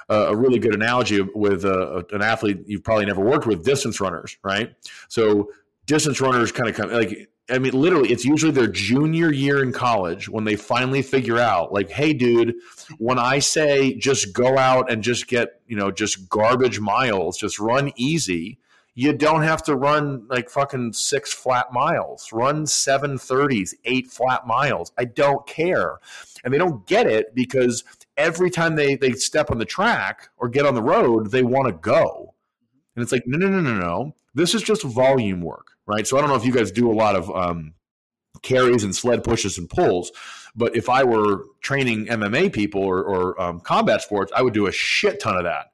a, 0.10 0.36
really 0.36 0.60
good 0.60 0.74
analogy 0.74 1.22
with 1.22 1.66
an 1.66 2.22
athlete 2.22 2.60
you've 2.66 2.84
probably 2.84 3.06
never 3.06 3.22
worked 3.22 3.46
with, 3.46 3.64
distance 3.64 4.00
runners, 4.00 4.38
right? 4.44 4.74
So 5.08 5.52
distance 5.86 6.22
runners 6.22 6.52
kind 6.52 6.70
of 6.70 6.76
come 6.76 6.92
like. 6.92 7.30
I 7.48 7.60
mean, 7.60 7.74
literally, 7.74 8.12
it's 8.12 8.26
usually 8.26 8.52
their 8.52 8.66
junior 8.66 9.32
year 9.32 9.62
in 9.62 9.72
college 9.72 10.28
when 10.28 10.46
they 10.46 10.56
finally 10.56 11.04
figure 11.04 11.38
out, 11.38 11.72
like, 11.72 11.92
hey, 11.92 12.12
dude, 12.12 12.56
when 12.98 13.20
I 13.20 13.38
say 13.38 13.94
just 13.94 14.34
go 14.34 14.58
out 14.58 14.92
and 14.92 15.04
just 15.04 15.28
get, 15.28 15.62
you 15.68 15.76
know, 15.76 15.92
just 15.92 16.28
garbage 16.28 16.80
miles, 16.80 17.38
just 17.38 17.60
run 17.60 17.92
easy, 17.98 18.58
you 18.96 19.14
don't 19.14 19.44
have 19.44 19.62
to 19.64 19.76
run 19.76 20.26
like 20.28 20.50
fucking 20.50 20.94
six 20.94 21.34
flat 21.34 21.72
miles. 21.72 22.32
Run 22.32 22.64
730s, 22.64 23.76
eight 23.84 24.08
flat 24.08 24.48
miles. 24.48 24.92
I 24.98 25.06
don't 25.06 25.46
care. 25.46 26.00
And 26.44 26.52
they 26.54 26.58
don't 26.58 26.88
get 26.88 27.06
it 27.06 27.36
because 27.36 27.84
every 28.18 28.50
time 28.50 28.76
they, 28.76 28.96
they 28.96 29.14
step 29.14 29.52
on 29.52 29.58
the 29.58 29.66
track 29.66 30.30
or 30.38 30.50
get 30.50 30.66
on 30.66 30.76
the 30.76 30.82
road, 30.82 31.32
they 31.32 31.44
want 31.44 31.68
to 31.68 31.74
go. 31.74 32.34
And 32.96 33.04
it's 33.04 33.12
like, 33.12 33.24
no, 33.26 33.38
no, 33.38 33.48
no, 33.48 33.60
no, 33.60 33.80
no. 33.80 34.16
This 34.34 34.54
is 34.54 34.62
just 34.62 34.84
volume 34.84 35.42
work, 35.42 35.72
right? 35.86 36.06
So 36.06 36.18
I 36.18 36.22
don't 36.22 36.30
know 36.30 36.36
if 36.36 36.46
you 36.46 36.54
guys 36.54 36.72
do 36.72 36.92
a 36.92 36.94
lot 36.94 37.16
of 37.16 37.30
um, 37.32 37.74
carries 38.42 38.84
and 38.84 38.96
sled 38.96 39.24
pushes 39.24 39.58
and 39.58 39.70
pulls, 39.70 40.12
but 40.56 40.76
if 40.76 40.90
I 40.90 41.04
were 41.04 41.44
training 41.62 42.08
MMA 42.08 42.54
people 42.54 42.82
or, 42.82 43.04
or 43.04 43.42
um, 43.42 43.60
combat 43.60 44.02
sports, 44.02 44.32
I 44.36 44.42
would 44.42 44.54
do 44.54 44.68
a 44.68 44.72
shit 44.72 45.20
ton 45.20 45.38
of 45.38 45.44
that 45.44 45.72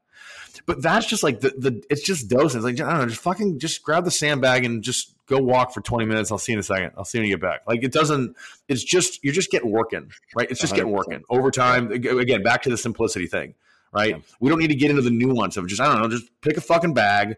but 0.66 0.82
that's 0.82 1.06
just 1.06 1.24
like 1.24 1.40
the, 1.40 1.50
the 1.58 1.84
it's 1.90 2.04
just 2.04 2.30
dosing. 2.30 2.60
It's 2.60 2.66
like 2.66 2.80
I 2.80 2.92
don't 2.92 3.02
know, 3.02 3.08
just 3.08 3.22
fucking 3.22 3.60
just 3.60 3.84
grab 3.84 4.06
the 4.06 4.12
sandbag 4.12 4.64
and 4.64 4.84
just 4.84 5.11
go 5.28 5.38
walk 5.40 5.74
for 5.74 5.82
20 5.82 6.06
minutes. 6.06 6.32
I'll 6.32 6.38
see 6.38 6.52
you 6.52 6.58
in 6.58 6.60
a 6.60 6.64
second. 6.64 6.92
I'll 6.98 7.06
see 7.06 7.18
you 7.18 7.22
when 7.22 7.30
you 7.30 7.36
get 7.38 7.42
back. 7.42 7.62
Like 7.68 7.84
it 7.84 7.92
doesn't, 7.92 8.36
it's 8.68 8.84
just, 8.84 9.24
you're 9.24 9.34
just 9.34 9.52
getting 9.52 9.72
working, 9.72 10.12
right? 10.36 10.50
It's 10.50 10.60
just 10.60 10.74
100%. 10.74 10.76
getting 10.78 10.92
working 10.92 11.22
over 11.30 11.52
time. 11.52 11.92
Again, 11.92 12.44
back 12.44 12.62
to 12.64 12.70
the 12.70 12.78
simplicity 12.78 13.28
thing, 13.28 13.56
right? 13.94 14.16
Yeah. 14.16 14.22
We 14.40 14.50
don't 14.50 14.60
need 14.60 14.68
to 14.68 14.76
get 14.76 14.90
into 14.90 15.02
the 15.02 15.12
nuance 15.12 15.58
of 15.58 15.68
just, 15.68 15.82
I 15.82 15.92
don't 15.92 16.02
know, 16.02 16.10
just 16.10 16.30
pick 16.42 16.58
a 16.58 16.62
fucking 16.62 16.94
bag, 16.94 17.38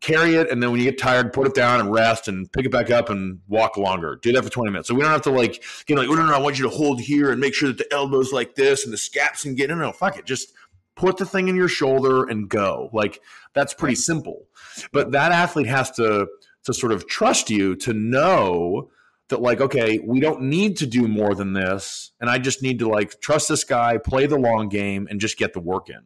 carry 0.00 0.34
it, 0.34 0.50
and 0.50 0.62
then 0.62 0.70
when 0.70 0.80
you 0.80 0.90
get 0.90 0.98
tired, 0.98 1.32
put 1.32 1.46
it 1.46 1.54
down 1.54 1.80
and 1.80 1.92
rest 1.92 2.28
and 2.28 2.50
pick 2.52 2.66
it 2.66 2.72
back 2.72 2.90
up 2.90 3.08
and 3.08 3.40
walk 3.48 3.76
longer. 3.76 4.18
Do 4.20 4.32
that 4.32 4.42
for 4.42 4.50
20 4.50 4.70
minutes. 4.70 4.88
So 4.88 4.94
we 4.94 5.00
don't 5.02 5.10
have 5.10 5.22
to 5.22 5.30
like, 5.30 5.62
get 5.86 5.96
like, 5.96 6.08
oh, 6.08 6.14
no, 6.14 6.26
no, 6.26 6.34
I 6.34 6.38
want 6.38 6.58
you 6.58 6.64
to 6.64 6.76
hold 6.76 7.00
here 7.00 7.30
and 7.30 7.40
make 7.40 7.54
sure 7.54 7.68
that 7.68 7.78
the 7.78 7.92
elbow's 7.94 8.32
like 8.32 8.54
this 8.54 8.84
and 8.84 8.92
the 8.92 8.98
scaps 8.98 9.44
can 9.44 9.54
get, 9.54 9.70
no, 9.70 9.76
no, 9.76 9.92
fuck 9.92 10.18
it. 10.18 10.26
Just 10.26 10.52
put 10.96 11.18
the 11.18 11.26
thing 11.26 11.48
in 11.48 11.54
your 11.54 11.68
shoulder 11.68 12.24
and 12.24 12.48
go. 12.48 12.90
Like 12.92 13.20
that's 13.54 13.72
pretty 13.74 13.94
simple. 13.94 14.46
But 14.92 15.12
that 15.12 15.30
athlete 15.30 15.68
has 15.68 15.90
to 15.92 16.26
to 16.66 16.74
sort 16.74 16.92
of 16.92 17.06
trust 17.08 17.50
you 17.50 17.74
to 17.76 17.92
know 17.92 18.90
that 19.28 19.40
like 19.40 19.60
okay, 19.60 19.98
we 20.04 20.20
don't 20.20 20.42
need 20.42 20.76
to 20.78 20.86
do 20.86 21.08
more 21.08 21.34
than 21.34 21.52
this 21.52 22.12
and 22.20 22.30
I 22.30 22.38
just 22.38 22.62
need 22.62 22.78
to 22.80 22.88
like 22.88 23.20
trust 23.20 23.48
this 23.48 23.64
guy, 23.64 23.98
play 23.98 24.26
the 24.26 24.38
long 24.38 24.68
game 24.68 25.06
and 25.10 25.20
just 25.20 25.38
get 25.38 25.52
the 25.52 25.60
work 25.60 25.88
in. 25.88 26.02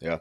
Yeah. 0.00 0.18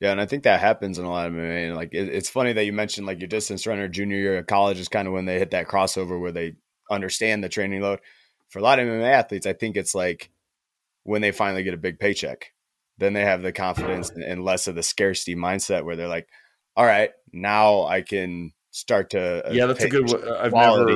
Yeah, 0.00 0.10
and 0.10 0.20
I 0.20 0.26
think 0.26 0.42
that 0.42 0.58
happens 0.58 0.98
in 0.98 1.04
a 1.04 1.10
lot 1.10 1.28
of 1.28 1.32
MMA. 1.32 1.68
And 1.68 1.76
like, 1.76 1.94
it, 1.94 2.08
it's 2.08 2.28
funny 2.28 2.52
that 2.52 2.64
you 2.64 2.72
mentioned 2.72 3.06
like 3.06 3.20
your 3.20 3.28
distance 3.28 3.68
runner 3.68 3.86
junior 3.86 4.16
year 4.16 4.38
of 4.38 4.48
college 4.48 4.80
is 4.80 4.88
kind 4.88 5.06
of 5.06 5.14
when 5.14 5.26
they 5.26 5.38
hit 5.38 5.52
that 5.52 5.68
crossover 5.68 6.20
where 6.20 6.32
they 6.32 6.54
understand 6.90 7.44
the 7.44 7.48
training 7.48 7.82
load. 7.82 8.00
For 8.48 8.58
a 8.58 8.62
lot 8.62 8.80
of 8.80 8.88
MMA 8.88 9.12
athletes, 9.12 9.46
I 9.46 9.52
think 9.52 9.76
it's 9.76 9.94
like 9.94 10.30
when 11.04 11.22
they 11.22 11.30
finally 11.30 11.62
get 11.62 11.72
a 11.72 11.76
big 11.76 12.00
paycheck 12.00 12.52
then 12.98 13.12
they 13.12 13.24
have 13.24 13.42
the 13.42 13.52
confidence 13.52 14.10
and 14.10 14.44
less 14.44 14.68
of 14.68 14.74
the 14.74 14.82
scarcity 14.82 15.34
mindset 15.34 15.84
where 15.84 15.96
they're 15.96 16.08
like, 16.08 16.28
all 16.76 16.84
right, 16.84 17.10
now 17.32 17.82
I 17.84 18.02
can 18.02 18.52
start 18.72 19.10
to 19.10 19.46
uh, 19.46 19.52
yeah 19.52 19.66
that's 19.66 19.84
a 19.84 19.88
good 19.88 20.10
one. 20.10 20.28
I've 20.36 20.52
never 20.52 20.86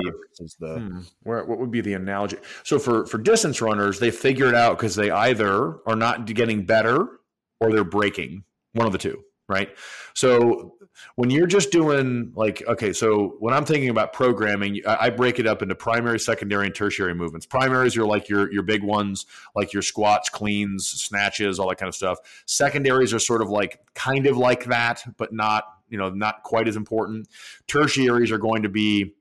the 0.59 0.79
hmm, 0.79 1.01
where, 1.23 1.45
what 1.45 1.59
would 1.59 1.71
be 1.71 1.81
the 1.81 1.95
analogy? 1.95 2.39
So 2.65 2.79
for 2.79 3.07
for 3.07 3.19
distance 3.19 3.61
runners 3.61 4.01
they 4.01 4.11
figure 4.11 4.49
it 4.49 4.55
out 4.55 4.77
because 4.77 4.97
they 4.97 5.11
either 5.11 5.79
are 5.87 5.97
not 5.97 6.27
getting 6.27 6.65
better 6.65 7.21
or 7.61 7.71
they're 7.71 7.85
breaking. 7.85 8.45
One 8.73 8.87
of 8.87 8.93
the 8.93 8.99
two 8.99 9.23
right? 9.49 9.71
So 10.15 10.77
when 11.17 11.31
you're 11.31 11.47
just 11.47 11.71
doing 11.71 12.33
like 12.35 12.63
okay 12.67 12.91
so 12.91 13.37
when 13.39 13.53
i'm 13.53 13.67
thinking 13.67 13.91
about 13.91 14.15
programming 14.15 14.81
I, 14.87 15.11
break 15.11 15.39
it 15.39 15.47
up 15.47 15.61
into 15.61 15.75
primary 15.75 16.19
secondary 16.19 16.67
and 16.67 16.75
tertiary 16.75 17.15
movements. 17.15 17.45
Primaries 17.45 17.99
are 17.99 18.07
like 18.07 18.31
your 18.31 18.51
your 18.51 18.63
big 18.63 18.83
ones 18.83 19.27
like 19.55 19.75
your 19.75 19.83
squats 19.83 20.31
cleans 20.31 20.89
snatches 20.89 21.59
all 21.59 21.69
that 21.69 21.77
kind 21.77 21.89
of 21.89 21.95
stuff. 21.95 22.19
Secondaries 22.47 23.13
are 23.13 23.19
sort 23.19 23.43
of 23.43 23.51
like 23.51 23.81
kind 23.95 24.27
of 24.27 24.39
like 24.39 24.65
that 24.67 25.05
but 25.19 25.35
not 25.35 25.65
you 25.89 25.99
know 25.99 26.11
not 26.11 26.43
quite 26.43 26.69
as 26.69 26.77
important 26.77 27.29
tertiaries 27.69 28.31
are 28.31 28.39
going 28.39 28.63
to 28.63 28.69
be 28.69 29.15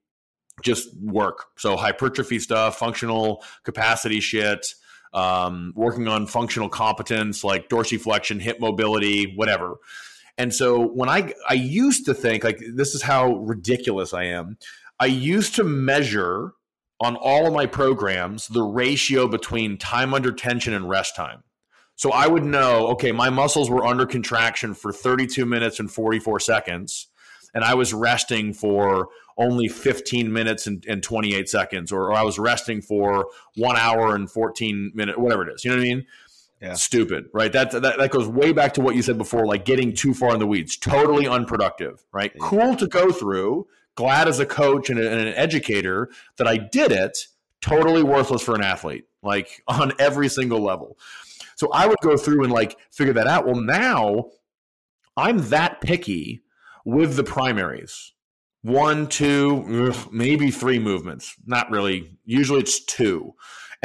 just 0.64 0.90
work 1.02 1.46
so 1.58 1.76
hypertrophy 1.76 2.40
stuff 2.40 2.78
functional 2.78 3.44
capacity 3.64 4.20
shit 4.20 4.68
um, 5.14 5.72
working 5.76 6.08
on 6.08 6.28
functional 6.28 6.70
competence 6.70 7.44
like 7.44 7.70
dorsiflexion 7.70 8.42
hip 8.42 8.60
mobility 8.60 9.34
whatever 9.36 9.76
and 10.38 10.54
so 10.54 10.88
when 10.88 11.10
I 11.10 11.34
I 11.48 11.54
used 11.54 12.06
to 12.06 12.14
think 12.14 12.44
like 12.44 12.60
this 12.74 12.94
is 12.94 13.02
how 13.02 13.36
ridiculous 13.36 14.14
I 14.14 14.26
am. 14.26 14.58
I 15.00 15.06
used 15.06 15.56
to 15.56 15.64
measure 15.64 16.54
on 17.00 17.16
all 17.16 17.48
of 17.48 17.54
my 17.54 17.66
programs 17.66 18.48
the 18.48 18.64
ratio 18.64 19.28
between 19.28 19.78
time 19.78 20.14
under 20.14 20.32
tension 20.32 20.74
and 20.74 20.90
rest 20.90 21.16
time. 21.16 21.44
So 21.96 22.12
I 22.12 22.28
would 22.28 22.44
know, 22.44 22.88
okay, 22.88 23.12
my 23.12 23.30
muscles 23.30 23.70
were 23.70 23.86
under 23.86 24.06
contraction 24.06 24.74
for 24.74 24.92
32 24.92 25.46
minutes 25.46 25.80
and 25.80 25.90
44 25.90 26.40
seconds, 26.42 27.08
and 27.54 27.64
I 27.64 27.74
was 27.74 27.94
resting 27.94 28.54
for 28.54 29.08
only 29.38 29.68
15 29.68 30.32
minutes 30.32 30.68
and, 30.68 30.86
and 30.88 31.02
28 31.02 31.50
seconds, 31.50 31.92
or, 31.92 32.06
or, 32.06 32.14
I 32.14 32.24
was 32.24 32.40
resting 32.40 32.82
for 32.82 33.28
one 33.56 33.76
hour 33.78 34.16
and 34.16 34.30
14 34.30 34.92
minutes, 34.94 35.18
whatever 35.18 35.48
it 35.48 35.54
is. 35.54 35.66
You 35.66 35.72
know 35.72 35.78
what 35.78 35.84
I 35.84 35.90
mean? 35.90 36.06
Yeah. 36.62 36.74
Stupid, 36.74 37.26
right? 37.34 37.52
That, 37.52 37.72
that 37.72 37.98
that 37.98 38.12
goes 38.12 38.28
way 38.28 38.54
back 38.54 38.74
to 38.76 38.82
what 38.82 38.96
you 38.96 39.02
said 39.02 39.18
before, 39.18 39.46
like 39.46 39.66
getting 39.66 39.94
too 39.94 40.14
far 40.14 40.34
in 40.34 40.40
the 40.40 40.48
weeds. 40.48 40.78
Totally 40.78 41.28
unproductive, 41.28 42.06
right? 42.14 42.32
Yeah. 42.34 42.42
Cool 42.42 42.76
to 42.78 42.88
go 42.88 43.12
through. 43.12 43.68
Glad 43.96 44.28
as 44.28 44.40
a 44.40 44.46
coach 44.46 44.90
and, 44.90 45.00
a, 45.00 45.10
and 45.10 45.28
an 45.28 45.34
educator 45.36 46.10
that 46.38 46.48
I 46.48 46.58
did 46.58 46.92
it. 46.92 47.28
Totally 47.62 48.04
worthless 48.04 48.42
for 48.42 48.56
an 48.56 48.64
athlete, 48.64 49.06
like 49.22 49.64
on 49.68 49.92
every 50.00 50.30
single 50.30 50.62
level. 50.62 50.98
So 51.56 51.70
I 51.72 51.88
would 51.88 52.00
go 52.02 52.18
through 52.18 52.44
and 52.44 52.54
like 52.54 52.78
figure 52.92 53.14
that 53.14 53.28
out. 53.28 53.46
Well, 53.46 53.56
now 53.56 54.32
I'm 55.18 55.38
that 55.50 55.82
picky 55.82 56.42
with 56.86 57.16
the 57.16 57.24
primaries. 57.24 58.14
One, 58.62 59.08
two, 59.08 59.94
maybe 60.12 60.52
three 60.52 60.80
movements. 60.80 61.36
Not 61.46 61.70
really. 61.70 62.18
Usually 62.26 62.62
it's 62.62 62.84
two 62.84 63.36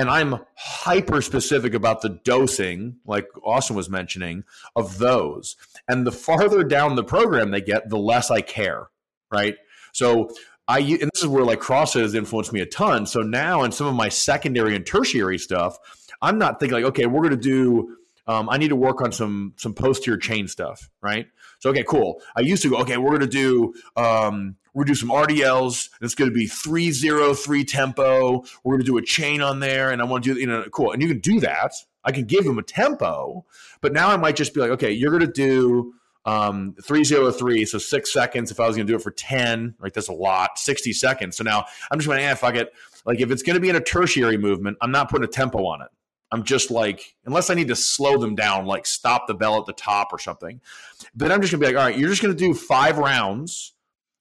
and 0.00 0.08
I'm 0.08 0.40
hyper 0.56 1.20
specific 1.20 1.74
about 1.74 2.00
the 2.00 2.20
dosing, 2.24 2.96
like 3.04 3.26
Austin 3.44 3.76
was 3.76 3.90
mentioning, 3.90 4.44
of 4.74 4.96
those. 4.96 5.56
And 5.88 6.06
the 6.06 6.12
farther 6.12 6.64
down 6.64 6.94
the 6.94 7.04
program 7.04 7.50
they 7.50 7.60
get, 7.60 7.90
the 7.90 7.98
less 7.98 8.30
I 8.30 8.40
care, 8.40 8.88
right? 9.30 9.56
So 9.92 10.30
I 10.66 10.78
and 10.78 11.10
this 11.12 11.22
is 11.22 11.26
where 11.26 11.44
like 11.44 11.60
CrossFit 11.60 12.00
has 12.00 12.14
influenced 12.14 12.50
me 12.50 12.60
a 12.60 12.66
ton. 12.66 13.04
So 13.04 13.20
now 13.20 13.62
in 13.62 13.72
some 13.72 13.86
of 13.86 13.94
my 13.94 14.08
secondary 14.08 14.74
and 14.74 14.86
tertiary 14.86 15.36
stuff, 15.36 15.76
I'm 16.22 16.38
not 16.38 16.60
thinking 16.60 16.74
like, 16.74 16.84
okay, 16.90 17.06
we're 17.06 17.22
going 17.22 17.30
to 17.30 17.36
do. 17.36 17.96
Um, 18.26 18.48
I 18.48 18.58
need 18.58 18.68
to 18.68 18.76
work 18.76 19.00
on 19.00 19.12
some 19.12 19.54
some 19.56 19.74
posterior 19.74 20.18
chain 20.18 20.46
stuff, 20.46 20.88
right? 21.02 21.26
So 21.58 21.70
okay, 21.70 21.82
cool. 21.82 22.20
I 22.36 22.40
used 22.40 22.62
to 22.62 22.70
go, 22.70 22.76
okay, 22.78 22.96
we're 22.96 23.10
going 23.10 23.20
to 23.22 23.26
do 23.26 23.74
um, 23.96 24.56
we're 24.74 24.84
gonna 24.84 24.92
do 24.92 25.00
some 25.00 25.08
RDLs. 25.08 25.88
It's 26.00 26.14
gonna 26.14 26.30
be 26.30 26.46
three 26.46 26.92
zero 26.92 27.34
three 27.34 27.64
tempo. 27.64 28.44
We're 28.62 28.74
gonna 28.74 28.84
do 28.84 28.98
a 28.98 29.02
chain 29.02 29.40
on 29.40 29.60
there, 29.60 29.90
and 29.90 30.00
I 30.00 30.04
want 30.04 30.24
to 30.24 30.34
do 30.34 30.40
you 30.40 30.46
know 30.46 30.64
cool. 30.72 30.92
And 30.92 31.02
you 31.02 31.08
can 31.08 31.18
do 31.18 31.40
that. 31.40 31.72
I 32.04 32.12
can 32.12 32.24
give 32.24 32.44
them 32.44 32.58
a 32.58 32.62
tempo, 32.62 33.44
but 33.80 33.92
now 33.92 34.10
I 34.10 34.16
might 34.16 34.36
just 34.36 34.54
be 34.54 34.60
like, 34.60 34.70
okay, 34.70 34.92
you're 34.92 35.10
gonna 35.10 35.26
do 35.30 35.92
um, 36.24 36.74
303, 36.82 37.64
so 37.64 37.78
six 37.78 38.12
seconds. 38.12 38.50
If 38.50 38.60
I 38.60 38.66
was 38.66 38.76
going 38.76 38.86
to 38.86 38.92
do 38.92 38.96
it 38.96 39.02
for 39.02 39.10
10, 39.10 39.74
right, 39.78 39.92
that's 39.92 40.08
a 40.08 40.12
lot, 40.12 40.58
60 40.58 40.92
seconds. 40.92 41.36
So 41.36 41.44
now 41.44 41.64
I'm 41.90 41.98
just 41.98 42.06
going 42.06 42.18
to, 42.18 42.24
eh, 42.24 42.34
fuck 42.34 42.54
it. 42.56 42.72
Like 43.06 43.20
if 43.20 43.30
it's 43.30 43.42
going 43.42 43.54
to 43.54 43.60
be 43.60 43.70
in 43.70 43.76
a 43.76 43.80
tertiary 43.80 44.36
movement, 44.36 44.76
I'm 44.82 44.90
not 44.90 45.10
putting 45.10 45.24
a 45.24 45.30
tempo 45.30 45.64
on 45.64 45.80
it. 45.82 45.88
I'm 46.32 46.44
just 46.44 46.70
like, 46.70 47.16
unless 47.24 47.50
I 47.50 47.54
need 47.54 47.68
to 47.68 47.76
slow 47.76 48.16
them 48.16 48.34
down, 48.34 48.66
like 48.66 48.86
stop 48.86 49.26
the 49.26 49.34
bell 49.34 49.58
at 49.58 49.66
the 49.66 49.72
top 49.72 50.12
or 50.12 50.18
something. 50.18 50.60
Then 51.14 51.32
I'm 51.32 51.40
just 51.40 51.50
to 51.50 51.58
be 51.58 51.66
like, 51.66 51.76
all 51.76 51.86
right, 51.86 51.98
you're 51.98 52.08
just 52.08 52.22
to 52.22 52.34
do 52.34 52.54
five 52.54 52.98
rounds 52.98 53.74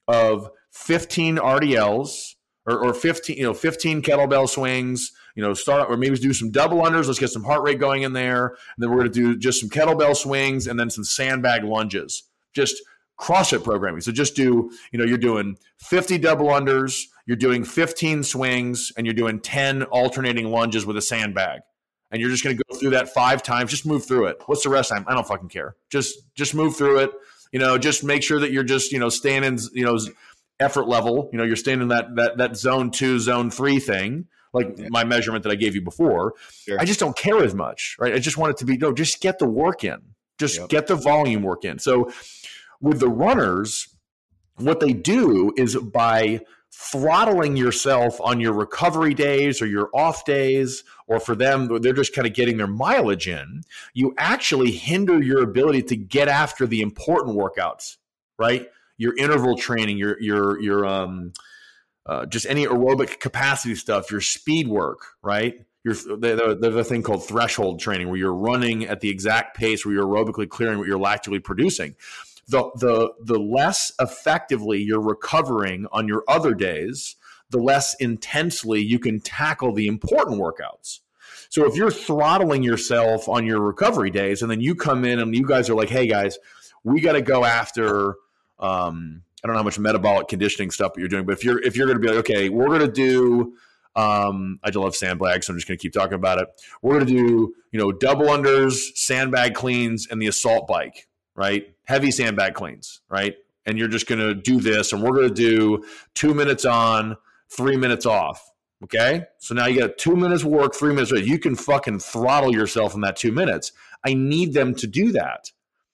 of 0.07 0.49
15 0.71 1.37
RDLs 1.37 2.35
or, 2.65 2.83
or 2.85 2.93
15, 2.93 3.37
you 3.37 3.43
know, 3.43 3.53
15 3.53 4.01
kettlebell 4.01 4.49
swings, 4.49 5.11
you 5.35 5.43
know, 5.43 5.53
start 5.53 5.89
or 5.89 5.97
maybe 5.97 6.17
do 6.17 6.33
some 6.33 6.49
double 6.51 6.81
unders. 6.81 7.05
Let's 7.05 7.19
get 7.19 7.29
some 7.29 7.43
heart 7.43 7.61
rate 7.61 7.79
going 7.79 8.01
in 8.01 8.13
there. 8.13 8.47
And 8.47 8.55
then 8.79 8.89
we're 8.89 9.03
to 9.03 9.09
do 9.09 9.37
just 9.37 9.59
some 9.59 9.69
kettlebell 9.69 10.15
swings 10.15 10.65
and 10.65 10.79
then 10.79 10.89
some 10.89 11.03
sandbag 11.03 11.63
lunges. 11.63 12.23
Just 12.53 12.81
CrossFit 13.19 13.63
programming. 13.63 14.01
So 14.01 14.11
just 14.11 14.35
do, 14.35 14.71
you 14.91 14.97
know, 14.97 15.05
you're 15.05 15.17
doing 15.17 15.57
50 15.77 16.17
double 16.17 16.47
unders, 16.47 17.03
you're 17.25 17.37
doing 17.37 17.63
15 17.63 18.23
swings, 18.23 18.91
and 18.97 19.05
you're 19.05 19.13
doing 19.13 19.39
10 19.39 19.83
alternating 19.83 20.47
lunges 20.47 20.85
with 20.85 20.97
a 20.97 21.01
sandbag. 21.01 21.61
And 22.11 22.19
you're 22.19 22.29
just 22.29 22.43
going 22.43 22.57
to 22.57 22.63
go 22.67 22.75
through 22.75 22.91
that 22.91 23.09
five 23.09 23.43
times. 23.43 23.69
Just 23.69 23.85
move 23.85 24.05
through 24.05 24.27
it. 24.27 24.41
What's 24.47 24.63
the 24.63 24.69
rest 24.69 24.89
time? 24.89 25.05
I 25.07 25.13
don't 25.13 25.27
fucking 25.27 25.49
care. 25.49 25.75
Just 25.89 26.17
just 26.33 26.55
move 26.55 26.75
through 26.75 26.99
it. 26.99 27.11
You 27.51 27.59
know, 27.59 27.77
just 27.77 28.03
make 28.03 28.23
sure 28.23 28.39
that 28.39 28.51
you're 28.51 28.63
just, 28.63 28.91
you 28.91 28.99
know, 28.99 29.09
staying 29.09 29.43
in, 29.43 29.57
you 29.73 29.85
know, 29.85 29.97
effort 30.59 30.87
level. 30.87 31.29
You 31.31 31.37
know, 31.37 31.43
you're 31.43 31.55
staying 31.55 31.81
in 31.81 31.89
that 31.89 32.15
that 32.15 32.37
that 32.37 32.57
zone 32.57 32.91
two, 32.91 33.19
zone 33.19 33.51
three 33.51 33.79
thing 33.79 34.27
like 34.53 34.77
yeah. 34.77 34.87
my 34.89 35.03
measurement 35.03 35.43
that 35.43 35.51
I 35.51 35.55
gave 35.55 35.75
you 35.75 35.81
before. 35.81 36.33
Sure. 36.51 36.79
I 36.79 36.85
just 36.85 36.99
don't 36.99 37.15
care 37.15 37.43
as 37.43 37.53
much, 37.53 37.95
right? 37.99 38.13
I 38.13 38.19
just 38.19 38.37
want 38.37 38.51
it 38.51 38.57
to 38.57 38.65
be 38.65 38.77
no, 38.77 38.93
just 38.93 39.21
get 39.21 39.39
the 39.39 39.47
work 39.47 39.83
in, 39.83 39.99
just 40.37 40.59
yep. 40.59 40.69
get 40.69 40.87
the 40.87 40.95
volume 40.95 41.43
work 41.43 41.65
in. 41.65 41.79
So 41.79 42.11
with 42.81 42.99
the 42.99 43.09
runners, 43.09 43.87
what 44.57 44.79
they 44.79 44.93
do 44.93 45.53
is 45.57 45.75
by 45.75 46.41
throttling 46.81 47.57
yourself 47.57 48.21
on 48.21 48.39
your 48.39 48.53
recovery 48.53 49.13
days 49.13 49.61
or 49.61 49.65
your 49.65 49.89
off 49.93 50.23
days, 50.23 50.85
or 51.07 51.19
for 51.19 51.35
them, 51.35 51.67
they're 51.81 51.91
just 51.91 52.15
kind 52.15 52.25
of 52.25 52.33
getting 52.33 52.55
their 52.55 52.67
mileage 52.67 53.27
in, 53.27 53.63
you 53.93 54.13
actually 54.17 54.71
hinder 54.71 55.21
your 55.21 55.43
ability 55.43 55.83
to 55.83 55.97
get 55.97 56.29
after 56.29 56.65
the 56.65 56.81
important 56.81 57.37
workouts, 57.37 57.97
right? 58.37 58.69
Your 58.97 59.15
interval 59.17 59.57
training, 59.57 59.97
your 59.97 60.19
your 60.21 60.59
your 60.61 60.85
um 60.85 61.33
uh, 62.05 62.25
just 62.25 62.45
any 62.47 62.65
aerobic 62.65 63.19
capacity 63.19 63.75
stuff, 63.75 64.09
your 64.09 64.21
speed 64.21 64.67
work, 64.67 64.99
right? 65.21 65.65
Your 65.83 65.93
there's 66.17 66.75
a 66.75 66.83
thing 66.83 67.03
called 67.03 67.25
threshold 67.25 67.79
training 67.79 68.07
where 68.07 68.17
you're 68.17 68.33
running 68.33 68.85
at 68.85 69.01
the 69.01 69.09
exact 69.09 69.55
pace 69.57 69.85
where 69.85 69.93
you're 69.93 70.05
aerobically 70.05 70.47
clearing 70.47 70.77
what 70.77 70.87
you're 70.87 70.97
lactically 70.97 71.39
producing. 71.39 71.95
The 72.49 72.69
the 72.75 73.13
the 73.23 73.39
less 73.39 73.91
effectively 73.99 74.81
you're 74.81 75.01
recovering 75.01 75.87
on 75.91 76.07
your 76.07 76.23
other 76.27 76.53
days, 76.53 77.15
the 77.49 77.59
less 77.59 77.95
intensely 77.95 78.81
you 78.81 78.99
can 78.99 79.19
tackle 79.19 79.73
the 79.73 79.87
important 79.87 80.41
workouts. 80.41 80.99
So 81.49 81.65
if 81.65 81.75
you're 81.75 81.91
throttling 81.91 82.63
yourself 82.63 83.27
on 83.27 83.45
your 83.45 83.59
recovery 83.59 84.11
days, 84.11 84.41
and 84.41 84.51
then 84.51 84.61
you 84.61 84.75
come 84.75 85.05
in 85.05 85.19
and 85.19 85.35
you 85.35 85.45
guys 85.45 85.69
are 85.69 85.75
like, 85.75 85.89
"Hey 85.89 86.07
guys, 86.07 86.37
we 86.83 87.01
got 87.01 87.13
to 87.13 87.21
go 87.21 87.45
after." 87.45 88.15
Um, 88.59 89.23
I 89.43 89.47
don't 89.47 89.53
know 89.53 89.59
how 89.59 89.63
much 89.63 89.79
metabolic 89.79 90.27
conditioning 90.27 90.69
stuff 90.69 90.93
you're 90.97 91.07
doing, 91.07 91.25
but 91.25 91.33
if 91.33 91.43
you're 91.43 91.61
if 91.61 91.77
you're 91.77 91.87
going 91.87 91.99
to 91.99 92.01
be 92.01 92.09
like, 92.09 92.19
okay, 92.19 92.49
we're 92.49 92.67
going 92.67 92.81
to 92.81 92.91
do, 92.91 93.53
um, 93.95 94.59
I 94.63 94.67
just 94.69 94.77
love 94.77 94.95
sandbags, 94.95 95.47
so 95.47 95.53
I'm 95.53 95.57
just 95.57 95.67
going 95.67 95.77
to 95.77 95.81
keep 95.81 95.93
talking 95.93 96.15
about 96.15 96.41
it. 96.41 96.49
We're 96.81 96.95
going 96.95 97.07
to 97.07 97.13
do, 97.13 97.53
you 97.71 97.79
know, 97.79 97.91
double 97.91 98.27
unders, 98.27 98.95
sandbag 98.95 99.55
cleans, 99.55 100.07
and 100.09 100.21
the 100.21 100.27
assault 100.27 100.67
bike, 100.67 101.07
right? 101.39 101.73
Heavy 101.85 102.11
sandbag 102.11 102.53
cleans, 102.53 102.99
right? 103.09 103.35
And 103.65 103.79
you're 103.79 103.87
just 103.87 104.07
going 104.07 104.19
to 104.19 104.35
do 104.35 104.59
this, 104.59 104.91
and 104.91 105.01
we're 105.01 105.15
going 105.15 105.29
to 105.29 105.33
do 105.33 105.85
two 106.13 106.33
minutes 106.33 106.65
on, 106.65 107.15
three 107.49 107.77
minutes 107.77 108.05
off. 108.05 108.45
Okay, 108.83 109.23
so 109.39 109.55
now 109.55 109.65
you 109.65 109.79
got 109.79 109.97
two 109.97 110.15
minutes 110.15 110.43
work, 110.43 110.73
three 110.73 110.93
minutes. 110.93 111.11
You 111.11 111.39
can 111.39 111.55
fucking 111.55 111.99
throttle 111.99 112.53
yourself 112.53 112.93
in 112.93 113.01
that 113.01 113.17
two 113.17 113.31
minutes. 113.31 113.71
I 114.05 114.13
need 114.13 114.53
them 114.53 114.73
to 114.75 114.87
do 114.87 115.11
that. 115.13 115.51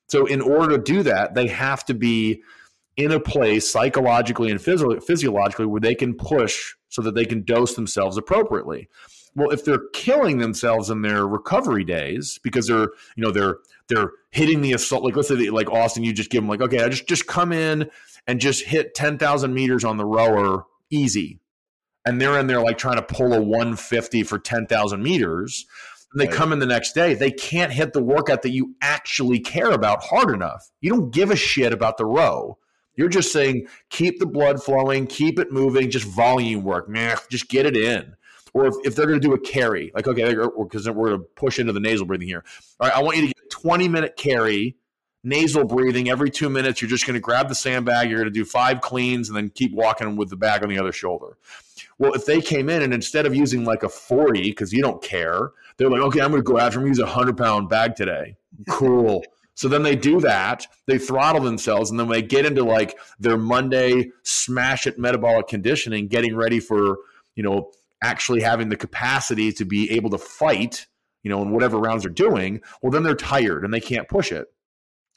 So 0.07 0.25
in 0.25 0.41
order 0.41 0.77
to 0.77 0.83
do 0.83 1.01
that, 1.03 1.33
they 1.33 1.47
have 1.47 1.83
to 1.85 1.95
be 1.95 2.43
in 2.95 3.11
a 3.11 3.19
place 3.19 3.69
psychologically 3.69 4.51
and 4.51 4.61
physio- 4.61 4.99
physiologically 4.99 5.65
where 5.65 5.81
they 5.81 5.95
can 5.95 6.13
push 6.15 6.75
so 6.89 7.01
that 7.01 7.15
they 7.15 7.25
can 7.25 7.43
dose 7.43 7.73
themselves 7.75 8.17
appropriately. 8.17 8.87
Well, 9.35 9.49
if 9.49 9.65
they're 9.65 9.89
killing 9.93 10.37
themselves 10.37 10.89
in 10.89 11.01
their 11.01 11.27
recovery 11.27 11.83
days 11.83 12.39
because 12.43 12.67
they're, 12.67 12.89
you 13.15 13.23
know, 13.23 13.31
they're 13.31 13.57
they're 13.89 14.11
hitting 14.31 14.61
the 14.61 14.73
assault. 14.73 15.03
Like 15.03 15.15
let's 15.15 15.27
say 15.27 15.35
they, 15.35 15.49
like 15.49 15.69
Austin, 15.69 16.03
you 16.03 16.13
just 16.13 16.29
give 16.29 16.41
them 16.41 16.49
like, 16.49 16.61
okay, 16.61 16.83
I 16.83 16.89
just 16.89 17.07
just 17.07 17.27
come 17.27 17.51
in 17.51 17.89
and 18.27 18.39
just 18.39 18.65
hit 18.65 18.93
ten 18.95 19.17
thousand 19.17 19.53
meters 19.53 19.83
on 19.83 19.97
the 19.97 20.05
rower 20.05 20.65
easy, 20.89 21.39
and 22.05 22.21
they're 22.21 22.39
in 22.39 22.47
there 22.47 22.61
like 22.61 22.77
trying 22.77 22.97
to 22.97 23.03
pull 23.03 23.33
a 23.33 23.41
one 23.41 23.75
fifty 23.75 24.23
for 24.23 24.39
ten 24.39 24.65
thousand 24.67 25.03
meters. 25.03 25.65
And 26.13 26.21
they 26.21 26.27
right. 26.27 26.35
come 26.35 26.53
in 26.53 26.59
the 26.59 26.65
next 26.65 26.93
day, 26.93 27.13
they 27.13 27.31
can't 27.31 27.73
hit 27.73 27.91
the 27.91 28.01
workout 28.01 28.41
that 28.43 28.51
you 28.51 28.75
actually 28.81 29.39
care 29.39 29.71
about 29.71 30.01
hard 30.01 30.33
enough. 30.33 30.71
You 30.79 30.91
don't 30.91 31.11
give 31.11 31.29
a 31.29 31.35
shit 31.35 31.73
about 31.73 31.97
the 31.97 32.05
row 32.05 32.57
you're 32.95 33.09
just 33.09 33.31
saying 33.31 33.67
keep 33.89 34.19
the 34.19 34.25
blood 34.25 34.63
flowing, 34.63 35.07
keep 35.07 35.39
it 35.39 35.51
moving, 35.51 35.89
just 35.89 36.07
volume 36.07 36.63
work. 36.63 36.89
Nah, 36.89 37.17
just 37.29 37.49
get 37.49 37.65
it 37.65 37.75
in. 37.75 38.15
Or 38.53 38.67
if, 38.67 38.75
if 38.85 38.95
they're 38.95 39.05
going 39.05 39.19
to 39.19 39.27
do 39.27 39.33
a 39.33 39.39
carry, 39.39 39.91
like, 39.93 40.07
okay, 40.07 40.33
because 40.33 40.89
we're 40.89 41.09
going 41.09 41.19
to 41.19 41.27
push 41.35 41.59
into 41.59 41.73
the 41.73 41.79
nasal 41.81 42.05
breathing 42.05 42.27
here. 42.27 42.43
All 42.79 42.87
right, 42.87 42.97
I 42.97 43.03
want 43.03 43.17
you 43.17 43.23
to 43.23 43.27
get 43.27 43.34
20 43.61 43.87
minute 43.87 44.17
carry, 44.17 44.75
nasal 45.23 45.63
breathing 45.63 46.09
every 46.09 46.29
two 46.29 46.49
minutes. 46.49 46.81
You're 46.81 46.89
just 46.89 47.07
going 47.07 47.15
to 47.15 47.21
grab 47.21 47.47
the 47.47 47.55
sandbag, 47.55 48.09
you're 48.09 48.19
going 48.19 48.31
to 48.31 48.39
do 48.39 48.45
five 48.45 48.81
cleans, 48.81 49.29
and 49.29 49.37
then 49.37 49.49
keep 49.49 49.73
walking 49.73 50.17
with 50.17 50.29
the 50.29 50.35
bag 50.35 50.61
on 50.61 50.69
the 50.69 50.77
other 50.77 50.91
shoulder. 50.91 51.37
Well, 51.97 52.13
if 52.13 52.25
they 52.25 52.41
came 52.41 52.69
in 52.69 52.81
and 52.81 52.93
instead 52.93 53.25
of 53.25 53.33
using 53.33 53.63
like 53.63 53.83
a 53.83 53.89
40, 53.89 54.41
because 54.41 54.73
you 54.73 54.81
don't 54.81 55.01
care, 55.01 55.51
they're 55.77 55.89
like, 55.89 56.01
okay, 56.01 56.19
I'm 56.19 56.31
going 56.31 56.43
to 56.43 56.51
go 56.51 56.59
after 56.59 56.81
him, 56.81 56.87
use 56.87 56.99
a 56.99 57.05
100 57.05 57.37
pound 57.37 57.69
bag 57.69 57.95
today. 57.95 58.35
Cool. 58.69 59.23
So 59.53 59.69
then 59.69 59.83
they 59.83 59.95
do 59.95 60.19
that, 60.19 60.67
they 60.85 60.97
throttle 60.97 61.41
themselves, 61.41 61.89
and 61.89 61.97
then 61.97 62.09
they 62.09 62.21
get 62.21 62.45
into 62.45 62.65
like 62.65 62.97
their 63.19 63.37
Monday 63.37 64.11
smash 64.23 64.85
it 64.85 64.99
metabolic 64.99 65.47
conditioning, 65.47 66.09
getting 66.09 66.35
ready 66.35 66.59
for, 66.59 66.97
you 67.35 67.43
know, 67.43 67.71
actually 68.03 68.41
having 68.41 68.67
the 68.67 68.75
capacity 68.75 69.53
to 69.53 69.63
be 69.63 69.89
able 69.91 70.09
to 70.09 70.17
fight, 70.17 70.87
you 71.25 71.29
know, 71.29 71.41
in 71.41 71.49
whatever 71.49 71.79
rounds 71.79 72.03
they're 72.03 72.11
doing. 72.11 72.61
Well, 72.81 72.91
then 72.91 73.01
they're 73.01 73.15
tired 73.15 73.65
and 73.65 73.73
they 73.73 73.79
can't 73.79 74.07
push 74.07 74.31
it. 74.31 74.45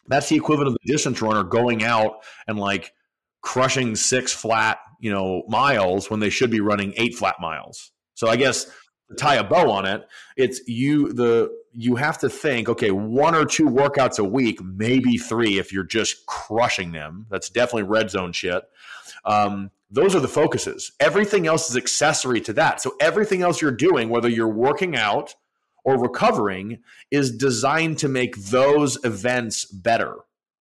That's 0.09 0.31
the 0.31 0.37
equivalent 0.37 0.69
of 0.69 0.77
the 0.83 0.91
distance 0.91 1.21
runner 1.21 1.45
going 1.45 1.85
out 1.85 2.25
and 2.49 2.59
like 2.59 2.95
crushing 3.43 3.95
six 3.95 4.33
flat, 4.33 4.79
you 5.01 5.13
know, 5.13 5.43
miles 5.49 6.11
when 6.11 6.21
they 6.21 6.31
should 6.31 6.51
be 6.51 6.61
running 6.61 6.95
eight 6.97 7.15
flat 7.15 7.37
miles. 7.41 7.93
So 8.15 8.27
I 8.27 8.37
guess 8.37 8.71
tie 9.19 9.35
a 9.35 9.45
bow 9.45 9.71
on 9.71 9.85
it, 9.85 10.09
it's 10.39 10.67
you 10.67 11.13
the 11.13 11.51
you 11.75 11.97
have 11.97 12.17
to 12.21 12.31
think, 12.31 12.71
okay, 12.71 12.91
one 12.91 13.35
or 13.35 13.45
two 13.45 13.67
workouts 13.67 14.19
a 14.19 14.25
week, 14.25 14.63
maybe 14.65 15.19
three 15.19 15.59
if 15.59 15.75
you're 15.75 15.85
just 15.85 16.25
crushing 16.25 16.93
them. 16.93 17.27
That's 17.31 17.51
definitely 17.51 17.83
red 17.83 18.11
zone 18.11 18.33
shit. 18.33 18.65
Um, 19.27 19.71
those 19.91 20.15
are 20.15 20.21
the 20.21 20.29
focuses. 20.29 20.91
Everything 21.01 21.47
else 21.47 21.69
is 21.69 21.77
accessory 21.77 22.41
to 22.41 22.55
that. 22.55 22.81
So 22.81 22.95
everything 22.99 23.43
else 23.43 23.61
you're 23.61 23.71
doing, 23.73 24.09
whether 24.09 24.29
you're 24.31 24.49
working 24.49 24.97
out 24.97 25.35
or 25.89 25.99
recovering, 25.99 26.79
is 27.11 27.35
designed 27.35 27.97
to 27.97 28.09
make 28.09 28.37
those 28.37 29.03
events 29.05 29.65
better. 29.65 30.17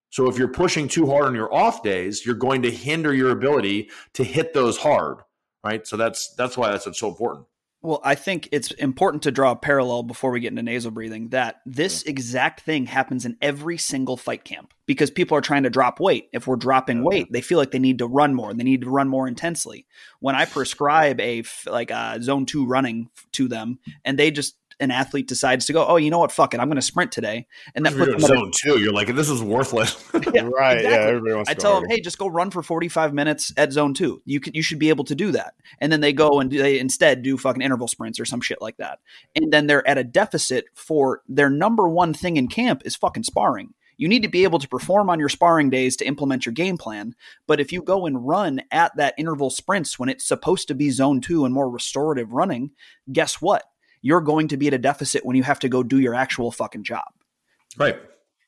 So 0.09 0.29
if 0.29 0.37
you're 0.37 0.47
pushing 0.47 0.87
too 0.87 1.05
hard 1.05 1.25
on 1.25 1.35
your 1.35 1.53
off 1.53 1.83
days, 1.83 2.25
you're 2.25 2.35
going 2.35 2.61
to 2.61 2.71
hinder 2.71 3.13
your 3.13 3.31
ability 3.31 3.89
to 4.13 4.23
hit 4.23 4.53
those 4.53 4.77
hard, 4.77 5.17
right? 5.65 5.85
So 5.85 5.97
that's 5.97 6.33
that's 6.35 6.57
why 6.57 6.71
that's 6.71 6.97
so 6.97 7.09
important. 7.09 7.45
Well, 7.81 8.01
I 8.03 8.15
think 8.15 8.49
it's 8.51 8.71
important 8.71 9.23
to 9.23 9.31
draw 9.31 9.51
a 9.51 9.55
parallel 9.55 10.03
before 10.03 10.31
we 10.31 10.39
get 10.39 10.51
into 10.51 10.63
nasal 10.63 10.91
breathing 10.91 11.29
that 11.29 11.61
this 11.65 12.03
exact 12.03 12.61
thing 12.61 12.85
happens 12.85 13.25
in 13.25 13.37
every 13.41 13.77
single 13.77 14.17
fight 14.17 14.43
camp 14.43 14.73
because 14.87 15.11
people 15.11 15.37
are 15.37 15.41
trying 15.41 15.63
to 15.63 15.69
drop 15.69 15.99
weight. 15.99 16.29
If 16.33 16.47
we're 16.47 16.55
dropping 16.55 17.01
oh, 17.01 17.03
weight, 17.03 17.31
they 17.31 17.41
feel 17.41 17.59
like 17.59 17.71
they 17.71 17.79
need 17.79 17.99
to 17.99 18.07
run 18.07 18.33
more. 18.33 18.53
They 18.53 18.63
need 18.63 18.81
to 18.81 18.89
run 18.89 19.09
more 19.09 19.27
intensely. 19.27 19.85
When 20.19 20.35
I 20.35 20.45
prescribe 20.45 21.19
a 21.19 21.43
like 21.67 21.91
a 21.91 22.17
zone 22.21 22.45
2 22.45 22.65
running 22.65 23.09
to 23.33 23.47
them 23.47 23.79
and 24.03 24.17
they 24.17 24.31
just 24.31 24.55
an 24.79 24.91
athlete 24.91 25.27
decides 25.27 25.65
to 25.65 25.73
go, 25.73 25.85
oh, 25.85 25.97
you 25.97 26.09
know 26.09 26.19
what, 26.19 26.31
fuck 26.31 26.53
it, 26.53 26.59
I'm 26.59 26.67
going 26.67 26.75
to 26.77 26.81
sprint 26.81 27.11
today, 27.11 27.47
and 27.75 27.85
that 27.85 27.93
puts 27.93 28.11
them 28.11 28.19
zone 28.19 28.51
two. 28.53 28.79
You're 28.79 28.93
like, 28.93 29.13
this 29.15 29.29
is 29.29 29.41
worthless, 29.41 30.03
yeah, 30.33 30.47
right? 30.51 30.77
Exactly. 30.77 30.89
Yeah, 30.91 31.07
everybody 31.07 31.35
wants. 31.35 31.49
I 31.49 31.53
tell 31.53 31.79
them, 31.79 31.89
hey, 31.89 31.99
just 31.99 32.17
go 32.17 32.27
run 32.27 32.51
for 32.51 32.61
45 32.61 33.13
minutes 33.13 33.53
at 33.57 33.71
zone 33.71 33.93
two. 33.93 34.21
You 34.25 34.39
can, 34.39 34.53
you 34.53 34.61
should 34.61 34.79
be 34.79 34.89
able 34.89 35.05
to 35.05 35.15
do 35.15 35.31
that, 35.31 35.55
and 35.79 35.91
then 35.91 36.01
they 36.01 36.13
go 36.13 36.39
and 36.39 36.51
they 36.51 36.79
instead 36.79 37.21
do 37.21 37.37
fucking 37.37 37.61
interval 37.61 37.87
sprints 37.87 38.19
or 38.19 38.25
some 38.25 38.41
shit 38.41 38.61
like 38.61 38.77
that, 38.77 38.99
and 39.35 39.51
then 39.51 39.67
they're 39.67 39.87
at 39.87 39.97
a 39.97 40.03
deficit 40.03 40.65
for 40.73 41.21
their 41.27 41.49
number 41.49 41.87
one 41.87 42.13
thing 42.13 42.37
in 42.37 42.47
camp 42.47 42.81
is 42.85 42.95
fucking 42.95 43.23
sparring. 43.23 43.73
You 43.97 44.07
need 44.07 44.21
to 44.21 44.29
be 44.29 44.43
able 44.43 44.59
to 44.59 44.67
perform 44.67 45.09
on 45.09 45.19
your 45.19 45.29
sparring 45.29 45.71
days 45.71 45.97
to 45.97 46.05
implement 46.05 46.45
your 46.45 46.53
game 46.53 46.77
plan. 46.77 47.15
But 47.47 47.59
if 47.59 47.71
you 47.71 47.81
go 47.81 48.05
and 48.05 48.27
run 48.27 48.61
at 48.71 48.95
that 48.95 49.15
interval 49.17 49.49
sprints 49.49 49.97
when 49.97 50.07
it's 50.07 50.27
supposed 50.27 50.67
to 50.67 50.75
be 50.75 50.91
zone 50.91 51.19
two 51.19 51.45
and 51.45 51.53
more 51.53 51.69
restorative 51.69 52.31
running, 52.31 52.71
guess 53.11 53.41
what? 53.41 53.63
You're 54.01 54.21
going 54.21 54.47
to 54.49 54.57
be 54.57 54.67
at 54.67 54.73
a 54.73 54.77
deficit 54.77 55.25
when 55.25 55.35
you 55.35 55.43
have 55.43 55.59
to 55.59 55.69
go 55.69 55.83
do 55.83 55.99
your 55.99 56.15
actual 56.15 56.51
fucking 56.51 56.83
job. 56.83 57.07
Right. 57.77 57.97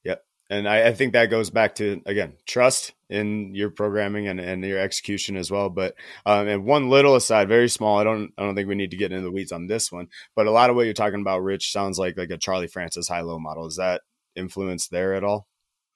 Yep. 0.04 0.24
And 0.50 0.68
I, 0.68 0.88
I 0.88 0.93
think 0.93 1.14
that 1.14 1.28
goes 1.28 1.50
back 1.50 1.76
to 1.76 2.02
again 2.06 2.34
trust 2.45 2.93
in 3.10 3.54
your 3.56 3.70
programming 3.70 4.28
and, 4.28 4.39
and 4.39 4.64
your 4.64 4.80
execution 4.80 5.36
as 5.36 5.52
well. 5.52 5.70
But 5.70 5.95
um, 6.26 6.47
and 6.47 6.66
one 6.66 6.89
little 6.89 7.16
aside, 7.16 7.47
very 7.47 7.70
small. 7.70 7.97
I 7.97 8.04
don't 8.04 8.32
I 8.38 8.43
don't 8.43 8.56
think 8.56 8.68
we 8.70 8.76
need 8.76 8.91
to 8.91 8.97
get 8.97 9.12
into 9.12 9.24
the 9.24 9.32
weeds 9.32 9.52
on 9.52 9.68
this 9.68 9.91
one. 9.91 10.08
But 10.36 10.47
a 10.47 10.52
lot 10.52 10.70
of 10.70 10.76
what 10.76 10.86
you're 10.86 10.93
talking 10.93 11.22
about, 11.22 11.43
Rich, 11.43 11.72
sounds 11.72 12.00
like 12.00 12.18
like 12.18 12.30
a 12.30 12.38
Charlie 12.38 12.68
Francis 12.68 13.08
high 13.08 13.22
low 13.22 13.39
model. 13.39 13.68
Is 13.68 13.76
that 13.76 14.02
influence 14.36 14.88
there 14.88 15.14
at 15.14 15.24
all? 15.24 15.49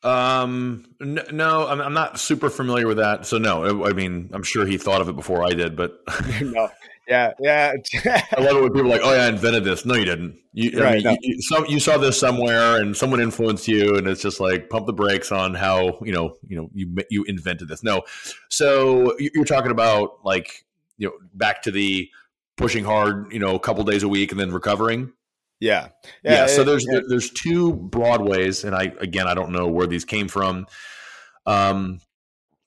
Um, 0.03 0.85
no, 0.99 1.67
I'm, 1.67 1.79
I'm 1.81 1.93
not 1.93 2.19
super 2.19 2.49
familiar 2.49 2.87
with 2.87 2.97
that. 2.97 3.25
So 3.25 3.37
no, 3.37 3.85
I 3.85 3.93
mean, 3.93 4.29
I'm 4.33 4.43
sure 4.43 4.65
he 4.65 4.77
thought 4.77 5.01
of 5.01 5.07
it 5.09 5.15
before 5.15 5.43
I 5.43 5.51
did, 5.51 5.75
but 5.77 5.99
no, 6.41 6.69
yeah, 7.07 7.31
yeah. 7.39 7.73
I 8.05 8.41
love 8.41 8.57
it 8.57 8.61
when 8.63 8.73
people 8.73 8.87
are 8.87 8.95
like, 8.95 9.01
"Oh, 9.03 9.13
yeah, 9.13 9.23
I 9.25 9.27
invented 9.29 9.63
this." 9.63 9.85
No, 9.85 9.95
you 9.95 10.05
didn't. 10.05 10.39
You, 10.53 10.71
I 10.79 10.83
Right, 10.83 10.93
mean, 10.95 11.03
no. 11.03 11.11
you, 11.11 11.17
you, 11.21 11.41
some, 11.41 11.65
you 11.67 11.79
saw 11.79 11.97
this 11.97 12.19
somewhere, 12.19 12.81
and 12.81 12.95
someone 12.95 13.21
influenced 13.21 13.67
you, 13.67 13.95
and 13.95 14.07
it's 14.07 14.21
just 14.21 14.39
like 14.39 14.69
pump 14.69 14.87
the 14.87 14.93
brakes 14.93 15.31
on 15.31 15.53
how 15.53 15.99
you 16.01 16.11
know 16.11 16.35
you 16.47 16.57
know 16.57 16.69
you 16.73 16.95
you 17.09 17.23
invented 17.27 17.69
this. 17.69 17.83
No, 17.83 18.03
so 18.49 19.17
you're 19.19 19.45
talking 19.45 19.71
about 19.71 20.23
like 20.25 20.65
you 20.97 21.07
know 21.07 21.13
back 21.33 21.61
to 21.63 21.71
the 21.71 22.09
pushing 22.57 22.83
hard, 22.83 23.31
you 23.33 23.39
know, 23.39 23.55
a 23.55 23.59
couple 23.59 23.83
days 23.83 24.03
a 24.03 24.07
week, 24.09 24.31
and 24.31 24.39
then 24.39 24.51
recovering. 24.51 25.11
Yeah, 25.63 25.87
Yeah. 26.23 26.45
so 26.47 26.61
it- 26.61 26.65
there's 26.65 26.85
yeah. 26.91 26.99
there's 27.07 27.29
two 27.31 27.73
broad 27.73 28.21
ways, 28.21 28.63
and 28.63 28.75
I 28.75 28.91
again 28.99 29.27
I 29.27 29.33
don't 29.33 29.51
know 29.51 29.67
where 29.67 29.87
these 29.87 30.05
came 30.05 30.27
from. 30.27 30.67
Um, 31.45 31.99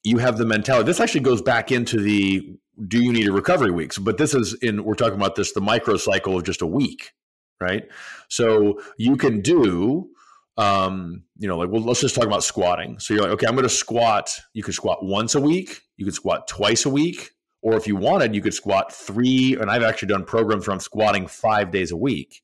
you 0.04 0.18
have 0.18 0.38
the 0.38 0.46
mentality. 0.46 0.86
This 0.86 1.00
actually 1.00 1.20
goes 1.22 1.42
back 1.42 1.72
into 1.72 2.00
the 2.00 2.56
do 2.88 3.02
you 3.02 3.12
need 3.12 3.26
a 3.26 3.32
recovery 3.32 3.70
weeks, 3.70 3.98
but 3.98 4.18
this 4.18 4.34
is 4.34 4.54
in 4.62 4.84
we're 4.84 4.94
talking 4.94 5.16
about 5.16 5.34
this 5.34 5.52
the 5.52 5.60
microcycle 5.60 6.36
of 6.36 6.44
just 6.44 6.62
a 6.62 6.66
week, 6.66 7.12
right? 7.60 7.84
So 8.28 8.80
you 8.98 9.16
can 9.16 9.40
do. 9.40 10.10
Um, 10.58 11.24
you 11.36 11.46
know, 11.48 11.58
like 11.58 11.68
well, 11.70 11.82
let's 11.82 12.00
just 12.00 12.14
talk 12.14 12.24
about 12.24 12.42
squatting. 12.42 12.98
So 12.98 13.12
you're 13.12 13.22
like, 13.24 13.32
okay, 13.32 13.46
I'm 13.46 13.54
going 13.54 13.64
to 13.64 13.68
squat. 13.68 14.34
You 14.54 14.62
can 14.62 14.72
squat 14.72 15.04
once 15.04 15.34
a 15.34 15.40
week. 15.40 15.82
You 15.98 16.06
can 16.06 16.14
squat 16.14 16.48
twice 16.48 16.86
a 16.86 16.90
week, 16.90 17.30
or 17.60 17.76
if 17.76 17.86
you 17.86 17.94
wanted, 17.94 18.34
you 18.34 18.40
could 18.40 18.54
squat 18.54 18.90
three. 18.90 19.54
And 19.60 19.70
I've 19.70 19.82
actually 19.82 20.08
done 20.08 20.24
programs 20.24 20.66
where 20.66 20.72
I'm 20.72 20.80
squatting 20.80 21.26
five 21.26 21.70
days 21.70 21.90
a 21.92 21.96
week. 21.96 22.40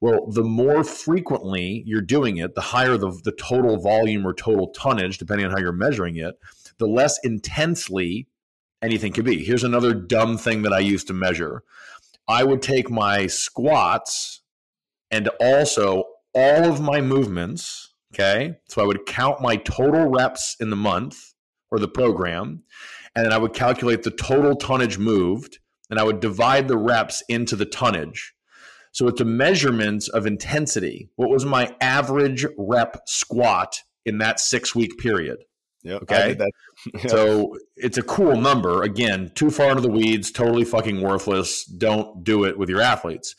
Well, 0.00 0.26
the 0.30 0.44
more 0.44 0.82
frequently 0.82 1.82
you're 1.86 2.00
doing 2.00 2.38
it, 2.38 2.54
the 2.54 2.60
higher 2.60 2.96
the, 2.96 3.10
the 3.22 3.32
total 3.32 3.78
volume 3.78 4.26
or 4.26 4.32
total 4.32 4.68
tonnage, 4.68 5.18
depending 5.18 5.46
on 5.46 5.52
how 5.52 5.58
you're 5.58 5.72
measuring 5.72 6.16
it, 6.16 6.36
the 6.78 6.86
less 6.86 7.18
intensely 7.22 8.26
anything 8.82 9.12
can 9.12 9.24
be. 9.24 9.44
Here's 9.44 9.64
another 9.64 9.92
dumb 9.92 10.38
thing 10.38 10.62
that 10.62 10.72
I 10.72 10.78
used 10.78 11.06
to 11.08 11.14
measure 11.14 11.62
I 12.26 12.44
would 12.44 12.62
take 12.62 12.90
my 12.90 13.26
squats 13.26 14.42
and 15.10 15.28
also 15.40 16.04
all 16.32 16.64
of 16.64 16.80
my 16.80 17.00
movements. 17.00 17.92
Okay. 18.14 18.56
So 18.68 18.82
I 18.82 18.86
would 18.86 19.04
count 19.06 19.40
my 19.40 19.56
total 19.56 20.08
reps 20.08 20.56
in 20.60 20.70
the 20.70 20.76
month 20.76 21.34
or 21.70 21.78
the 21.78 21.88
program, 21.88 22.62
and 23.14 23.24
then 23.24 23.32
I 23.32 23.38
would 23.38 23.52
calculate 23.52 24.02
the 24.02 24.10
total 24.10 24.56
tonnage 24.56 24.98
moved, 24.98 25.58
and 25.88 25.98
I 25.98 26.04
would 26.04 26.20
divide 26.20 26.68
the 26.68 26.78
reps 26.78 27.22
into 27.28 27.56
the 27.56 27.64
tonnage. 27.64 28.34
So 28.92 29.06
it's 29.08 29.20
a 29.20 29.24
measurement 29.24 30.08
of 30.12 30.26
intensity. 30.26 31.10
What 31.16 31.30
was 31.30 31.44
my 31.44 31.74
average 31.80 32.46
rep 32.58 33.02
squat 33.06 33.80
in 34.04 34.18
that 34.18 34.40
six 34.40 34.74
week 34.74 34.98
period? 34.98 35.44
Yep, 35.82 36.02
Okay. 36.02 36.36
So 37.08 37.56
it's 37.76 37.98
a 37.98 38.02
cool 38.02 38.36
number. 38.36 38.82
Again, 38.82 39.30
too 39.34 39.50
far 39.50 39.68
into 39.70 39.82
the 39.82 39.90
weeds, 39.90 40.30
totally 40.30 40.64
fucking 40.64 41.02
worthless. 41.02 41.64
Don't 41.66 42.24
do 42.24 42.44
it 42.44 42.58
with 42.58 42.70
your 42.70 42.80
athletes. 42.80 43.34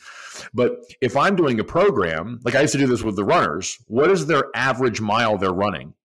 But 0.53 0.77
if 1.01 1.17
I'm 1.17 1.35
doing 1.35 1.59
a 1.59 1.63
program, 1.63 2.39
like 2.43 2.53
I 2.55 2.61
used 2.61 2.73
to 2.73 2.77
do 2.79 2.85
this 2.85 3.01
with 3.01 3.15
the 3.15 3.23
runners, 3.23 3.79
what 3.87 4.11
is 4.11 4.27
their 4.27 4.45
average 4.55 5.01
mile 5.01 5.37
they're 5.37 5.51
running? 5.51 5.95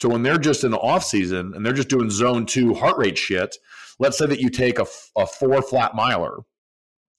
So 0.00 0.10
when 0.10 0.22
they're 0.22 0.36
just 0.38 0.64
in 0.64 0.70
the 0.70 0.78
off 0.78 1.02
season 1.02 1.52
and 1.54 1.64
they're 1.64 1.72
just 1.72 1.88
doing 1.88 2.10
zone 2.10 2.44
two 2.44 2.74
heart 2.74 2.98
rate 2.98 3.16
shit, 3.16 3.56
let's 3.98 4.18
say 4.18 4.26
that 4.26 4.40
you 4.40 4.50
take 4.50 4.78
a, 4.78 4.86
a 5.16 5.26
four 5.26 5.62
flat 5.62 5.94
miler 5.94 6.40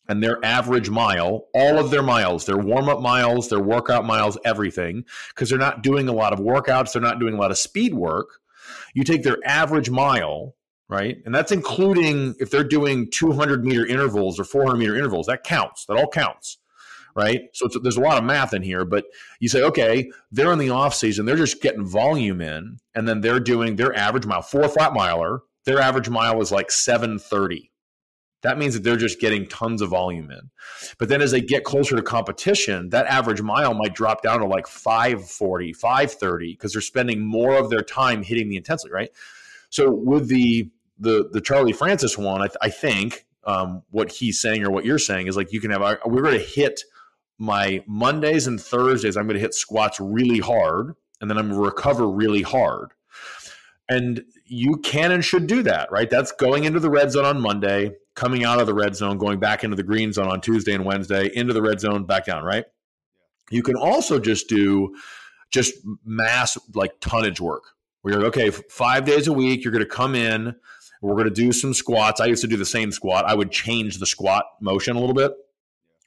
and 0.07 0.23
their 0.23 0.43
average 0.43 0.89
mile, 0.89 1.47
all 1.53 1.77
of 1.77 1.91
their 1.91 2.03
miles, 2.03 2.45
their 2.45 2.57
warm 2.57 2.89
up 2.89 3.01
miles, 3.01 3.49
their 3.49 3.61
workout 3.61 4.05
miles, 4.05 4.37
everything, 4.45 5.03
because 5.29 5.49
they're 5.49 5.59
not 5.59 5.83
doing 5.83 6.07
a 6.07 6.13
lot 6.13 6.33
of 6.33 6.39
workouts, 6.39 6.93
they're 6.93 7.01
not 7.01 7.19
doing 7.19 7.35
a 7.35 7.37
lot 7.37 7.51
of 7.51 7.57
speed 7.57 7.93
work. 7.93 8.39
You 8.93 9.03
take 9.03 9.23
their 9.23 9.37
average 9.45 9.89
mile, 9.89 10.55
right? 10.89 11.17
And 11.25 11.33
that's 11.33 11.51
including 11.51 12.35
if 12.39 12.49
they're 12.49 12.63
doing 12.63 13.09
200 13.11 13.65
meter 13.65 13.85
intervals 13.85 14.39
or 14.39 14.43
400 14.43 14.77
meter 14.77 14.95
intervals, 14.95 15.27
that 15.27 15.43
counts. 15.43 15.85
That 15.85 15.97
all 15.97 16.09
counts, 16.09 16.57
right? 17.15 17.43
So 17.53 17.67
there's 17.81 17.97
a 17.97 18.01
lot 18.01 18.17
of 18.17 18.23
math 18.23 18.53
in 18.53 18.61
here, 18.61 18.85
but 18.85 19.05
you 19.39 19.49
say, 19.49 19.61
okay, 19.63 20.09
they're 20.31 20.53
in 20.53 20.59
the 20.59 20.69
off 20.69 20.93
season, 20.93 21.25
they're 21.25 21.35
just 21.35 21.61
getting 21.61 21.85
volume 21.85 22.41
in, 22.41 22.77
and 22.95 23.07
then 23.07 23.21
they're 23.21 23.39
doing 23.39 23.75
their 23.75 23.95
average 23.95 24.25
mile, 24.25 24.41
four 24.41 24.67
flat 24.69 24.93
miler, 24.93 25.41
their 25.65 25.79
average 25.79 26.09
mile 26.09 26.41
is 26.41 26.51
like 26.51 26.71
730. 26.71 27.71
That 28.43 28.57
means 28.57 28.75
that 28.75 28.83
they're 28.83 28.97
just 28.97 29.19
getting 29.19 29.47
tons 29.47 29.81
of 29.81 29.89
volume 29.89 30.29
in. 30.31 30.51
But 30.99 31.09
then 31.09 31.21
as 31.21 31.31
they 31.31 31.41
get 31.41 31.63
closer 31.63 31.95
to 31.95 32.01
competition, 32.01 32.89
that 32.89 33.07
average 33.07 33.41
mile 33.41 33.73
might 33.73 33.95
drop 33.95 34.21
down 34.21 34.39
to 34.39 34.45
like 34.45 34.67
540, 34.67 35.73
530 35.73 36.53
because 36.53 36.73
they're 36.73 36.81
spending 36.81 37.25
more 37.25 37.57
of 37.57 37.69
their 37.69 37.81
time 37.81 38.21
hitting 38.21 38.49
the 38.49 38.57
intensity, 38.57 38.93
right? 38.93 39.09
So 39.69 39.91
with 39.91 40.27
the 40.27 40.69
the 40.99 41.29
the 41.31 41.41
Charlie 41.41 41.73
Francis 41.73 42.17
one, 42.17 42.41
I, 42.41 42.47
th- 42.47 42.57
I 42.61 42.69
think 42.69 43.25
um, 43.43 43.83
what 43.91 44.11
he's 44.11 44.39
saying 44.39 44.63
or 44.63 44.71
what 44.71 44.85
you're 44.85 44.99
saying 44.99 45.27
is 45.27 45.37
like 45.37 45.51
you 45.51 45.61
can 45.61 45.71
have 45.71 45.81
we're 46.05 46.21
going 46.21 46.39
to 46.39 46.45
hit 46.45 46.81
my 47.37 47.83
Mondays 47.87 48.47
and 48.47 48.59
Thursdays. 48.59 49.15
I'm 49.15 49.25
going 49.25 49.35
to 49.35 49.41
hit 49.41 49.53
squats 49.53 49.99
really 49.99 50.39
hard, 50.39 50.95
and 51.21 51.29
then 51.29 51.37
I'm 51.37 51.49
going 51.49 51.61
to 51.61 51.65
recover 51.65 52.07
really 52.07 52.41
hard. 52.41 52.93
And 53.89 54.23
you 54.45 54.77
can 54.77 55.11
and 55.11 55.23
should 55.23 55.47
do 55.47 55.63
that, 55.63 55.91
right? 55.91 56.09
That's 56.09 56.31
going 56.33 56.65
into 56.65 56.79
the 56.79 56.89
red 56.89 57.11
zone 57.11 57.25
on 57.25 57.39
Monday, 57.39 57.91
coming 58.17 58.43
out 58.43 58.59
of 58.59 58.65
the 58.65 58.73
red 58.73 58.95
zone, 58.95 59.17
going 59.19 59.39
back 59.39 59.63
into 59.63 59.75
the 59.75 59.83
green 59.83 60.11
zone 60.11 60.27
on 60.27 60.41
Tuesday 60.41 60.73
and 60.73 60.83
Wednesday, 60.83 61.29
into 61.35 61.53
the 61.53 61.61
red 61.61 61.79
zone, 61.79 62.03
back 62.03 62.25
down, 62.25 62.43
right? 62.43 62.65
You 63.51 63.61
can 63.61 63.75
also 63.75 64.19
just 64.19 64.49
do 64.49 64.95
just 65.51 65.75
mass 66.03 66.57
like 66.73 66.99
tonnage 66.99 67.39
work 67.39 67.63
where 68.01 68.15
you're 68.15 68.25
okay, 68.25 68.49
five 68.49 69.05
days 69.05 69.27
a 69.27 69.33
week, 69.33 69.63
you're 69.63 69.71
going 69.71 69.83
to 69.83 69.89
come 69.89 70.15
in, 70.15 70.55
we're 71.01 71.13
going 71.13 71.25
to 71.25 71.29
do 71.29 71.51
some 71.51 71.73
squats. 71.75 72.19
I 72.19 72.25
used 72.25 72.41
to 72.41 72.47
do 72.47 72.57
the 72.57 72.65
same 72.65 72.91
squat. 72.91 73.25
I 73.25 73.35
would 73.35 73.51
change 73.51 73.99
the 73.99 74.07
squat 74.07 74.45
motion 74.61 74.95
a 74.95 74.99
little 74.99 75.15
bit. 75.15 75.31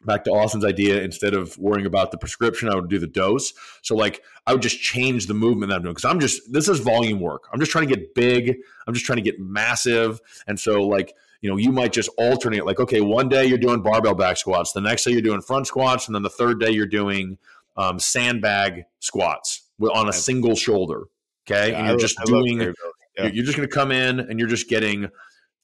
Back 0.04 0.24
to 0.24 0.30
Austin's 0.30 0.64
idea, 0.64 1.02
instead 1.02 1.34
of 1.34 1.56
worrying 1.58 1.86
about 1.86 2.10
the 2.10 2.18
prescription, 2.18 2.68
I 2.70 2.74
would 2.74 2.88
do 2.88 2.98
the 2.98 3.06
dose. 3.06 3.52
So, 3.82 3.94
like, 3.94 4.22
I 4.46 4.52
would 4.52 4.62
just 4.62 4.80
change 4.80 5.26
the 5.26 5.34
movement 5.34 5.70
that 5.70 5.76
I'm 5.76 5.82
doing 5.82 5.94
because 5.94 6.10
I'm 6.10 6.18
just, 6.18 6.52
this 6.52 6.68
is 6.68 6.80
volume 6.80 7.20
work. 7.20 7.44
I'm 7.52 7.60
just 7.60 7.70
trying 7.70 7.86
to 7.86 7.94
get 7.94 8.14
big. 8.14 8.56
I'm 8.86 8.94
just 8.94 9.06
trying 9.06 9.18
to 9.18 9.22
get 9.22 9.38
massive. 9.38 10.20
And 10.46 10.58
so, 10.58 10.80
like, 10.82 11.14
you 11.40 11.48
know, 11.50 11.56
you 11.56 11.72
might 11.72 11.92
just 11.92 12.10
alternate, 12.18 12.66
like, 12.66 12.80
okay, 12.80 13.00
one 13.00 13.28
day 13.28 13.46
you're 13.46 13.58
doing 13.58 13.82
barbell 13.82 14.14
back 14.14 14.36
squats, 14.36 14.72
the 14.72 14.80
next 14.80 15.04
day 15.04 15.12
you're 15.12 15.22
doing 15.22 15.40
front 15.40 15.66
squats, 15.66 16.06
and 16.06 16.14
then 16.14 16.22
the 16.22 16.30
third 16.30 16.60
day 16.60 16.70
you're 16.70 16.86
doing 16.86 17.38
um, 17.76 17.98
sandbag 17.98 18.84
squats 18.98 19.62
on 19.80 20.08
a 20.08 20.12
single 20.12 20.54
shoulder. 20.54 21.04
Okay. 21.48 21.70
Yeah, 21.72 21.78
and 21.78 21.88
you're 21.88 21.98
just 21.98 22.20
I 22.20 22.24
doing. 22.24 22.60
Yeah. 22.60 23.24
you're- 23.24 23.32
you're 23.34 23.44
just 23.44 23.56
going 23.56 23.68
to 23.68 23.74
come 23.74 23.90
in 23.90 24.20
and 24.20 24.38
you're 24.38 24.48
just 24.48 24.68
getting 24.68 25.08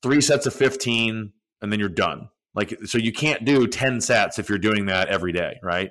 three 0.02 0.20
sets 0.20 0.46
of 0.46 0.54
15 0.54 1.32
and 1.62 1.72
then 1.72 1.78
you're 1.80 1.88
done. 1.88 2.28
Like, 2.54 2.76
so 2.86 2.98
you 2.98 3.12
can't 3.12 3.44
do 3.44 3.66
10 3.66 4.00
sets 4.00 4.38
if 4.38 4.48
you're 4.48 4.58
doing 4.58 4.86
that 4.86 5.08
every 5.08 5.32
day, 5.32 5.58
right? 5.62 5.90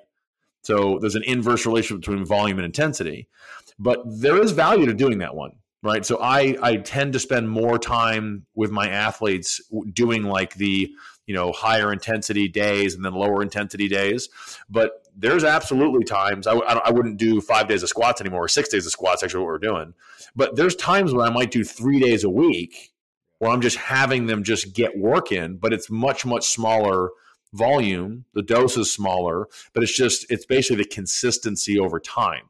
So 0.63 0.97
there's 0.99 1.15
an 1.15 1.23
inverse 1.23 1.65
relationship 1.65 2.01
between 2.01 2.25
volume 2.25 2.57
and 2.57 2.65
intensity, 2.65 3.29
but 3.77 3.99
there 4.05 4.41
is 4.41 4.51
value 4.51 4.85
to 4.87 4.93
doing 4.93 5.19
that 5.19 5.35
one, 5.35 5.51
right? 5.85 6.03
So 6.03 6.17
I, 6.19 6.57
I 6.63 6.77
tend 6.77 7.13
to 7.13 7.19
spend 7.19 7.47
more 7.47 7.77
time 7.77 8.47
with 8.55 8.71
my 8.71 8.89
athletes 8.89 9.61
doing 9.93 10.23
like 10.23 10.55
the, 10.55 10.91
you 11.27 11.35
know, 11.35 11.51
higher 11.51 11.93
intensity 11.93 12.47
days 12.47 12.95
and 12.95 13.05
then 13.05 13.13
lower 13.13 13.43
intensity 13.43 13.87
days. 13.87 14.27
But 14.67 15.03
there's 15.15 15.43
absolutely 15.43 16.03
times 16.03 16.47
I, 16.47 16.53
I 16.55 16.89
wouldn't 16.89 17.17
do 17.17 17.39
five 17.39 17.67
days 17.67 17.83
of 17.83 17.89
squats 17.89 18.19
anymore 18.19 18.45
or 18.45 18.47
six 18.47 18.67
days 18.69 18.87
of 18.87 18.91
squats, 18.91 19.21
actually, 19.21 19.41
what 19.41 19.47
we're 19.47 19.59
doing. 19.59 19.93
But 20.35 20.55
there's 20.55 20.75
times 20.75 21.13
when 21.13 21.25
I 21.25 21.31
might 21.31 21.51
do 21.51 21.63
three 21.63 21.99
days 21.99 22.23
a 22.23 22.31
week 22.31 22.91
where 23.37 23.51
I'm 23.51 23.61
just 23.61 23.77
having 23.77 24.25
them 24.25 24.43
just 24.43 24.73
get 24.73 24.97
work 24.97 25.31
in, 25.31 25.57
but 25.57 25.71
it's 25.71 25.91
much, 25.91 26.25
much 26.25 26.47
smaller 26.47 27.11
volume. 27.53 28.25
The 28.33 28.41
dose 28.41 28.75
is 28.75 28.91
smaller, 28.91 29.47
but 29.73 29.83
it's 29.83 29.95
just, 29.95 30.25
it's 30.31 30.47
basically 30.47 30.77
the 30.77 30.89
consistency 30.89 31.77
over 31.77 31.99
time. 31.99 32.49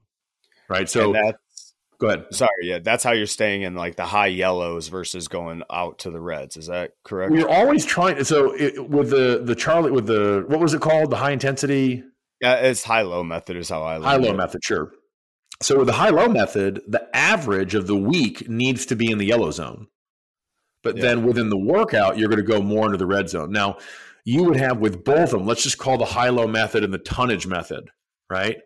Right. 0.69 0.89
So 0.89 1.13
And 1.13 1.15
that's 1.15 1.37
go 1.99 2.07
ahead. 2.07 2.25
sorry, 2.31 2.49
yeah, 2.63 2.79
that's 2.79 3.03
how 3.03 3.11
you're 3.11 3.25
staying 3.25 3.63
in 3.63 3.75
like 3.75 3.95
the 3.95 4.05
high 4.05 4.27
yellows 4.27 4.87
versus 4.87 5.27
going 5.27 5.63
out 5.71 5.99
to 5.99 6.11
the 6.11 6.19
reds. 6.19 6.57
Is 6.57 6.67
that 6.67 6.91
correct? 7.03 7.31
We're 7.31 7.47
always 7.47 7.85
trying. 7.85 8.23
So 8.23 8.53
it, 8.53 8.89
with 8.89 9.09
the, 9.09 9.41
the 9.43 9.55
Charlie, 9.55 9.91
with 9.91 10.07
the, 10.07 10.43
what 10.47 10.59
was 10.59 10.73
it 10.73 10.81
called? 10.81 11.11
The 11.11 11.17
high 11.17 11.31
intensity 11.31 12.03
Yeah, 12.41 12.55
it's 12.55 12.83
high 12.83 13.01
low 13.03 13.23
method 13.23 13.55
is 13.57 13.69
how 13.69 13.83
I 13.83 13.99
high 13.99 14.17
low 14.17 14.33
method. 14.33 14.63
Sure. 14.63 14.91
So 15.61 15.77
with 15.77 15.87
the 15.87 15.93
high 15.93 16.09
low 16.09 16.27
method, 16.27 16.81
the 16.87 17.07
average 17.15 17.75
of 17.75 17.87
the 17.87 17.95
week 17.95 18.49
needs 18.49 18.85
to 18.87 18.95
be 18.95 19.09
in 19.09 19.17
the 19.17 19.25
yellow 19.25 19.51
zone. 19.51 19.87
But 20.83 20.97
Yeah. 20.97 21.03
then 21.03 21.25
within 21.25 21.49
the 21.49 21.57
workout, 21.57 22.17
you're 22.17 22.29
going 22.29 22.45
to 22.45 22.47
go 22.47 22.61
more 22.61 22.85
into 22.85 22.97
the 22.97 23.05
red 23.07 23.29
zone. 23.29 23.51
Now, 23.51 23.77
you 24.25 24.43
would 24.43 24.57
have 24.57 24.79
with 24.79 25.03
both 25.03 25.31
of 25.33 25.39
them, 25.39 25.45
let's 25.45 25.63
just 25.63 25.77
call 25.77 25.97
the 25.97 26.05
high 26.05 26.29
low 26.29 26.47
method 26.47 26.83
and 26.83 26.93
the 26.93 26.97
tonnage 26.97 27.47
method, 27.47 27.89
right? 28.29 28.57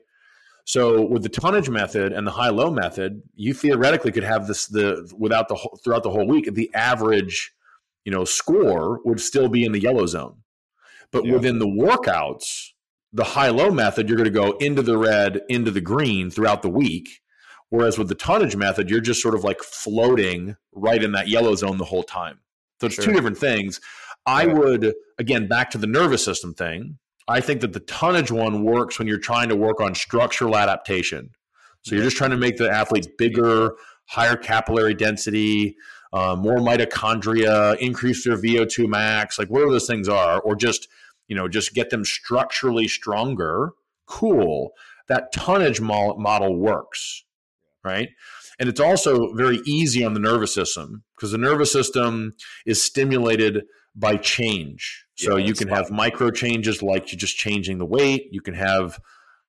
So 0.70 1.02
with 1.02 1.24
the 1.24 1.30
tonnage 1.30 1.68
method 1.68 2.14
and 2.14 2.28
the 2.28 2.32
high 2.32 2.50
low 2.50 2.70
method, 2.70 3.24
you 3.34 3.56
theoretically 3.56 4.12
could 4.12 4.24
have 4.24 4.46
this 4.46 4.68
the 4.68 5.12
without 5.18 5.48
the 5.48 5.56
whole, 5.56 5.80
throughout 5.84 6.04
the 6.04 6.12
whole 6.12 6.28
week, 6.28 6.54
the 6.54 6.70
average, 6.76 7.52
you 8.06 8.12
know, 8.12 8.24
score 8.24 9.00
would 9.04 9.20
still 9.20 9.50
be 9.50 9.66
in 9.66 9.72
the 9.72 9.82
yellow 9.82 10.06
zone. 10.06 10.44
But 11.12 11.26
Yeah. 11.26 11.34
within 11.34 11.58
the 11.58 11.66
workouts, 11.66 12.74
the 13.12 13.24
high 13.24 13.50
low 13.50 13.72
method, 13.72 14.08
you're 14.08 14.16
going 14.16 14.32
to 14.32 14.40
go 14.44 14.52
into 14.60 14.84
the 14.84 14.96
red, 14.96 15.42
into 15.50 15.72
the 15.72 15.82
green 15.82 16.30
throughout 16.30 16.62
the 16.62 16.70
week. 16.70 17.24
Whereas 17.70 17.98
with 17.98 18.08
the 18.08 18.14
tonnage 18.14 18.56
method, 18.56 18.92
you're 18.92 19.02
just 19.02 19.24
sort 19.24 19.34
of 19.34 19.44
like 19.44 19.64
floating 19.64 20.56
right 20.72 21.04
in 21.04 21.14
that 21.14 21.30
yellow 21.30 21.56
zone 21.56 21.80
the 21.80 21.86
whole 21.86 22.04
time. 22.04 22.42
So 22.80 22.86
it's 22.86 22.96
sure. 22.96 23.06
two 23.06 23.14
different 23.14 23.40
things. 23.40 23.82
I 24.28 24.46
would, 24.46 24.94
again, 25.18 25.48
back 25.48 25.72
to 25.72 25.80
the 25.80 25.88
nervous 25.88 26.24
system 26.24 26.54
thing. 26.54 27.00
I 27.30 27.42
think 27.42 27.62
that 27.62 27.74
the 27.74 27.80
tonnage 27.80 28.32
one 28.32 28.64
works 28.64 28.98
when 28.98 29.08
you're 29.08 29.20
trying 29.20 29.50
to 29.50 29.56
work 29.56 29.80
on 29.80 29.94
structural 29.94 30.58
adaptation. 30.58 31.30
So 31.84 31.94
you're 31.94 32.04
just 32.04 32.18
trying 32.18 32.32
to 32.32 32.38
make 32.38 32.58
the 32.58 32.70
athletes 32.70 33.08
bigger, 33.18 33.76
higher 34.08 34.36
capillary 34.36 34.96
density, 34.96 35.78
uh, 36.12 36.36
more 36.36 36.58
mitochondria, 36.58 37.78
increase 37.78 38.26
their 38.26 38.36
VO2 38.36 38.88
max, 38.88 39.38
like 39.38 39.50
whatever 39.50 39.72
those 39.72 39.86
things 39.86 40.10
are, 40.10 40.42
or 40.42 40.56
just 40.56 40.88
you 41.28 41.36
know 41.36 41.48
just 41.48 41.76
get 41.76 41.92
them 41.92 42.04
structurally 42.04 42.88
stronger. 42.88 43.74
Cool. 44.08 44.72
That 45.08 45.32
tonnage 45.32 45.80
model 45.80 46.56
works, 46.56 47.24
right? 47.84 48.10
And 48.60 48.68
it's 48.68 48.80
also 48.80 49.34
very 49.34 49.62
easy 49.66 50.04
on 50.04 50.16
the 50.16 50.20
nervous 50.20 50.54
system 50.54 51.04
because 51.16 51.32
the 51.32 51.38
nervous 51.38 51.72
system 51.72 52.34
is 52.66 52.84
stimulated 52.84 53.64
by 53.96 54.18
change. 54.18 55.06
So 55.20 55.36
yeah, 55.36 55.48
you 55.48 55.54
can 55.54 55.68
have 55.68 55.92
micro 55.92 56.32
changes 56.32 56.82
like 56.82 57.12
you're 57.12 57.20
just 57.20 57.36
changing 57.36 57.78
the 57.78 57.86
weight. 57.86 58.30
You 58.32 58.40
can 58.40 58.54
have, 58.54 59.02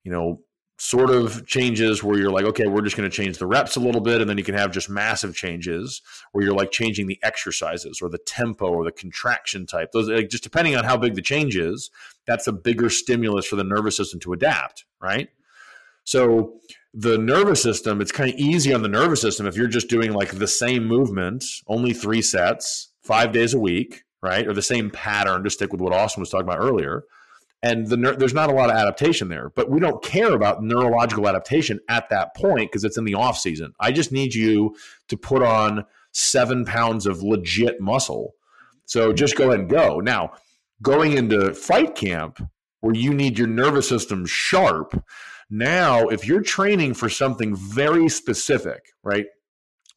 you 0.03 0.11
know, 0.11 0.41
sort 0.79 1.11
of 1.11 1.47
changes 1.47 2.03
where 2.03 2.19
you're 2.19 2.33
like, 2.33 2.45
okay, 2.45 2.67
we're 2.67 2.81
just 2.81 2.97
going 2.97 3.09
to 3.09 3.15
change 3.15 3.39
the 3.39 3.47
reps 3.47 3.77
a 3.77 3.81
little 3.81 4.01
bit. 4.01 4.21
And 4.21 4.29
then 4.29 4.37
you 4.37 4.43
can 4.43 4.57
have 4.57 4.73
just 4.73 4.91
massive 4.91 5.37
changes 5.37 6.03
where 6.33 6.45
you're 6.45 6.55
like 6.55 6.73
changing 6.73 7.07
the 7.07 7.21
exercises 7.23 8.01
or 8.03 8.09
the 8.09 8.19
tempo 8.19 8.69
or 8.69 8.83
the 8.83 8.91
contraction 8.91 9.65
type. 9.65 9.93
Those, 9.93 10.09
like, 10.09 10.29
just 10.29 10.43
depending 10.43 10.75
on 10.75 10.83
how 10.83 10.97
big 10.97 11.15
the 11.15 11.23
change 11.23 11.57
is, 11.57 11.91
that's 12.27 12.49
a 12.49 12.53
bigger 12.53 12.91
stimulus 12.91 13.47
for 13.47 13.55
the 13.55 13.63
nervous 13.63 13.97
system 13.97 14.19
to 14.21 14.33
adapt, 14.33 14.87
right? 15.01 15.29
So 16.03 16.55
the 16.93 17.17
nervous 17.17 17.63
system, 17.63 18.01
it's 18.01 18.11
kind 18.11 18.31
of 18.33 18.41
easy 18.41 18.75
on 18.75 18.83
the 18.83 18.89
nervous 18.89 19.21
system 19.21 19.47
if 19.47 19.57
you're 19.57 19.69
just 19.69 19.89
doing 19.89 20.13
like 20.13 20.33
the 20.37 20.49
same 20.49 20.85
movement, 20.85 21.45
only 21.69 21.93
three 21.93 22.23
sets, 22.23 22.89
five 23.03 23.31
days 23.31 23.55
a 23.55 23.61
week, 23.61 24.03
right? 24.23 24.47
Or 24.47 24.53
the 24.53 24.63
same 24.63 24.91
pattern 24.91 25.45
to 25.45 25.51
stick 25.51 25.73
with 25.73 25.81
what 25.81 25.93
Austin 25.93 26.21
was 26.21 26.31
talking 26.31 26.47
about 26.47 26.61
earlier. 26.61 27.05
And 27.63 27.89
the 27.89 27.97
there's 28.19 28.35
not 28.35 28.49
a 28.49 28.55
lot 28.55 28.71
of 28.71 28.77
adaptation 28.77 29.29
there, 29.29 29.51
but 29.55 29.71
we 29.71 29.81
don't 29.81 30.03
care 30.03 30.33
about 30.35 30.63
neurological 30.63 31.29
adaptation 31.29 31.79
at 31.89 32.09
that 32.09 32.35
point 32.35 32.71
because 32.71 32.85
it's 32.85 32.97
in 32.97 33.05
the 33.05 33.15
off 33.15 33.37
season. 33.37 33.75
I 33.79 33.93
just 33.93 34.13
need 34.13 34.35
you 34.35 34.75
to 35.09 35.17
put 35.17 35.43
on 35.43 35.85
seven 36.13 36.65
pounds 36.65 37.07
of 37.07 37.23
legit 37.23 37.81
muscle. 37.81 38.35
So 38.87 39.13
just 39.13 39.37
go 39.37 39.49
ahead 39.49 39.61
and 39.61 39.69
go. 39.69 40.01
Now, 40.01 40.33
going 40.83 41.13
into 41.13 41.53
fight 41.53 41.95
camp 41.95 42.43
where 42.81 42.95
you 42.95 43.13
need 43.13 43.39
your 43.39 43.47
nervous 43.47 43.89
system 43.89 44.25
sharp, 44.25 45.05
now, 45.51 46.07
if 46.09 46.27
you're 46.27 46.43
training 46.43 46.95
for 46.95 47.09
something 47.09 47.57
very 47.57 48.09
specific, 48.09 48.93
right? 49.03 49.27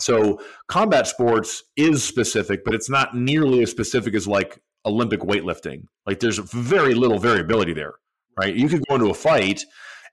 So, 0.03 0.41
combat 0.67 1.07
sports 1.07 1.63
is 1.77 2.03
specific, 2.03 2.65
but 2.65 2.73
it's 2.75 2.89
not 2.89 3.15
nearly 3.15 3.63
as 3.63 3.71
specific 3.71 4.13
as 4.15 4.27
like 4.27 4.59
Olympic 4.85 5.21
weightlifting. 5.21 5.85
Like, 6.05 6.19
there's 6.19 6.39
very 6.39 6.93
little 6.93 7.19
variability 7.19 7.71
there, 7.73 7.93
right? 8.37 8.53
You 8.53 8.67
could 8.67 8.83
go 8.89 8.95
into 8.95 9.09
a 9.09 9.13
fight 9.13 9.63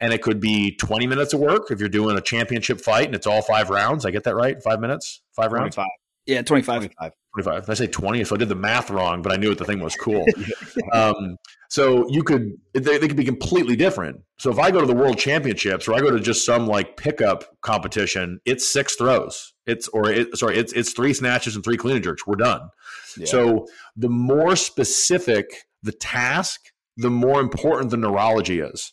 and 0.01 0.13
it 0.13 0.23
could 0.23 0.39
be 0.39 0.77
20 0.77 1.09
minutes 1.09 1.35
of 1.35 1.41
work 1.41 1.73
if 1.73 1.81
you're 1.81 1.89
doing 1.89 2.17
a 2.17 2.21
championship 2.21 2.81
fight 2.81 3.07
and 3.07 3.17
it's 3.17 3.27
all 3.27 3.43
five 3.43 3.69
rounds. 3.69 4.07
I 4.07 4.13
get 4.13 4.23
that 4.25 4.37
right? 4.37 4.63
Five 4.63 4.81
minutes? 4.81 5.23
Five 5.35 5.51
rounds? 5.51 5.75
25. 5.75 6.00
Yeah, 6.27 6.43
25. 6.43 6.83
25. 6.83 7.13
25. 7.35 7.63
Did 7.63 7.71
I 7.71 7.75
say 7.75 7.87
20? 7.87 8.25
So 8.25 8.35
I 8.35 8.39
did 8.39 8.49
the 8.49 8.55
math 8.55 8.91
wrong, 8.91 9.23
but 9.23 9.33
I 9.33 9.37
knew 9.37 9.49
what 9.49 9.59
the 9.59 9.65
thing 9.65 9.81
was 9.81 9.95
cool. 9.95 10.25
um, 10.93 11.37
so 11.69 12.09
you 12.09 12.23
could, 12.23 12.53
they, 12.75 12.99
they 12.99 13.09
could 13.09 13.17
be 13.17 13.25
completely 13.25 13.77
different. 13.77 14.21
So 14.39 14.51
if 14.51 14.59
I 14.59 14.71
go 14.71 14.81
to 14.81 14.87
the 14.87 14.95
world 14.95 15.19
championships 15.19 15.87
or 15.87 15.95
I 15.95 16.01
go 16.01 16.11
to 16.11 16.21
just 16.21 16.45
some 16.45 16.67
like 16.67 16.97
pickup 16.97 17.45
competition, 17.63 18.41
it's 18.45 18.71
six 18.71 18.97
throws. 18.97 19.55
It's, 19.67 19.89
or 19.89 20.11
it, 20.11 20.37
sorry, 20.37 20.59
it's, 20.59 20.73
it's 20.73 20.93
three 20.93 21.15
snatches 21.15 21.55
and 21.55 21.65
three 21.65 21.77
clean 21.77 21.97
and 21.97 22.05
jerks. 22.05 22.27
We're 22.27 22.37
done. 22.37 22.69
Yeah. 23.17 23.27
So 23.27 23.67
the 23.97 24.09
more 24.09 24.57
specific 24.57 25.47
the 25.83 25.93
task, 25.93 26.61
the 26.97 27.11
more 27.11 27.41
important 27.41 27.91
the 27.91 27.97
neurology 27.97 28.61
is. 28.61 28.93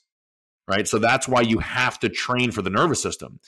Right. 0.68 0.88
So 0.88 1.00
that's 1.00 1.30
why 1.30 1.42
you 1.42 1.60
have 1.60 1.98
to 2.00 2.10
train 2.10 2.52
for 2.52 2.62
the 2.62 2.70
nervous 2.70 3.02
system. 3.02 3.40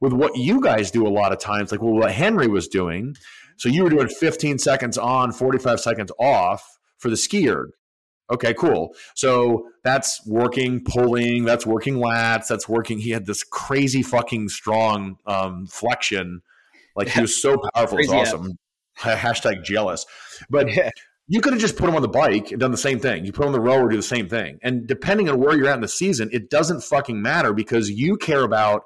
With 0.00 0.12
what 0.12 0.36
you 0.36 0.60
guys 0.60 0.90
do 0.90 1.06
a 1.06 1.10
lot 1.10 1.32
of 1.32 1.38
times, 1.40 1.72
like 1.72 1.82
well, 1.82 1.94
what 1.94 2.12
Henry 2.12 2.46
was 2.46 2.68
doing, 2.68 3.16
so 3.56 3.68
you 3.68 3.82
were 3.82 3.90
doing 3.90 4.08
15 4.08 4.58
seconds 4.58 4.96
on, 4.96 5.32
45 5.32 5.80
seconds 5.80 6.12
off 6.18 6.78
for 6.98 7.10
the 7.10 7.16
skier. 7.16 7.66
Okay, 8.30 8.54
cool. 8.54 8.94
So 9.14 9.68
that's 9.82 10.24
working 10.26 10.84
pulling, 10.84 11.44
that's 11.44 11.66
working 11.66 11.94
lats, 11.94 12.46
that's 12.46 12.68
working. 12.68 12.98
He 12.98 13.10
had 13.10 13.26
this 13.26 13.42
crazy 13.42 14.02
fucking 14.02 14.50
strong 14.50 15.16
um, 15.26 15.66
flexion. 15.66 16.42
Like 16.94 17.08
he 17.08 17.20
was 17.20 17.40
so 17.40 17.56
powerful. 17.74 17.98
It's 17.98 18.12
awesome. 18.12 18.58
Hashtag 18.98 19.64
jealous. 19.64 20.04
But 20.50 20.70
yeah. 20.74 20.90
you 21.26 21.40
could 21.40 21.54
have 21.54 21.62
just 21.62 21.76
put 21.76 21.88
him 21.88 21.96
on 21.96 22.02
the 22.02 22.08
bike 22.08 22.50
and 22.50 22.60
done 22.60 22.70
the 22.70 22.76
same 22.76 23.00
thing. 23.00 23.24
You 23.24 23.32
put 23.32 23.44
him 23.44 23.48
on 23.48 23.52
the 23.52 23.60
rower, 23.60 23.88
do 23.88 23.96
the 23.96 24.02
same 24.02 24.28
thing. 24.28 24.58
And 24.62 24.86
depending 24.86 25.30
on 25.30 25.40
where 25.40 25.56
you're 25.56 25.68
at 25.68 25.76
in 25.76 25.80
the 25.80 25.88
season, 25.88 26.28
it 26.30 26.50
doesn't 26.50 26.82
fucking 26.82 27.20
matter 27.20 27.54
because 27.54 27.90
you 27.90 28.18
care 28.18 28.42
about 28.42 28.82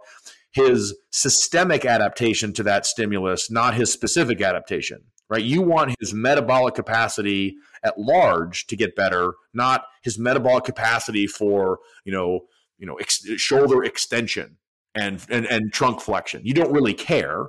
his 0.52 0.94
systemic 1.10 1.84
adaptation 1.84 2.52
to 2.52 2.62
that 2.62 2.86
stimulus, 2.86 3.50
not 3.50 3.74
his 3.74 3.92
specific 3.92 4.40
adaptation, 4.40 5.02
right? 5.28 5.42
You 5.42 5.62
want 5.62 5.94
his 5.98 6.12
metabolic 6.12 6.74
capacity 6.74 7.56
at 7.82 7.98
large 7.98 8.66
to 8.66 8.76
get 8.76 8.94
better, 8.94 9.32
not 9.54 9.84
his 10.02 10.18
metabolic 10.18 10.64
capacity 10.64 11.26
for, 11.26 11.78
you 12.04 12.12
know, 12.12 12.40
you 12.78 12.86
know, 12.86 12.96
ex- 12.96 13.24
shoulder 13.36 13.82
extension 13.82 14.58
and, 14.94 15.24
and 15.30 15.46
and 15.46 15.72
trunk 15.72 16.00
flexion. 16.00 16.42
You 16.44 16.52
don't 16.52 16.72
really 16.72 16.94
care, 16.94 17.46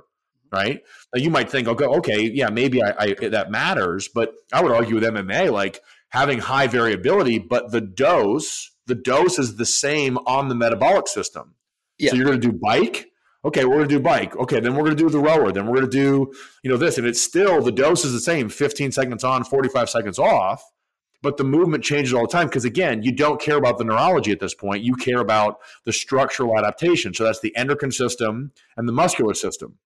right? 0.50 0.80
Now 1.14 1.20
you 1.20 1.28
might 1.28 1.50
think, 1.50 1.68
okay, 1.68 1.84
okay, 1.84 2.30
yeah, 2.32 2.48
maybe 2.48 2.82
I, 2.82 2.94
I 2.98 3.28
that 3.28 3.50
matters, 3.50 4.08
but 4.08 4.32
I 4.52 4.62
would 4.62 4.72
argue 4.72 4.94
with 4.94 5.04
MMA 5.04 5.52
like 5.52 5.80
having 6.08 6.38
high 6.38 6.68
variability, 6.68 7.38
but 7.38 7.70
the 7.72 7.80
dose, 7.80 8.70
the 8.86 8.94
dose 8.94 9.38
is 9.38 9.56
the 9.56 9.66
same 9.66 10.16
on 10.26 10.48
the 10.48 10.54
metabolic 10.54 11.08
system. 11.08 11.54
Yeah. 11.98 12.10
So 12.10 12.16
you're 12.16 12.26
going 12.26 12.40
to 12.40 12.50
do 12.50 12.58
bike. 12.60 13.06
Okay, 13.44 13.64
we're 13.64 13.76
going 13.76 13.88
to 13.88 13.94
do 13.94 14.00
bike. 14.00 14.34
Okay, 14.36 14.58
then 14.58 14.74
we're 14.74 14.84
going 14.84 14.96
to 14.96 15.02
do 15.02 15.10
the 15.10 15.18
rower. 15.18 15.52
Then 15.52 15.66
we're 15.66 15.74
going 15.74 15.90
to 15.90 15.96
do, 15.96 16.32
you 16.62 16.70
know, 16.70 16.78
this. 16.78 16.96
And 16.96 17.06
it's 17.06 17.20
still, 17.20 17.60
the 17.60 17.72
dose 17.72 18.04
is 18.04 18.12
the 18.12 18.20
same 18.20 18.48
15 18.48 18.90
seconds 18.90 19.22
on, 19.22 19.44
45 19.44 19.90
seconds 19.90 20.18
off. 20.18 20.62
But 21.20 21.36
the 21.36 21.44
movement 21.44 21.84
changes 21.84 22.12
all 22.12 22.22
the 22.22 22.32
time 22.32 22.48
because, 22.48 22.64
again, 22.64 23.02
you 23.02 23.12
don't 23.12 23.40
care 23.40 23.56
about 23.56 23.78
the 23.78 23.84
neurology 23.84 24.30
at 24.32 24.40
this 24.40 24.54
point. 24.54 24.82
You 24.82 24.94
care 24.94 25.20
about 25.20 25.58
the 25.84 25.92
structural 25.92 26.58
adaptation. 26.58 27.14
So 27.14 27.24
that's 27.24 27.40
the 27.40 27.54
endocrine 27.56 27.92
system 27.92 28.52
and 28.76 28.88
the 28.88 28.92
muscular 28.92 29.34
system 29.34 29.78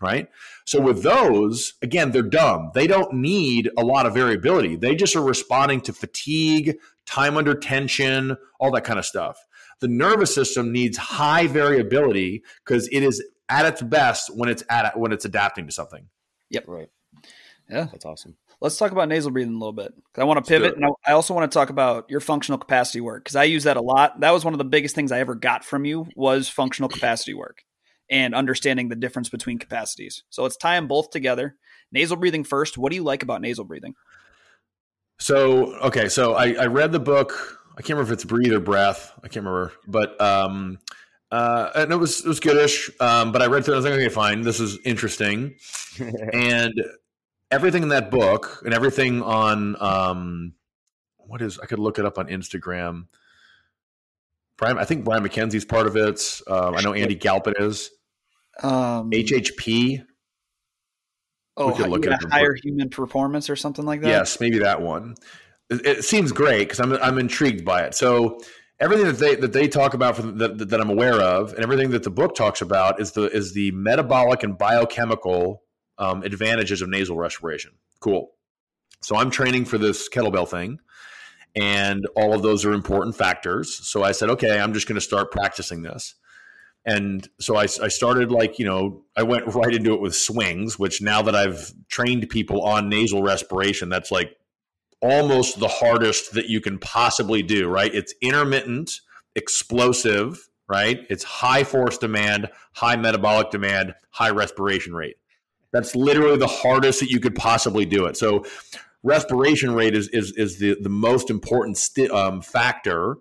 right? 0.00 0.28
So 0.64 0.80
with 0.80 1.02
those, 1.02 1.74
again, 1.82 2.12
they're 2.12 2.22
dumb. 2.22 2.70
They 2.74 2.86
don't 2.86 3.14
need 3.14 3.70
a 3.78 3.84
lot 3.84 4.06
of 4.06 4.14
variability. 4.14 4.76
They 4.76 4.94
just 4.94 5.16
are 5.16 5.22
responding 5.22 5.80
to 5.82 5.92
fatigue, 5.92 6.76
time 7.06 7.36
under 7.36 7.54
tension, 7.54 8.36
all 8.60 8.70
that 8.72 8.84
kind 8.84 8.98
of 8.98 9.06
stuff. 9.06 9.38
The 9.80 9.88
nervous 9.88 10.34
system 10.34 10.72
needs 10.72 10.96
high 10.96 11.46
variability 11.46 12.42
because 12.64 12.88
it 12.88 13.02
is 13.02 13.22
at 13.48 13.66
its 13.66 13.82
best 13.82 14.34
when 14.34 14.48
it's 14.48 14.62
at 14.70 14.98
when 14.98 15.12
it's 15.12 15.24
adapting 15.24 15.66
to 15.66 15.72
something. 15.72 16.08
Yep. 16.50 16.64
Right. 16.66 16.88
Yeah. 17.68 17.88
That's 17.90 18.04
awesome. 18.04 18.36
Let's 18.60 18.78
talk 18.78 18.90
about 18.90 19.08
nasal 19.08 19.30
breathing 19.30 19.54
a 19.54 19.58
little 19.58 19.72
bit. 19.72 19.94
because 19.94 20.22
I 20.22 20.24
want 20.24 20.42
to 20.42 20.48
pivot, 20.48 20.76
and 20.76 20.84
I 21.06 21.12
also 21.12 21.34
want 21.34 21.50
to 21.50 21.54
talk 21.54 21.68
about 21.68 22.08
your 22.08 22.20
functional 22.20 22.58
capacity 22.58 23.02
work 23.02 23.24
because 23.24 23.36
I 23.36 23.44
use 23.44 23.64
that 23.64 23.76
a 23.76 23.82
lot. 23.82 24.20
That 24.20 24.30
was 24.30 24.44
one 24.46 24.54
of 24.54 24.58
the 24.58 24.64
biggest 24.64 24.94
things 24.94 25.12
I 25.12 25.20
ever 25.20 25.34
got 25.34 25.62
from 25.62 25.84
you 25.84 26.06
was 26.16 26.48
functional 26.48 26.88
capacity 26.88 27.34
work 27.34 27.62
and 28.08 28.34
understanding 28.34 28.88
the 28.88 28.96
difference 28.96 29.28
between 29.28 29.58
capacities. 29.58 30.22
So 30.30 30.42
let's 30.42 30.56
tie 30.56 30.76
them 30.76 30.88
both 30.88 31.10
together. 31.10 31.56
Nasal 31.92 32.16
breathing 32.16 32.44
first. 32.44 32.78
What 32.78 32.90
do 32.90 32.96
you 32.96 33.02
like 33.02 33.22
about 33.22 33.42
nasal 33.42 33.64
breathing? 33.64 33.94
So 35.18 35.74
okay, 35.76 36.08
so 36.08 36.34
I, 36.34 36.52
I 36.52 36.66
read 36.66 36.92
the 36.92 37.00
book 37.00 37.58
I 37.76 37.82
can't 37.82 37.90
remember 37.90 38.12
if 38.12 38.16
it's 38.16 38.24
breathe 38.24 38.52
or 38.52 38.60
breath. 38.60 39.12
I 39.18 39.28
can't 39.28 39.44
remember, 39.44 39.72
but 39.86 40.18
um, 40.20 40.78
uh, 41.30 41.70
and 41.74 41.92
it 41.92 41.96
was 41.96 42.20
it 42.20 42.28
was 42.28 42.40
goodish. 42.40 42.90
Um, 43.00 43.32
but 43.32 43.42
I 43.42 43.46
read 43.46 43.64
through. 43.64 43.74
it. 43.74 43.76
I 43.76 43.78
was 43.78 43.84
like, 43.84 43.94
okay, 43.94 44.08
fine. 44.08 44.40
This 44.40 44.60
is 44.60 44.78
interesting, 44.84 45.56
and 46.32 46.72
everything 47.50 47.82
in 47.82 47.90
that 47.90 48.10
book 48.10 48.62
and 48.64 48.72
everything 48.72 49.22
on 49.22 49.80
um, 49.80 50.54
what 51.18 51.42
is 51.42 51.58
I 51.58 51.66
could 51.66 51.78
look 51.78 51.98
it 51.98 52.06
up 52.06 52.18
on 52.18 52.28
Instagram. 52.28 53.08
Brian, 54.56 54.78
I 54.78 54.84
think 54.84 55.04
Brian 55.04 55.22
McKenzie's 55.22 55.66
part 55.66 55.86
of 55.86 55.96
it. 55.96 56.40
Um, 56.46 56.76
I 56.76 56.80
know 56.80 56.94
Andy 56.94 57.14
Galpin 57.14 57.54
is. 57.58 57.90
Um, 58.62 59.10
HHP. 59.10 60.02
Oh, 61.58 61.68
we 61.68 61.74
could 61.74 61.90
look 61.90 62.06
at 62.06 62.22
higher 62.30 62.54
human 62.54 62.88
performance 62.88 63.50
or 63.50 63.56
something 63.56 63.84
like 63.84 64.00
that. 64.00 64.08
Yes, 64.08 64.40
maybe 64.40 64.60
that 64.60 64.80
one 64.80 65.16
it, 65.70 66.04
seems 66.04 66.32
great 66.32 66.68
because 66.68 66.80
I'm 66.80 66.92
I'm 66.94 67.18
intrigued 67.18 67.64
by 67.64 67.82
it. 67.82 67.94
So 67.94 68.40
everything 68.80 69.06
that 69.06 69.18
they 69.18 69.34
that 69.36 69.52
they 69.52 69.68
talk 69.68 69.94
about 69.94 70.16
the, 70.16 70.48
that, 70.48 70.68
that 70.68 70.80
I'm 70.80 70.90
aware 70.90 71.20
of, 71.20 71.52
and 71.52 71.62
everything 71.62 71.90
that 71.90 72.02
the 72.02 72.10
book 72.10 72.34
talks 72.34 72.60
about 72.60 73.00
is 73.00 73.12
the 73.12 73.24
is 73.24 73.52
the 73.52 73.70
metabolic 73.72 74.42
and 74.42 74.56
biochemical 74.56 75.62
um, 75.98 76.22
advantages 76.22 76.82
of 76.82 76.88
nasal 76.88 77.16
respiration. 77.16 77.72
Cool. 78.00 78.30
So 79.02 79.16
I'm 79.16 79.30
training 79.30 79.66
for 79.66 79.78
this 79.78 80.08
kettlebell 80.08 80.48
thing, 80.48 80.78
and 81.54 82.06
all 82.16 82.34
of 82.34 82.42
those 82.42 82.64
are 82.64 82.72
important 82.72 83.16
factors. 83.16 83.76
So 83.86 84.02
I 84.02 84.12
said, 84.12 84.30
okay, 84.30 84.58
I'm 84.58 84.72
just 84.72 84.86
going 84.86 84.96
to 84.96 85.00
start 85.00 85.30
practicing 85.30 85.82
this. 85.82 86.14
And 86.84 87.28
so 87.40 87.56
I, 87.56 87.62
I 87.62 87.88
started 87.88 88.30
like, 88.30 88.60
you 88.60 88.64
know, 88.64 89.02
I 89.16 89.24
went 89.24 89.52
right 89.54 89.74
into 89.74 89.92
it 89.92 90.00
with 90.00 90.14
swings, 90.14 90.78
which 90.78 91.02
now 91.02 91.20
that 91.22 91.34
I've 91.34 91.72
trained 91.88 92.28
people 92.30 92.62
on 92.62 92.88
nasal 92.88 93.22
respiration, 93.22 93.88
that's 93.88 94.12
like 94.12 94.36
almost 95.00 95.60
the 95.60 95.68
hardest 95.68 96.32
that 96.34 96.48
you 96.48 96.60
can 96.60 96.78
possibly 96.78 97.42
do, 97.42 97.68
right? 97.68 97.94
It's 97.94 98.14
intermittent, 98.20 99.00
explosive, 99.34 100.48
right? 100.68 101.06
It's 101.08 101.24
high 101.24 101.64
force 101.64 101.98
demand, 101.98 102.50
high 102.72 102.96
metabolic 102.96 103.50
demand, 103.50 103.94
high 104.10 104.30
respiration 104.30 104.94
rate. 104.94 105.16
That's 105.72 105.94
literally 105.94 106.38
the 106.38 106.46
hardest 106.46 107.00
that 107.00 107.10
you 107.10 107.20
could 107.20 107.34
possibly 107.34 107.84
do 107.84 108.06
it. 108.06 108.16
So 108.16 108.44
respiration 109.02 109.74
rate 109.74 109.94
is 109.94 110.08
is, 110.08 110.32
is 110.32 110.58
the, 110.58 110.76
the 110.80 110.88
most 110.88 111.30
important 111.30 111.78
um, 112.10 112.40
factor 112.40 113.18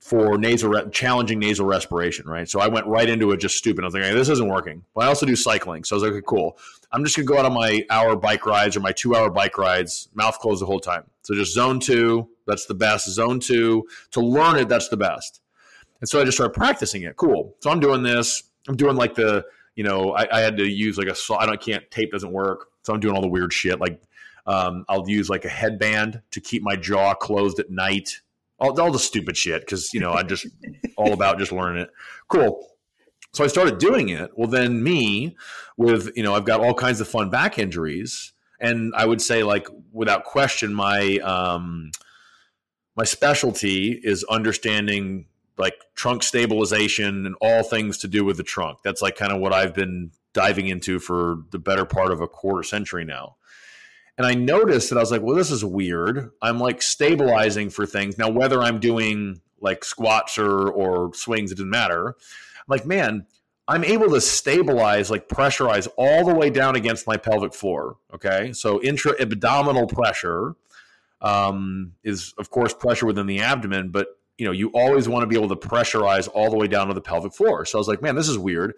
for 0.00 0.36
nasal 0.36 0.70
re- 0.70 0.90
challenging 0.92 1.38
nasal 1.38 1.64
respiration, 1.64 2.26
right? 2.26 2.46
So 2.48 2.60
I 2.60 2.68
went 2.68 2.86
right 2.86 3.08
into 3.08 3.30
it 3.30 3.38
just 3.38 3.56
stupid. 3.56 3.84
I 3.84 3.86
was 3.86 3.94
like, 3.94 4.02
hey, 4.02 4.12
this 4.12 4.28
isn't 4.28 4.48
working. 4.48 4.84
But 4.94 5.04
I 5.04 5.06
also 5.06 5.24
do 5.24 5.34
cycling. 5.34 5.82
So 5.84 5.94
I 5.94 5.96
was 5.96 6.02
like, 6.02 6.12
okay, 6.12 6.24
cool. 6.26 6.58
I'm 6.94 7.04
just 7.04 7.16
gonna 7.16 7.26
go 7.26 7.38
out 7.38 7.44
on 7.44 7.52
my 7.52 7.84
hour 7.90 8.16
bike 8.16 8.46
rides 8.46 8.76
or 8.76 8.80
my 8.80 8.92
two 8.92 9.16
hour 9.16 9.28
bike 9.28 9.58
rides, 9.58 10.08
mouth 10.14 10.38
closed 10.38 10.62
the 10.62 10.66
whole 10.66 10.80
time. 10.80 11.04
So 11.22 11.34
just 11.34 11.52
zone 11.52 11.80
two, 11.80 12.28
that's 12.46 12.66
the 12.66 12.74
best. 12.74 13.08
Zone 13.08 13.40
two, 13.40 13.86
to 14.12 14.20
learn 14.20 14.56
it, 14.56 14.68
that's 14.68 14.88
the 14.88 14.96
best. 14.96 15.40
And 16.00 16.08
so 16.08 16.20
I 16.20 16.24
just 16.24 16.36
started 16.36 16.54
practicing 16.54 17.02
it. 17.02 17.16
Cool. 17.16 17.56
So 17.60 17.70
I'm 17.70 17.80
doing 17.80 18.02
this. 18.02 18.44
I'm 18.68 18.76
doing 18.76 18.96
like 18.96 19.14
the, 19.14 19.44
you 19.74 19.84
know, 19.84 20.12
I, 20.12 20.38
I 20.38 20.40
had 20.40 20.56
to 20.58 20.66
use 20.66 20.96
like 20.96 21.08
a, 21.08 21.16
I 21.34 21.46
don't, 21.46 21.60
can't, 21.60 21.90
tape 21.90 22.12
doesn't 22.12 22.32
work. 22.32 22.68
So 22.82 22.94
I'm 22.94 23.00
doing 23.00 23.14
all 23.14 23.22
the 23.22 23.28
weird 23.28 23.52
shit. 23.52 23.80
Like 23.80 24.00
um, 24.46 24.84
I'll 24.88 25.08
use 25.08 25.28
like 25.28 25.44
a 25.44 25.48
headband 25.48 26.22
to 26.30 26.40
keep 26.40 26.62
my 26.62 26.76
jaw 26.76 27.14
closed 27.14 27.58
at 27.58 27.70
night 27.70 28.20
all, 28.58 28.80
all 28.80 28.90
the 28.90 28.98
stupid 28.98 29.36
shit 29.36 29.62
because 29.62 29.92
you 29.92 30.00
know 30.00 30.12
I'm 30.12 30.28
just 30.28 30.46
all 30.96 31.12
about 31.12 31.38
just 31.38 31.52
learning 31.52 31.82
it. 31.82 31.90
Cool. 32.28 32.66
So 33.34 33.42
I 33.42 33.48
started 33.48 33.78
doing 33.78 34.08
it. 34.10 34.30
Well, 34.36 34.48
then 34.48 34.82
me 34.82 35.36
with 35.76 36.10
you 36.16 36.22
know 36.22 36.34
I've 36.34 36.44
got 36.44 36.60
all 36.60 36.74
kinds 36.74 37.00
of 37.00 37.08
fun 37.08 37.30
back 37.30 37.58
injuries, 37.58 38.32
and 38.60 38.94
I 38.96 39.04
would 39.06 39.20
say 39.20 39.42
like 39.42 39.68
without 39.92 40.24
question 40.24 40.72
my 40.72 41.18
um, 41.18 41.90
my 42.96 43.04
specialty 43.04 44.00
is 44.02 44.24
understanding 44.24 45.26
like 45.58 45.74
trunk 45.94 46.22
stabilization 46.22 47.26
and 47.26 47.34
all 47.40 47.62
things 47.62 47.98
to 47.98 48.08
do 48.08 48.24
with 48.24 48.36
the 48.36 48.42
trunk. 48.42 48.78
That's 48.84 49.02
like 49.02 49.16
kind 49.16 49.32
of 49.32 49.40
what 49.40 49.52
I've 49.52 49.74
been 49.74 50.12
diving 50.32 50.68
into 50.68 50.98
for 50.98 51.38
the 51.50 51.58
better 51.58 51.84
part 51.84 52.12
of 52.12 52.20
a 52.20 52.28
quarter 52.28 52.62
century 52.62 53.04
now. 53.04 53.36
And 54.16 54.26
I 54.26 54.34
noticed 54.34 54.90
that 54.90 54.96
I 54.96 55.00
was 55.00 55.10
like, 55.10 55.22
well, 55.22 55.34
this 55.34 55.50
is 55.50 55.64
weird. 55.64 56.30
I'm 56.40 56.58
like 56.58 56.82
stabilizing 56.82 57.70
for 57.70 57.84
things. 57.84 58.16
Now, 58.16 58.28
whether 58.28 58.60
I'm 58.60 58.78
doing 58.78 59.40
like 59.60 59.84
squats 59.84 60.38
or, 60.38 60.68
or 60.68 61.12
swings, 61.14 61.50
it 61.50 61.56
doesn't 61.56 61.70
matter. 61.70 62.16
Like, 62.68 62.86
man, 62.86 63.26
I'm 63.66 63.84
able 63.84 64.10
to 64.10 64.20
stabilize, 64.20 65.10
like 65.10 65.28
pressurize 65.28 65.88
all 65.96 66.24
the 66.24 66.34
way 66.34 66.50
down 66.50 66.76
against 66.76 67.06
my 67.06 67.16
pelvic 67.16 67.54
floor. 67.54 67.96
Okay. 68.12 68.52
So 68.52 68.82
intra 68.82 69.14
abdominal 69.20 69.86
pressure 69.86 70.54
um, 71.20 71.92
is, 72.02 72.34
of 72.38 72.50
course, 72.50 72.74
pressure 72.74 73.06
within 73.06 73.26
the 73.26 73.40
abdomen, 73.40 73.90
but 73.90 74.08
you 74.36 74.44
know, 74.44 74.52
you 74.52 74.68
always 74.74 75.08
want 75.08 75.22
to 75.22 75.26
be 75.26 75.36
able 75.36 75.48
to 75.48 75.56
pressurize 75.56 76.28
all 76.32 76.50
the 76.50 76.56
way 76.56 76.66
down 76.66 76.88
to 76.88 76.94
the 76.94 77.00
pelvic 77.00 77.32
floor. 77.32 77.64
So 77.64 77.78
I 77.78 77.80
was 77.80 77.88
like, 77.88 78.02
man, 78.02 78.16
this 78.16 78.28
is 78.28 78.36
weird. 78.36 78.74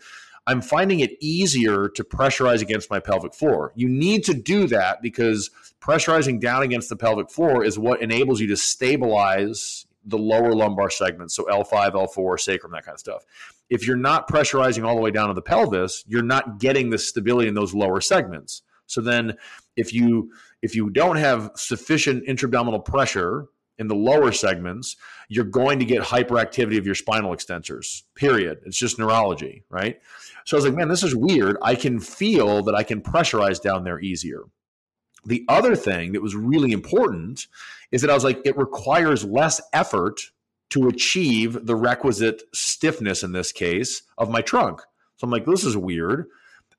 I'm 0.46 0.60
finding 0.60 1.00
it 1.00 1.16
easier 1.20 1.88
to 1.88 2.04
pressurize 2.04 2.62
against 2.62 2.88
my 2.88 3.00
pelvic 3.00 3.34
floor. 3.34 3.72
You 3.74 3.88
need 3.88 4.22
to 4.24 4.34
do 4.34 4.68
that 4.68 5.02
because 5.02 5.50
pressurizing 5.80 6.40
down 6.40 6.62
against 6.62 6.88
the 6.88 6.94
pelvic 6.94 7.30
floor 7.30 7.64
is 7.64 7.78
what 7.78 8.00
enables 8.00 8.40
you 8.40 8.46
to 8.48 8.56
stabilize 8.56 9.86
the 10.04 10.18
lower 10.18 10.54
lumbar 10.54 10.88
segments. 10.88 11.34
So 11.34 11.44
L5, 11.44 11.94
L4, 11.94 12.38
sacrum, 12.38 12.72
that 12.72 12.84
kind 12.84 12.94
of 12.94 13.00
stuff. 13.00 13.24
If 13.68 13.86
you're 13.86 13.96
not 13.96 14.28
pressurizing 14.28 14.84
all 14.84 14.94
the 14.94 15.00
way 15.00 15.10
down 15.10 15.28
to 15.28 15.34
the 15.34 15.42
pelvis, 15.42 16.04
you're 16.06 16.22
not 16.22 16.58
getting 16.58 16.90
the 16.90 16.98
stability 16.98 17.48
in 17.48 17.54
those 17.54 17.74
lower 17.74 18.00
segments. 18.00 18.62
So 18.86 19.00
then 19.00 19.36
if 19.76 19.92
you 19.92 20.30
if 20.62 20.74
you 20.74 20.90
don't 20.90 21.16
have 21.16 21.50
sufficient 21.54 22.24
intra-abdominal 22.26 22.80
pressure 22.80 23.46
in 23.78 23.88
the 23.88 23.94
lower 23.94 24.32
segments, 24.32 24.96
you're 25.28 25.44
going 25.44 25.78
to 25.78 25.84
get 25.84 26.02
hyperactivity 26.02 26.78
of 26.78 26.86
your 26.86 26.94
spinal 26.94 27.34
extensors. 27.34 28.02
Period. 28.14 28.58
It's 28.64 28.78
just 28.78 28.98
neurology, 28.98 29.64
right? 29.68 30.00
So 30.44 30.56
I 30.56 30.58
was 30.58 30.64
like, 30.64 30.74
man, 30.74 30.88
this 30.88 31.02
is 31.02 31.14
weird. 31.14 31.56
I 31.60 31.74
can 31.74 32.00
feel 32.00 32.62
that 32.62 32.74
I 32.74 32.82
can 32.84 33.02
pressurize 33.02 33.60
down 33.60 33.84
there 33.84 34.00
easier. 34.00 34.44
The 35.26 35.44
other 35.48 35.76
thing 35.76 36.12
that 36.12 36.22
was 36.22 36.34
really 36.34 36.72
important 36.72 37.48
is 37.90 38.00
that 38.00 38.10
I 38.10 38.14
was 38.14 38.24
like, 38.24 38.40
it 38.44 38.56
requires 38.56 39.24
less 39.24 39.60
effort 39.72 40.20
to 40.70 40.88
achieve 40.88 41.66
the 41.66 41.76
requisite 41.76 42.42
stiffness 42.52 43.22
in 43.22 43.32
this 43.32 43.52
case 43.52 44.02
of 44.18 44.30
my 44.30 44.40
trunk. 44.40 44.80
So 45.16 45.24
I'm 45.24 45.30
like, 45.30 45.46
this 45.46 45.64
is 45.64 45.76
weird. 45.76 46.26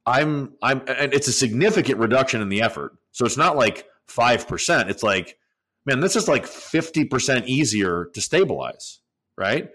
I'm 0.05 0.53
I'm 0.61 0.81
and 0.87 1.13
it's 1.13 1.27
a 1.27 1.33
significant 1.33 1.99
reduction 1.99 2.41
in 2.41 2.49
the 2.49 2.61
effort. 2.61 2.93
So 3.11 3.25
it's 3.25 3.37
not 3.37 3.57
like 3.57 3.87
5%. 4.07 4.89
It's 4.89 5.03
like, 5.03 5.37
man, 5.85 5.99
this 5.99 6.15
is 6.15 6.27
like 6.27 6.45
50% 6.45 7.45
easier 7.45 8.09
to 8.13 8.21
stabilize, 8.21 8.99
right? 9.37 9.69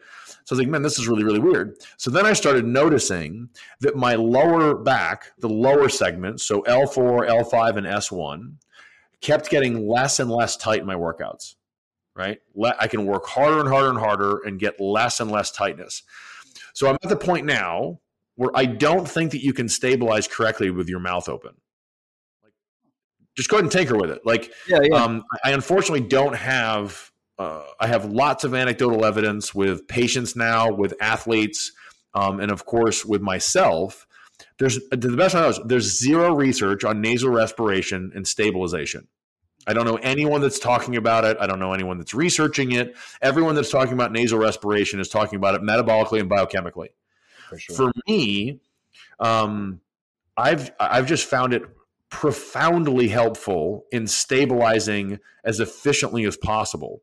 So 0.45 0.55
I 0.55 0.57
was 0.57 0.59
like, 0.59 0.69
man, 0.69 0.83
this 0.83 0.99
is 0.99 1.07
really, 1.07 1.25
really 1.25 1.39
weird. 1.39 1.77
So 1.97 2.11
then 2.11 2.27
I 2.27 2.33
started 2.33 2.67
noticing 2.67 3.49
that 3.81 3.97
my 3.97 4.15
lower 4.15 4.75
back, 4.75 5.33
the 5.39 5.49
lower 5.49 5.89
segment, 5.89 6.41
so 6.41 6.63
L4, 6.63 7.29
L5, 7.29 7.77
and 7.77 7.87
S1, 7.87 8.55
kept 9.21 9.51
getting 9.51 9.87
less 9.87 10.19
and 10.19 10.31
less 10.31 10.57
tight 10.57 10.81
in 10.81 10.87
my 10.87 10.97
workouts, 10.97 11.55
right? 12.15 12.39
I 12.79 12.89
can 12.89 13.07
work 13.07 13.27
harder 13.27 13.61
and 13.61 13.69
harder 13.69 13.91
and 13.91 13.99
harder 13.99 14.39
and 14.45 14.59
get 14.59 14.81
less 14.81 15.21
and 15.21 15.31
less 15.31 15.51
tightness. 15.51 16.03
So 16.75 16.89
I'm 16.89 16.97
at 17.03 17.09
the 17.09 17.17
point 17.17 17.47
now 17.47 18.01
where 18.37 18.51
I 18.55 18.65
don't 18.65 19.09
think 19.09 19.33
that 19.33 19.43
you 19.43 19.53
can 19.53 19.69
stabilize 19.69 20.27
correctly 20.27 20.71
with 20.71 20.89
your 20.89 21.01
mouth 21.01 21.29
open. 21.29 21.53
Like, 22.43 22.53
just 23.37 23.49
go 23.49 23.57
ahead 23.57 23.65
and 23.65 23.73
tinker 23.73 23.97
with 23.97 24.11
it. 24.11 24.23
Like, 24.25 24.53
yeah, 24.69 24.81
yeah. 24.83 24.97
Um, 24.97 25.25
I 25.45 25.51
unfortunately 25.53 26.07
don't 26.07 26.35
have 26.35 27.11
uh, 27.39 27.65
I 27.81 27.87
have 27.87 28.05
lots 28.05 28.45
of 28.45 28.55
anecdotal 28.55 29.05
evidence 29.05 29.55
with 29.55 29.89
patients 29.89 30.37
now, 30.37 30.71
with 30.71 30.95
athletes, 31.01 31.73
um, 32.15 32.41
and 32.41 32.51
of 32.51 32.65
course 32.67 33.05
with 33.05 33.23
myself. 33.23 34.07
There's 34.59 34.79
to 34.91 34.97
the 34.97 35.17
best 35.17 35.35
I 35.35 35.41
know, 35.41 35.65
there's 35.65 35.99
zero 35.99 36.35
research 36.35 36.85
on 36.85 37.01
nasal 37.01 37.31
respiration 37.31 38.13
and 38.15 38.27
stabilization. 38.27 39.09
I 39.67 39.73
don't 39.73 39.87
know 39.87 39.97
anyone 39.97 40.41
that's 40.41 40.59
talking 40.59 40.97
about 40.97 41.25
it. 41.25 41.37
I 41.41 41.47
don't 41.47 41.59
know 41.59 41.73
anyone 41.73 41.99
that's 41.99 42.15
researching 42.15 42.73
it. 42.73 42.97
Everyone 43.21 43.55
that's 43.55 43.71
talking 43.71 43.93
about 43.93 44.13
nasal 44.13 44.39
respiration 44.39 44.99
is 45.01 45.09
talking 45.09 45.37
about 45.37 45.55
it 45.55 45.63
metabolically 45.63 46.21
and 46.21 46.31
biochemically. 46.31 46.89
For, 47.49 47.59
sure. 47.59 47.77
For 47.77 47.93
me, 48.09 48.61
um, 49.21 49.81
I've 50.37 50.73
I've 50.81 51.07
just 51.07 51.27
found 51.27 51.55
it 51.55 51.63
profoundly 52.09 53.09
helpful 53.09 53.87
in 53.91 54.07
stabilizing 54.07 55.19
as 55.45 55.61
efficiently 55.61 56.25
as 56.25 56.37
possible. 56.37 57.03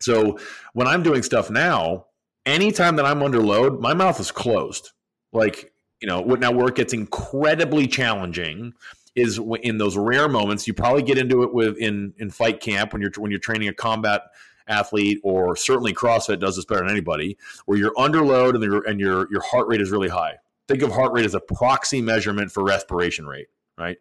So 0.00 0.38
when 0.74 0.86
I'm 0.86 1.02
doing 1.02 1.22
stuff 1.22 1.50
now, 1.50 2.06
anytime 2.46 2.96
that 2.96 3.04
I'm 3.06 3.22
under 3.22 3.40
load, 3.40 3.80
my 3.80 3.94
mouth 3.94 4.20
is 4.20 4.30
closed. 4.30 4.90
Like, 5.32 5.72
you 6.00 6.08
know, 6.08 6.20
what 6.20 6.40
now 6.40 6.52
where 6.52 6.68
it 6.68 6.74
gets 6.74 6.92
incredibly 6.92 7.86
challenging 7.86 8.74
is 9.14 9.40
in 9.62 9.78
those 9.78 9.96
rare 9.96 10.28
moments. 10.28 10.66
You 10.66 10.74
probably 10.74 11.02
get 11.02 11.18
into 11.18 11.42
it 11.42 11.52
with 11.52 11.76
in 11.78 12.14
in 12.18 12.30
fight 12.30 12.60
camp 12.60 12.92
when 12.92 13.02
you're 13.02 13.12
when 13.16 13.30
you're 13.30 13.40
training 13.40 13.68
a 13.68 13.74
combat 13.74 14.22
athlete, 14.68 15.20
or 15.22 15.56
certainly 15.56 15.92
CrossFit 15.92 16.40
does 16.40 16.56
this 16.56 16.64
better 16.64 16.82
than 16.82 16.90
anybody, 16.90 17.36
where 17.66 17.78
you're 17.78 17.98
under 17.98 18.22
load 18.22 18.54
and 18.54 18.64
your 18.64 18.86
and 18.88 19.00
your 19.00 19.28
your 19.30 19.42
heart 19.42 19.68
rate 19.68 19.80
is 19.80 19.90
really 19.90 20.08
high. 20.08 20.36
Think 20.68 20.82
of 20.82 20.92
heart 20.92 21.12
rate 21.12 21.26
as 21.26 21.34
a 21.34 21.40
proxy 21.40 22.00
measurement 22.00 22.50
for 22.52 22.62
respiration 22.62 23.26
rate, 23.26 23.48
right? 23.76 23.98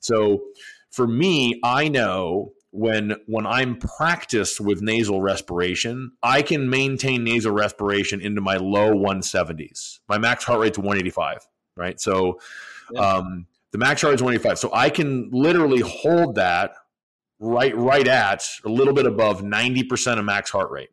So 0.00 0.42
for 0.90 1.06
me, 1.06 1.60
I 1.62 1.88
know 1.88 2.52
when 2.72 3.16
when 3.26 3.46
I'm 3.46 3.76
practiced 3.76 4.60
with 4.60 4.82
nasal 4.82 5.20
respiration, 5.20 6.12
I 6.22 6.42
can 6.42 6.68
maintain 6.68 7.24
nasal 7.24 7.52
respiration 7.52 8.20
into 8.20 8.40
my 8.40 8.56
low 8.56 8.92
170s. 8.92 10.00
My 10.08 10.18
max 10.18 10.44
heart 10.44 10.60
rate's 10.60 10.78
185, 10.78 11.48
right? 11.76 12.00
So 12.00 12.40
yeah. 12.92 13.00
um, 13.00 13.46
the 13.72 13.78
max 13.78 14.00
is 14.00 14.22
185. 14.22 14.58
So 14.58 14.70
I 14.72 14.90
can 14.90 15.30
literally 15.30 15.80
hold 15.80 16.34
that 16.36 16.74
right 17.38 17.76
right 17.76 18.06
at 18.06 18.46
a 18.64 18.68
little 18.68 18.92
bit 18.92 19.06
above 19.06 19.42
90% 19.42 20.18
of 20.18 20.24
max 20.24 20.50
heart 20.50 20.70
rate. 20.70 20.90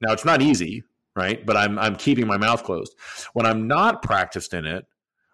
Now 0.00 0.12
it's 0.12 0.24
not 0.24 0.40
easy, 0.40 0.84
right? 1.14 1.44
But 1.44 1.56
I'm 1.56 1.78
I'm 1.78 1.96
keeping 1.96 2.26
my 2.26 2.38
mouth 2.38 2.64
closed. 2.64 2.94
When 3.32 3.46
I'm 3.46 3.66
not 3.66 4.02
practiced 4.02 4.54
in 4.54 4.64
it, 4.64 4.86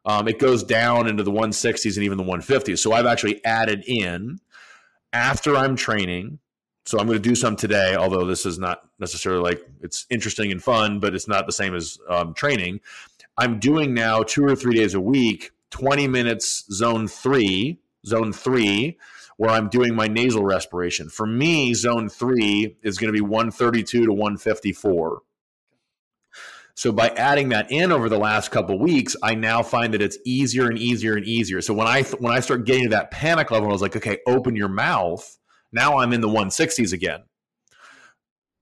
um, 0.05 0.28
it 0.28 0.39
goes 0.39 0.62
down 0.62 1.09
into 1.09 1.23
the 1.23 1.33
160s 1.33 1.97
and 1.97 2.05
even 2.05 2.16
the 2.19 2.24
150s. 2.24 2.78
So 2.78 2.93
I've 2.93 3.07
actually 3.07 3.45
added 3.45 3.85
in 3.87 4.39
after 5.12 5.57
I'm 5.57 5.77
training. 5.77 6.39
So 6.85 7.01
I'm 7.01 7.07
going 7.07 7.20
to 7.20 7.28
do 7.28 7.35
some 7.35 7.57
today, 7.57 7.97
although 7.97 8.24
this 8.24 8.47
is 8.47 8.61
not 8.61 8.83
necessarily 9.01 9.43
like 9.43 9.61
it's 9.83 10.07
interesting 10.09 10.53
and 10.53 10.62
fun, 10.62 11.01
but 11.01 11.16
it's 11.16 11.27
not 11.27 11.47
the 11.47 11.53
same 11.53 11.74
as 11.74 11.99
um, 12.09 12.33
training. 12.35 12.81
I'm 13.37 13.59
doing 13.59 13.93
now 13.93 14.23
two 14.23 14.45
or 14.45 14.55
three 14.55 14.77
days 14.77 14.95
a 14.95 15.01
week, 15.01 15.51
20 15.78 16.09
minutes 16.09 16.65
zone 16.73 17.07
three, 17.07 17.78
zone 18.07 18.32
three, 18.32 18.97
where 19.36 19.51
I'm 19.51 19.69
doing 19.69 19.94
my 19.94 20.07
nasal 20.07 20.43
respiration. 20.43 21.11
For 21.11 21.27
me, 21.27 21.74
zone 21.74 22.09
three 22.09 22.78
is 22.82 22.97
going 22.97 23.09
to 23.09 23.12
be 23.12 23.20
132 23.20 24.07
to 24.07 24.12
154. 24.12 25.20
So 26.74 26.93
by 26.93 27.09
adding 27.09 27.51
that 27.51 27.70
in 27.70 27.93
over 27.93 28.09
the 28.09 28.19
last 28.19 28.51
couple 28.51 28.78
weeks, 28.78 29.16
I 29.23 29.35
now 29.35 29.62
find 29.62 29.93
that 29.93 30.01
it's 30.01 30.16
easier 30.24 30.69
and 30.69 30.78
easier 30.78 31.15
and 31.15 31.27
easier. 31.27 31.61
So 31.61 31.74
when 31.74 31.86
I 31.86 32.03
when 32.05 32.32
I 32.32 32.40
start 32.40 32.65
getting 32.65 32.85
to 32.85 32.90
that 32.90 33.11
panic 33.11 33.51
level, 33.51 33.69
I 33.69 33.73
was 33.73 33.82
like, 33.82 33.97
okay, 33.97 34.19
open 34.27 34.57
your 34.57 34.69
mouth. 34.69 35.39
Now 35.73 35.98
I'm 35.98 36.15
in 36.15 36.23
the 36.23 36.28
160s 36.28 36.93
again. 36.94 37.24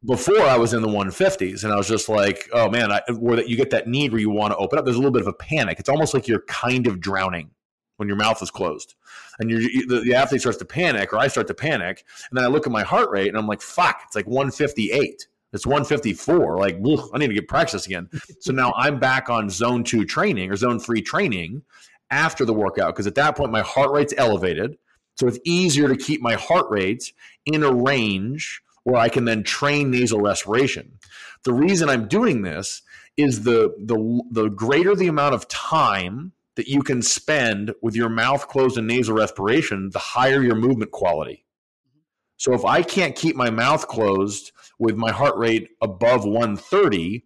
Before 0.07 0.41
I 0.41 0.59
was 0.59 0.75
in 0.75 0.83
the 0.83 0.89
150s, 0.89 1.65
and 1.65 1.73
I 1.73 1.77
was 1.77 1.89
just 1.89 2.09
like, 2.09 2.49
oh 2.53 2.69
man, 2.69 2.93
I, 2.93 3.01
where 3.13 3.37
that 3.37 3.49
you 3.49 3.57
get 3.57 3.71
that 3.71 3.89
need 3.89 4.13
where 4.13 4.21
you 4.21 4.31
want 4.31 4.53
to 4.53 4.57
open 4.59 4.79
up. 4.79 4.85
There's 4.85 4.97
a 4.97 4.99
little 4.99 5.13
bit 5.13 5.23
of 5.23 5.29
a 5.29 5.33
panic. 5.33 5.81
It's 5.81 5.89
almost 5.89 6.13
like 6.13 6.29
you're 6.29 6.43
kind 6.43 6.87
of 6.87 7.01
drowning 7.01 7.51
when 7.97 8.09
your 8.09 8.17
mouth 8.17 8.43
is 8.43 8.51
closed, 8.51 8.95
and 9.39 9.51
you 9.51 9.87
the, 9.87 10.01
the 10.01 10.15
athlete 10.15 10.41
starts 10.41 10.59
to 10.59 10.65
panic, 10.65 11.13
or 11.13 11.19
I 11.19 11.29
start 11.29 11.47
to 11.47 11.55
panic, 11.55 12.05
and 12.31 12.37
then 12.37 12.45
I 12.45 12.49
look 12.49 12.67
at 12.67 12.73
my 12.73 12.83
heart 12.83 13.11
rate, 13.11 13.29
and 13.29 13.39
I'm 13.39 13.47
like, 13.47 13.63
fuck, 13.63 14.03
it's 14.05 14.17
like 14.17 14.27
158 14.27 15.27
it's 15.55 15.65
154. 15.65 16.59
Like, 16.59 16.79
ugh, 16.85 17.09
I 17.15 17.19
need 17.19 17.29
to 17.29 17.35
get 17.35 17.47
practice 17.47 17.87
again. 17.87 18.11
so 18.41 18.53
now 18.53 18.75
I'm 18.77 18.99
back 18.99 19.31
on 19.31 19.49
zone 19.49 19.85
two 19.85 20.05
training 20.05 20.51
or 20.51 20.57
zone 20.57 20.81
three 20.81 21.01
training 21.01 21.63
after 22.11 22.45
the 22.45 22.53
workout 22.53 22.95
because 22.95 23.07
at 23.07 23.15
that 23.15 23.37
point 23.37 23.53
my 23.53 23.63
heart 23.63 23.93
rate's 23.93 24.13
elevated. 24.17 24.77
So 25.17 25.29
it's 25.29 25.39
easier 25.45 25.87
to 25.87 25.97
keep 25.97 26.21
my 26.21 26.35
heart 26.35 26.67
rate 26.71 27.13
in 27.47 27.63
a 27.63 27.73
range 27.73 28.63
where 28.85 29.01
I 29.01 29.09
can 29.09 29.25
then 29.25 29.43
train 29.43 29.91
nasal 29.91 30.21
respiration. 30.21 30.99
The 31.45 31.53
reason 31.53 31.89
I'm 31.89 32.09
doing 32.09 32.43
this 32.43 32.83
is 33.17 33.45
the 33.45 33.75
the 33.79 34.23
the 34.31 34.49
greater 34.49 34.95
the 34.95 35.09
amount 35.09 35.35
of 35.35 35.49
time 35.49 36.33
that 36.57 36.69
you 36.69 36.83
can 36.83 37.03
spend 37.03 37.75
with 37.83 37.97
your 37.97 38.09
mouth 38.09 38.47
closed 38.49 38.79
and 38.79 38.87
nasal 38.87 39.17
respiration, 39.17 39.91
the 39.93 39.99
higher 39.99 40.43
your 40.43 40.55
movement 40.55 40.93
quality. 40.93 41.45
So 42.37 42.53
if 42.53 42.65
I 42.65 42.83
can't 42.83 43.17
keep 43.17 43.37
my 43.37 43.51
mouth 43.51 43.89
closed 43.89 44.53
with 44.79 44.97
my 44.97 45.11
heart 45.11 45.37
rate 45.37 45.71
above 45.81 46.25
130, 46.25 47.25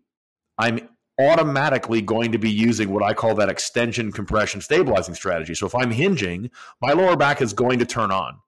I'm 0.58 0.88
automatically 1.20 2.00
going 2.00 2.32
to 2.32 2.38
be 2.38 2.50
using 2.50 2.90
what 2.90 3.02
I 3.02 3.12
call 3.12 3.34
that 3.36 3.48
extension 3.48 4.12
compression 4.12 4.60
stabilizing 4.60 5.14
strategy. 5.14 5.54
So 5.54 5.66
if 5.66 5.74
I'm 5.74 5.90
hinging, 5.90 6.50
my 6.80 6.92
lower 6.92 7.16
back 7.16 7.42
is 7.42 7.52
going 7.52 7.78
to 7.80 7.86
turn 7.86 8.10
on. 8.10 8.38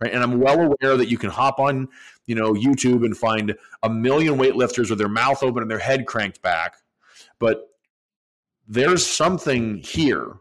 Right. 0.00 0.14
And 0.14 0.22
I'm 0.22 0.40
well 0.40 0.58
aware 0.58 0.96
that 0.96 1.10
you 1.10 1.18
can 1.18 1.28
hop 1.28 1.58
on, 1.58 1.88
you 2.30 2.36
know, 2.36 2.52
YouTube 2.52 3.04
and 3.04 3.16
find 3.16 3.56
a 3.82 3.90
million 3.90 4.38
weightlifters 4.38 4.88
with 4.88 5.00
their 5.00 5.08
mouth 5.08 5.42
open 5.42 5.62
and 5.62 5.70
their 5.70 5.80
head 5.80 6.06
cranked 6.06 6.40
back. 6.42 6.76
But 7.40 7.68
there's 8.68 9.04
something 9.04 9.78
here 9.78 10.36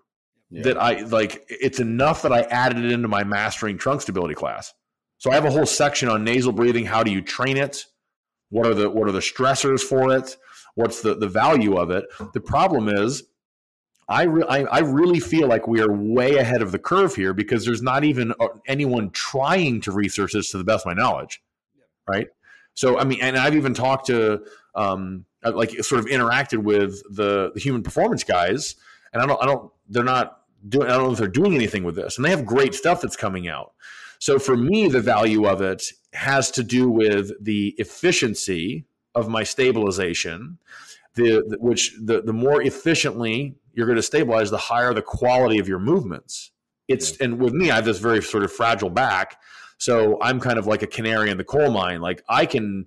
yeah. 0.52 0.62
that 0.62 0.78
I 0.78 1.02
like 1.02 1.44
it's 1.50 1.80
enough 1.80 2.22
that 2.22 2.32
I 2.32 2.42
added 2.42 2.86
it 2.86 2.92
into 2.92 3.08
my 3.08 3.24
mastering 3.24 3.80
trunk 3.80 4.02
stability 4.02 4.36
class. 4.36 4.72
So 5.18 5.32
I 5.32 5.34
have 5.34 5.46
a 5.46 5.52
whole 5.52 5.66
section 5.66 6.10
on 6.10 6.24
nasal 6.24 6.52
breathing. 6.52 6.86
How 6.86 7.02
do 7.02 7.10
you 7.10 7.24
train 7.24 7.58
it? 7.58 7.86
What 8.50 8.68
are 8.68 8.76
the 8.76 8.88
what 8.88 9.08
are 9.08 9.12
the 9.12 9.20
stressors 9.20 9.82
for 9.82 10.16
it? 10.16 10.38
What's 10.76 11.02
the 11.02 11.16
the 11.16 11.28
value 11.28 11.76
of 11.76 11.90
it? 11.90 12.06
The 12.34 12.40
problem 12.40 12.88
is, 12.88 13.24
I 14.08 14.24
re- 14.24 14.46
I, 14.48 14.60
I 14.66 14.80
really 14.82 15.20
feel 15.20 15.48
like 15.48 15.68
we 15.68 15.82
are 15.82 15.92
way 15.92 16.38
ahead 16.38 16.62
of 16.62 16.72
the 16.72 16.80
curve 16.80 17.16
here 17.16 17.34
because 17.34 17.66
there's 17.66 17.82
not 17.82 18.04
even 18.04 18.32
uh, 18.40 18.50
anyone 18.68 19.10
trying 19.10 19.82
to 19.82 19.92
research 19.92 20.34
this 20.34 20.52
to 20.52 20.60
the 20.60 20.64
best 20.64 20.86
of 20.86 20.96
my 20.96 21.02
knowledge, 21.02 21.42
right? 22.10 22.28
So 22.74 22.98
I 22.98 23.04
mean, 23.04 23.20
and 23.22 23.38
I've 23.38 23.56
even 23.56 23.74
talked 23.74 24.08
to 24.08 24.44
um, 24.76 25.26
uh, 25.44 25.52
like 25.54 25.72
sort 25.84 26.00
of 26.00 26.06
interacted 26.08 26.60
with 26.60 27.02
the 27.14 27.52
the 27.54 27.60
human 27.60 27.84
performance 27.84 28.24
guys, 28.24 28.76
and 29.14 29.22
I 29.22 29.26
don't 29.26 29.42
I 29.42 29.46
don't 29.46 29.72
they're 29.88 30.04
not 30.04 30.42
doing 30.68 30.88
I 30.88 30.94
don't 30.94 31.08
know 31.08 31.12
if 31.12 31.20
they're 31.20 31.28
doing 31.28 31.56
anything 31.56 31.84
with 31.84 31.96
this, 31.96 32.18
and 32.18 32.26
they 32.26 32.30
have 32.30 32.46
great 32.46 32.74
stuff 32.74 33.02
that's 33.02 33.16
coming 33.16 33.48
out. 33.48 33.74
So 34.20 34.38
for 34.38 34.58
me, 34.58 34.88
the 34.88 35.00
value 35.00 35.46
of 35.46 35.62
it 35.62 35.92
has 36.14 36.52
to 36.52 36.64
do 36.64 36.90
with 36.90 37.32
the 37.44 37.76
efficiency 37.78 38.86
of 39.16 39.30
my 39.30 39.44
stabilization. 39.44 40.58
The, 41.16 41.44
the 41.48 41.58
which 41.60 41.96
the 42.00 42.22
the 42.22 42.34
more 42.34 42.62
efficiently 42.62 43.56
you're 43.74 43.88
going 43.88 43.96
to 43.96 44.04
stabilize, 44.04 44.52
the 44.52 44.58
higher 44.58 44.94
the 44.94 45.02
quality 45.02 45.60
of 45.60 45.68
your 45.68 45.80
movements. 45.80 46.52
It's 46.88 47.18
and 47.18 47.40
with 47.40 47.54
me, 47.54 47.72
I 47.72 47.76
have 47.76 47.86
this 47.86 48.00
very 48.00 48.22
sort 48.22 48.44
of 48.44 48.52
fragile 48.52 48.90
back, 48.90 49.38
so 49.80 50.22
I'm 50.22 50.40
kind 50.40 50.60
of 50.60 50.68
like 50.68 50.84
a 50.84 50.88
canary 50.88 51.32
in 51.32 51.38
the 51.38 51.44
coal 51.44 51.72
mine. 51.72 52.02
Like 52.02 52.24
I 52.30 52.46
can, 52.46 52.86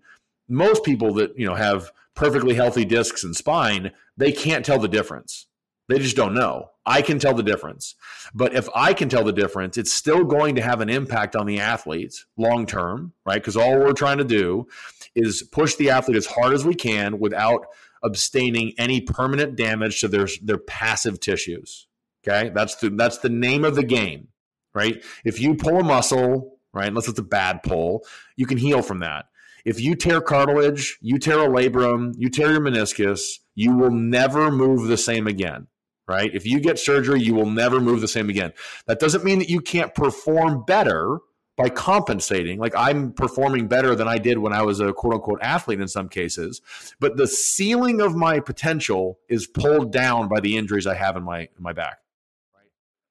most 0.48 0.84
people 0.84 1.14
that 1.14 1.36
you 1.36 1.46
know 1.46 1.54
have 1.54 1.90
perfectly 2.14 2.54
healthy 2.54 2.84
discs 2.84 3.24
and 3.24 3.34
spine, 3.34 3.90
they 4.16 4.30
can't 4.30 4.64
tell 4.64 4.78
the 4.78 4.88
difference. 4.88 5.46
They 5.88 5.98
just 5.98 6.16
don't 6.16 6.34
know. 6.34 6.70
I 6.86 7.02
can 7.02 7.18
tell 7.18 7.34
the 7.34 7.42
difference. 7.42 7.94
But 8.34 8.54
if 8.54 8.68
I 8.74 8.92
can 8.94 9.08
tell 9.08 9.24
the 9.24 9.32
difference, 9.32 9.76
it's 9.76 9.92
still 9.92 10.24
going 10.24 10.54
to 10.54 10.62
have 10.62 10.80
an 10.80 10.88
impact 10.88 11.34
on 11.34 11.46
the 11.46 11.60
athletes 11.60 12.26
long 12.36 12.66
term, 12.66 13.12
right? 13.26 13.40
Because 13.40 13.56
all 13.56 13.78
we're 13.78 13.92
trying 13.92 14.18
to 14.18 14.24
do 14.24 14.68
is 15.14 15.42
push 15.42 15.74
the 15.74 15.90
athlete 15.90 16.16
as 16.16 16.26
hard 16.26 16.54
as 16.54 16.64
we 16.64 16.74
can 16.74 17.18
without 17.18 17.66
abstaining 18.02 18.72
any 18.78 19.00
permanent 19.00 19.56
damage 19.56 20.00
to 20.00 20.08
their 20.08 20.28
their 20.42 20.58
passive 20.58 21.20
tissues. 21.20 21.86
Okay? 22.26 22.50
That's 22.50 22.76
the 22.76 22.90
that's 22.90 23.18
the 23.18 23.28
name 23.28 23.64
of 23.64 23.74
the 23.74 23.84
game, 23.84 24.28
right? 24.74 25.02
If 25.24 25.40
you 25.40 25.54
pull 25.54 25.80
a 25.80 25.84
muscle, 25.84 26.51
right, 26.72 26.88
unless 26.88 27.08
it's 27.08 27.18
a 27.18 27.24
bad 27.24 27.62
pull, 27.62 28.04
you 28.36 28.46
can 28.46 28.58
heal 28.58 28.82
from 28.82 29.00
that. 29.00 29.26
If 29.64 29.80
you 29.80 29.94
tear 29.94 30.20
cartilage, 30.20 30.98
you 31.00 31.18
tear 31.18 31.40
a 31.40 31.48
labrum, 31.48 32.14
you 32.16 32.28
tear 32.28 32.50
your 32.50 32.60
meniscus, 32.60 33.20
you 33.54 33.74
will 33.74 33.92
never 33.92 34.50
move 34.50 34.88
the 34.88 34.96
same 34.96 35.26
again 35.26 35.66
right? 36.08 36.34
If 36.34 36.44
you 36.44 36.60
get 36.60 36.78
surgery, 36.78 37.20
you 37.20 37.34
will 37.34 37.48
never 37.48 37.80
move 37.80 38.00
the 38.00 38.08
same 38.08 38.28
again. 38.28 38.52
That 38.86 39.00
doesn't 39.00 39.24
mean 39.24 39.38
that 39.38 39.48
you 39.48 39.60
can't 39.60 39.94
perform 39.94 40.64
better 40.64 41.20
by 41.56 41.68
compensating. 41.68 42.58
Like 42.58 42.74
I'm 42.76 43.12
performing 43.12 43.68
better 43.68 43.94
than 43.94 44.08
I 44.08 44.18
did 44.18 44.38
when 44.38 44.52
I 44.52 44.62
was 44.62 44.80
a 44.80 44.92
quote 44.92 45.14
unquote 45.14 45.40
athlete 45.42 45.80
in 45.80 45.88
some 45.88 46.08
cases, 46.08 46.60
but 46.98 47.16
the 47.16 47.26
ceiling 47.26 48.00
of 48.00 48.14
my 48.14 48.40
potential 48.40 49.18
is 49.28 49.46
pulled 49.46 49.92
down 49.92 50.28
by 50.28 50.40
the 50.40 50.56
injuries 50.56 50.86
I 50.86 50.94
have 50.94 51.16
in 51.16 51.22
my 51.22 51.40
in 51.40 51.48
my 51.58 51.72
back. 51.72 51.98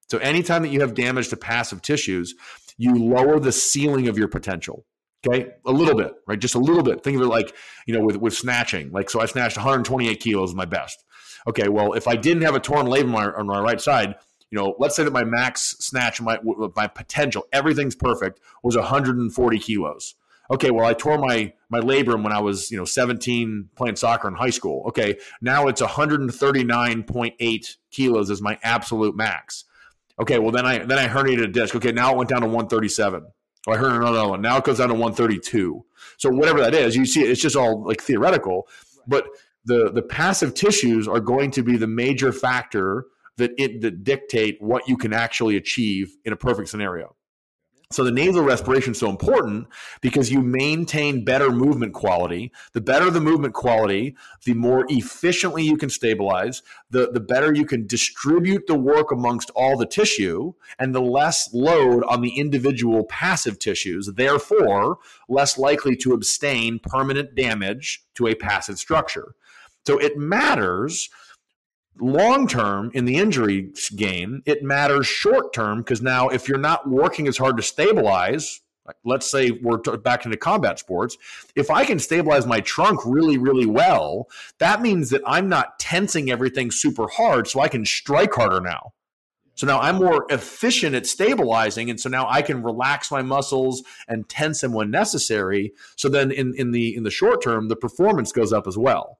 So 0.08 0.18
anytime 0.18 0.62
that 0.62 0.68
you 0.68 0.80
have 0.82 0.92
damage 0.92 1.28
to 1.28 1.38
passive 1.38 1.80
tissues, 1.80 2.34
you 2.82 2.94
lower 2.94 3.38
the 3.38 3.52
ceiling 3.52 4.08
of 4.08 4.18
your 4.18 4.28
potential. 4.28 4.84
Okay, 5.26 5.52
a 5.64 5.72
little 5.72 5.94
bit, 5.94 6.14
right? 6.26 6.38
Just 6.38 6.56
a 6.56 6.58
little 6.58 6.82
bit. 6.82 7.04
Think 7.04 7.16
of 7.16 7.22
it 7.22 7.26
like, 7.26 7.54
you 7.86 7.94
know, 7.94 8.04
with 8.04 8.16
with 8.16 8.34
snatching. 8.34 8.90
Like, 8.90 9.08
so 9.08 9.20
I 9.20 9.26
snatched 9.26 9.56
128 9.56 10.18
kilos, 10.20 10.54
my 10.54 10.64
best 10.64 11.04
okay, 11.46 11.68
well, 11.68 11.92
if 11.94 12.08
I 12.08 12.16
didn't 12.16 12.42
have 12.42 12.54
a 12.54 12.60
torn 12.60 12.86
labrum 12.86 13.04
on 13.04 13.10
my, 13.10 13.26
on 13.26 13.46
my 13.46 13.60
right 13.60 13.80
side, 13.80 14.16
you 14.50 14.58
know, 14.58 14.74
let's 14.78 14.96
say 14.96 15.04
that 15.04 15.12
my 15.12 15.24
max 15.24 15.76
snatch, 15.80 16.20
my 16.20 16.38
my 16.76 16.86
potential, 16.86 17.46
everything's 17.52 17.94
perfect, 17.94 18.40
was 18.62 18.76
140 18.76 19.58
kilos. 19.58 20.14
Okay, 20.50 20.70
well, 20.70 20.84
I 20.84 20.92
tore 20.92 21.16
my 21.16 21.54
my 21.70 21.80
labrum 21.80 22.22
when 22.22 22.34
I 22.34 22.40
was 22.40 22.70
you 22.70 22.76
know 22.76 22.84
17 22.84 23.70
playing 23.76 23.96
soccer 23.96 24.28
in 24.28 24.34
high 24.34 24.50
school. 24.50 24.84
Okay, 24.88 25.16
now 25.40 25.68
it's 25.68 25.80
139.8 25.80 27.76
kilos 27.90 28.28
is 28.28 28.42
my 28.42 28.58
absolute 28.62 29.16
max. 29.16 29.64
Okay, 30.22 30.38
well 30.38 30.52
then 30.52 30.64
I 30.64 30.78
then 30.78 31.00
I 31.00 31.08
herniated 31.08 31.42
a 31.42 31.48
disc. 31.48 31.74
Okay, 31.74 31.90
now 31.90 32.12
it 32.12 32.16
went 32.16 32.30
down 32.30 32.42
to 32.42 32.46
137. 32.46 33.26
Oh, 33.66 33.72
I 33.72 33.76
heard 33.76 33.92
another 33.92 34.28
one. 34.28 34.40
Now 34.40 34.56
it 34.56 34.64
goes 34.64 34.78
down 34.78 34.88
to 34.88 34.94
132. 34.94 35.84
So 36.16 36.30
whatever 36.30 36.60
that 36.60 36.74
is, 36.74 36.94
you 36.94 37.04
see, 37.04 37.22
it's 37.22 37.40
just 37.40 37.56
all 37.56 37.84
like 37.84 38.00
theoretical. 38.00 38.68
But 39.08 39.26
the 39.64 39.90
the 39.90 40.02
passive 40.02 40.54
tissues 40.54 41.08
are 41.08 41.18
going 41.18 41.50
to 41.52 41.64
be 41.64 41.76
the 41.76 41.88
major 41.88 42.32
factor 42.32 43.06
that 43.38 43.50
it 43.58 43.80
that 43.80 44.04
dictate 44.04 44.58
what 44.60 44.86
you 44.86 44.96
can 44.96 45.12
actually 45.12 45.56
achieve 45.56 46.16
in 46.24 46.32
a 46.32 46.36
perfect 46.36 46.68
scenario. 46.68 47.16
So 47.92 48.04
the 48.04 48.10
nasal 48.10 48.42
respiration 48.42 48.92
is 48.92 48.98
so 48.98 49.10
important 49.10 49.68
because 50.00 50.30
you 50.30 50.40
maintain 50.40 51.24
better 51.24 51.50
movement 51.50 51.92
quality. 51.92 52.52
The 52.72 52.80
better 52.80 53.10
the 53.10 53.20
movement 53.20 53.54
quality, 53.54 54.16
the 54.44 54.54
more 54.54 54.86
efficiently 54.88 55.62
you 55.62 55.76
can 55.76 55.90
stabilize, 55.90 56.62
the, 56.90 57.10
the 57.10 57.20
better 57.20 57.54
you 57.54 57.66
can 57.66 57.86
distribute 57.86 58.66
the 58.66 58.78
work 58.78 59.12
amongst 59.12 59.50
all 59.54 59.76
the 59.76 59.86
tissue, 59.86 60.54
and 60.78 60.94
the 60.94 61.02
less 61.02 61.52
load 61.52 62.02
on 62.04 62.22
the 62.22 62.38
individual 62.38 63.04
passive 63.04 63.58
tissues, 63.58 64.10
therefore, 64.16 64.98
less 65.28 65.58
likely 65.58 65.96
to 65.96 66.12
abstain 66.12 66.78
permanent 66.78 67.34
damage 67.34 68.04
to 68.14 68.26
a 68.26 68.34
passive 68.34 68.78
structure. 68.78 69.34
So 69.86 69.98
it 69.98 70.16
matters 70.16 71.10
long 72.00 72.46
term 72.46 72.90
in 72.94 73.04
the 73.04 73.16
injury 73.16 73.72
game. 73.96 74.42
It 74.46 74.62
matters 74.62 75.06
short 75.06 75.52
term 75.52 75.78
because 75.78 76.02
now 76.02 76.28
if 76.28 76.48
you're 76.48 76.58
not 76.58 76.88
working 76.88 77.28
as 77.28 77.36
hard 77.36 77.56
to 77.56 77.62
stabilize, 77.62 78.60
like 78.86 78.96
let's 79.04 79.30
say 79.30 79.50
we're 79.50 79.78
back 79.78 80.24
into 80.24 80.36
combat 80.36 80.78
sports, 80.78 81.16
if 81.54 81.70
I 81.70 81.84
can 81.84 81.98
stabilize 81.98 82.46
my 82.46 82.60
trunk 82.60 83.00
really, 83.04 83.38
really 83.38 83.66
well, 83.66 84.28
that 84.58 84.82
means 84.82 85.10
that 85.10 85.22
I'm 85.26 85.48
not 85.48 85.78
tensing 85.78 86.30
everything 86.30 86.70
super 86.70 87.06
hard 87.08 87.46
so 87.46 87.60
I 87.60 87.68
can 87.68 87.84
strike 87.84 88.34
harder 88.34 88.60
now. 88.60 88.92
So 89.54 89.66
now 89.66 89.80
I'm 89.80 89.96
more 89.96 90.26
efficient 90.30 90.94
at 90.94 91.06
stabilizing, 91.06 91.90
and 91.90 92.00
so 92.00 92.08
now 92.08 92.26
I 92.28 92.42
can 92.42 92.62
relax 92.62 93.10
my 93.10 93.22
muscles 93.22 93.82
and 94.08 94.28
tense 94.28 94.62
them 94.62 94.72
when 94.72 94.90
necessary. 94.90 95.72
So 95.96 96.08
then, 96.08 96.30
in 96.30 96.54
in 96.56 96.70
the 96.72 96.96
in 96.96 97.02
the 97.02 97.10
short 97.10 97.42
term, 97.42 97.68
the 97.68 97.76
performance 97.76 98.32
goes 98.32 98.52
up 98.52 98.66
as 98.66 98.78
well. 98.78 99.18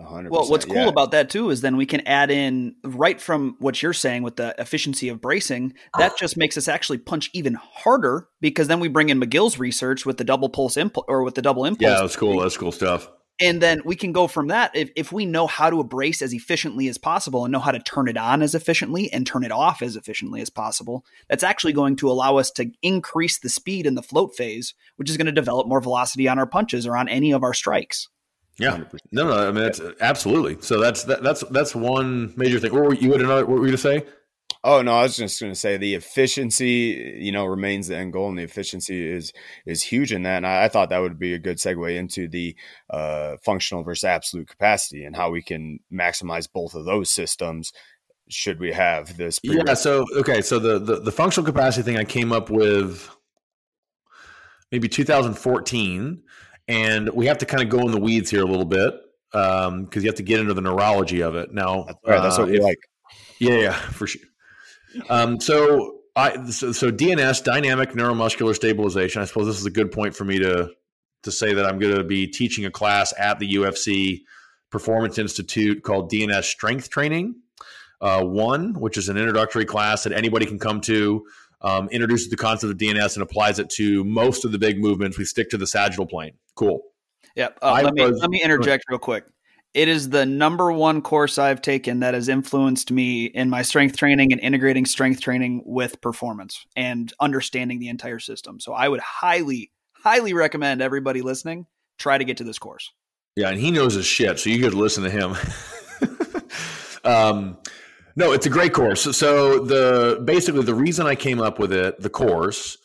100%, 0.00 0.30
well, 0.30 0.48
what's 0.48 0.64
cool 0.64 0.76
yeah. 0.76 0.88
about 0.88 1.10
that 1.10 1.28
too 1.28 1.50
is 1.50 1.60
then 1.60 1.76
we 1.76 1.86
can 1.86 2.06
add 2.06 2.30
in 2.30 2.76
right 2.84 3.20
from 3.20 3.56
what 3.58 3.82
you're 3.82 3.92
saying 3.92 4.22
with 4.22 4.36
the 4.36 4.54
efficiency 4.58 5.08
of 5.08 5.20
bracing. 5.20 5.74
That 5.98 6.12
ah. 6.12 6.16
just 6.16 6.36
makes 6.36 6.56
us 6.56 6.68
actually 6.68 6.98
punch 6.98 7.30
even 7.32 7.54
harder 7.54 8.28
because 8.40 8.68
then 8.68 8.78
we 8.78 8.88
bring 8.88 9.08
in 9.08 9.20
McGill's 9.20 9.58
research 9.58 10.06
with 10.06 10.16
the 10.16 10.24
double 10.24 10.50
pulse 10.50 10.76
impulse 10.76 11.06
or 11.08 11.24
with 11.24 11.34
the 11.34 11.42
double 11.42 11.64
impulse. 11.64 11.90
Yeah, 11.90 12.00
that's 12.00 12.16
cool. 12.16 12.40
That's 12.40 12.56
cool 12.56 12.70
stuff. 12.70 13.10
And 13.40 13.60
then 13.60 13.82
we 13.84 13.94
can 13.94 14.12
go 14.12 14.26
from 14.26 14.48
that. 14.48 14.74
If, 14.74 14.90
if 14.96 15.12
we 15.12 15.24
know 15.24 15.46
how 15.46 15.70
to 15.70 15.84
brace 15.84 16.22
as 16.22 16.32
efficiently 16.32 16.88
as 16.88 16.98
possible 16.98 17.44
and 17.44 17.52
know 17.52 17.60
how 17.60 17.70
to 17.70 17.78
turn 17.78 18.08
it 18.08 18.16
on 18.16 18.42
as 18.42 18.54
efficiently 18.54 19.12
and 19.12 19.26
turn 19.26 19.44
it 19.44 19.52
off 19.52 19.80
as 19.80 19.94
efficiently 19.94 20.40
as 20.40 20.50
possible, 20.50 21.04
that's 21.28 21.44
actually 21.44 21.72
going 21.72 21.94
to 21.96 22.10
allow 22.10 22.36
us 22.36 22.50
to 22.52 22.70
increase 22.82 23.38
the 23.38 23.48
speed 23.48 23.86
in 23.86 23.94
the 23.94 24.02
float 24.02 24.34
phase, 24.36 24.74
which 24.96 25.08
is 25.08 25.16
going 25.16 25.26
to 25.26 25.32
develop 25.32 25.68
more 25.68 25.80
velocity 25.80 26.28
on 26.28 26.38
our 26.38 26.46
punches 26.46 26.84
or 26.84 26.96
on 26.96 27.08
any 27.08 27.32
of 27.32 27.44
our 27.44 27.54
strikes. 27.54 28.08
Yeah, 28.58 28.82
no, 29.12 29.28
no. 29.28 29.48
I 29.48 29.52
mean, 29.52 29.62
that's 29.62 29.80
absolutely. 30.00 30.60
So 30.60 30.80
that's 30.80 31.04
that, 31.04 31.22
that's 31.22 31.42
that's 31.50 31.74
one 31.74 32.32
major 32.36 32.58
thing. 32.58 32.72
What 32.72 32.82
were 32.82 32.94
you 32.94 33.12
had 33.12 33.20
another? 33.20 33.46
What 33.46 33.60
were 33.60 33.66
you 33.66 33.72
to 33.72 33.78
say? 33.78 34.04
Oh 34.64 34.82
no, 34.82 34.98
I 34.98 35.02
was 35.02 35.16
just 35.16 35.40
going 35.40 35.52
to 35.52 35.58
say 35.58 35.76
the 35.76 35.94
efficiency, 35.94 37.16
you 37.20 37.30
know, 37.30 37.46
remains 37.46 37.86
the 37.86 37.96
end 37.96 38.12
goal, 38.12 38.28
and 38.28 38.38
the 38.38 38.42
efficiency 38.42 39.08
is 39.08 39.32
is 39.64 39.84
huge 39.84 40.12
in 40.12 40.24
that. 40.24 40.38
And 40.38 40.46
I, 40.46 40.64
I 40.64 40.68
thought 40.68 40.90
that 40.90 40.98
would 40.98 41.18
be 41.18 41.34
a 41.34 41.38
good 41.38 41.58
segue 41.58 41.96
into 41.96 42.28
the 42.28 42.56
uh, 42.90 43.36
functional 43.44 43.84
versus 43.84 44.04
absolute 44.04 44.48
capacity 44.48 45.04
and 45.04 45.14
how 45.14 45.30
we 45.30 45.42
can 45.42 45.78
maximize 45.92 46.48
both 46.52 46.74
of 46.74 46.84
those 46.84 47.10
systems. 47.10 47.72
Should 48.28 48.58
we 48.58 48.72
have 48.72 49.16
this? 49.16 49.38
Yeah. 49.44 49.74
So 49.74 50.04
okay. 50.16 50.40
So 50.40 50.58
the, 50.58 50.80
the 50.80 51.00
the 51.00 51.12
functional 51.12 51.46
capacity 51.46 51.84
thing 51.84 51.96
I 51.96 52.04
came 52.04 52.32
up 52.32 52.50
with 52.50 53.08
maybe 54.72 54.88
2014, 54.88 56.22
and 56.68 57.08
we 57.10 57.26
have 57.26 57.38
to 57.38 57.46
kind 57.46 57.62
of 57.62 57.68
go 57.68 57.80
in 57.80 57.90
the 57.90 58.00
weeds 58.00 58.30
here 58.30 58.42
a 58.42 58.46
little 58.46 58.64
bit 58.64 58.94
because 59.32 59.66
um, 59.68 59.88
you 59.94 60.02
have 60.02 60.14
to 60.14 60.22
get 60.22 60.40
into 60.40 60.54
the 60.54 60.60
neurology 60.60 61.22
of 61.22 61.34
it. 61.34 61.52
Now, 61.52 61.84
that's, 61.84 61.98
right, 62.06 62.22
that's 62.22 62.38
what 62.38 62.48
uh, 62.48 62.52
we 62.52 62.60
like. 62.60 62.78
Yeah, 63.40 63.54
yeah, 63.54 63.72
for 63.72 64.06
sure. 64.06 64.22
Um, 65.08 65.40
so 65.40 65.98
I 66.16 66.44
so, 66.46 66.72
so, 66.72 66.90
DNS 66.90 67.44
dynamic 67.44 67.90
neuromuscular 67.90 68.54
stabilization. 68.54 69.22
I 69.22 69.24
suppose 69.24 69.46
this 69.46 69.58
is 69.58 69.66
a 69.66 69.70
good 69.70 69.92
point 69.92 70.14
for 70.16 70.24
me 70.24 70.38
to 70.38 70.70
to 71.22 71.32
say 71.32 71.54
that 71.54 71.66
I'm 71.66 71.78
going 71.78 71.96
to 71.96 72.04
be 72.04 72.26
teaching 72.26 72.64
a 72.64 72.70
class 72.70 73.12
at 73.18 73.38
the 73.38 73.54
UFC 73.54 74.22
Performance 74.70 75.18
Institute 75.18 75.82
called 75.82 76.10
DNS 76.10 76.44
Strength 76.44 76.90
Training 76.90 77.36
uh, 78.00 78.22
One, 78.22 78.74
which 78.74 78.96
is 78.96 79.08
an 79.08 79.16
introductory 79.16 79.64
class 79.64 80.04
that 80.04 80.12
anybody 80.12 80.46
can 80.46 80.58
come 80.58 80.80
to. 80.82 81.24
Um, 81.60 81.88
introduces 81.88 82.30
the 82.30 82.36
concept 82.36 82.70
of 82.70 82.78
DNS 82.78 83.14
and 83.14 83.22
applies 83.22 83.58
it 83.58 83.68
to 83.70 84.04
most 84.04 84.44
of 84.44 84.52
the 84.52 84.58
big 84.58 84.78
movements. 84.78 85.18
We 85.18 85.24
stick 85.24 85.50
to 85.50 85.56
the 85.56 85.66
sagittal 85.66 86.06
plane. 86.06 86.34
Cool. 86.58 86.82
Yep. 87.36 87.60
Uh, 87.62 87.80
let 87.84 87.94
me 87.94 88.04
let 88.04 88.30
me 88.30 88.42
interject 88.42 88.82
real 88.90 88.98
quick. 88.98 89.24
It 89.74 89.86
is 89.86 90.10
the 90.10 90.26
number 90.26 90.72
one 90.72 91.02
course 91.02 91.38
I've 91.38 91.62
taken 91.62 92.00
that 92.00 92.14
has 92.14 92.28
influenced 92.28 92.90
me 92.90 93.26
in 93.26 93.48
my 93.48 93.62
strength 93.62 93.96
training 93.96 94.32
and 94.32 94.40
integrating 94.40 94.84
strength 94.84 95.20
training 95.20 95.62
with 95.64 96.00
performance 96.00 96.66
and 96.74 97.12
understanding 97.20 97.78
the 97.78 97.88
entire 97.88 98.18
system. 98.18 98.58
So 98.58 98.72
I 98.72 98.88
would 98.88 98.98
highly, 98.98 99.70
highly 99.92 100.32
recommend 100.32 100.82
everybody 100.82 101.22
listening 101.22 101.66
try 101.96 102.18
to 102.18 102.24
get 102.24 102.38
to 102.38 102.44
this 102.44 102.58
course. 102.58 102.90
Yeah, 103.36 103.50
and 103.50 103.60
he 103.60 103.70
knows 103.70 103.94
his 103.94 104.06
shit, 104.06 104.40
so 104.40 104.50
you 104.50 104.60
could 104.60 104.74
listen 104.74 105.04
to 105.04 105.10
him. 105.10 105.36
um, 107.04 107.56
no, 108.16 108.32
it's 108.32 108.46
a 108.46 108.50
great 108.50 108.72
course. 108.72 109.16
So 109.16 109.60
the 109.60 110.20
basically 110.24 110.64
the 110.64 110.74
reason 110.74 111.06
I 111.06 111.14
came 111.14 111.40
up 111.40 111.60
with 111.60 111.72
it, 111.72 112.00
the 112.00 112.10
course, 112.10 112.78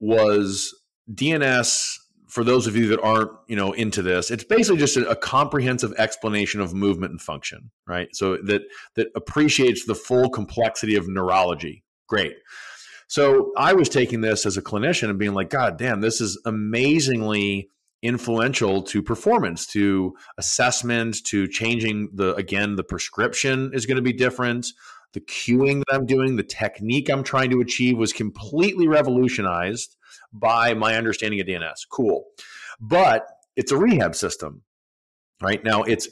was 0.00 0.74
DNS 1.12 1.98
for 2.28 2.44
those 2.44 2.66
of 2.66 2.76
you 2.76 2.86
that 2.88 3.00
aren't 3.00 3.30
you 3.48 3.56
know 3.56 3.72
into 3.72 4.02
this 4.02 4.30
it's 4.30 4.44
basically 4.44 4.78
just 4.78 4.96
a, 4.96 5.08
a, 5.08 5.16
comprehensive 5.16 5.92
explanation 5.98 6.60
of 6.60 6.74
movement 6.74 7.10
and 7.10 7.20
function 7.20 7.70
right? 7.86 8.08
So 8.14 8.36
that 8.44 8.62
that 8.94 9.08
appreciates 9.14 9.84
the 9.84 9.94
full 9.94 10.28
complexity 10.30 10.94
of 10.94 11.08
neurology. 11.08 11.84
Great. 12.06 12.36
So 13.08 13.52
i 13.56 13.72
was 13.72 13.88
taking 13.88 14.20
this 14.20 14.46
as 14.46 14.56
a 14.56 14.62
clinician 14.62 15.10
and 15.10 15.18
being 15.18 15.34
like 15.34 15.50
god 15.50 15.78
damn 15.78 16.00
this 16.00 16.20
is 16.20 16.40
amazingly 16.44 17.70
influential 18.02 18.82
to 18.82 19.02
performance 19.02 19.66
to 19.66 20.14
assessment 20.36 21.16
to 21.24 21.48
changing 21.48 22.08
the 22.14 22.34
again 22.36 22.76
the 22.76 22.84
prescription 22.84 23.72
is 23.74 23.86
going 23.86 23.96
to 23.96 24.02
be 24.02 24.12
different. 24.12 24.66
The 25.14 25.20
cueing 25.20 25.78
that 25.80 25.94
i'm 25.94 26.06
doing 26.06 26.36
the 26.36 26.42
technique 26.42 27.08
i'm 27.10 27.24
trying 27.24 27.50
to 27.50 27.60
achieve 27.60 27.96
was 27.96 28.12
completely 28.12 28.86
revolutionized 28.86 29.96
by 30.32 30.74
my 30.74 30.94
understanding 30.94 31.40
of 31.40 31.46
DNS. 31.46 31.88
Cool. 31.90 32.24
But 32.80 33.26
it's 33.56 33.72
a 33.72 33.76
rehab 33.76 34.14
system, 34.14 34.62
right? 35.42 35.62
Now 35.64 35.82
it's 35.82 36.08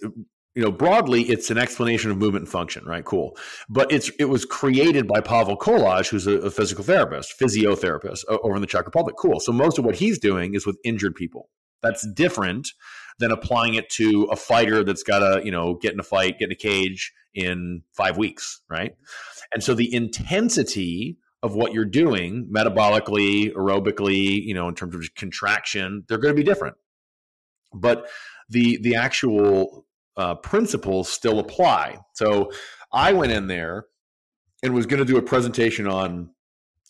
you 0.56 0.62
know 0.62 0.72
broadly 0.72 1.22
it's 1.22 1.50
an 1.50 1.58
explanation 1.58 2.10
of 2.10 2.16
movement 2.16 2.44
and 2.44 2.50
function 2.50 2.84
right 2.86 3.04
cool 3.04 3.36
but 3.68 3.92
it's 3.92 4.10
it 4.18 4.24
was 4.24 4.44
created 4.44 5.06
by 5.06 5.20
pavel 5.20 5.56
kolář 5.56 6.08
who's 6.08 6.26
a, 6.26 6.38
a, 6.38 6.50
physical 6.50 6.82
therapist 6.82 7.38
physiotherapist 7.38 8.24
over 8.28 8.56
in 8.56 8.62
the 8.62 8.66
czech 8.66 8.86
republic 8.86 9.14
cool 9.16 9.38
so 9.38 9.52
most 9.52 9.78
of 9.78 9.84
what 9.84 9.96
he's 9.96 10.18
doing 10.18 10.54
is 10.54 10.66
with 10.66 10.78
injured 10.82 11.14
people 11.14 11.50
that's 11.82 12.08
different 12.14 12.72
than 13.18 13.30
applying 13.30 13.74
it 13.74 13.88
to 13.90 14.24
a 14.32 14.36
fighter 14.36 14.82
that's 14.82 15.02
got 15.02 15.18
to 15.20 15.44
you 15.44 15.50
know 15.50 15.74
get 15.74 15.92
in 15.92 16.00
a 16.00 16.02
fight 16.02 16.38
get 16.38 16.46
in 16.46 16.52
a 16.52 16.56
cage 16.56 17.12
in 17.34 17.82
five 17.92 18.16
weeks 18.16 18.62
right 18.70 18.96
and 19.52 19.62
so 19.62 19.74
the 19.74 19.94
intensity 19.94 21.18
of 21.46 21.54
what 21.54 21.72
you're 21.72 21.84
doing 21.84 22.48
metabolically, 22.52 23.54
aerobically, 23.54 24.42
you 24.44 24.52
know, 24.52 24.68
in 24.68 24.74
terms 24.74 24.94
of 24.94 25.14
contraction, 25.14 26.04
they're 26.08 26.18
going 26.18 26.34
to 26.34 26.38
be 26.38 26.44
different. 26.44 26.76
But 27.72 28.08
the 28.48 28.78
the 28.82 28.96
actual 28.96 29.86
uh, 30.16 30.34
principles 30.34 31.08
still 31.08 31.38
apply. 31.38 31.98
So 32.14 32.50
I 32.92 33.12
went 33.12 33.32
in 33.32 33.46
there 33.46 33.86
and 34.62 34.74
was 34.74 34.86
going 34.86 34.98
to 34.98 35.04
do 35.04 35.18
a 35.18 35.22
presentation 35.22 35.86
on 35.86 36.30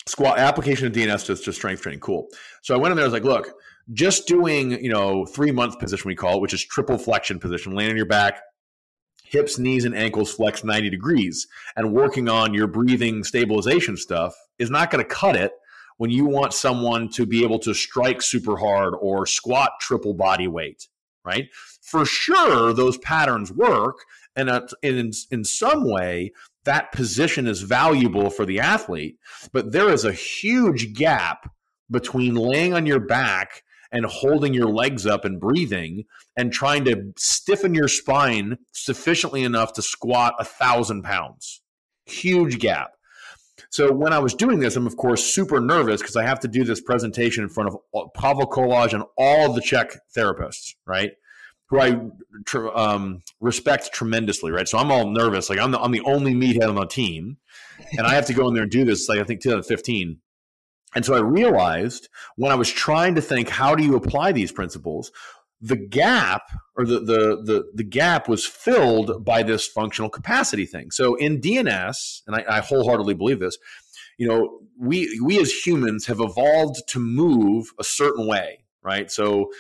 squat 0.07 0.39
application 0.39 0.87
of 0.87 0.93
DNS 0.93 1.27
to, 1.27 1.37
to 1.37 1.53
strength 1.53 1.83
training. 1.83 2.01
Cool. 2.01 2.29
So 2.63 2.75
I 2.75 2.79
went 2.79 2.93
in 2.93 2.97
there. 2.97 3.05
I 3.05 3.09
was 3.09 3.13
like, 3.13 3.25
look, 3.25 3.53
just 3.93 4.27
doing 4.27 4.73
you 4.73 4.91
know 4.91 5.27
three 5.27 5.53
month 5.53 5.79
position 5.79 6.09
we 6.09 6.15
call 6.15 6.37
it, 6.37 6.41
which 6.41 6.55
is 6.55 6.65
triple 6.65 6.99
flexion 6.99 7.39
position, 7.39 7.75
laying 7.75 7.91
on 7.91 7.97
your 7.97 8.07
back, 8.07 8.41
hips, 9.25 9.59
knees, 9.59 9.85
and 9.85 9.95
ankles 9.95 10.33
flex 10.33 10.65
90 10.65 10.91
degrees, 10.91 11.47
and 11.77 11.93
working 11.93 12.29
on 12.29 12.55
your 12.55 12.67
breathing 12.67 13.25
stabilization 13.25 13.97
stuff 13.97 14.35
is 14.59 14.71
not 14.71 14.91
going 14.91 15.05
to 15.05 15.09
cut 15.09 15.37
it 15.37 15.53
when 15.99 16.11
you 16.11 16.27
want 16.27 16.53
someone 16.53 17.09
to 17.09 17.27
be 17.27 17.43
able 17.43 17.59
to 17.61 17.75
strike 17.75 18.23
super 18.23 18.57
hard 18.57 18.95
or 19.01 19.27
squat 19.27 19.73
triple 19.81 20.15
body 20.15 20.47
weight, 20.47 20.89
right? 21.25 21.49
For 21.83 22.05
sure, 22.05 22.73
those 22.73 22.99
patterns 22.99 23.53
work. 23.53 23.99
And 24.35 24.51
in, 24.83 25.13
in 25.31 25.45
some 25.45 25.91
way, 25.91 26.33
that 26.65 26.93
position 26.93 27.47
is 27.47 27.63
valuable 27.63 28.29
for 28.29 28.45
the 28.45 28.61
athlete. 28.61 29.19
But 29.53 29.73
there 29.73 29.91
is 29.91 30.05
a 30.05 30.13
huge 30.13 30.93
gap 30.93 31.51
between 31.91 32.35
laying 32.35 32.75
on 32.75 32.85
your 32.85 33.01
back 33.01 33.63
and 33.93 34.05
holding 34.05 34.53
your 34.53 34.69
legs 34.69 35.07
up 35.07 35.25
and 35.25 35.41
breathing 35.41 36.05
and 36.37 36.53
trying 36.53 36.85
to 36.85 37.13
stiffen 37.17 37.75
your 37.75 37.89
spine 37.89 38.59
sufficiently 38.73 39.43
enough 39.45 39.73
to 39.75 39.83
squat 39.83 40.35
a 40.39 40.45
thousand 40.45 41.03
pounds. 41.03 41.63
Huge 42.05 42.59
gap. 42.59 42.96
So 43.71 43.93
when 43.93 44.13
I 44.13 44.19
was 44.19 44.35
doing 44.35 44.61
this, 44.61 44.77
I'm 44.77 44.87
of 44.87 44.97
course 44.97 45.25
super 45.25 45.61
nervous 45.61 46.01
because 46.01 46.17
I 46.17 46.25
have 46.25 46.41
to 46.41 46.49
do 46.49 46.65
this 46.65 46.81
presentation 46.81 47.43
in 47.43 47.49
front 47.49 47.71
of 47.71 48.13
Pavel 48.15 48.47
Kolář 48.47 48.95
and 48.95 49.05
all 49.19 49.51
of 49.51 49.55
the 49.55 49.61
Czech 49.61 49.99
therapists, 50.17 50.75
right? 50.87 51.13
Who 51.69 51.81
I 51.81 52.01
tr- 52.47 52.69
um, 52.69 53.23
respect 53.41 53.93
tremendously, 53.93 54.53
right? 54.53 54.69
So 54.69 54.79
I'm 54.79 54.93
all 54.93 55.11
nervous, 55.11 55.51
like 55.51 55.59
I'm 55.59 55.73
the 55.73 55.81
I'm 55.81 55.91
the 55.91 56.03
only 56.03 56.35
meathead 56.35 56.69
on 56.69 56.77
the 56.77 56.87
team, 56.87 57.39
and 57.99 58.07
I 58.07 58.15
have 58.15 58.27
to 58.27 58.35
go 58.35 58.49
in 58.49 58.55
there 58.55 58.63
and 58.63 58.73
do 58.73 58.85
this. 58.85 59.09
Like 59.09 59.19
I 59.19 59.25
think 59.25 59.41
2015, 59.43 60.21
and 60.95 61.05
so 61.05 61.15
I 61.15 61.21
realized 61.21 62.09
when 62.37 62.53
I 62.53 62.55
was 62.55 62.71
trying 62.71 63.17
to 63.17 63.21
think, 63.21 63.49
how 63.49 63.75
do 63.75 63.83
you 63.83 63.97
apply 63.97 64.33
these 64.33 64.53
principles? 64.53 65.11
The 65.61 65.77
gap 65.77 66.43
or 66.77 66.85
the, 66.85 67.01
the, 67.01 67.43
the, 67.43 67.71
the 67.75 67.85
gap 67.85 68.29
was 68.29 68.47
filled 68.47 69.25
by 69.25 69.43
this 69.43 69.67
functional 69.67 70.11
capacity 70.11 70.67
thing. 70.67 70.91
So 70.91 71.15
in 71.15 71.41
DNS, 71.41 72.23
and 72.27 72.37
I, 72.37 72.45
I 72.49 72.61
wholeheartedly 72.61 73.15
believe 73.15 73.41
this, 73.41 73.57
you 74.19 74.29
know, 74.29 74.61
we, 74.79 75.19
we 75.25 75.41
as 75.41 75.53
humans 75.53 76.07
have 76.07 76.21
evolved 76.21 76.83
to 76.89 76.99
move 76.99 77.69
a 77.79 77.85
certain 77.85 78.27
way, 78.27 78.65
right? 78.83 79.11
So 79.11 79.51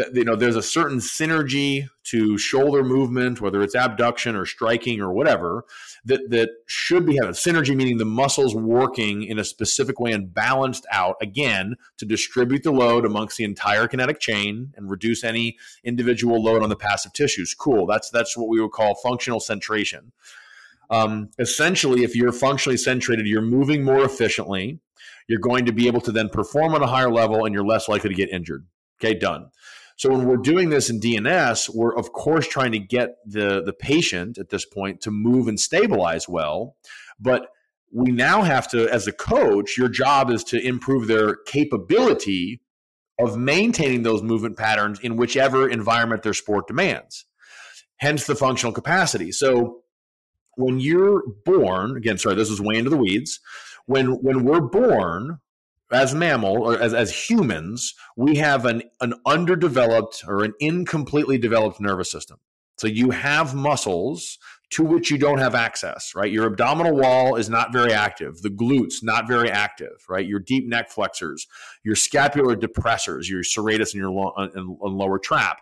that 0.00 0.14
you 0.14 0.24
know 0.24 0.36
there's 0.36 0.56
a 0.56 0.62
certain 0.62 0.98
synergy 0.98 1.88
to 2.04 2.38
shoulder 2.38 2.82
movement 2.82 3.40
whether 3.40 3.62
it's 3.62 3.74
abduction 3.74 4.34
or 4.34 4.46
striking 4.46 5.00
or 5.00 5.12
whatever 5.12 5.64
that 6.04 6.30
that 6.30 6.50
should 6.66 7.04
be 7.04 7.16
having 7.16 7.32
synergy 7.32 7.76
meaning 7.76 7.98
the 7.98 8.04
muscles 8.04 8.54
working 8.54 9.22
in 9.22 9.38
a 9.38 9.44
specific 9.44 10.00
way 10.00 10.12
and 10.12 10.32
balanced 10.32 10.86
out 10.90 11.16
again 11.20 11.76
to 11.98 12.06
distribute 12.06 12.62
the 12.62 12.70
load 12.70 13.04
amongst 13.04 13.36
the 13.36 13.44
entire 13.44 13.86
kinetic 13.86 14.20
chain 14.20 14.72
and 14.76 14.90
reduce 14.90 15.22
any 15.22 15.56
individual 15.84 16.42
load 16.42 16.62
on 16.62 16.68
the 16.68 16.76
passive 16.76 17.12
tissues. 17.12 17.54
Cool. 17.54 17.86
That's 17.86 18.10
that's 18.10 18.36
what 18.36 18.48
we 18.48 18.60
would 18.60 18.72
call 18.72 18.94
functional 18.94 19.40
centration. 19.40 20.12
Um, 20.88 21.30
essentially 21.38 22.02
if 22.02 22.16
you're 22.16 22.32
functionally 22.32 22.76
centrated 22.76 23.26
you're 23.26 23.42
moving 23.42 23.84
more 23.84 24.04
efficiently. 24.04 24.80
You're 25.28 25.38
going 25.38 25.64
to 25.66 25.72
be 25.72 25.86
able 25.86 26.00
to 26.00 26.12
then 26.12 26.28
perform 26.28 26.74
on 26.74 26.82
a 26.82 26.88
higher 26.88 27.10
level 27.10 27.44
and 27.44 27.54
you're 27.54 27.64
less 27.64 27.88
likely 27.88 28.08
to 28.08 28.16
get 28.16 28.30
injured. 28.30 28.66
Okay 28.98 29.14
done 29.14 29.50
so 30.00 30.08
when 30.08 30.24
we're 30.24 30.38
doing 30.38 30.70
this 30.70 30.88
in 30.88 30.98
DNS, 30.98 31.74
we're 31.74 31.94
of 31.94 32.12
course 32.12 32.48
trying 32.48 32.72
to 32.72 32.78
get 32.78 33.16
the 33.26 33.62
the 33.62 33.74
patient 33.74 34.38
at 34.38 34.48
this 34.48 34.64
point 34.64 35.02
to 35.02 35.10
move 35.10 35.46
and 35.46 35.60
stabilize 35.60 36.26
well, 36.26 36.74
but 37.20 37.48
we 37.92 38.10
now 38.10 38.40
have 38.40 38.66
to 38.68 38.88
as 38.88 39.06
a 39.06 39.12
coach, 39.12 39.76
your 39.76 39.90
job 39.90 40.30
is 40.30 40.42
to 40.44 40.66
improve 40.66 41.06
their 41.06 41.36
capability 41.44 42.62
of 43.18 43.36
maintaining 43.36 44.02
those 44.02 44.22
movement 44.22 44.56
patterns 44.56 44.98
in 45.00 45.18
whichever 45.18 45.68
environment 45.68 46.22
their 46.22 46.32
sport 46.32 46.66
demands. 46.66 47.26
Hence 47.98 48.24
the 48.24 48.34
functional 48.34 48.72
capacity. 48.72 49.30
So 49.32 49.82
when 50.56 50.80
you're 50.80 51.22
born, 51.44 51.98
again, 51.98 52.16
sorry, 52.16 52.36
this 52.36 52.48
is 52.48 52.58
way 52.58 52.76
into 52.76 52.88
the 52.88 52.96
weeds. 52.96 53.38
When 53.84 54.12
when 54.22 54.44
we're 54.46 54.62
born 54.62 55.40
as 55.92 56.14
mammal 56.14 56.62
or 56.62 56.78
as, 56.80 56.94
as 56.94 57.28
humans, 57.28 57.94
we 58.16 58.36
have 58.36 58.64
an, 58.64 58.82
an 59.00 59.14
underdeveloped 59.26 60.24
or 60.26 60.44
an 60.44 60.54
incompletely 60.60 61.38
developed 61.38 61.80
nervous 61.80 62.10
system. 62.10 62.38
So 62.78 62.86
you 62.86 63.10
have 63.10 63.54
muscles 63.54 64.38
to 64.70 64.84
which 64.84 65.10
you 65.10 65.18
don't 65.18 65.38
have 65.38 65.54
access, 65.54 66.14
right? 66.14 66.30
Your 66.30 66.46
abdominal 66.46 66.94
wall 66.94 67.34
is 67.34 67.50
not 67.50 67.72
very 67.72 67.92
active. 67.92 68.40
The 68.40 68.50
glutes, 68.50 69.02
not 69.02 69.26
very 69.26 69.50
active, 69.50 70.04
right? 70.08 70.24
Your 70.24 70.38
deep 70.38 70.68
neck 70.68 70.90
flexors, 70.90 71.46
your 71.82 71.96
scapular 71.96 72.56
depressors, 72.56 73.28
your 73.28 73.42
serratus 73.42 73.92
and 73.92 74.00
your 74.00 74.10
lo- 74.10 74.32
and, 74.36 74.52
and 74.54 74.78
lower 74.80 75.18
trap. 75.18 75.58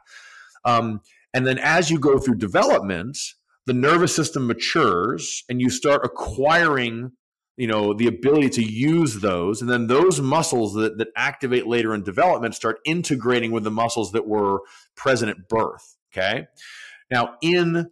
Um, 0.64 1.00
and 1.32 1.46
then 1.46 1.58
as 1.58 1.90
you 1.90 1.98
go 1.98 2.18
through 2.18 2.36
development, 2.36 3.18
the 3.66 3.72
nervous 3.72 4.14
system 4.14 4.46
matures 4.46 5.44
and 5.48 5.60
you 5.60 5.70
start 5.70 6.04
acquiring 6.04 7.12
you 7.58 7.66
know 7.66 7.92
the 7.92 8.06
ability 8.06 8.48
to 8.48 8.62
use 8.62 9.20
those 9.20 9.60
and 9.60 9.68
then 9.68 9.88
those 9.88 10.20
muscles 10.20 10.72
that, 10.74 10.96
that 10.96 11.08
activate 11.16 11.66
later 11.66 11.92
in 11.92 12.02
development 12.02 12.54
start 12.54 12.78
integrating 12.86 13.50
with 13.50 13.64
the 13.64 13.70
muscles 13.70 14.12
that 14.12 14.26
were 14.26 14.60
present 14.96 15.30
at 15.30 15.48
birth 15.48 15.96
okay 16.10 16.46
now 17.10 17.34
in 17.42 17.90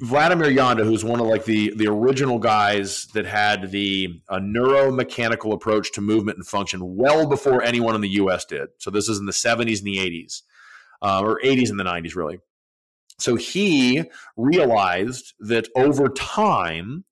Vladimir 0.00 0.50
Janda, 0.50 0.82
who's 0.82 1.04
one 1.04 1.20
of 1.20 1.26
like 1.26 1.44
the 1.44 1.74
the 1.76 1.86
original 1.88 2.38
guys 2.38 3.06
that 3.08 3.26
had 3.26 3.70
the 3.70 4.22
a 4.30 4.40
neuromechanical 4.40 5.52
approach 5.52 5.92
to 5.92 6.00
movement 6.00 6.38
and 6.38 6.46
function 6.46 6.96
well 6.96 7.28
before 7.28 7.62
anyone 7.62 7.94
in 7.94 8.00
the 8.00 8.08
U.S. 8.10 8.46
did. 8.46 8.68
So 8.78 8.90
this 8.90 9.10
is 9.10 9.18
in 9.18 9.26
the 9.26 9.32
70s 9.32 9.78
and 9.78 9.86
the 9.86 9.98
80s, 9.98 10.40
uh, 11.02 11.20
or 11.22 11.38
80s 11.44 11.68
and 11.68 11.78
the 11.78 11.84
90s, 11.84 12.16
really. 12.16 12.38
So 13.18 13.36
he 13.36 14.04
realized 14.38 15.34
that 15.40 15.68
over 15.76 16.08
time, 16.08 17.04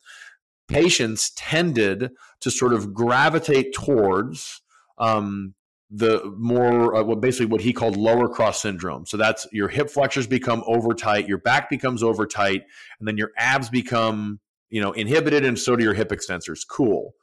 patients 0.72 1.30
tended 1.36 2.10
to 2.40 2.50
sort 2.50 2.72
of 2.72 2.92
gravitate 2.92 3.72
towards 3.74 4.62
um, 4.98 5.54
the 5.90 6.22
more 6.38 6.94
uh, 6.94 7.02
what 7.02 7.20
basically 7.20 7.46
what 7.46 7.60
he 7.60 7.72
called 7.72 7.96
lower 7.96 8.28
cross 8.28 8.62
syndrome. 8.62 9.04
So 9.04 9.16
that's 9.16 9.46
your 9.52 9.68
hip 9.68 9.90
flexors 9.90 10.26
become 10.26 10.64
over 10.66 10.94
tight, 10.94 11.28
your 11.28 11.38
back 11.38 11.68
becomes 11.68 12.02
over 12.02 12.26
tight, 12.26 12.62
and 12.98 13.06
then 13.06 13.18
your 13.18 13.30
abs 13.36 13.68
become 13.68 14.40
you 14.70 14.80
know 14.80 14.92
inhibited, 14.92 15.44
and 15.44 15.58
so 15.58 15.76
do 15.76 15.84
your 15.84 15.94
hip 15.94 16.08
extensors. 16.08 16.66
Cool. 16.66 17.14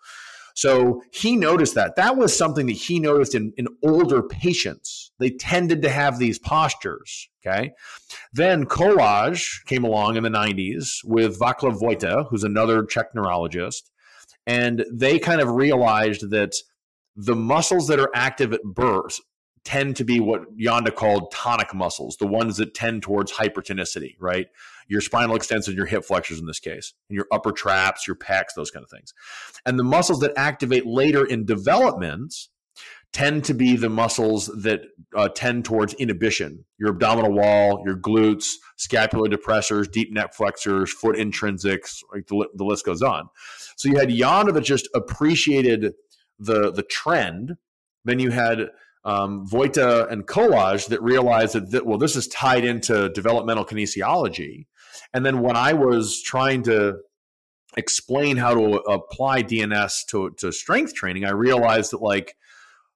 So 0.54 1.02
he 1.12 1.36
noticed 1.36 1.76
that. 1.76 1.96
That 1.96 2.18
was 2.18 2.36
something 2.36 2.66
that 2.68 2.74
he 2.74 3.00
noticed 3.00 3.34
in, 3.34 3.54
in 3.58 3.68
older 3.82 4.22
patients. 4.22 5.09
They 5.20 5.30
tended 5.30 5.82
to 5.84 5.90
have 5.90 6.18
these 6.18 6.40
postures. 6.40 7.30
Okay. 7.46 7.72
Then 8.34 8.66
Kolář 8.66 9.66
came 9.66 9.84
along 9.84 10.18
in 10.18 10.24
the 10.24 10.30
90s 10.30 11.00
with 11.04 11.40
Václav 11.40 11.80
Vojta, 11.80 12.28
who's 12.30 12.44
another 12.44 12.84
Czech 12.84 13.14
neurologist. 13.14 13.92
And 14.48 14.86
they 14.92 15.20
kind 15.20 15.42
of 15.42 15.52
realized 15.52 16.32
that 16.32 16.54
the 17.16 17.36
muscles 17.36 17.88
that 17.88 18.00
are 18.00 18.12
active 18.16 18.54
at 18.54 18.64
birth 18.64 19.20
tend 19.66 19.96
to 19.98 20.04
be 20.04 20.20
what 20.20 20.58
Janda 20.58 20.94
called 20.94 21.32
tonic 21.32 21.74
muscles, 21.74 22.18
the 22.18 22.28
ones 22.28 22.58
that 22.58 22.74
tend 22.74 23.04
towards 23.04 23.32
hypertonicity, 23.32 24.16
right? 24.20 24.48
Your 24.88 25.02
spinal 25.02 25.38
extensors, 25.38 25.76
your 25.76 25.86
hip 25.86 26.06
flexors 26.06 26.40
in 26.40 26.46
this 26.46 26.60
case, 26.60 26.94
and 27.10 27.16
your 27.16 27.28
upper 27.32 27.52
traps, 27.52 28.08
your 28.08 28.16
pecs, 28.16 28.56
those 28.56 28.72
kind 28.72 28.84
of 28.84 28.90
things. 28.90 29.14
And 29.66 29.78
the 29.78 29.84
muscles 29.84 30.22
that 30.22 30.32
activate 30.38 30.86
later 30.86 31.26
in 31.26 31.46
development 31.46 32.34
tend 33.12 33.44
to 33.44 33.54
be 33.54 33.76
the 33.76 33.90
muscles 33.90 34.48
that 34.62 34.82
uh, 35.16 35.28
tend 35.30 35.66
towards 35.66 35.94
inhibition 35.96 36.66
your 36.78 36.92
abdominal 36.92 37.34
wall, 37.34 37.82
your 37.86 37.98
glutes, 37.98 38.54
scapular 38.78 39.28
depressors, 39.28 39.92
deep 39.92 40.14
neck 40.14 40.34
flexors, 40.34 40.94
foot 40.94 41.16
intrinsics, 41.16 42.02
like 42.14 42.28
the, 42.28 42.48
the 42.56 42.64
list 42.64 42.86
goes 42.86 43.02
on. 43.02 43.28
So 43.76 43.90
you 43.90 43.98
had 43.98 44.10
Janda 44.10 44.54
that 44.54 44.64
just 44.64 44.88
appreciated 44.94 45.94
the 46.38 46.72
the 46.72 46.84
trend. 46.84 47.58
Then 48.06 48.20
you 48.20 48.32
had 48.32 48.70
um, 49.04 49.48
Vojta 49.48 50.10
and 50.12 50.26
Kolář 50.26 50.88
that 50.88 51.02
realized 51.02 51.54
that, 51.56 51.72
that, 51.72 51.86
well, 51.86 51.98
this 51.98 52.16
is 52.16 52.28
tied 52.28 52.66
into 52.66 53.10
developmental 53.10 53.66
kinesiology. 53.66 54.68
And 55.14 55.26
then 55.26 55.42
when 55.42 55.56
I 55.56 55.74
was 55.74 56.22
trying 56.22 56.64
to 56.64 57.00
explain 57.78 58.38
how 58.38 58.54
to 58.54 58.76
apply 58.90 59.44
DNS 59.44 60.06
to, 60.08 60.32
to 60.38 60.52
strength 60.52 60.94
training, 60.94 61.26
I 61.26 61.32
realized 61.32 61.92
that 61.92 62.02
like, 62.02 62.36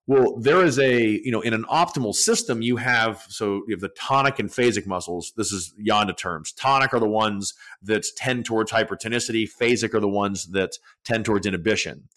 well, 0.05 0.37
there 0.37 0.63
is 0.63 0.79
a, 0.79 1.21
you 1.23 1.31
know, 1.31 1.41
in 1.41 1.53
an 1.53 1.63
optimal 1.65 2.13
system, 2.13 2.61
you 2.61 2.75
have, 2.75 3.25
so 3.29 3.63
you 3.67 3.73
have 3.75 3.79
the 3.79 3.89
tonic 3.89 4.37
and 4.39 4.49
phasic 4.49 4.85
muscles. 4.85 5.31
This 5.37 5.51
is 5.51 5.73
Janda 5.79 6.15
terms. 6.15 6.51
Tonic 6.51 6.93
are 6.93 6.99
the 6.99 7.07
ones 7.07 7.53
that 7.81 8.05
tend 8.17 8.45
towards 8.45 8.71
hypertonicity. 8.71 9.47
Phasic 9.49 9.93
are 9.93 10.01
the 10.01 10.09
ones 10.09 10.47
that 10.47 10.77
tend 11.05 11.23
towards 11.25 11.45
inhibition 11.45 12.09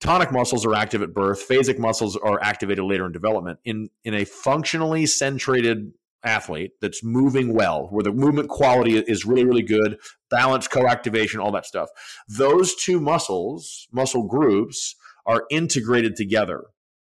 tonic 0.00 0.30
muscles 0.30 0.64
are 0.64 0.74
active 0.74 1.02
at 1.02 1.12
birth 1.12 1.46
phasic 1.48 1.78
muscles 1.78 2.16
are 2.16 2.40
activated 2.42 2.84
later 2.84 3.06
in 3.06 3.12
development 3.12 3.58
in 3.64 3.90
in 4.04 4.14
a 4.14 4.24
functionally 4.24 5.04
centrated 5.04 5.92
athlete 6.24 6.72
that's 6.80 7.02
moving 7.04 7.54
well 7.54 7.88
where 7.90 8.02
the 8.02 8.12
movement 8.12 8.48
quality 8.48 8.96
is 8.96 9.24
really 9.24 9.44
really 9.44 9.62
good 9.62 9.98
balance 10.30 10.66
co-activation 10.68 11.40
all 11.40 11.52
that 11.52 11.66
stuff 11.66 11.88
those 12.28 12.74
two 12.74 13.00
muscles 13.00 13.88
muscle 13.92 14.24
groups 14.24 14.94
are 15.26 15.44
integrated 15.50 16.16
together 16.16 16.64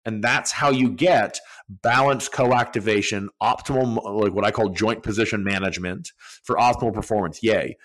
and 0.08 0.24
that's 0.24 0.50
how 0.50 0.70
you 0.70 0.90
get 0.90 1.38
balance 1.68 2.28
co-activation 2.28 3.28
optimal 3.40 4.02
like 4.20 4.32
what 4.32 4.44
i 4.44 4.50
call 4.50 4.70
joint 4.70 5.02
position 5.02 5.44
management 5.44 6.12
for 6.42 6.56
optimal 6.56 6.92
performance 6.92 7.42
yay 7.42 7.76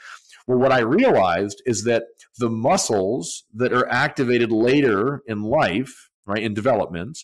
well, 0.47 0.57
what 0.57 0.71
I 0.71 0.79
realized 0.79 1.61
is 1.65 1.83
that 1.85 2.03
the 2.37 2.49
muscles 2.49 3.45
that 3.53 3.73
are 3.73 3.87
activated 3.89 4.51
later 4.51 5.23
in 5.27 5.43
life, 5.43 6.09
right, 6.25 6.43
in 6.43 6.53
development, 6.53 7.19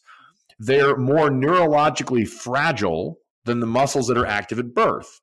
they're 0.57 0.97
more 0.97 1.29
neurologically 1.29 2.27
fragile 2.27 3.19
than 3.45 3.59
the 3.59 3.65
muscles 3.65 4.07
that 4.07 4.17
are 4.17 4.25
active 4.25 4.59
at 4.59 4.73
birth. 4.73 5.21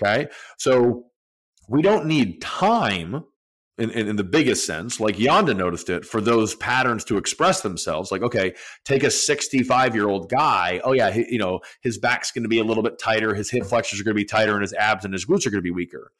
Okay. 0.00 0.28
So 0.58 1.06
we 1.68 1.82
don't 1.82 2.06
need 2.06 2.40
time 2.40 3.24
in, 3.78 3.90
in, 3.90 4.08
in, 4.08 4.16
the 4.16 4.24
biggest 4.24 4.66
sense, 4.66 5.00
like 5.00 5.16
Janda 5.16 5.56
noticed 5.56 5.88
it, 5.88 6.04
for 6.04 6.20
those 6.20 6.54
patterns 6.54 7.04
to 7.04 7.16
express 7.16 7.62
themselves. 7.62 8.12
Like, 8.12 8.22
okay, 8.22 8.54
take 8.84 9.02
a 9.02 9.10
65 9.10 9.94
year 9.94 10.08
old 10.08 10.28
guy. 10.28 10.80
Oh, 10.84 10.92
yeah, 10.92 11.10
he, 11.10 11.26
you 11.30 11.38
know, 11.38 11.60
his 11.80 11.98
back's 11.98 12.30
going 12.30 12.42
to 12.42 12.48
be 12.48 12.58
a 12.58 12.64
little 12.64 12.82
bit 12.82 12.98
tighter, 12.98 13.34
his 13.34 13.50
hip 13.50 13.64
flexors 13.64 14.00
are 14.00 14.04
going 14.04 14.14
to 14.14 14.20
be 14.20 14.26
tighter, 14.26 14.52
and 14.52 14.62
his 14.62 14.74
abs 14.74 15.04
and 15.04 15.14
his 15.14 15.24
glutes 15.24 15.46
are 15.46 15.50
going 15.50 15.58
to 15.58 15.62
be 15.62 15.70
weaker 15.70 16.12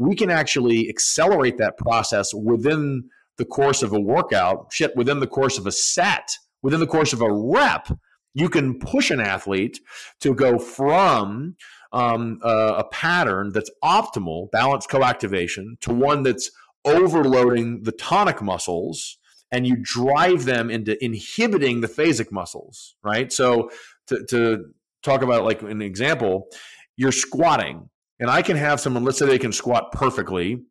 we 0.00 0.16
can 0.16 0.30
actually 0.30 0.88
accelerate 0.88 1.58
that 1.58 1.76
process 1.76 2.32
within 2.32 3.10
the 3.36 3.44
course 3.44 3.82
of 3.82 3.92
a 3.92 4.00
workout, 4.00 4.72
shit, 4.72 4.96
within 4.96 5.20
the 5.20 5.26
course 5.26 5.58
of 5.58 5.66
a 5.66 5.72
set, 5.72 6.38
within 6.62 6.80
the 6.80 6.86
course 6.86 7.12
of 7.12 7.20
a 7.20 7.30
rep. 7.30 7.88
You 8.32 8.48
can 8.48 8.78
push 8.78 9.10
an 9.10 9.20
athlete 9.20 9.78
to 10.20 10.34
go 10.34 10.58
from 10.58 11.56
um, 11.92 12.40
a, 12.42 12.76
a 12.78 12.84
pattern 12.84 13.50
that's 13.52 13.70
optimal, 13.84 14.50
balanced 14.50 14.88
co-activation, 14.88 15.76
to 15.82 15.92
one 15.92 16.22
that's 16.22 16.50
overloading 16.84 17.82
the 17.82 17.92
tonic 17.92 18.40
muscles 18.42 19.18
and 19.52 19.66
you 19.66 19.76
drive 19.82 20.44
them 20.44 20.70
into 20.70 21.02
inhibiting 21.04 21.80
the 21.80 21.88
phasic 21.88 22.30
muscles, 22.30 22.96
right? 23.02 23.32
So 23.32 23.70
to, 24.06 24.24
to 24.30 24.64
talk 25.02 25.22
about 25.22 25.44
like 25.44 25.62
an 25.62 25.82
example, 25.82 26.48
you're 26.96 27.12
squatting 27.12 27.88
and 28.20 28.30
I 28.30 28.42
can 28.42 28.56
have 28.56 28.80
someone, 28.80 29.04
let's 29.04 29.18
say 29.18 29.26
they 29.26 29.38
can 29.38 29.52
squat 29.52 29.92
perfectly. 29.92 30.62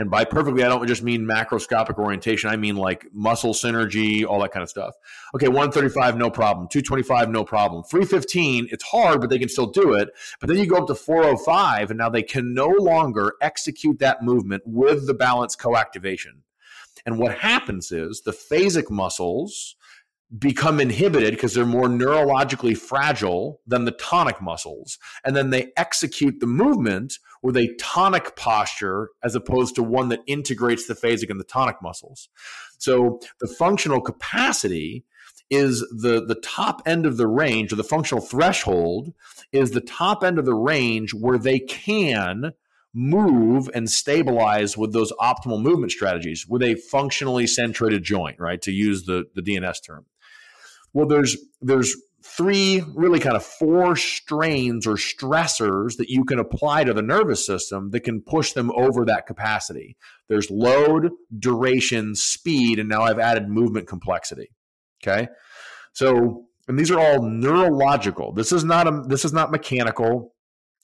And 0.00 0.10
by 0.10 0.24
perfectly, 0.24 0.64
I 0.64 0.68
don't 0.68 0.86
just 0.86 1.02
mean 1.02 1.26
macroscopic 1.26 1.98
orientation. 1.98 2.48
I 2.48 2.56
mean 2.56 2.76
like 2.76 3.04
muscle 3.12 3.52
synergy, 3.52 4.24
all 4.24 4.40
that 4.40 4.50
kind 4.50 4.62
of 4.62 4.70
stuff. 4.70 4.94
Okay, 5.34 5.48
135, 5.48 6.16
no 6.16 6.30
problem. 6.30 6.68
225, 6.68 7.28
no 7.28 7.44
problem. 7.44 7.82
315, 7.84 8.68
it's 8.70 8.82
hard, 8.82 9.20
but 9.20 9.28
they 9.28 9.38
can 9.38 9.50
still 9.50 9.66
do 9.66 9.92
it. 9.92 10.08
But 10.40 10.48
then 10.48 10.56
you 10.56 10.64
go 10.64 10.76
up 10.76 10.86
to 10.86 10.94
405, 10.94 11.90
and 11.90 11.98
now 11.98 12.08
they 12.08 12.22
can 12.22 12.54
no 12.54 12.68
longer 12.68 13.34
execute 13.42 13.98
that 13.98 14.22
movement 14.22 14.62
with 14.64 15.06
the 15.06 15.12
balance 15.12 15.54
co-activation. 15.54 16.44
And 17.04 17.18
what 17.18 17.36
happens 17.36 17.92
is 17.92 18.22
the 18.22 18.32
phasic 18.32 18.90
muscles 18.90 19.76
become 20.38 20.80
inhibited 20.80 21.32
because 21.32 21.54
they're 21.54 21.66
more 21.66 21.88
neurologically 21.88 22.76
fragile 22.76 23.60
than 23.66 23.84
the 23.84 23.90
tonic 23.90 24.40
muscles. 24.40 24.98
And 25.24 25.34
then 25.34 25.50
they 25.50 25.72
execute 25.76 26.38
the 26.38 26.46
movement 26.46 27.18
with 27.42 27.56
a 27.56 27.74
tonic 27.80 28.36
posture 28.36 29.10
as 29.24 29.34
opposed 29.34 29.74
to 29.74 29.82
one 29.82 30.08
that 30.10 30.20
integrates 30.26 30.86
the 30.86 30.94
phasic 30.94 31.30
and 31.30 31.40
the 31.40 31.44
tonic 31.44 31.76
muscles. 31.82 32.28
So 32.78 33.20
the 33.40 33.48
functional 33.48 34.00
capacity 34.00 35.04
is 35.50 35.80
the, 35.90 36.24
the 36.24 36.36
top 36.36 36.80
end 36.86 37.06
of 37.06 37.16
the 37.16 37.26
range 37.26 37.72
or 37.72 37.76
the 37.76 37.82
functional 37.82 38.24
threshold 38.24 39.12
is 39.50 39.72
the 39.72 39.80
top 39.80 40.22
end 40.22 40.38
of 40.38 40.44
the 40.44 40.54
range 40.54 41.12
where 41.12 41.38
they 41.38 41.58
can 41.58 42.52
move 42.94 43.68
and 43.74 43.90
stabilize 43.90 44.76
with 44.76 44.92
those 44.92 45.12
optimal 45.20 45.60
movement 45.60 45.92
strategies 45.92 46.46
with 46.46 46.62
a 46.62 46.74
functionally 46.74 47.44
centrated 47.44 48.02
joint, 48.02 48.38
right? 48.38 48.62
To 48.62 48.72
use 48.72 49.04
the, 49.04 49.24
the 49.34 49.42
DNS 49.42 49.76
term. 49.84 50.06
Well, 50.92 51.06
there's 51.06 51.36
there's 51.60 51.96
three, 52.22 52.82
really 52.94 53.18
kind 53.18 53.36
of 53.36 53.44
four 53.44 53.96
strains 53.96 54.86
or 54.86 54.94
stressors 54.94 55.96
that 55.96 56.10
you 56.10 56.24
can 56.24 56.38
apply 56.38 56.84
to 56.84 56.92
the 56.92 57.02
nervous 57.02 57.44
system 57.44 57.90
that 57.90 58.00
can 58.00 58.20
push 58.20 58.52
them 58.52 58.70
over 58.72 59.04
that 59.04 59.26
capacity. 59.26 59.96
There's 60.28 60.50
load, 60.50 61.10
duration, 61.38 62.14
speed, 62.14 62.78
and 62.78 62.88
now 62.88 63.02
I've 63.02 63.18
added 63.18 63.48
movement 63.48 63.88
complexity. 63.88 64.50
Okay. 65.02 65.28
So, 65.92 66.44
and 66.68 66.78
these 66.78 66.90
are 66.90 67.00
all 67.00 67.22
neurological. 67.22 68.32
This 68.32 68.52
is 68.52 68.64
not 68.64 68.86
a, 68.86 69.02
this 69.06 69.24
is 69.24 69.32
not 69.32 69.50
mechanical. 69.50 70.34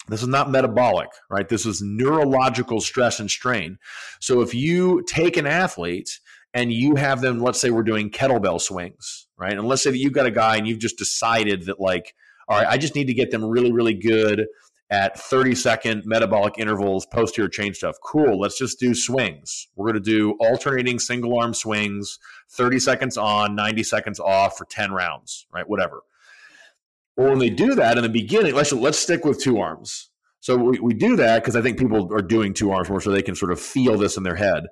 This 0.08 0.22
is 0.22 0.28
not 0.28 0.50
metabolic, 0.50 1.08
right? 1.28 1.48
This 1.48 1.66
is 1.66 1.82
neurological 1.82 2.80
stress 2.80 3.18
and 3.18 3.30
strain. 3.30 3.78
So 4.20 4.40
if 4.40 4.54
you 4.54 5.02
take 5.06 5.36
an 5.36 5.46
athlete 5.46 6.20
and 6.56 6.72
you 6.72 6.94
have 6.94 7.20
them, 7.20 7.38
let's 7.40 7.60
say 7.60 7.68
we're 7.68 7.82
doing 7.82 8.08
kettlebell 8.08 8.58
swings, 8.58 9.28
right? 9.36 9.52
And 9.52 9.68
let's 9.68 9.82
say 9.82 9.90
that 9.90 9.98
you've 9.98 10.14
got 10.14 10.24
a 10.24 10.30
guy 10.30 10.56
and 10.56 10.66
you've 10.66 10.78
just 10.78 10.96
decided 10.96 11.66
that, 11.66 11.78
like, 11.78 12.14
all 12.48 12.58
right, 12.58 12.66
I 12.66 12.78
just 12.78 12.94
need 12.94 13.08
to 13.08 13.14
get 13.14 13.30
them 13.30 13.44
really, 13.44 13.70
really 13.72 13.92
good 13.92 14.46
at 14.88 15.20
30 15.20 15.54
second 15.54 16.04
metabolic 16.06 16.54
intervals, 16.56 17.04
posterior 17.04 17.50
chain 17.50 17.74
stuff. 17.74 17.96
Cool. 18.02 18.40
Let's 18.40 18.56
just 18.56 18.80
do 18.80 18.94
swings. 18.94 19.68
We're 19.76 19.92
going 19.92 20.02
to 20.02 20.10
do 20.10 20.32
alternating 20.40 20.98
single 20.98 21.38
arm 21.38 21.52
swings, 21.52 22.18
30 22.52 22.78
seconds 22.78 23.18
on, 23.18 23.54
90 23.54 23.82
seconds 23.82 24.18
off 24.18 24.56
for 24.56 24.64
10 24.64 24.92
rounds, 24.92 25.46
right? 25.52 25.68
Whatever. 25.68 26.04
Well, 27.18 27.28
when 27.28 27.38
they 27.38 27.50
do 27.50 27.74
that 27.74 27.98
in 27.98 28.02
the 28.02 28.08
beginning, 28.08 28.54
let's 28.54 28.72
let's 28.72 28.98
stick 28.98 29.26
with 29.26 29.42
two 29.42 29.58
arms. 29.58 30.08
So 30.40 30.56
we, 30.56 30.78
we 30.78 30.94
do 30.94 31.16
that 31.16 31.42
because 31.42 31.56
I 31.56 31.60
think 31.60 31.78
people 31.78 32.14
are 32.14 32.22
doing 32.22 32.54
two 32.54 32.70
arms 32.70 32.88
more 32.88 33.00
so 33.00 33.10
they 33.10 33.20
can 33.20 33.34
sort 33.34 33.52
of 33.52 33.60
feel 33.60 33.98
this 33.98 34.16
in 34.16 34.22
their 34.22 34.36
head 34.36 34.68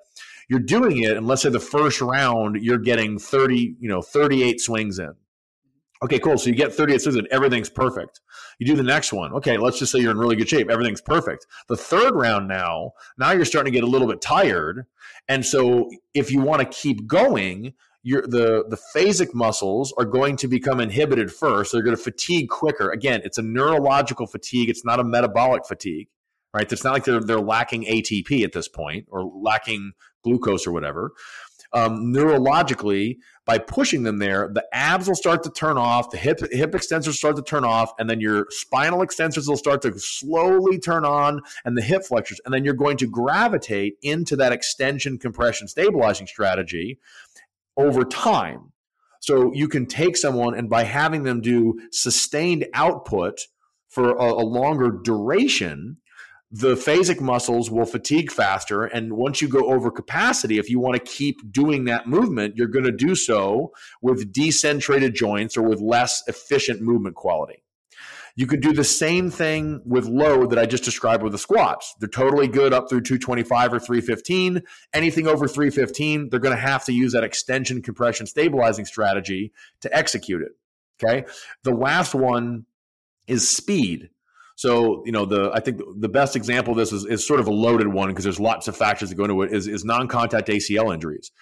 you're 0.49 0.61
doing 0.61 1.03
it, 1.03 1.16
and 1.16 1.27
let's 1.27 1.43
say 1.43 1.51
the 1.51 1.61
first 1.61 2.01
round 2.01 2.57
you're 2.57 2.79
getting 2.79 3.19
30, 3.19 3.77
you 3.81 3.89
know, 3.89 4.03
38 4.03 4.61
swings 4.61 4.99
in. 4.99 5.15
Okay, 6.03 6.19
cool. 6.19 6.37
So 6.37 6.51
you 6.51 6.57
get 6.57 6.75
38 6.75 7.01
swings 7.01 7.16
and 7.16 7.27
everything's 7.29 7.71
perfect. 7.71 8.21
You 8.59 8.66
do 8.66 8.77
the 8.77 8.83
next 8.83 9.12
one. 9.12 9.33
Okay, 9.33 9.57
let's 9.57 9.79
just 9.79 9.91
say 9.91 10.01
you're 10.01 10.11
in 10.11 10.19
really 10.19 10.37
good 10.37 10.49
shape. 10.49 10.69
Everything's 10.69 11.01
perfect. 11.01 11.47
The 11.69 11.77
third 11.77 12.15
round 12.15 12.47
now, 12.47 12.93
now 13.16 13.33
you're 13.33 13.47
starting 13.47 13.73
to 13.73 13.77
get 13.79 13.85
a 13.85 13.91
little 13.91 14.09
bit 14.09 14.21
tired. 14.21 14.85
And 15.29 15.47
so 15.47 15.89
if 16.12 16.31
you 16.31 16.41
want 16.41 16.61
to 16.61 16.66
keep 16.66 17.07
going, 17.07 17.73
your 18.03 18.23
the 18.23 18.65
the 18.69 18.79
phasic 18.95 19.33
muscles 19.33 19.95
are 19.97 20.05
going 20.05 20.37
to 20.37 20.47
become 20.47 20.79
inhibited 20.79 21.33
first. 21.33 21.73
They're 21.73 21.83
going 21.83 21.97
to 21.97 22.03
fatigue 22.03 22.51
quicker. 22.51 22.91
Again, 22.91 23.23
it's 23.25 23.39
a 23.39 23.43
neurological 23.43 24.27
fatigue. 24.27 24.69
It's 24.69 24.85
not 24.85 25.01
a 25.01 25.05
metabolic 25.05 25.66
fatigue, 25.66 26.09
right? 26.55 26.70
It's 26.72 26.85
not 26.85 26.94
like 26.94 27.05
they're 27.05 27.20
they're 27.20 27.40
lacking 27.40 27.85
ATP 27.85 28.43
at 28.44 28.52
this 28.52 28.68
point 28.68 29.06
or 29.10 29.31
lacking 29.35 29.93
glucose 30.22 30.66
or 30.66 30.72
whatever. 30.72 31.12
Um, 31.72 32.14
neurologically, 32.14 33.16
by 33.44 33.59
pushing 33.59 34.05
them 34.05 34.18
there, 34.18 34.48
the 34.52 34.64
abs 34.72 35.09
will 35.09 35.16
start 35.16 35.43
to 35.43 35.51
turn 35.51 35.76
off, 35.76 36.10
the 36.10 36.16
hip 36.16 36.39
hip 36.52 36.70
extensors 36.70 37.14
start 37.14 37.35
to 37.36 37.43
turn 37.43 37.64
off, 37.64 37.93
and 37.98 38.09
then 38.09 38.20
your 38.20 38.47
spinal 38.51 39.01
extensors 39.01 39.48
will 39.48 39.56
start 39.56 39.82
to 39.82 39.93
slowly 39.98 40.78
turn 40.78 41.05
on, 41.05 41.40
and 41.64 41.76
the 41.76 41.82
hip 41.82 42.05
flexors, 42.05 42.40
and 42.44 42.55
then 42.55 42.64
you're 42.64 42.74
going 42.74 42.97
to 42.98 43.09
gravitate 43.09 43.97
into 44.02 44.36
that 44.36 44.52
extension, 44.52 45.18
compression, 45.18 45.66
stabilizing 45.66 46.28
strategy 46.28 47.01
over 47.76 48.05
time. 48.05 48.72
So 49.18 49.52
you 49.52 49.68
can 49.68 49.86
take 49.86 50.16
someone 50.16 50.55
and 50.55 50.68
by 50.68 50.85
having 50.85 51.24
them 51.24 51.40
do 51.40 51.81
sustained 51.90 52.66
output 52.74 53.40
for 53.89 54.10
a, 54.10 54.24
a 54.24 54.44
longer 54.44 54.90
duration, 54.90 55.97
the 56.56 56.76
phasic 56.76 57.20
muscles 57.20 57.68
will 57.68 57.85
fatigue 57.85 58.31
faster. 58.31 58.85
And 58.85 59.14
once 59.14 59.43
you 59.43 59.48
go 59.48 59.72
over 59.72 59.90
capacity, 59.90 60.56
if 60.56 60.70
you 60.70 60.78
want 60.78 60.94
to 60.94 61.02
keep 61.12 61.51
doing 61.51 61.86
that 61.86 62.06
movement, 62.06 62.55
you're 62.56 62.68
going 62.68 62.85
to 62.85 62.93
do 62.93 63.16
so 63.16 63.72
with 64.01 64.32
decentrated 64.32 65.16
joints 65.16 65.56
or 65.56 65.62
with 65.62 65.81
less 65.81 66.22
efficient 66.28 66.81
movement 66.81 67.16
quality. 67.16 67.64
You 68.36 68.47
could 68.47 68.60
do 68.60 68.72
the 68.72 68.85
same 68.85 69.32
thing 69.32 69.81
with 69.85 70.06
load 70.06 70.51
that 70.51 70.59
I 70.60 70.66
just 70.66 70.85
described 70.85 71.24
with 71.24 71.32
the 71.32 71.39
squats. 71.39 71.93
They're 71.98 72.09
totally 72.09 72.47
good 72.47 72.72
up 72.72 72.89
through 72.89 73.01
225 73.01 73.72
or 73.72 73.81
315. 73.81 74.62
Anything 74.93 75.26
over 75.26 75.48
315, 75.48 76.28
they're 76.31 76.39
going 76.39 76.55
to 76.55 76.60
have 76.60 76.85
to 76.85 76.93
use 76.93 77.14
that 77.14 77.24
extension 77.24 77.82
compression 77.82 78.26
stabilizing 78.26 78.85
strategy 78.85 79.52
to 79.81 79.93
execute 79.97 80.43
it. 80.43 80.52
Okay. 81.02 81.26
The 81.64 81.74
last 81.74 82.14
one 82.14 82.66
is 83.26 83.48
speed. 83.48 84.10
So, 84.56 85.02
you 85.05 85.12
know, 85.12 85.24
the 85.24 85.51
I 85.52 85.60
think 85.60 85.81
the 85.98 86.09
best 86.09 86.36
example 86.36 86.72
of 86.72 86.78
this 86.78 86.93
is, 86.93 87.05
is 87.05 87.26
sort 87.26 87.40
of 87.40 87.48
a 87.48 87.52
loaded 87.52 87.89
one 87.89 88.09
because 88.09 88.24
there's 88.24 88.40
lots 88.40 88.68
of 88.68 88.76
factors 88.76 89.09
that 89.09 89.16
go 89.16 89.24
into 89.24 89.43
it 89.43 89.52
is, 89.52 89.66
is 89.66 89.85
non-contact 89.85 90.48
ACL 90.48 90.94
injuries. 90.94 91.32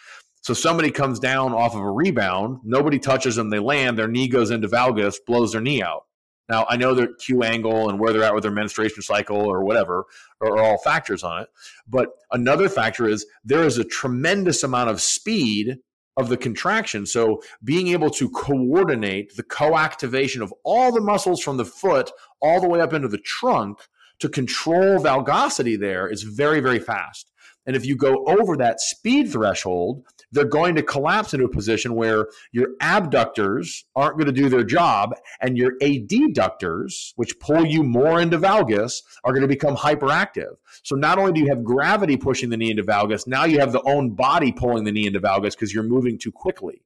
So 0.41 0.55
somebody 0.55 0.91
comes 0.91 1.21
down 1.21 1.53
off 1.53 1.75
of 1.75 1.83
a 1.83 1.91
rebound, 1.91 2.59
nobody 2.65 2.99
touches 2.99 3.37
them, 3.37 3.51
they 3.51 3.61
land, 3.61 3.97
their 3.97 4.09
knee 4.09 4.29
goes 4.29 4.51
into 4.51 4.67
valgus, 4.67 5.17
blows 5.25 5.53
their 5.53 5.61
knee 5.61 5.83
out. 5.83 6.05
Now 6.49 6.67
I 6.69 6.77
know 6.77 6.95
their 6.95 7.15
Q 7.15 7.43
angle 7.43 7.89
and 7.89 8.01
where 8.01 8.13
they're 8.13 8.25
at 8.25 8.35
with 8.35 8.43
their 8.43 8.51
menstruation 8.51 9.03
cycle 9.03 9.37
or 9.37 9.65
whatever 9.65 10.07
are, 10.41 10.59
all 10.59 10.79
factors 10.79 11.23
on 11.23 11.43
it. 11.43 11.49
But 11.87 12.09
another 12.33 12.69
factor 12.69 13.09
is 13.09 13.27
there 13.45 13.65
is 13.65 13.79
a 13.79 13.85
tremendous 13.85 14.63
amount 14.63 14.91
of 14.91 15.01
speed 15.01 15.79
of 16.17 16.29
the 16.29 16.37
contraction. 16.37 17.07
So 17.07 17.43
being 17.65 17.89
able 17.89 18.11
to 18.11 18.29
coordinate 18.29 19.37
the 19.37 19.43
co-activation 19.43 20.43
of 20.43 20.53
all 20.65 20.93
the 20.93 21.01
muscles 21.01 21.41
from 21.41 21.57
the 21.57 21.65
foot 21.65 22.11
all 22.43 22.61
the 22.61 22.69
way 22.69 22.81
up 22.81 22.93
into 22.93 23.09
the 23.09 23.19
trunk 23.19 23.79
to 24.19 24.29
control 24.29 24.99
valgosity 24.99 25.79
there 25.79 26.09
is 26.09 26.23
very, 26.23 26.61
very 26.61 26.79
fast. 26.79 27.33
And 27.67 27.77
if 27.77 27.87
you 27.87 27.97
go 27.97 28.25
over 28.27 28.57
that 28.57 28.81
speed 28.81 29.31
threshold, 29.31 30.05
they're 30.33 30.45
going 30.45 30.75
to 30.75 30.83
collapse 30.83 31.33
into 31.33 31.47
a 31.47 31.51
position 31.51 31.95
where 31.95 32.27
your 32.51 32.71
abductors 32.81 33.85
aren't 33.95 34.17
going 34.17 34.27
to 34.27 34.33
do 34.33 34.49
their 34.49 34.65
job 34.65 35.15
and 35.41 35.57
your 35.57 35.79
adductors, 35.81 37.13
which 37.17 37.39
pull 37.39 37.65
you 37.65 37.85
more 37.85 38.21
into 38.21 38.39
valgus, 38.39 39.03
are 39.25 39.33
going 39.33 39.43
to 39.43 39.49
become 39.49 39.77
hyperactive. 39.77 40.57
So 40.83 40.97
not 40.97 41.19
only 41.19 41.33
do 41.33 41.41
you 41.41 41.49
have 41.49 41.63
gravity 41.63 42.17
pushing 42.17 42.51
the 42.51 42.57
knee 42.57 42.71
into 42.71 42.83
valgus, 42.83 43.27
now 43.27 43.45
you 43.45 43.61
have 43.61 43.73
the 43.73 43.83
own 43.83 44.11
body 44.11 44.51
pulling 44.51 44.85
the 44.85 44.93
knee 44.93 45.07
into 45.07 45.21
valgus 45.21 45.53
because 45.53 45.73
you're 45.73 45.85
moving 45.85 46.19
too 46.19 46.33
quickly. 46.33 46.83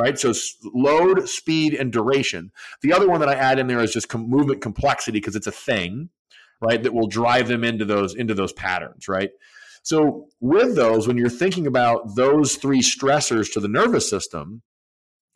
Right. 0.00 0.18
So 0.18 0.32
load, 0.64 1.28
speed, 1.28 1.74
and 1.74 1.92
duration. 1.92 2.52
The 2.80 2.94
other 2.94 3.06
one 3.06 3.20
that 3.20 3.28
I 3.28 3.34
add 3.34 3.58
in 3.58 3.66
there 3.66 3.80
is 3.80 3.92
just 3.92 4.08
com- 4.08 4.30
movement 4.30 4.62
complexity 4.62 5.18
because 5.20 5.36
it's 5.36 5.46
a 5.46 5.52
thing, 5.52 6.08
right, 6.62 6.82
that 6.82 6.94
will 6.94 7.06
drive 7.06 7.48
them 7.48 7.64
into 7.64 7.84
those 7.84 8.14
into 8.14 8.32
those 8.32 8.54
patterns, 8.54 9.08
right? 9.08 9.28
So, 9.82 10.28
with 10.40 10.74
those, 10.74 11.06
when 11.06 11.18
you're 11.18 11.28
thinking 11.28 11.66
about 11.66 12.16
those 12.16 12.56
three 12.56 12.80
stressors 12.80 13.52
to 13.52 13.60
the 13.60 13.68
nervous 13.68 14.08
system, 14.08 14.62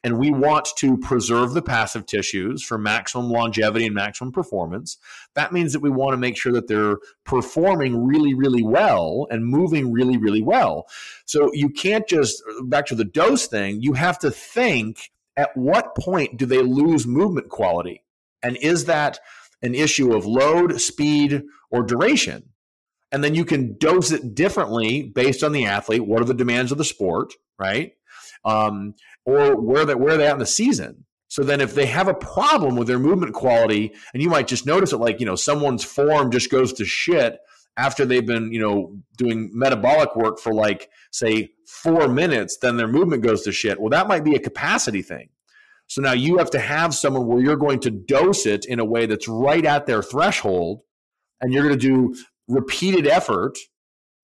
and 0.05 0.19
we 0.19 0.31
want 0.31 0.69
to 0.77 0.97
preserve 0.99 1.55
the 1.55 1.63
passive 1.63 2.07
tissues 2.07 2.63
for 2.63 2.79
maximum 2.79 3.31
longevity 3.31 3.87
and 3.87 3.95
maximum 3.95 4.31
performance, 4.31 4.99
that 5.35 5.53
means 5.53 5.73
that 5.73 5.81
we 5.81 5.91
want 5.91 6.13
to 6.13 6.19
make 6.19 6.37
sure 6.37 6.53
that 6.53 6.69
they're 6.69 6.99
performing 7.25 8.07
really, 8.07 8.35
really 8.35 8.63
well 8.63 9.27
and 9.31 9.47
moving 9.47 9.91
really, 9.91 10.19
really 10.19 10.43
well. 10.43 10.87
So, 11.25 11.51
you 11.53 11.71
can't 11.71 12.07
just, 12.07 12.43
back 12.65 12.87
to 12.87 12.95
the 12.95 13.05
dose 13.05 13.47
thing, 13.47 13.83
you 13.83 13.95
have 13.95 14.19
to 14.21 14.31
think 14.31 15.11
at 15.37 15.57
what 15.57 15.97
point 15.97 16.37
do 16.37 16.47
they 16.47 16.63
lose 16.63 17.07
movement 17.07 17.49
quality? 17.49 18.05
And 18.43 18.57
is 18.59 18.85
that 18.85 19.19
an 19.63 19.75
issue 19.75 20.15
of 20.15 20.27
load, 20.27 20.81
speed, 20.81 21.43
or 21.71 21.83
duration? 21.83 22.51
and 23.15 23.23
then 23.23 23.37
you 23.37 23.45
can 23.45 23.79
dose 23.79 24.11
it 24.11 24.35
differently 24.35 25.05
based 25.05 25.45
on 25.45 25.53
the 25.53 25.67
athlete. 25.67 26.05
What 26.05 26.21
are 26.21 26.25
the 26.25 26.35
demands 26.35 26.73
of 26.73 26.79
the 26.79 26.85
sport, 26.85 27.33
right? 27.61 27.93
Um, 28.45 28.95
or 29.25 29.59
where 29.61 29.85
they 29.85 29.95
where 29.95 30.15
are 30.15 30.16
they 30.16 30.27
at 30.27 30.35
in 30.35 30.39
the 30.39 30.47
season? 30.47 31.05
So 31.29 31.43
then, 31.43 31.61
if 31.61 31.75
they 31.75 31.87
have 31.87 32.09
a 32.09 32.15
problem 32.15 32.77
with 32.77 32.87
their 32.87 32.99
movement 32.99 33.35
quality, 33.35 33.93
and 34.12 34.23
you 34.23 34.29
might 34.29 34.47
just 34.47 34.66
notice 34.66 34.93
it, 34.93 34.99
like 34.99 35.21
you 35.21 35.27
know, 35.27 35.35
someone's 35.35 35.85
form 35.85 36.31
just 36.31 36.51
goes 36.51 36.73
to 36.75 36.85
shit 36.85 37.39
after 37.77 38.05
they've 38.05 38.27
been 38.27 38.53
you 38.53 38.61
know 38.61 38.97
doing 39.16 39.51
metabolic 39.53 40.15
work 40.15 40.39
for 40.39 40.55
like 40.55 40.91
say 41.11 41.51
four 41.66 42.09
minutes, 42.09 42.59
then 42.59 42.77
their 42.77 42.89
movement 42.89 43.23
goes 43.23 43.43
to 43.43 43.53
shit. 43.53 43.81
Well, 43.81 43.91
that 43.91 44.07
might 44.07 44.25
be 44.25 44.35
a 44.35 44.39
capacity 44.39 45.03
thing. 45.03 45.29
So 45.87 46.01
now 46.01 46.12
you 46.12 46.39
have 46.39 46.51
to 46.51 46.59
have 46.59 46.95
someone 46.95 47.27
where 47.27 47.41
you're 47.41 47.57
going 47.57 47.81
to 47.81 47.91
dose 47.91 48.47
it 48.47 48.65
in 48.65 48.79
a 48.79 48.85
way 48.85 49.07
that's 49.07 49.29
right 49.29 49.65
at 49.65 49.87
their 49.87 50.03
threshold, 50.03 50.81
and 51.41 51.53
you're 51.53 51.65
going 51.65 51.79
to 51.79 51.89
do 51.89 52.15
repeated 52.49 53.07
effort 53.07 53.59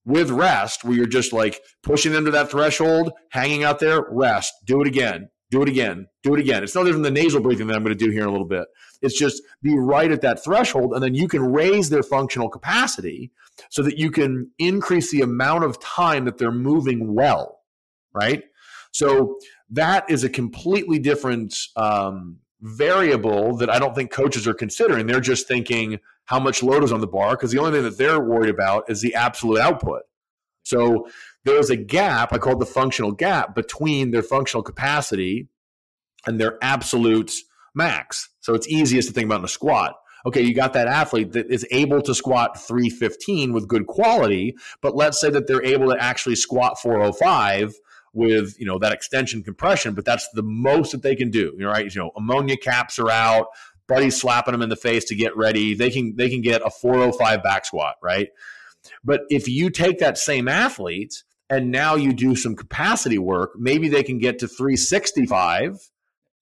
with 0.04 0.30
rest 0.30 0.84
where 0.84 0.96
you're 0.96 1.06
just 1.06 1.32
like 1.32 1.60
pushing 1.82 2.12
them 2.12 2.24
to 2.24 2.30
that 2.30 2.50
threshold, 2.50 3.12
hanging 3.30 3.64
out 3.64 3.78
there, 3.78 4.06
rest, 4.10 4.52
do 4.64 4.80
it 4.80 4.86
again, 4.86 5.28
do 5.50 5.62
it 5.62 5.68
again, 5.68 6.06
do 6.22 6.34
it 6.34 6.40
again. 6.40 6.62
It's 6.62 6.74
no 6.74 6.84
different 6.84 7.04
than 7.04 7.14
the 7.14 7.22
nasal 7.22 7.40
breathing 7.40 7.66
that 7.66 7.76
I'm 7.76 7.84
going 7.84 7.96
to 7.96 8.04
do 8.04 8.10
here 8.10 8.22
in 8.22 8.28
a 8.28 8.32
little 8.32 8.46
bit. 8.46 8.66
It's 9.02 9.18
just 9.18 9.42
be 9.62 9.76
right 9.76 10.10
at 10.10 10.20
that 10.22 10.42
threshold, 10.42 10.92
and 10.94 11.02
then 11.02 11.14
you 11.14 11.28
can 11.28 11.42
raise 11.42 11.90
their 11.90 12.02
functional 12.02 12.48
capacity 12.48 13.32
so 13.70 13.82
that 13.82 13.98
you 13.98 14.10
can 14.10 14.50
increase 14.58 15.10
the 15.10 15.22
amount 15.22 15.64
of 15.64 15.80
time 15.80 16.24
that 16.24 16.38
they're 16.38 16.52
moving 16.52 17.14
well, 17.14 17.60
right? 18.14 18.44
So 18.92 19.38
that 19.70 20.08
is 20.10 20.24
a 20.24 20.28
completely 20.28 20.98
different 20.98 21.56
um, 21.76 22.38
variable 22.60 23.56
that 23.56 23.70
I 23.70 23.78
don't 23.78 23.94
think 23.94 24.10
coaches 24.10 24.46
are 24.46 24.54
considering. 24.54 25.06
They're 25.06 25.20
just 25.20 25.48
thinking 25.48 25.98
how 26.30 26.38
much 26.38 26.62
load 26.62 26.84
is 26.84 26.92
on 26.92 27.00
the 27.00 27.08
bar 27.08 27.32
because 27.32 27.50
the 27.50 27.58
only 27.58 27.72
thing 27.72 27.82
that 27.82 27.98
they're 27.98 28.20
worried 28.20 28.50
about 28.50 28.88
is 28.88 29.00
the 29.00 29.16
absolute 29.16 29.58
output. 29.58 30.02
So 30.62 31.08
there's 31.44 31.70
a 31.70 31.76
gap, 31.76 32.32
I 32.32 32.38
call 32.38 32.52
it 32.52 32.60
the 32.60 32.66
functional 32.66 33.10
gap, 33.10 33.52
between 33.56 34.12
their 34.12 34.22
functional 34.22 34.62
capacity 34.62 35.48
and 36.28 36.40
their 36.40 36.56
absolute 36.62 37.32
max. 37.74 38.28
So 38.42 38.54
it's 38.54 38.68
easiest 38.68 39.08
to 39.08 39.14
think 39.14 39.26
about 39.26 39.40
in 39.40 39.44
a 39.44 39.48
squat. 39.48 39.96
Okay, 40.24 40.42
you 40.42 40.54
got 40.54 40.72
that 40.74 40.86
athlete 40.86 41.32
that 41.32 41.50
is 41.50 41.66
able 41.72 42.00
to 42.02 42.14
squat 42.14 42.62
315 42.64 43.52
with 43.52 43.66
good 43.66 43.88
quality, 43.88 44.54
but 44.82 44.94
let's 44.94 45.20
say 45.20 45.30
that 45.30 45.48
they're 45.48 45.64
able 45.64 45.88
to 45.88 46.00
actually 46.00 46.36
squat 46.36 46.78
405 46.78 47.74
with 48.12 48.58
you 48.58 48.66
know 48.66 48.78
that 48.78 48.92
extension 48.92 49.42
compression, 49.42 49.94
but 49.94 50.04
that's 50.04 50.28
the 50.34 50.42
most 50.42 50.92
that 50.92 51.02
they 51.02 51.14
can 51.14 51.30
do. 51.30 51.52
You 51.56 51.64
know, 51.64 51.70
right? 51.70 51.92
You 51.92 52.00
know, 52.00 52.10
ammonia 52.16 52.56
caps 52.56 52.98
are 52.98 53.10
out, 53.10 53.46
buddy's 53.90 54.18
slapping 54.18 54.52
them 54.52 54.62
in 54.62 54.70
the 54.70 54.76
face 54.76 55.04
to 55.06 55.14
get 55.14 55.36
ready. 55.36 55.74
They 55.74 55.90
can 55.90 56.16
they 56.16 56.30
can 56.30 56.40
get 56.40 56.62
a 56.64 56.70
405 56.70 57.42
back 57.42 57.66
squat, 57.66 57.96
right? 58.02 58.28
But 59.04 59.22
if 59.28 59.48
you 59.48 59.68
take 59.68 59.98
that 59.98 60.16
same 60.16 60.48
athlete 60.48 61.22
and 61.50 61.70
now 61.70 61.96
you 61.96 62.14
do 62.14 62.36
some 62.36 62.56
capacity 62.56 63.18
work, 63.18 63.50
maybe 63.58 63.88
they 63.88 64.02
can 64.02 64.18
get 64.18 64.38
to 64.38 64.48
365 64.48 65.90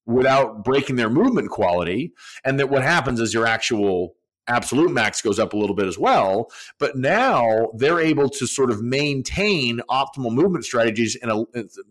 without 0.06 0.62
breaking 0.62 0.96
their 0.96 1.10
movement 1.10 1.50
quality. 1.50 2.12
And 2.44 2.60
that 2.60 2.70
what 2.70 2.82
happens 2.82 3.18
is 3.18 3.34
your 3.34 3.46
actual 3.46 4.14
absolute 4.46 4.90
max 4.90 5.20
goes 5.20 5.38
up 5.38 5.52
a 5.52 5.56
little 5.56 5.76
bit 5.76 5.86
as 5.86 5.98
well. 5.98 6.50
But 6.78 6.96
now 6.96 7.68
they're 7.74 8.00
able 8.00 8.28
to 8.30 8.46
sort 8.46 8.70
of 8.70 8.82
maintain 8.82 9.80
optimal 9.90 10.32
movement 10.32 10.64
strategies 10.64 11.16
in 11.16 11.30
a, 11.30 11.40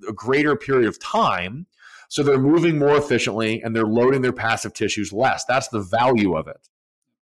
a 0.08 0.14
greater 0.14 0.56
period 0.56 0.88
of 0.88 1.00
time. 1.00 1.68
So 2.10 2.24
they're 2.24 2.40
moving 2.40 2.80
more 2.80 2.96
efficiently 2.96 3.62
and 3.62 3.76
they're 3.76 3.86
loading 3.86 4.22
their 4.22 4.34
passive 4.34 4.74
tissues 4.74 5.12
less. 5.12 5.44
That's 5.46 5.68
the 5.68 5.82
value 5.82 6.36
of 6.36 6.48
it. 6.48 6.70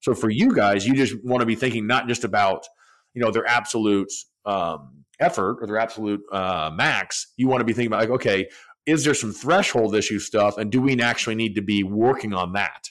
So 0.01 0.15
for 0.15 0.31
you 0.31 0.55
guys, 0.55 0.87
you 0.87 0.95
just 0.95 1.15
want 1.25 1.41
to 1.41 1.47
be 1.47 1.57
thinking 1.57 1.87
not 1.87 2.07
just 2.07 2.25
about 2.25 2.67
you 3.15 3.23
know 3.23 3.31
their 3.31 3.47
absolute 3.47 4.13
um, 4.45 5.05
effort 5.19 5.59
or 5.61 5.67
their 5.67 5.79
absolute 5.79 6.23
uh, 6.33 6.71
max. 6.73 7.33
You 7.37 7.49
want 7.49 7.61
to 7.61 7.65
be 7.65 7.73
thinking 7.73 7.89
about 7.89 8.01
like, 8.01 8.11
okay, 8.11 8.49
is 8.87 9.05
there 9.05 9.15
some 9.15 9.33
threshold 9.33 9.95
issue 9.95 10.19
stuff, 10.19 10.57
and 10.57 10.71
do 10.71 10.81
we 10.81 11.01
actually 11.01 11.35
need 11.35 11.55
to 11.57 11.63
be 11.63 11.83
working 11.83 12.33
on 12.33 12.53
that? 12.53 12.91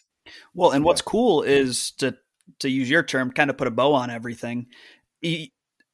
Well, 0.54 0.72
and 0.72 0.84
what's 0.84 1.02
cool 1.02 1.44
is 1.44 1.92
to 1.92 2.18
to 2.60 2.70
use 2.70 2.90
your 2.90 3.04
term, 3.04 3.32
kind 3.32 3.50
of 3.50 3.58
put 3.58 3.68
a 3.68 3.72
bow 3.72 3.94
on 3.94 4.10
everything. 4.10 4.68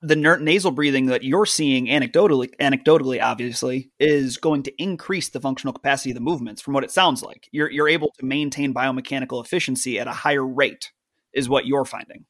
The 0.04 0.16
nasal 0.16 0.72
breathing 0.72 1.06
that 1.06 1.24
you're 1.24 1.46
seeing 1.46 1.88
anecdotally, 1.88 2.50
anecdotally, 2.60 3.24
obviously, 3.24 3.90
is 4.00 4.38
going 4.38 4.64
to 4.64 4.82
increase 4.82 5.30
the 5.30 5.40
functional 5.40 5.74
capacity 5.74 6.12
of 6.12 6.16
the 6.16 6.22
movements. 6.22 6.62
From 6.62 6.74
what 6.74 6.84
it 6.84 6.92
sounds 6.92 7.24
like, 7.24 7.48
you're 7.52 7.72
you're 7.72 7.88
able 7.88 8.12
to 8.20 8.26
maintain 8.26 8.74
biomechanical 8.74 9.44
efficiency 9.44 10.00
at 10.00 10.08
a 10.08 10.12
higher 10.12 10.46
rate, 10.46 10.92
is 11.34 11.48
what 11.48 11.66
you're 11.66 11.86
finding. 11.86 12.26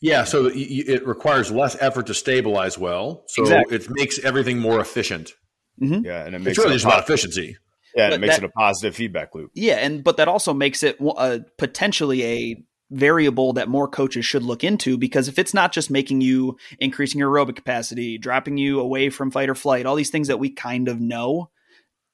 Yeah, 0.00 0.24
so 0.24 0.50
it 0.52 1.06
requires 1.06 1.50
less 1.50 1.76
effort 1.80 2.06
to 2.06 2.14
stabilize 2.14 2.78
well, 2.78 3.24
so 3.26 3.42
exactly. 3.42 3.76
it 3.76 3.86
makes 3.90 4.22
everything 4.22 4.58
more 4.58 4.80
efficient. 4.80 5.32
Mm-hmm. 5.82 6.04
Yeah, 6.04 6.24
and 6.24 6.34
it 6.34 6.38
makes 6.38 6.50
it's 6.50 6.58
really 6.58 6.70
it 6.70 6.78
just 6.78 6.84
about 6.84 7.02
efficiency. 7.02 7.56
Yeah, 7.96 8.12
it 8.12 8.20
makes 8.20 8.36
that, 8.36 8.44
it 8.44 8.50
a 8.50 8.52
positive 8.52 8.94
feedback 8.94 9.34
loop. 9.34 9.50
Yeah, 9.54 9.76
and 9.76 10.04
but 10.04 10.18
that 10.18 10.28
also 10.28 10.54
makes 10.54 10.82
it 10.82 10.98
uh, 11.00 11.38
potentially 11.58 12.24
a 12.24 12.64
variable 12.90 13.52
that 13.54 13.68
more 13.68 13.88
coaches 13.88 14.24
should 14.24 14.42
look 14.42 14.62
into 14.62 14.96
because 14.96 15.28
if 15.28 15.38
it's 15.38 15.54
not 15.54 15.72
just 15.72 15.90
making 15.90 16.20
you 16.20 16.56
increasing 16.78 17.18
your 17.18 17.30
aerobic 17.32 17.56
capacity, 17.56 18.18
dropping 18.18 18.58
you 18.58 18.80
away 18.80 19.10
from 19.10 19.30
fight 19.30 19.48
or 19.48 19.54
flight, 19.54 19.86
all 19.86 19.96
these 19.96 20.10
things 20.10 20.28
that 20.28 20.38
we 20.38 20.50
kind 20.50 20.88
of 20.88 21.00
know, 21.00 21.50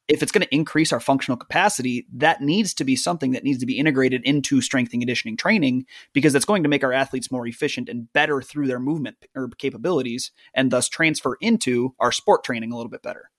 if 0.09 0.23
it's 0.23 0.33
going 0.33 0.43
to 0.43 0.55
increase 0.55 0.93
our 0.93 1.01
functional 1.01 1.37
capacity, 1.37 2.07
that 2.13 2.41
needs 2.41 2.75
to 2.75 2.85
be 2.85 2.97
something 2.97 3.33
that 3.33 3.45
needs 3.45 3.59
to 3.59 3.67
be 3.67 3.79
integrated 3.79 4.23
into 4.25 4.61
strength 4.61 4.93
and 4.93 5.01
conditioning 5.01 5.37
training 5.37 5.87
because 6.13 6.35
it's 6.35 6.45
going 6.45 6.63
to 6.63 6.69
make 6.69 6.83
our 6.83 6.93
athletes 6.93 7.31
more 7.31 7.47
efficient 7.47 7.89
and 7.89 8.13
better 8.13 8.43
through 8.43 8.67
their 8.67 8.81
movement 8.81 9.17
or 9.35 9.49
capabilities 9.59 10.33
and 10.55 10.71
thus 10.71 10.89
transfer 10.89 11.37
into 11.41 11.95
our 12.01 12.13
sport 12.13 12.45
training 12.45 12.73
a 12.73 12.77
little 12.77 12.91
bit 12.91 13.03
better. 13.03 13.31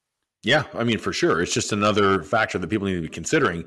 Yeah, 0.44 0.64
I 0.74 0.84
mean, 0.84 0.98
for 0.98 1.14
sure. 1.14 1.42
It's 1.42 1.54
just 1.54 1.72
another 1.72 2.22
factor 2.22 2.58
that 2.58 2.70
people 2.70 2.88
need 2.88 2.96
to 2.96 3.02
be 3.02 3.08
considering. 3.08 3.66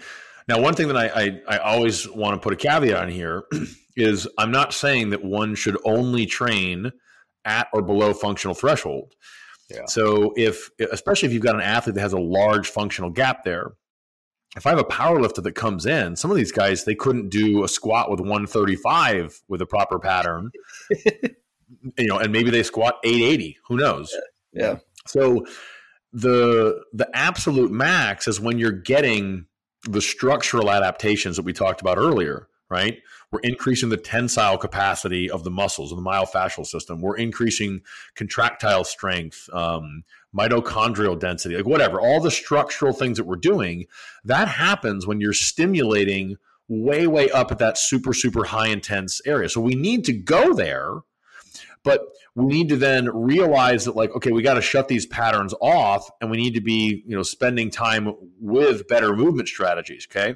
Now, 0.48 0.60
one 0.60 0.74
thing 0.74 0.88
that 0.88 0.96
I, 0.96 1.06
I, 1.08 1.56
I 1.56 1.58
always 1.58 2.08
want 2.08 2.34
to 2.34 2.40
put 2.40 2.52
a 2.52 2.56
caveat 2.56 2.96
on 2.96 3.08
here 3.08 3.44
is 3.96 4.28
I'm 4.38 4.50
not 4.50 4.72
saying 4.72 5.10
that 5.10 5.24
one 5.24 5.54
should 5.54 5.76
only 5.84 6.26
train 6.26 6.92
at 7.44 7.68
or 7.72 7.82
below 7.82 8.12
functional 8.12 8.54
threshold. 8.54 9.14
Yeah. 9.70 9.86
So 9.86 10.32
if 10.36 10.70
especially 10.92 11.26
if 11.26 11.32
you've 11.32 11.42
got 11.42 11.56
an 11.56 11.62
athlete 11.62 11.96
that 11.96 12.00
has 12.00 12.12
a 12.12 12.20
large 12.20 12.68
functional 12.68 13.10
gap 13.10 13.42
there, 13.44 13.72
if 14.56 14.66
I 14.66 14.70
have 14.70 14.78
a 14.78 14.84
power 14.84 15.20
lifter 15.20 15.40
that 15.40 15.52
comes 15.52 15.86
in, 15.86 16.14
some 16.14 16.30
of 16.30 16.36
these 16.36 16.52
guys 16.52 16.84
they 16.84 16.94
couldn't 16.94 17.30
do 17.30 17.64
a 17.64 17.68
squat 17.68 18.10
with 18.10 18.20
135 18.20 19.40
with 19.48 19.60
a 19.60 19.66
proper 19.66 19.98
pattern. 19.98 20.50
you 21.98 22.06
know, 22.06 22.18
and 22.18 22.32
maybe 22.32 22.50
they 22.50 22.62
squat 22.62 22.98
880. 23.02 23.58
Who 23.66 23.76
knows? 23.76 24.14
Yeah. 24.52 24.62
yeah. 24.62 24.76
So 25.06 25.44
the 26.12 26.82
the 26.92 27.08
absolute 27.12 27.72
max 27.72 28.28
is 28.28 28.40
when 28.40 28.58
you're 28.58 28.70
getting 28.70 29.46
the 29.88 30.00
structural 30.00 30.70
adaptations 30.70 31.36
that 31.36 31.44
we 31.44 31.52
talked 31.52 31.80
about 31.80 31.98
earlier, 31.98 32.48
right? 32.68 32.98
We're 33.30 33.40
increasing 33.40 33.88
the 33.88 33.96
tensile 33.96 34.58
capacity 34.58 35.30
of 35.30 35.44
the 35.44 35.50
muscles 35.50 35.92
of 35.92 35.96
the 35.96 36.04
myofascial 36.04 36.66
system. 36.66 37.00
We're 37.00 37.16
increasing 37.16 37.82
contractile 38.14 38.84
strength, 38.84 39.48
um, 39.52 40.04
mitochondrial 40.36 41.18
density, 41.18 41.56
like 41.56 41.66
whatever, 41.66 42.00
all 42.00 42.20
the 42.20 42.30
structural 42.30 42.92
things 42.92 43.16
that 43.16 43.24
we're 43.24 43.36
doing. 43.36 43.86
That 44.24 44.48
happens 44.48 45.06
when 45.06 45.20
you're 45.20 45.32
stimulating 45.32 46.36
way, 46.68 47.06
way 47.06 47.30
up 47.30 47.50
at 47.50 47.58
that 47.58 47.78
super, 47.78 48.12
super 48.12 48.44
high 48.44 48.68
intense 48.68 49.20
area. 49.24 49.48
So 49.48 49.60
we 49.60 49.74
need 49.74 50.04
to 50.04 50.12
go 50.12 50.52
there, 50.52 51.00
but 51.86 52.00
we 52.34 52.44
need 52.46 52.68
to 52.68 52.76
then 52.76 53.08
realize 53.14 53.84
that 53.84 53.94
like 53.94 54.10
okay 54.14 54.32
we 54.32 54.42
got 54.42 54.54
to 54.54 54.60
shut 54.60 54.88
these 54.88 55.06
patterns 55.06 55.54
off 55.62 56.10
and 56.20 56.30
we 56.30 56.36
need 56.36 56.52
to 56.52 56.60
be 56.60 57.04
you 57.06 57.16
know 57.16 57.22
spending 57.22 57.70
time 57.70 58.12
with 58.40 58.86
better 58.88 59.16
movement 59.16 59.48
strategies 59.48 60.06
okay? 60.10 60.34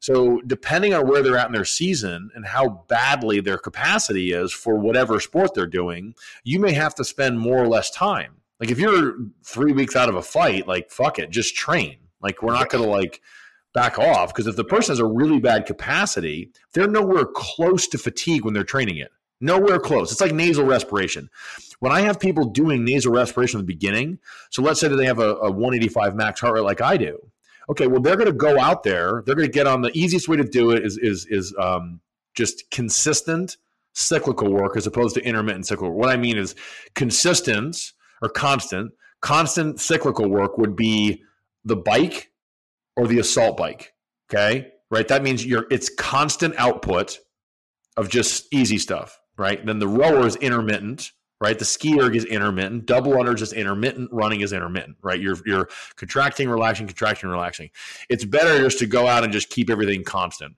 So 0.00 0.40
depending 0.44 0.92
on 0.92 1.06
where 1.06 1.22
they're 1.22 1.38
at 1.38 1.46
in 1.46 1.52
their 1.52 1.64
season 1.64 2.30
and 2.34 2.44
how 2.44 2.84
badly 2.88 3.40
their 3.40 3.58
capacity 3.58 4.32
is 4.32 4.52
for 4.52 4.76
whatever 4.76 5.20
sport 5.20 5.54
they're 5.54 5.66
doing 5.68 6.14
you 6.42 6.58
may 6.58 6.72
have 6.72 6.94
to 6.96 7.04
spend 7.04 7.38
more 7.38 7.62
or 7.62 7.68
less 7.68 7.90
time. 7.90 8.34
Like 8.58 8.70
if 8.70 8.78
you're 8.80 9.14
three 9.44 9.72
weeks 9.72 9.94
out 9.94 10.08
of 10.08 10.16
a 10.16 10.22
fight 10.22 10.66
like 10.66 10.90
fuck 10.90 11.20
it 11.20 11.30
just 11.30 11.54
train. 11.54 11.98
Like 12.20 12.42
we're 12.42 12.54
not 12.54 12.70
going 12.70 12.84
to 12.84 12.90
like 12.90 13.22
back 13.72 13.98
off 13.98 14.34
because 14.34 14.48
if 14.48 14.56
the 14.56 14.64
person 14.64 14.92
has 14.92 14.98
a 14.98 15.06
really 15.06 15.38
bad 15.38 15.64
capacity 15.64 16.50
they're 16.74 16.88
nowhere 16.88 17.24
close 17.24 17.86
to 17.86 17.98
fatigue 17.98 18.44
when 18.44 18.52
they're 18.52 18.64
training 18.64 18.96
it 18.96 19.12
Nowhere 19.42 19.80
close. 19.80 20.12
It's 20.12 20.20
like 20.20 20.32
nasal 20.32 20.64
respiration. 20.64 21.28
When 21.80 21.90
I 21.90 22.02
have 22.02 22.20
people 22.20 22.44
doing 22.44 22.84
nasal 22.84 23.12
respiration 23.12 23.58
in 23.58 23.66
the 23.66 23.72
beginning, 23.72 24.20
so 24.50 24.62
let's 24.62 24.78
say 24.78 24.86
that 24.86 24.94
they 24.94 25.04
have 25.04 25.18
a, 25.18 25.34
a 25.34 25.50
185 25.50 26.14
max 26.14 26.40
heart 26.40 26.54
rate 26.54 26.60
like 26.60 26.80
I 26.80 26.96
do. 26.96 27.18
Okay, 27.68 27.88
well 27.88 28.00
they're 28.00 28.14
going 28.14 28.28
to 28.28 28.32
go 28.32 28.60
out 28.60 28.84
there. 28.84 29.24
They're 29.26 29.34
going 29.34 29.48
to 29.48 29.52
get 29.52 29.66
on 29.66 29.82
the 29.82 29.90
easiest 29.98 30.28
way 30.28 30.36
to 30.36 30.44
do 30.44 30.70
it 30.70 30.86
is 30.86 30.96
is 30.96 31.26
is 31.26 31.52
um, 31.58 32.00
just 32.34 32.70
consistent 32.70 33.56
cyclical 33.94 34.52
work 34.52 34.76
as 34.76 34.86
opposed 34.86 35.16
to 35.16 35.24
intermittent 35.24 35.66
cyclical. 35.66 35.92
What 35.92 36.08
I 36.08 36.16
mean 36.16 36.38
is 36.38 36.54
consistent 36.94 37.94
or 38.22 38.28
constant. 38.28 38.92
Constant 39.22 39.80
cyclical 39.80 40.28
work 40.28 40.56
would 40.56 40.76
be 40.76 41.24
the 41.64 41.76
bike 41.76 42.30
or 42.96 43.08
the 43.08 43.18
assault 43.18 43.56
bike. 43.56 43.92
Okay, 44.30 44.68
right? 44.88 45.08
That 45.08 45.24
means 45.24 45.44
you're 45.44 45.66
it's 45.68 45.88
constant 45.88 46.54
output 46.58 47.18
of 47.96 48.08
just 48.08 48.46
easy 48.54 48.78
stuff 48.78 49.18
right? 49.36 49.64
Then 49.64 49.78
the 49.78 49.88
rower 49.88 50.26
is 50.26 50.36
intermittent, 50.36 51.12
right? 51.40 51.58
The 51.58 51.64
ski 51.64 52.00
erg 52.00 52.14
is 52.14 52.24
intermittent. 52.24 52.86
Double 52.86 53.12
unders 53.12 53.42
is 53.42 53.52
intermittent. 53.52 54.10
Running 54.12 54.40
is 54.40 54.52
intermittent, 54.52 54.96
right? 55.02 55.20
You're 55.20 55.38
you're 55.44 55.68
contracting, 55.96 56.48
relaxing, 56.48 56.86
contracting, 56.86 57.28
relaxing. 57.28 57.70
It's 58.08 58.24
better 58.24 58.58
just 58.60 58.78
to 58.78 58.86
go 58.86 59.06
out 59.06 59.24
and 59.24 59.32
just 59.32 59.50
keep 59.50 59.68
everything 59.70 60.04
constant. 60.04 60.56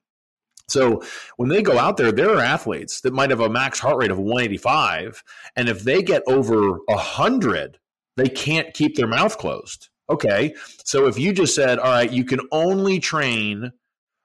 So 0.68 1.02
when 1.36 1.48
they 1.48 1.62
go 1.62 1.78
out 1.78 1.96
there, 1.96 2.12
there 2.12 2.30
are 2.30 2.40
athletes 2.40 3.00
that 3.02 3.12
might 3.12 3.30
have 3.30 3.40
a 3.40 3.50
max 3.50 3.78
heart 3.78 3.98
rate 3.98 4.10
of 4.10 4.18
185, 4.18 5.22
and 5.56 5.68
if 5.68 5.82
they 5.82 6.02
get 6.02 6.22
over 6.26 6.78
100, 6.86 7.78
they 8.16 8.28
can't 8.28 8.72
keep 8.72 8.96
their 8.96 9.06
mouth 9.06 9.36
closed. 9.36 9.88
Okay, 10.10 10.54
so 10.84 11.06
if 11.06 11.18
you 11.18 11.32
just 11.32 11.54
said, 11.54 11.78
all 11.78 11.90
right, 11.90 12.10
you 12.10 12.24
can 12.24 12.40
only 12.52 12.98
train 12.98 13.72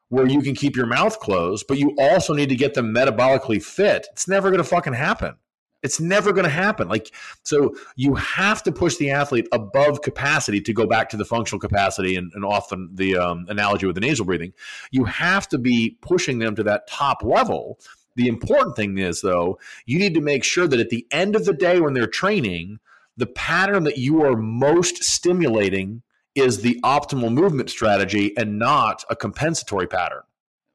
where 0.09 0.27
you 0.27 0.41
can 0.41 0.55
keep 0.55 0.75
your 0.75 0.87
mouth 0.87 1.19
closed, 1.19 1.65
but 1.67 1.77
you 1.77 1.95
also 1.97 2.33
need 2.33 2.49
to 2.49 2.55
get 2.55 2.73
them 2.73 2.93
metabolically 2.93 3.63
fit. 3.63 4.07
It's 4.11 4.27
never 4.27 4.49
going 4.49 4.59
to 4.59 4.63
fucking 4.63 4.93
happen. 4.93 5.35
It's 5.81 5.99
never 5.99 6.33
going 6.33 6.43
to 6.43 6.49
happen. 6.49 6.89
Like, 6.89 7.13
so 7.43 7.73
you 7.95 8.15
have 8.15 8.63
to 8.63 8.71
push 8.71 8.97
the 8.97 9.11
athlete 9.11 9.47
above 9.53 10.01
capacity 10.01 10.59
to 10.61 10.73
go 10.73 10.85
back 10.85 11.09
to 11.09 11.17
the 11.17 11.23
functional 11.23 11.59
capacity 11.59 12.17
and, 12.17 12.33
and 12.33 12.43
often 12.43 12.89
the 12.93 13.17
um, 13.17 13.45
analogy 13.47 13.85
with 13.85 13.95
the 13.95 14.01
nasal 14.01 14.25
breathing. 14.25 14.51
You 14.91 15.05
have 15.05 15.47
to 15.49 15.57
be 15.57 15.97
pushing 16.01 16.39
them 16.39 16.55
to 16.55 16.63
that 16.63 16.87
top 16.87 17.23
level. 17.23 17.79
The 18.15 18.27
important 18.27 18.75
thing 18.75 18.97
is, 18.97 19.21
though, 19.21 19.59
you 19.85 19.99
need 19.99 20.15
to 20.15 20.21
make 20.21 20.43
sure 20.43 20.67
that 20.67 20.79
at 20.79 20.89
the 20.89 21.07
end 21.11 21.35
of 21.37 21.45
the 21.45 21.53
day 21.53 21.79
when 21.79 21.93
they're 21.93 22.07
training, 22.07 22.79
the 23.15 23.27
pattern 23.27 23.83
that 23.85 23.97
you 23.97 24.23
are 24.23 24.35
most 24.35 25.03
stimulating 25.03 26.01
is 26.39 26.61
the 26.61 26.79
optimal 26.83 27.31
movement 27.31 27.69
strategy 27.69 28.35
and 28.37 28.59
not 28.59 29.03
a 29.09 29.15
compensatory 29.15 29.87
pattern. 29.87 30.21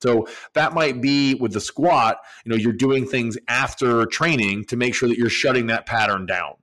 So 0.03 0.29
that 0.53 0.75
might 0.75 1.01
be 1.01 1.35
with 1.35 1.53
the 1.53 1.61
squat, 1.61 2.19
you 2.45 2.51
know, 2.51 2.57
you're 2.57 2.73
doing 2.73 3.07
things 3.07 3.39
after 3.49 4.05
training 4.07 4.67
to 4.67 4.77
make 4.77 4.95
sure 4.95 5.09
that 5.09 5.17
you're 5.17 5.31
shutting 5.31 5.67
that 5.69 5.87
pattern 5.87 6.27
down, 6.27 6.55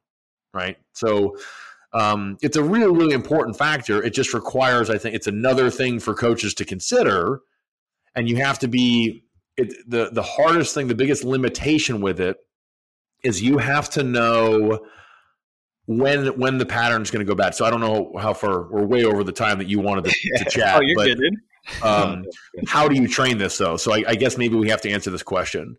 right? 0.54 0.78
So 0.94 1.38
um, 1.94 2.38
it's 2.42 2.56
a 2.56 2.64
really, 2.64 2.96
really 2.96 3.14
important 3.16 3.58
factor. 3.58 4.04
It 4.04 4.14
just 4.14 4.34
requires, 4.34 4.90
I 4.90 4.98
think, 4.98 5.16
it's 5.16 5.28
another 5.28 5.72
thing 5.72 6.00
for 6.00 6.14
coaches 6.14 6.54
to 6.56 6.66
consider 6.66 7.42
and 8.16 8.30
you 8.30 8.38
have 8.38 8.60
to 8.60 8.68
be 8.68 9.24
it, 9.58 9.74
the 9.90 10.10
the 10.12 10.22
hardest 10.22 10.74
thing, 10.74 10.88
the 10.88 10.96
biggest 10.96 11.24
limitation 11.24 12.02
with 12.02 12.20
it 12.20 12.38
is 13.24 13.42
you 13.42 13.58
have 13.58 13.90
to 13.92 14.04
know 14.04 14.86
when 15.98 16.28
when 16.40 16.58
the 16.58 16.66
pattern 16.66 17.02
is 17.02 17.12
going 17.12 17.26
to 17.26 17.30
go 17.30 17.36
bad. 17.36 17.56
So 17.56 17.66
I 17.66 17.70
don't 17.70 17.82
know 17.82 18.14
how 18.20 18.34
far 18.34 18.64
we're 18.70 18.86
way 18.86 19.04
over 19.04 19.24
the 19.24 19.32
time 19.32 19.58
that 19.60 19.68
you 19.68 19.80
wanted 19.80 20.06
to, 20.06 20.44
to 20.44 20.46
chat. 20.50 20.76
oh, 20.76 20.82
you're 20.82 20.96
but, 20.96 21.18
dude. 21.18 21.36
Um, 21.84 22.26
how 22.66 22.88
do 22.88 22.96
you 22.96 23.08
train 23.08 23.38
this 23.38 23.56
though? 23.60 23.78
So 23.78 23.94
I, 23.94 24.04
I, 24.08 24.16
guess 24.16 24.36
maybe 24.36 24.56
we 24.56 24.70
have 24.70 24.82
to 24.82 24.90
answer 24.90 25.12
this 25.12 25.22
question. 25.22 25.78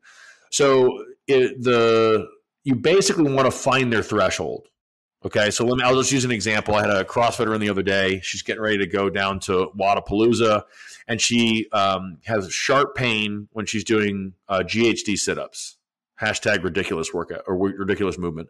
So 0.51 1.05
it, 1.26 1.60
the 1.60 2.28
you 2.62 2.76
basically 2.76 3.30
want 3.32 3.47
to 3.47 3.51
find 3.51 3.93
their 3.93 4.05
threshold. 4.05 4.68
Okay, 5.24 5.51
so 5.51 5.64
let 5.64 5.76
me. 5.76 5.82
I'll 5.82 5.97
just 5.97 6.12
use 6.12 6.24
an 6.24 6.30
example. 6.30 6.76
I 6.76 6.82
had 6.82 6.90
a 6.90 7.05
CrossFitter 7.05 7.52
in 7.52 7.60
the 7.60 7.68
other 7.68 7.82
day. 7.82 8.20
She's 8.22 8.43
getting 8.43 8.62
ready 8.62 8.78
to 8.78 8.86
go 8.86 9.10
down 9.10 9.40
to 9.40 9.70
Wodapalooza, 9.76 10.62
and 11.09 11.20
she 11.20 11.68
um, 11.72 12.18
has 12.26 12.52
sharp 12.52 12.94
pain 12.94 13.48
when 13.51 13.66
she's 13.66 13.82
doing 13.82 14.34
uh, 14.48 14.60
GHD 14.60 15.18
sit-ups. 15.18 15.78
Hashtag 16.20 16.62
ridiculous 16.62 17.12
workout 17.12 17.43
or 17.47 17.56
ridiculous 17.56 18.18
movement. 18.18 18.48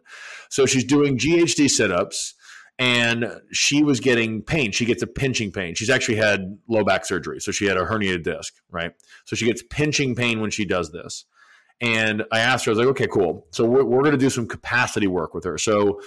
So 0.49 0.65
she's 0.65 0.83
doing 0.83 1.17
GHD 1.17 1.69
sit-ups 1.69 2.35
and 2.79 3.39
she 3.51 3.83
was 3.83 3.99
getting 3.99 4.41
pain. 4.41 4.71
She 4.71 4.85
gets 4.85 5.03
a 5.03 5.07
pinching 5.07 5.51
pain. 5.51 5.75
She's 5.75 5.89
actually 5.89 6.17
had 6.17 6.57
low 6.67 6.83
back 6.83 7.05
surgery, 7.05 7.39
so 7.39 7.51
she 7.51 7.65
had 7.65 7.77
a 7.77 7.85
herniated 7.85 8.23
disc, 8.23 8.53
right? 8.69 8.93
So 9.25 9.35
she 9.35 9.45
gets 9.45 9.63
pinching 9.69 10.15
pain 10.15 10.41
when 10.41 10.49
she 10.49 10.65
does 10.65 10.91
this. 10.91 11.25
And 11.81 12.23
I 12.31 12.39
asked 12.39 12.65
her, 12.65 12.71
I 12.71 12.73
was 12.73 12.79
like, 12.79 12.87
okay, 12.89 13.07
cool. 13.07 13.47
So 13.51 13.65
we're, 13.65 13.83
we're 13.83 14.01
going 14.01 14.13
to 14.13 14.17
do 14.17 14.29
some 14.29 14.47
capacity 14.47 15.07
work 15.07 15.33
with 15.33 15.43
her. 15.43 15.57
So 15.57 15.99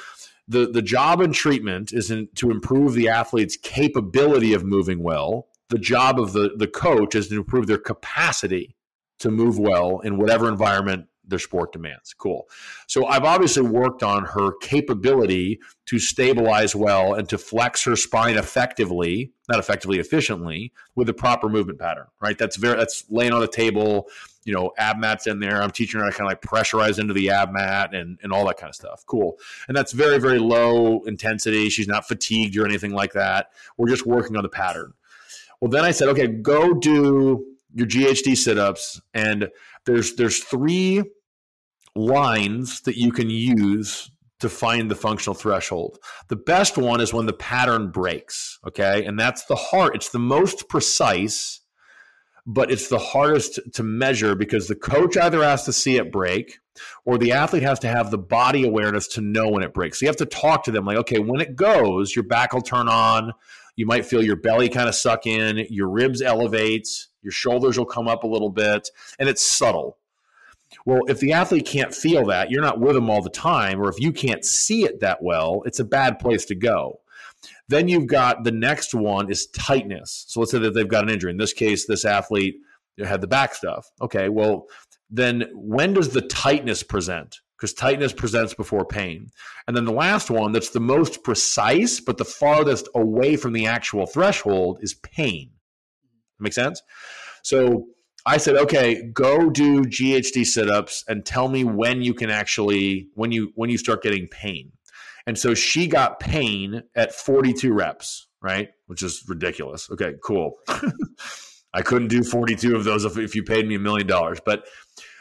the 0.49 0.67
the 0.71 0.83
job 0.83 1.21
and 1.21 1.35
treatment 1.35 1.93
is 1.93 2.11
in, 2.11 2.29
to 2.37 2.51
improve 2.51 2.95
the 2.95 3.09
athlete's 3.09 3.57
capability 3.57 4.53
of 4.53 4.65
moving 4.65 5.03
well. 5.03 5.49
The 5.69 5.79
job 5.79 6.21
of 6.21 6.33
the 6.33 6.53
the 6.57 6.69
coach 6.69 7.15
is 7.15 7.29
to 7.29 7.37
improve 7.37 7.67
their 7.67 7.79
capacity 7.79 8.77
to 9.19 9.31
move 9.31 9.59
well 9.59 10.01
in 10.01 10.19
whatever 10.19 10.49
environment 10.49 11.07
their 11.27 11.39
sport 11.39 11.73
demands. 11.73 12.15
Cool. 12.15 12.49
So 12.87 13.07
I've 13.07 13.25
obviously 13.25 13.63
worked 13.63 14.03
on 14.03 14.25
her 14.25 14.53
capability 14.61 15.61
to 15.87 15.99
stabilize 15.99 16.75
well 16.75 17.15
and 17.15 17.29
to 17.29 17.39
flex 17.39 17.85
her 17.85 17.97
spine 17.97 18.37
effectively, 18.37 19.33
not 19.49 19.59
effectively, 19.59 19.99
efficiently, 19.99 20.73
with 20.95 21.07
the 21.07 21.15
proper 21.15 21.49
movement 21.49 21.79
pattern. 21.79 22.07
Right. 22.21 22.39
That's 22.39 22.57
very 22.57 22.77
that's 22.77 23.05
laying 23.11 23.33
on 23.33 23.41
the 23.41 23.49
table. 23.49 24.09
You 24.45 24.55
know, 24.55 24.71
ab 24.79 24.99
mats 24.99 25.27
in 25.27 25.41
there. 25.41 25.61
I'm 25.61 25.73
teaching 25.73 25.99
her 25.99 26.05
how 26.05 26.11
to 26.11 26.17
kind 26.17 26.31
of 26.31 26.33
like 26.33 26.41
pressurize 26.41 27.01
into 27.01 27.13
the 27.13 27.31
ab 27.31 27.53
mat 27.53 27.93
and 27.95 28.19
and 28.23 28.33
all 28.33 28.47
that 28.47 28.59
kind 28.59 28.69
of 28.69 28.77
stuff. 28.77 29.05
Cool. 29.07 29.39
And 29.67 29.77
that's 29.77 29.93
very 29.93 30.19
very 30.19 30.39
low 30.39 31.03
intensity. 31.03 31.69
She's 31.69 31.89
not 31.89 32.07
fatigued 32.07 32.57
or 32.57 32.65
anything 32.65 32.93
like 32.93 33.13
that. 33.15 33.51
We're 33.77 33.89
just 33.89 34.07
working 34.07 34.37
on 34.37 34.45
the 34.45 34.49
pattern. 34.49 34.93
Well, 35.61 35.71
then 35.71 35.85
I 35.85 35.91
said, 35.91 36.09
okay, 36.09 36.29
go 36.29 36.75
do 36.75 37.45
your 37.75 37.87
GHD 37.87 38.37
sit-ups 38.37 39.01
and 39.15 39.49
there's 39.87 40.17
there's 40.17 40.43
three 40.43 41.03
lines 41.95 42.83
that 42.83 42.97
you 42.97 43.11
can 43.13 43.31
use 43.31 44.11
to 44.41 44.49
find 44.49 44.91
the 44.91 44.95
functional 44.95 45.35
threshold. 45.35 45.99
The 46.29 46.37
best 46.37 46.77
one 46.77 47.01
is 47.01 47.15
when 47.15 47.27
the 47.27 47.33
pattern 47.33 47.91
breaks, 47.91 48.59
okay? 48.67 49.05
And 49.05 49.19
that's 49.19 49.47
the 49.47 49.57
hard 49.57 49.95
it's 49.95 50.11
the 50.11 50.19
most 50.19 50.69
precise, 50.69 51.61
but 52.47 52.71
it's 52.71 52.89
the 52.89 52.99
hardest 52.99 53.59
to 53.75 53.83
measure 53.83 54.35
because 54.35 54.69
the 54.69 54.77
coach 54.77 55.17
either 55.17 55.43
has 55.43 55.65
to 55.65 55.73
see 55.73 55.97
it 55.97 56.13
break 56.13 56.59
or 57.07 57.17
the 57.17 57.33
athlete 57.33 57.63
has 57.63 57.79
to 57.79 57.89
have 57.89 58.11
the 58.11 58.19
body 58.19 58.67
awareness 58.67 59.09
to 59.09 59.23
know 59.23 59.49
when 59.49 59.63
it 59.63 59.73
breaks. 59.73 59.99
So 59.99 60.05
you 60.05 60.09
have 60.09 60.17
to 60.17 60.27
talk 60.27 60.65
to 60.65 60.71
them 60.71 60.85
like, 60.85 60.99
okay, 60.99 61.19
when 61.19 61.41
it 61.41 61.57
goes, 61.57 62.15
your 62.15 62.25
back 62.25 62.53
will 62.53 62.61
turn 62.61 62.89
on, 62.89 63.33
you 63.77 63.87
might 63.87 64.07
feel 64.07 64.23
your 64.23 64.37
belly 64.37 64.69
kind 64.69 64.89
of 64.89 64.95
suck 64.95 65.27
in, 65.27 65.67
your 65.71 65.89
ribs 65.89 66.23
elevate, 66.23 66.89
your 67.23 67.33
shoulders 67.33 67.79
will 67.79 67.87
come 67.87 68.09
up 68.09 68.25
a 68.25 68.29
little 68.29 68.51
bit, 68.51 68.89
and 69.19 69.29
it's 69.29 69.43
subtle. 69.43 69.99
Well, 70.85 71.03
if 71.09 71.21
the 71.21 71.33
athlete 71.33 71.67
can't 71.67 71.95
feel 71.95 72.27
that, 72.27 72.51
you're 72.51 72.63
not 72.63 72.81
with 72.81 72.95
them 72.95 73.11
all 73.11 73.23
the 73.23 73.31
time, 73.31 73.81
or 73.81 73.89
if 73.89 74.01
you 74.01 74.13
can't 74.13 74.45
see 74.45 74.85
it 74.85 75.01
that 75.01 75.23
well, 75.23 75.63
it's 75.67 75.79
a 75.81 75.85
bad 75.85 76.19
place 76.19 76.45
to 76.47 76.55
go. 76.55 77.01
Then 77.69 77.89
you've 77.89 78.07
got 78.07 78.45
the 78.45 78.53
next 78.53 78.95
one 78.95 79.31
is 79.31 79.47
tightness. 79.49 80.25
So 80.29 80.41
let's 80.41 80.53
say 80.53 80.59
that 80.59 80.75
they've 80.75 80.89
got 80.89 81.05
an 81.05 81.11
injury. 81.11 81.31
In 81.31 81.37
this 81.37 81.53
case, 81.53 81.87
this 81.87 82.05
athlete 82.05 82.57
had 83.05 83.21
the 83.21 83.27
back 83.27 83.55
stuff. 83.55 83.91
Okay, 84.01 84.29
well, 84.29 84.67
then 85.11 85.49
when 85.53 85.95
does 85.95 86.11
the 86.11 86.23
tightness 86.23 86.83
present? 86.83 87.41
Because 87.57 87.73
tightness 87.73 88.13
presents 88.13 88.53
before 88.53 88.85
pain. 88.85 89.29
And 89.67 89.77
then 89.77 89.87
the 89.87 89.93
last 89.93 90.31
one 90.31 90.53
that's 90.53 90.71
the 90.71 90.81
most 90.81 91.25
precise, 91.25 92.01
but 92.01 92.19
the 92.19 92.25
farthest 92.25 92.89
away 92.95 93.37
from 93.37 93.55
the 93.55 93.67
actual 93.67 94.07
threshold 94.07 94.79
is 94.83 94.95
pain. 94.95 95.51
Make 96.39 96.53
sense? 96.53 96.83
So 97.43 97.87
I 98.27 98.39
said, 98.39 98.57
okay, 98.57 99.09
go 99.13 99.49
do 99.51 99.83
GHD 99.83 100.45
sit-ups 100.45 101.05
and 101.09 101.25
tell 101.25 101.49
me 101.49 101.65
when 101.65 102.03
you 102.03 102.13
can 102.13 102.29
actually 102.29 103.09
when 103.15 103.33
you 103.33 103.53
when 103.55 103.71
you 103.71 103.79
start 103.79 104.03
getting 104.03 104.27
pain. 104.27 104.73
And 105.27 105.39
so 105.39 105.55
she 105.55 105.87
got 105.87 106.21
pain 106.21 106.83
at 106.95 107.13
42 107.13 107.73
reps, 107.73 108.29
right? 108.43 108.71
Which 108.87 109.03
is 109.03 109.25
ridiculous. 109.29 109.89
Okay, 109.91 110.15
cool. 110.23 110.55
I 111.73 111.83
couldn't 111.83 112.09
do 112.09 112.23
42 112.23 112.75
of 112.75 112.85
those 112.85 113.05
if, 113.05 113.19
if 113.19 113.35
you 113.35 113.43
paid 113.43 113.67
me 113.67 113.75
a 113.75 113.79
million 113.79 114.07
dollars. 114.07 114.41
But 114.45 114.65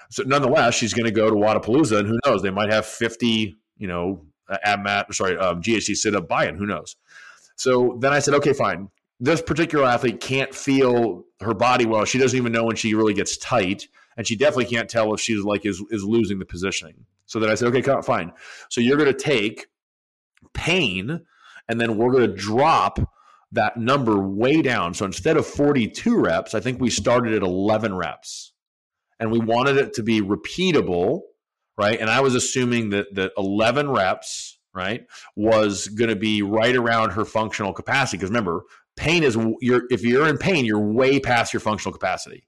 so 0.09 0.23
nonetheless, 0.23 0.75
she's 0.75 0.93
going 0.93 1.05
to 1.05 1.11
go 1.11 1.29
to 1.29 1.35
Wodapalooza, 1.35 1.99
and 1.99 2.07
who 2.07 2.19
knows? 2.25 2.41
They 2.41 2.51
might 2.51 2.71
have 2.71 2.85
50, 2.85 3.55
you 3.77 3.87
know, 3.87 4.25
ab 4.63 4.83
mat, 4.83 5.13
sorry, 5.13 5.37
um, 5.37 5.61
GHD 5.61 5.95
sit 5.95 6.15
up 6.15 6.27
buy-in. 6.27 6.55
Who 6.55 6.65
knows? 6.65 6.95
So 7.55 7.97
then 8.01 8.13
I 8.13 8.19
said, 8.19 8.33
okay, 8.35 8.53
fine 8.53 8.89
this 9.19 9.41
particular 9.41 9.85
athlete 9.85 10.19
can't 10.19 10.53
feel 10.53 11.23
her 11.41 11.53
body 11.53 11.85
well. 11.85 12.05
She 12.05 12.17
doesn't 12.17 12.37
even 12.37 12.51
know 12.51 12.65
when 12.65 12.75
she 12.75 12.93
really 12.93 13.13
gets 13.13 13.37
tight, 13.37 13.87
and 14.17 14.27
she 14.27 14.35
definitely 14.35 14.65
can't 14.65 14.89
tell 14.89 15.13
if 15.13 15.21
she's 15.21 15.43
like 15.43 15.65
is 15.65 15.81
is 15.89 16.03
losing 16.03 16.39
the 16.39 16.45
positioning. 16.45 17.05
So 17.25 17.39
then 17.39 17.49
I 17.49 17.55
said, 17.55 17.73
okay, 17.73 18.01
fine. 18.01 18.33
So 18.69 18.81
you're 18.81 18.97
going 18.97 19.11
to 19.11 19.17
take 19.17 19.67
pain, 20.53 21.21
and 21.67 21.81
then 21.81 21.97
we're 21.97 22.11
going 22.11 22.29
to 22.29 22.35
drop 22.35 22.99
that 23.51 23.77
number 23.77 24.19
way 24.19 24.61
down. 24.61 24.93
So 24.93 25.05
instead 25.05 25.37
of 25.37 25.47
42 25.47 26.19
reps, 26.19 26.53
I 26.53 26.59
think 26.59 26.79
we 26.79 26.89
started 26.89 27.33
at 27.33 27.41
11 27.41 27.95
reps, 27.95 28.51
and 29.19 29.31
we 29.31 29.39
wanted 29.39 29.77
it 29.77 29.93
to 29.93 30.03
be 30.03 30.21
repeatable, 30.21 31.21
right? 31.77 31.99
And 31.99 32.09
I 32.09 32.21
was 32.21 32.35
assuming 32.35 32.89
that 32.91 33.13
that 33.15 33.31
11 33.37 33.89
reps 33.89 34.55
right 34.75 35.05
was 35.35 35.87
going 35.87 36.09
to 36.09 36.15
be 36.15 36.41
right 36.41 36.75
around 36.75 37.11
her 37.11 37.25
functional 37.25 37.73
capacity 37.73 38.17
because 38.17 38.29
remember 38.29 38.63
pain 38.97 39.23
is 39.23 39.37
you're 39.61 39.83
if 39.89 40.03
you're 40.03 40.27
in 40.27 40.37
pain 40.37 40.65
you're 40.65 40.79
way 40.79 41.19
past 41.19 41.53
your 41.53 41.61
functional 41.61 41.93
capacity 41.93 42.45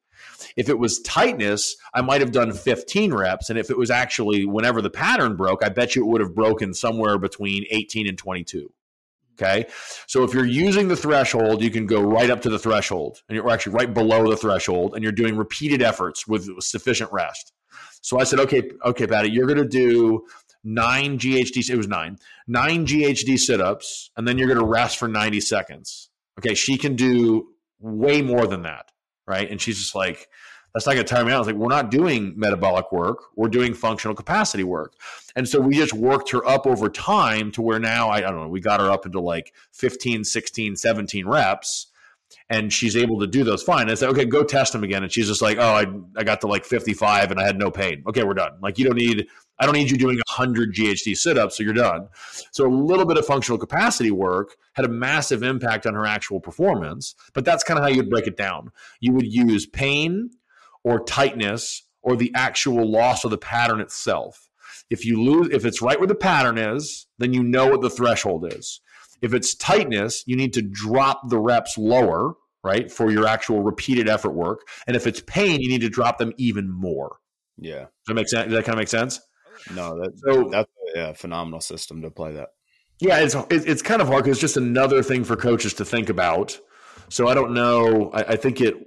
if 0.58 0.68
it 0.68 0.78
was 0.78 1.00
tightness 1.00 1.78
i 1.94 2.02
might 2.02 2.20
have 2.20 2.34
done 2.34 2.52
15 2.52 3.14
reps 3.14 3.50
and 3.50 3.58
if 3.58 3.70
it 3.70 3.78
was 3.78 3.90
actually 3.90 4.46
whenever 4.46 4.82
the 4.82 4.90
pattern 4.90 5.36
broke 5.36 5.64
i 5.64 5.70
bet 5.70 5.96
you 5.96 6.04
it 6.04 6.08
would 6.08 6.22
have 6.22 6.36
broken 6.36 6.74
somewhere 6.74 7.18
between 7.18 7.66
18 7.72 8.08
and 8.08 8.18
22 8.18 8.70
okay? 9.40 9.66
So 10.08 10.24
if 10.24 10.34
you're 10.34 10.46
using 10.46 10.88
the 10.88 10.96
threshold 10.96 11.62
you 11.62 11.72
can 11.72 11.86
go 11.86 12.02
right 12.02 12.30
up 12.30 12.42
to 12.42 12.50
the 12.50 12.60
threshold 12.60 13.22
and 13.28 13.36
you're 13.36 13.50
actually 13.50 13.74
right 13.74 13.94
below 13.94 14.30
the 14.30 14.38
threshold 14.38 14.96
and 14.96 15.04
you're 15.04 15.12
doing 15.12 15.38
repeated 15.38 15.82
efforts 15.82 16.28
with 16.28 16.50
sufficient 16.62 17.12
rest. 17.12 17.54
So 18.02 18.20
i 18.20 18.24
said 18.24 18.40
okay 18.40 18.72
okay 18.86 19.08
patty 19.08 19.32
you're 19.32 19.48
going 19.48 19.58
to 19.58 19.68
do 19.68 20.26
nine 20.64 21.18
ghd 21.18 21.70
it 21.70 21.76
was 21.76 21.88
nine. 21.88 22.18
Nine 22.48 22.86
ghd 22.86 23.38
sit-ups 23.38 24.12
and 24.18 24.28
then 24.28 24.38
you're 24.38 24.48
going 24.48 24.60
to 24.60 24.66
rest 24.66 24.98
for 24.98 25.08
90 25.08 25.42
seconds 25.42 26.10
okay, 26.40 26.54
she 26.54 26.78
can 26.78 26.96
do 26.96 27.48
way 27.80 28.22
more 28.22 28.48
than 28.48 28.64
that, 28.64 28.92
right? 29.26 29.50
And 29.50 29.62
she's 29.62 29.78
just 29.78 29.96
like, 29.96 30.28
that's 30.78 30.86
not 30.86 30.94
going 30.94 31.08
to 31.08 31.12
tire 31.12 31.26
me 31.26 31.32
out. 31.32 31.40
It's 31.40 31.48
like, 31.48 31.56
we're 31.56 31.70
not 31.70 31.90
doing 31.90 32.36
metabolic 32.38 32.92
work. 32.92 33.18
We're 33.36 33.48
doing 33.48 33.74
functional 33.74 34.14
capacity 34.14 34.64
work. 34.64 34.94
And 35.36 35.50
so 35.50 35.60
we 35.60 35.74
just 35.74 35.92
worked 35.92 36.30
her 36.30 36.48
up 36.48 36.68
over 36.68 36.88
time 36.88 37.52
to 37.54 37.64
where 37.64 37.80
now, 37.80 38.10
I, 38.10 38.18
I 38.18 38.22
don't 38.22 38.42
know, 38.42 38.48
we 38.48 38.60
got 38.60 38.80
her 38.80 38.92
up 38.92 39.04
into 39.08 39.20
like 39.20 39.56
15, 39.72 40.24
16, 40.24 40.76
17 40.76 41.26
reps 41.26 41.88
and 42.48 42.72
she's 42.72 42.96
able 42.96 43.20
to 43.22 43.26
do 43.26 43.44
those 43.44 43.64
fine. 43.64 43.90
I 43.90 43.96
said, 43.96 44.10
okay, 44.10 44.26
go 44.26 44.44
test 44.44 44.72
them 44.72 44.84
again. 44.84 45.02
And 45.02 45.12
she's 45.12 45.26
just 45.26 45.42
like, 45.42 45.58
oh, 45.58 45.64
I, 45.64 45.88
I 46.16 46.24
got 46.24 46.42
to 46.42 46.48
like 46.48 46.64
55 46.64 47.32
and 47.32 47.40
I 47.40 47.44
had 47.44 47.58
no 47.58 47.72
pain. 47.72 48.04
Okay, 48.08 48.24
we're 48.24 48.36
done. 48.36 48.52
Like, 48.62 48.78
you 48.78 48.86
don't 48.86 48.98
need, 48.98 49.26
I 49.58 49.66
don't 49.66 49.74
need 49.74 49.90
you 49.90 49.98
doing 49.98 50.18
100 50.18 50.76
GHD 50.76 51.18
sit 51.18 51.40
ups, 51.40 51.58
so 51.58 51.64
you're 51.64 51.74
done. 51.74 52.08
So 52.52 52.68
a 52.68 52.70
little 52.70 53.06
bit 53.06 53.18
of 53.18 53.26
functional 53.26 53.58
capacity 53.58 54.12
work 54.12 54.58
had 54.74 54.86
a 54.86 54.90
massive 54.90 55.42
impact 55.42 55.88
on 55.88 55.96
her 55.96 56.06
actual 56.06 56.40
performance. 56.40 57.16
But 57.34 57.46
that's 57.46 57.64
kind 57.64 57.80
of 57.80 57.84
how 57.84 57.90
you'd 57.90 58.12
break 58.12 58.28
it 58.28 58.38
down. 58.38 58.72
You 59.00 59.14
would 59.14 59.26
use 59.26 59.66
pain 59.66 60.30
or 60.88 61.04
tightness 61.04 61.84
or 62.02 62.16
the 62.16 62.32
actual 62.34 62.90
loss 62.90 63.26
of 63.26 63.32
the 63.32 63.38
pattern 63.38 63.82
itself. 63.82 64.50
If 64.90 65.06
you 65.06 65.22
lose, 65.22 65.50
if 65.52 65.66
it's 65.66 65.82
right 65.82 66.00
where 66.00 66.08
the 66.08 66.16
pattern 66.16 66.58
is, 66.58 67.08
then 67.18 67.34
you 67.34 67.44
know 67.44 67.68
what 67.68 67.82
the 67.82 67.90
threshold 67.90 68.54
is. 68.54 68.80
If 69.22 69.34
it's 69.34 69.54
tightness, 69.54 70.24
you 70.26 70.38
need 70.38 70.54
to 70.54 70.62
drop 70.62 71.28
the 71.28 71.40
reps 71.40 71.78
lower, 71.78 72.36
right, 72.64 72.90
for 72.90 73.12
your 73.12 73.28
actual 73.28 73.64
repeated 73.64 74.08
effort 74.08 74.32
work. 74.32 74.62
And 74.86 74.96
if 74.96 75.06
it's 75.06 75.22
pain, 75.28 75.60
you 75.60 75.68
need 75.68 75.82
to 75.82 75.90
drop 75.90 76.20
them 76.20 76.32
even 76.38 76.72
more. 76.72 77.18
Yeah. 77.58 77.80
Does 77.82 77.90
that 78.08 78.14
make 78.14 78.30
sense? 78.30 78.46
Does 78.46 78.54
that 78.54 78.64
kind 78.64 78.76
of 78.76 78.80
make 78.80 78.88
sense? 78.88 79.20
No, 79.76 80.00
that, 80.00 80.18
so, 80.20 80.50
that's 80.50 80.72
a 80.96 81.14
phenomenal 81.16 81.60
system 81.60 82.02
to 82.04 82.10
play 82.10 82.32
that. 82.34 82.50
Yeah, 83.00 83.20
it's 83.20 83.36
it's 83.52 83.82
kind 83.82 84.02
of 84.02 84.08
hard 84.08 84.24
because 84.24 84.38
it's 84.38 84.42
just 84.42 84.58
another 84.58 85.04
thing 85.04 85.24
for 85.24 85.36
coaches 85.36 85.74
to 85.76 85.86
think 85.86 86.10
about. 86.10 86.58
So 87.10 87.28
I 87.28 87.34
don't 87.34 87.54
know. 87.54 88.10
I, 88.12 88.22
I 88.22 88.36
think 88.38 88.62
it 88.62 88.87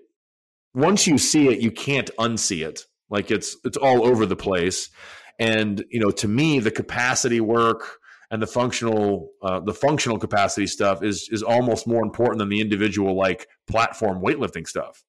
once 0.75 1.07
you 1.07 1.19
see 1.19 1.49
it, 1.49 1.61
you 1.61 1.71
can't 1.71 2.11
unsee 2.19 2.67
it. 2.67 2.87
Like 3.09 3.31
it's 3.31 3.57
it's 3.65 3.77
all 3.77 4.07
over 4.07 4.27
the 4.27 4.37
place. 4.37 4.91
And 5.39 5.85
you 5.91 6.01
know, 6.01 6.11
to 6.11 6.29
me, 6.29 6.59
the 6.61 6.71
capacity 6.71 7.41
work 7.41 7.99
and 8.31 8.41
the 8.41 8.47
functional 8.47 9.31
uh, 9.43 9.61
the 9.61 9.75
functional 9.75 10.19
capacity 10.19 10.67
stuff 10.67 11.03
is 11.03 11.29
is 11.31 11.43
almost 11.43 11.87
more 11.87 12.03
important 12.03 12.39
than 12.39 12.49
the 12.49 12.61
individual 12.61 13.17
like 13.17 13.49
platform 13.67 14.23
weightlifting 14.23 14.67
stuff. 14.67 15.05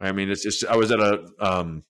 I 0.00 0.12
mean, 0.12 0.30
it's 0.30 0.42
just 0.42 0.64
I 0.66 0.76
was 0.76 0.90
at 0.90 1.00
a 1.00 1.24
um, 1.38 1.84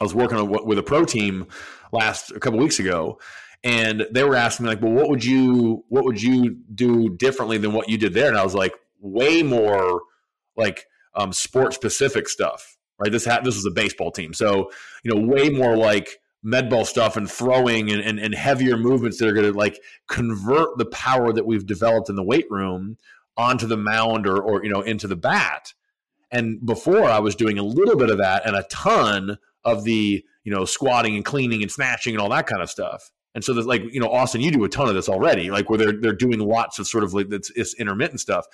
I 0.00 0.04
was 0.04 0.14
working 0.14 0.38
on, 0.38 0.48
with 0.66 0.78
a 0.78 0.82
pro 0.82 1.04
team 1.04 1.46
last 1.92 2.32
a 2.32 2.40
couple 2.40 2.58
weeks 2.58 2.80
ago, 2.80 3.20
and 3.62 4.06
they 4.10 4.24
were 4.24 4.36
asking 4.36 4.64
me 4.64 4.70
like, 4.70 4.82
"Well, 4.82 4.92
what 4.92 5.08
would 5.08 5.24
you 5.24 5.84
what 5.88 6.04
would 6.04 6.20
you 6.20 6.56
do 6.74 7.08
differently 7.10 7.58
than 7.58 7.72
what 7.72 7.88
you 7.88 7.98
did 7.98 8.14
there?" 8.14 8.28
And 8.28 8.36
I 8.36 8.42
was 8.42 8.54
like, 8.54 8.74
"Way 9.00 9.42
more 9.42 10.02
like 10.56 10.86
um, 11.14 11.32
sport 11.32 11.74
specific 11.74 12.28
stuff." 12.28 12.76
Right? 12.98 13.10
This 13.10 13.24
ha- 13.24 13.40
this 13.42 13.56
was 13.56 13.66
a 13.66 13.70
baseball 13.70 14.10
team, 14.10 14.34
so 14.34 14.70
you 15.02 15.14
know, 15.14 15.26
way 15.26 15.50
more 15.50 15.76
like 15.76 16.18
med 16.42 16.68
ball 16.68 16.84
stuff 16.84 17.16
and 17.16 17.30
throwing 17.30 17.90
and, 17.90 18.00
and, 18.00 18.18
and 18.18 18.34
heavier 18.34 18.76
movements 18.76 19.18
that 19.18 19.28
are 19.28 19.32
going 19.32 19.50
to 19.50 19.56
like 19.56 19.80
convert 20.08 20.76
the 20.76 20.86
power 20.86 21.32
that 21.32 21.46
we've 21.46 21.66
developed 21.66 22.08
in 22.08 22.16
the 22.16 22.22
weight 22.22 22.46
room 22.50 22.96
onto 23.36 23.66
the 23.66 23.76
mound 23.76 24.26
or, 24.26 24.42
or 24.42 24.64
you 24.64 24.70
know 24.70 24.80
into 24.80 25.06
the 25.06 25.16
bat 25.16 25.72
and 26.30 26.64
before 26.66 27.04
i 27.04 27.18
was 27.18 27.34
doing 27.34 27.58
a 27.58 27.62
little 27.62 27.96
bit 27.96 28.10
of 28.10 28.18
that 28.18 28.44
and 28.46 28.56
a 28.56 28.64
ton 28.64 29.38
of 29.64 29.84
the 29.84 30.22
you 30.44 30.52
know 30.52 30.64
squatting 30.64 31.14
and 31.14 31.24
cleaning 31.24 31.62
and 31.62 31.70
snatching 31.70 32.14
and 32.14 32.20
all 32.20 32.28
that 32.28 32.46
kind 32.46 32.60
of 32.60 32.68
stuff 32.68 33.10
and 33.34 33.42
so 33.42 33.54
there's 33.54 33.66
like 33.66 33.82
you 33.90 34.00
know 34.00 34.08
austin 34.08 34.40
you 34.40 34.50
do 34.50 34.64
a 34.64 34.68
ton 34.68 34.88
of 34.88 34.94
this 34.94 35.08
already 35.08 35.50
like 35.50 35.70
where 35.70 35.78
they're, 35.78 35.98
they're 35.98 36.12
doing 36.12 36.40
lots 36.40 36.78
of 36.78 36.86
sort 36.86 37.04
of 37.04 37.14
like 37.14 37.28
it's 37.30 37.74
intermittent 37.78 38.20
stuff 38.20 38.44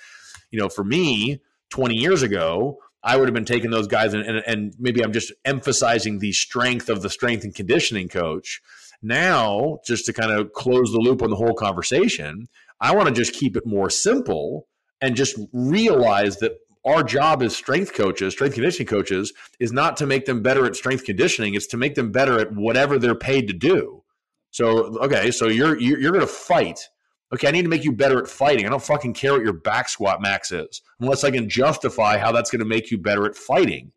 you 0.51 0.59
know 0.59 0.69
for 0.69 0.83
me 0.83 1.41
20 1.69 1.95
years 1.95 2.21
ago 2.23 2.79
I 3.03 3.15
would 3.15 3.27
have 3.27 3.33
been 3.33 3.45
taking 3.45 3.71
those 3.71 3.87
guys 3.87 4.13
and, 4.13 4.23
and, 4.23 4.43
and 4.45 4.75
maybe 4.77 5.03
I'm 5.03 5.13
just 5.13 5.31
emphasizing 5.45 6.19
the 6.19 6.33
strength 6.33 6.89
of 6.89 7.01
the 7.01 7.09
strength 7.09 7.43
and 7.43 7.55
conditioning 7.55 8.09
coach. 8.09 8.61
Now, 9.01 9.79
just 9.85 10.05
to 10.07 10.13
kind 10.13 10.31
of 10.31 10.51
close 10.51 10.91
the 10.91 10.99
loop 10.99 11.21
on 11.21 11.29
the 11.29 11.37
whole 11.37 11.53
conversation, 11.53 12.47
I 12.81 12.93
want 12.93 13.07
to 13.07 13.13
just 13.15 13.33
keep 13.33 13.55
it 13.55 13.65
more 13.65 13.89
simple 13.89 14.67
and 15.01 15.15
just 15.15 15.39
realize 15.53 16.37
that 16.37 16.57
our 16.85 17.03
job 17.03 17.41
as 17.41 17.55
strength 17.55 17.93
coaches, 17.93 18.33
strength 18.33 18.55
conditioning 18.55 18.87
coaches, 18.87 19.33
is 19.59 19.71
not 19.71 19.95
to 19.97 20.05
make 20.05 20.25
them 20.25 20.41
better 20.41 20.65
at 20.65 20.75
strength 20.75 21.05
conditioning. 21.05 21.53
It's 21.53 21.67
to 21.67 21.77
make 21.77 21.95
them 21.95 22.11
better 22.11 22.39
at 22.39 22.53
whatever 22.53 22.99
they're 22.99 23.15
paid 23.15 23.47
to 23.47 23.53
do. 23.53 24.03
So, 24.51 24.97
okay, 24.99 25.31
so 25.31 25.47
you're 25.47 25.79
you're, 25.79 25.99
you're 25.99 26.11
going 26.11 26.25
to 26.25 26.27
fight 26.27 26.89
Okay, 27.33 27.47
I 27.47 27.51
need 27.51 27.63
to 27.63 27.69
make 27.69 27.83
you 27.83 27.91
better 27.91 28.19
at 28.19 28.27
fighting. 28.27 28.65
I 28.65 28.69
don't 28.69 28.81
fucking 28.81 29.13
care 29.13 29.33
what 29.33 29.43
your 29.43 29.53
back 29.53 29.87
squat 29.87 30.21
max 30.21 30.51
is 30.51 30.81
unless 30.99 31.23
I 31.23 31.31
can 31.31 31.47
justify 31.47 32.17
how 32.17 32.31
that's 32.31 32.49
going 32.49 32.59
to 32.59 32.65
make 32.65 32.89
you 32.89 32.97
better 32.97 33.25
at 33.25 33.35
fighting. 33.35 33.91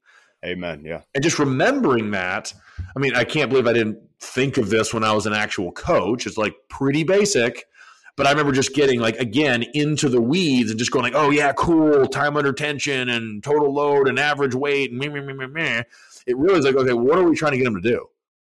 Amen. 0.44 0.82
Yeah. 0.84 1.02
And 1.14 1.22
just 1.22 1.38
remembering 1.38 2.10
that, 2.10 2.52
I 2.94 2.98
mean, 2.98 3.14
I 3.14 3.24
can't 3.24 3.48
believe 3.48 3.66
I 3.66 3.72
didn't 3.72 3.98
think 4.20 4.58
of 4.58 4.70
this 4.70 4.92
when 4.92 5.04
I 5.04 5.12
was 5.12 5.26
an 5.26 5.32
actual 5.32 5.72
coach. 5.72 6.26
It's 6.26 6.36
like 6.36 6.54
pretty 6.68 7.04
basic. 7.04 7.64
But 8.14 8.26
I 8.26 8.30
remember 8.30 8.52
just 8.52 8.74
getting 8.74 9.00
like 9.00 9.16
again 9.16 9.64
into 9.72 10.10
the 10.10 10.20
weeds 10.20 10.70
and 10.70 10.78
just 10.78 10.90
going 10.90 11.04
like, 11.04 11.14
oh 11.14 11.30
yeah, 11.30 11.52
cool, 11.52 12.06
time 12.06 12.36
under 12.36 12.52
tension 12.52 13.08
and 13.08 13.42
total 13.42 13.72
load 13.72 14.06
and 14.06 14.18
average 14.18 14.54
weight 14.54 14.90
and 14.90 15.00
meh, 15.00 15.08
meh, 15.08 15.22
meh, 15.22 15.32
meh, 15.32 15.46
meh. 15.46 15.82
It 16.26 16.36
really 16.36 16.58
is 16.58 16.64
like, 16.66 16.76
okay, 16.76 16.92
what 16.92 17.18
are 17.18 17.24
we 17.24 17.34
trying 17.34 17.52
to 17.52 17.58
get 17.58 17.64
them 17.64 17.80
to 17.80 17.80
do? 17.80 18.06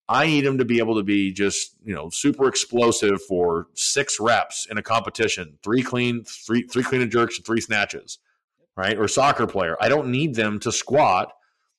I 0.09 0.25
need 0.25 0.43
him 0.43 0.57
to 0.57 0.65
be 0.65 0.79
able 0.79 0.95
to 0.95 1.03
be 1.03 1.31
just, 1.31 1.75
you 1.85 1.93
know, 1.93 2.09
super 2.09 2.47
explosive 2.47 3.21
for 3.21 3.67
six 3.75 4.19
reps 4.19 4.65
in 4.69 4.79
a 4.79 4.81
competition, 4.81 5.59
three 5.63 5.83
clean, 5.83 6.23
three 6.23 6.63
three 6.63 6.81
clean 6.81 7.01
and 7.03 7.11
jerks 7.11 7.37
and 7.37 7.45
three 7.45 7.61
snatches, 7.61 8.17
right? 8.75 8.97
Or 8.97 9.07
soccer 9.07 9.45
player. 9.45 9.77
I 9.79 9.87
don't 9.87 10.09
need 10.09 10.33
them 10.33 10.59
to 10.61 10.71
squat, 10.71 11.31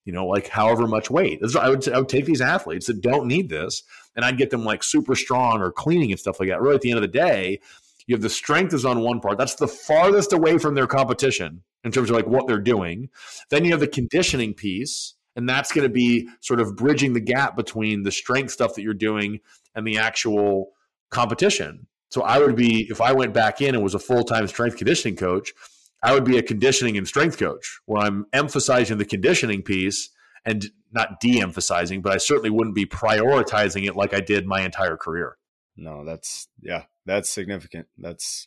you 0.04 0.12
know, 0.12 0.26
like 0.26 0.46
however 0.46 0.86
much 0.86 1.10
weight. 1.10 1.42
I 1.58 1.68
would 1.68 1.88
I 1.88 1.98
would 1.98 2.08
take 2.08 2.24
these 2.24 2.40
athletes 2.40 2.86
that 2.86 3.00
don't 3.00 3.26
need 3.26 3.48
this, 3.48 3.82
and 4.14 4.24
I'd 4.24 4.38
get 4.38 4.50
them 4.50 4.64
like 4.64 4.84
super 4.84 5.16
strong 5.16 5.60
or 5.60 5.72
cleaning 5.72 6.12
and 6.12 6.20
stuff 6.20 6.38
like 6.38 6.50
that. 6.50 6.62
Really, 6.62 6.76
at 6.76 6.82
the 6.82 6.90
end 6.90 6.98
of 6.98 7.02
the 7.02 7.08
day, 7.08 7.60
you 8.06 8.14
have 8.14 8.22
the 8.22 8.30
strength 8.30 8.72
is 8.72 8.84
on 8.84 9.00
one 9.00 9.18
part. 9.18 9.38
That's 9.38 9.56
the 9.56 9.66
farthest 9.66 10.32
away 10.32 10.56
from 10.58 10.76
their 10.76 10.86
competition 10.86 11.64
in 11.82 11.90
terms 11.90 12.10
of 12.10 12.16
like 12.16 12.28
what 12.28 12.46
they're 12.46 12.60
doing. 12.60 13.08
Then 13.48 13.64
you 13.64 13.72
have 13.72 13.80
the 13.80 13.88
conditioning 13.88 14.54
piece 14.54 15.14
and 15.40 15.48
that's 15.48 15.72
going 15.72 15.88
to 15.88 15.92
be 15.92 16.28
sort 16.40 16.60
of 16.60 16.76
bridging 16.76 17.14
the 17.14 17.20
gap 17.20 17.56
between 17.56 18.02
the 18.02 18.12
strength 18.12 18.50
stuff 18.50 18.74
that 18.74 18.82
you're 18.82 18.92
doing 18.92 19.40
and 19.74 19.86
the 19.86 19.96
actual 19.96 20.72
competition. 21.10 21.86
So 22.10 22.20
I 22.20 22.38
would 22.38 22.54
be, 22.54 22.86
if 22.90 23.00
I 23.00 23.12
went 23.12 23.32
back 23.32 23.62
in 23.62 23.74
and 23.74 23.82
was 23.82 23.94
a 23.94 23.98
full 23.98 24.22
time 24.22 24.46
strength 24.48 24.76
conditioning 24.76 25.16
coach, 25.16 25.54
I 26.02 26.12
would 26.12 26.24
be 26.24 26.36
a 26.36 26.42
conditioning 26.42 26.98
and 26.98 27.08
strength 27.08 27.38
coach 27.38 27.80
where 27.86 28.02
I'm 28.02 28.26
emphasizing 28.34 28.98
the 28.98 29.06
conditioning 29.06 29.62
piece 29.62 30.10
and 30.44 30.66
not 30.92 31.20
de 31.20 31.40
emphasizing, 31.40 32.02
but 32.02 32.12
I 32.12 32.18
certainly 32.18 32.50
wouldn't 32.50 32.76
be 32.76 32.84
prioritizing 32.84 33.86
it 33.86 33.96
like 33.96 34.12
I 34.12 34.20
did 34.20 34.46
my 34.46 34.60
entire 34.60 34.98
career. 34.98 35.38
No, 35.74 36.04
that's, 36.04 36.48
yeah, 36.60 36.84
that's 37.06 37.30
significant. 37.30 37.86
That's 37.96 38.46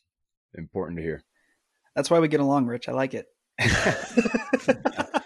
important 0.54 0.98
to 0.98 1.04
hear. 1.04 1.24
That's 1.96 2.12
why 2.12 2.20
we 2.20 2.28
get 2.28 2.40
along, 2.40 2.68
Rich. 2.68 2.88
I 2.88 2.92
like 2.92 3.16
it. 3.16 3.26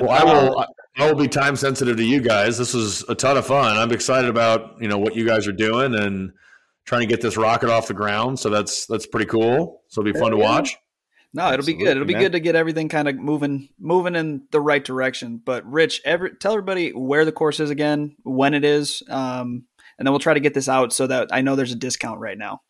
Well, 0.00 0.10
I 0.10 0.24
will. 0.24 0.58
Um, 0.58 0.66
I 0.96 1.06
will 1.06 1.18
be 1.18 1.28
time 1.28 1.56
sensitive 1.56 1.96
to 1.96 2.04
you 2.04 2.20
guys. 2.20 2.58
This 2.58 2.74
was 2.74 3.04
a 3.08 3.14
ton 3.14 3.36
of 3.36 3.46
fun. 3.46 3.76
I'm 3.76 3.92
excited 3.92 4.28
about 4.28 4.80
you 4.80 4.88
know 4.88 4.98
what 4.98 5.14
you 5.14 5.26
guys 5.26 5.46
are 5.46 5.52
doing 5.52 5.94
and 5.94 6.32
trying 6.84 7.02
to 7.02 7.06
get 7.06 7.20
this 7.20 7.36
rocket 7.36 7.70
off 7.70 7.88
the 7.88 7.94
ground. 7.94 8.38
So 8.38 8.50
that's 8.50 8.86
that's 8.86 9.06
pretty 9.06 9.26
cool. 9.26 9.82
So 9.88 10.00
it'll 10.00 10.12
be 10.12 10.18
fun 10.18 10.32
to 10.32 10.36
watch. 10.36 10.76
No, 11.32 11.44
it'll 11.44 11.58
Absolutely, 11.58 11.74
be 11.74 11.84
good. 11.84 11.96
It'll 11.96 12.06
be 12.06 12.12
man. 12.14 12.22
good 12.22 12.32
to 12.32 12.40
get 12.40 12.56
everything 12.56 12.88
kind 12.88 13.08
of 13.08 13.14
moving 13.16 13.68
moving 13.78 14.16
in 14.16 14.42
the 14.50 14.60
right 14.60 14.84
direction. 14.84 15.40
But 15.44 15.64
Rich, 15.64 16.02
every, 16.04 16.34
tell 16.34 16.52
everybody 16.52 16.90
where 16.90 17.24
the 17.24 17.32
course 17.32 17.60
is 17.60 17.70
again, 17.70 18.16
when 18.24 18.52
it 18.52 18.64
is, 18.64 19.02
um, 19.08 19.64
and 19.96 20.06
then 20.06 20.12
we'll 20.12 20.18
try 20.18 20.34
to 20.34 20.40
get 20.40 20.54
this 20.54 20.68
out 20.68 20.92
so 20.92 21.06
that 21.06 21.28
I 21.30 21.42
know 21.42 21.54
there's 21.54 21.72
a 21.72 21.76
discount 21.76 22.18
right 22.18 22.36
now. 22.36 22.62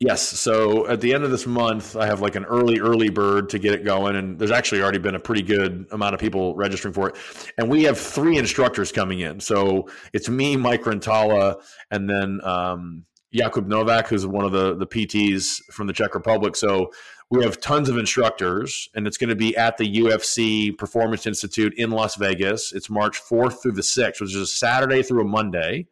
Yes. 0.00 0.22
So 0.22 0.86
at 0.88 1.00
the 1.00 1.14
end 1.14 1.24
of 1.24 1.30
this 1.30 1.46
month, 1.46 1.96
I 1.96 2.06
have 2.06 2.20
like 2.20 2.34
an 2.34 2.44
early, 2.44 2.80
early 2.80 3.10
bird 3.10 3.48
to 3.50 3.58
get 3.58 3.74
it 3.74 3.84
going. 3.84 4.16
And 4.16 4.38
there's 4.38 4.50
actually 4.50 4.82
already 4.82 4.98
been 4.98 5.14
a 5.14 5.20
pretty 5.20 5.42
good 5.42 5.86
amount 5.92 6.14
of 6.14 6.20
people 6.20 6.54
registering 6.56 6.92
for 6.92 7.10
it. 7.10 7.16
And 7.58 7.70
we 7.70 7.84
have 7.84 7.98
three 7.98 8.36
instructors 8.36 8.90
coming 8.90 9.20
in. 9.20 9.38
So 9.40 9.88
it's 10.12 10.28
me, 10.28 10.56
Mike 10.56 10.82
Rentala, 10.82 11.62
and 11.92 12.10
then 12.10 12.40
um, 12.42 13.04
Jakub 13.32 13.68
Novak, 13.68 14.08
who's 14.08 14.26
one 14.26 14.44
of 14.44 14.50
the, 14.50 14.76
the 14.76 14.86
PTs 14.86 15.64
from 15.72 15.86
the 15.86 15.92
Czech 15.92 16.14
Republic. 16.14 16.56
So 16.56 16.90
we 17.30 17.44
have 17.44 17.60
tons 17.60 17.88
of 17.88 17.96
instructors, 17.96 18.88
and 18.94 19.06
it's 19.06 19.16
going 19.16 19.30
to 19.30 19.36
be 19.36 19.56
at 19.56 19.76
the 19.76 19.96
UFC 20.00 20.76
Performance 20.76 21.26
Institute 21.26 21.72
in 21.76 21.90
Las 21.90 22.16
Vegas. 22.16 22.72
It's 22.72 22.90
March 22.90 23.22
4th 23.22 23.62
through 23.62 23.72
the 23.72 23.82
6th, 23.82 24.20
which 24.20 24.34
is 24.34 24.36
a 24.36 24.46
Saturday 24.46 25.02
through 25.02 25.22
a 25.22 25.28
Monday. 25.28 25.86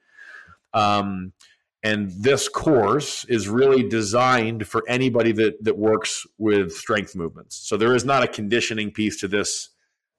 Um, 0.74 1.32
and 1.82 2.10
this 2.12 2.48
course 2.48 3.24
is 3.24 3.48
really 3.48 3.88
designed 3.88 4.68
for 4.68 4.84
anybody 4.88 5.32
that 5.32 5.62
that 5.64 5.76
works 5.76 6.26
with 6.38 6.72
strength 6.72 7.16
movements. 7.16 7.56
So 7.56 7.76
there 7.76 7.94
is 7.94 8.04
not 8.04 8.22
a 8.22 8.28
conditioning 8.28 8.92
piece 8.92 9.20
to 9.20 9.28
this 9.28 9.70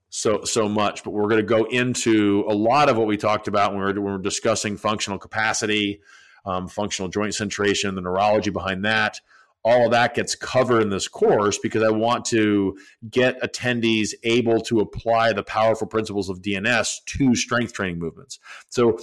so 0.10 0.44
so 0.44 0.68
much, 0.68 1.04
but 1.04 1.12
we're 1.12 1.30
going 1.30 1.38
to 1.38 1.44
go 1.44 1.64
into 1.66 2.46
a 2.48 2.54
lot 2.54 2.90
of 2.90 2.98
what 2.98 3.08
we 3.08 3.18
talked 3.18 3.48
about 3.48 3.72
when 3.72 3.80
we 3.80 3.86
were, 3.86 3.94
when 3.94 4.04
we 4.04 4.12
were 4.12 4.22
discussing 4.22 4.78
functional 4.78 5.18
capacity, 5.18 6.02
um, 6.46 6.68
functional 6.68 7.10
joint 7.10 7.34
centration, 7.34 7.96
the 7.96 8.02
neurology 8.02 8.50
behind 8.50 8.84
that. 8.86 9.22
All 9.66 9.86
of 9.86 9.92
that 9.92 10.14
gets 10.14 10.36
covered 10.36 10.82
in 10.82 10.90
this 10.90 11.08
course 11.08 11.58
because 11.58 11.84
I 11.84 11.90
want 11.90 12.26
to 12.26 12.78
get 13.10 13.42
attendees 13.42 14.10
able 14.24 14.60
to 14.64 14.82
apply 14.82 15.32
the 15.32 15.44
powerful 15.44 15.88
principles 15.88 16.30
of 16.30 16.42
DNS 16.42 17.06
to 17.06 17.34
strength 17.34 17.72
training 17.72 17.98
movements. 17.98 18.40
So 18.68 19.00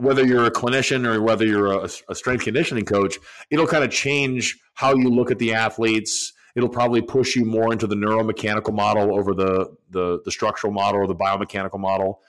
whether 0.00 0.24
you're 0.24 0.46
a 0.46 0.50
clinician 0.50 1.06
or 1.06 1.20
whether 1.20 1.44
you're 1.44 1.72
a, 1.72 1.88
a 2.08 2.14
strength 2.14 2.44
conditioning 2.44 2.84
coach, 2.84 3.18
it'll 3.50 3.66
kind 3.66 3.84
of 3.84 3.90
change 3.90 4.58
how 4.74 4.94
you 4.94 5.08
look 5.08 5.30
at 5.30 5.38
the 5.38 5.54
athletes. 5.54 6.32
It'll 6.56 6.68
probably 6.68 7.02
push 7.02 7.36
you 7.36 7.44
more 7.44 7.72
into 7.72 7.86
the 7.86 7.94
neuromechanical 7.94 8.74
model 8.74 9.16
over 9.16 9.34
the 9.34 9.76
the, 9.90 10.20
the 10.24 10.30
structural 10.30 10.72
model 10.72 11.00
or 11.00 11.06
the 11.06 11.14
biomechanical 11.14 11.78
model. 11.78 12.20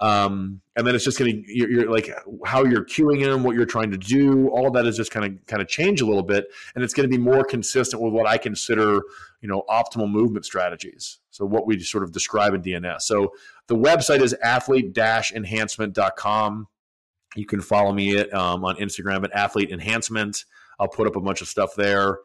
Um, 0.00 0.60
and 0.74 0.84
then 0.84 0.96
it's 0.96 1.04
just 1.04 1.18
going 1.18 1.30
to 1.30 1.44
you're, 1.46 1.70
you're, 1.70 1.90
like 1.90 2.10
how 2.44 2.64
you're 2.64 2.84
cueing 2.84 3.24
them, 3.24 3.44
what 3.44 3.54
you're 3.54 3.64
trying 3.64 3.92
to 3.92 3.98
do. 3.98 4.48
All 4.48 4.68
that 4.72 4.84
is 4.84 4.96
just 4.96 5.12
kind 5.12 5.24
of 5.24 5.46
kind 5.46 5.62
of 5.62 5.68
change 5.68 6.00
a 6.00 6.06
little 6.06 6.24
bit, 6.24 6.46
and 6.74 6.82
it's 6.82 6.92
going 6.92 7.08
to 7.08 7.16
be 7.16 7.22
more 7.22 7.44
consistent 7.44 8.02
with 8.02 8.12
what 8.12 8.26
I 8.26 8.36
consider 8.36 9.00
you 9.40 9.48
know 9.48 9.62
optimal 9.70 10.10
movement 10.10 10.44
strategies. 10.44 11.20
So 11.30 11.46
what 11.46 11.68
we 11.68 11.78
sort 11.80 12.02
of 12.02 12.10
describe 12.10 12.52
in 12.52 12.62
DNS. 12.62 13.02
So 13.02 13.32
the 13.68 13.76
website 13.76 14.22
is 14.22 14.34
athlete-enhancement.com. 14.42 16.66
You 17.34 17.46
can 17.46 17.60
follow 17.60 17.92
me 17.92 18.18
um, 18.30 18.64
on 18.64 18.76
Instagram 18.76 19.24
at 19.24 19.32
Athlete 19.32 19.70
Enhancement. 19.70 20.44
I'll 20.78 20.88
put 20.88 21.06
up 21.06 21.16
a 21.16 21.20
bunch 21.20 21.40
of 21.40 21.48
stuff 21.48 21.74
there. 21.74 22.18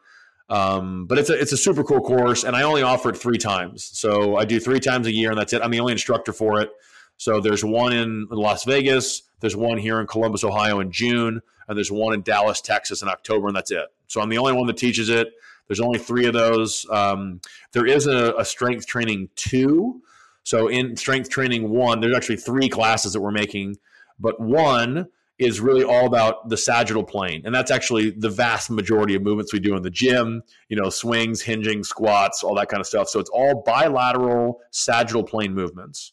Um, 0.50 1.06
but 1.06 1.18
it's 1.18 1.28
a 1.28 1.38
it's 1.38 1.52
a 1.52 1.56
super 1.58 1.84
cool 1.84 2.00
course, 2.00 2.42
and 2.44 2.56
I 2.56 2.62
only 2.62 2.82
offer 2.82 3.10
it 3.10 3.16
three 3.16 3.36
times. 3.36 3.84
So 3.84 4.36
I 4.36 4.44
do 4.46 4.58
three 4.58 4.80
times 4.80 5.06
a 5.06 5.12
year, 5.12 5.30
and 5.30 5.38
that's 5.38 5.52
it. 5.52 5.60
I'm 5.62 5.70
the 5.70 5.80
only 5.80 5.92
instructor 5.92 6.32
for 6.32 6.60
it. 6.60 6.70
So 7.18 7.40
there's 7.40 7.64
one 7.64 7.92
in 7.92 8.26
Las 8.30 8.64
Vegas, 8.64 9.22
there's 9.40 9.56
one 9.56 9.76
here 9.76 10.00
in 10.00 10.06
Columbus, 10.06 10.44
Ohio 10.44 10.80
in 10.80 10.90
June, 10.90 11.42
and 11.66 11.76
there's 11.76 11.90
one 11.92 12.14
in 12.14 12.22
Dallas, 12.22 12.60
Texas 12.60 13.02
in 13.02 13.08
October, 13.08 13.48
and 13.48 13.56
that's 13.56 13.70
it. 13.70 13.88
So 14.06 14.20
I'm 14.20 14.28
the 14.28 14.38
only 14.38 14.52
one 14.52 14.66
that 14.68 14.76
teaches 14.76 15.08
it. 15.08 15.32
There's 15.66 15.80
only 15.80 15.98
three 15.98 16.26
of 16.26 16.32
those. 16.32 16.86
Um, 16.90 17.40
there 17.72 17.86
is 17.86 18.06
a, 18.06 18.34
a 18.38 18.44
strength 18.44 18.86
training 18.86 19.28
two 19.34 20.00
So 20.48 20.68
in 20.68 20.96
strength 20.96 21.28
training 21.28 21.68
one, 21.68 22.00
there's 22.00 22.16
actually 22.16 22.36
three 22.36 22.70
classes 22.70 23.12
that 23.12 23.20
we're 23.20 23.30
making, 23.30 23.76
but 24.18 24.40
one 24.40 25.08
is 25.38 25.60
really 25.60 25.84
all 25.84 26.06
about 26.06 26.48
the 26.48 26.56
sagittal 26.56 27.04
plane. 27.04 27.42
And 27.44 27.54
that's 27.54 27.70
actually 27.70 28.10
the 28.10 28.28
vast 28.28 28.70
majority 28.70 29.14
of 29.14 29.22
movements 29.22 29.52
we 29.52 29.60
do 29.60 29.76
in 29.76 29.82
the 29.82 29.90
gym, 29.90 30.42
you 30.68 30.76
know, 30.76 30.90
swings, 30.90 31.40
hinging, 31.40 31.84
squats, 31.84 32.42
all 32.42 32.56
that 32.56 32.68
kind 32.68 32.80
of 32.80 32.86
stuff. 32.86 33.08
So 33.08 33.20
it's 33.20 33.30
all 33.30 33.62
bilateral 33.64 34.60
sagittal 34.72 35.22
plane 35.22 35.54
movements. 35.54 36.12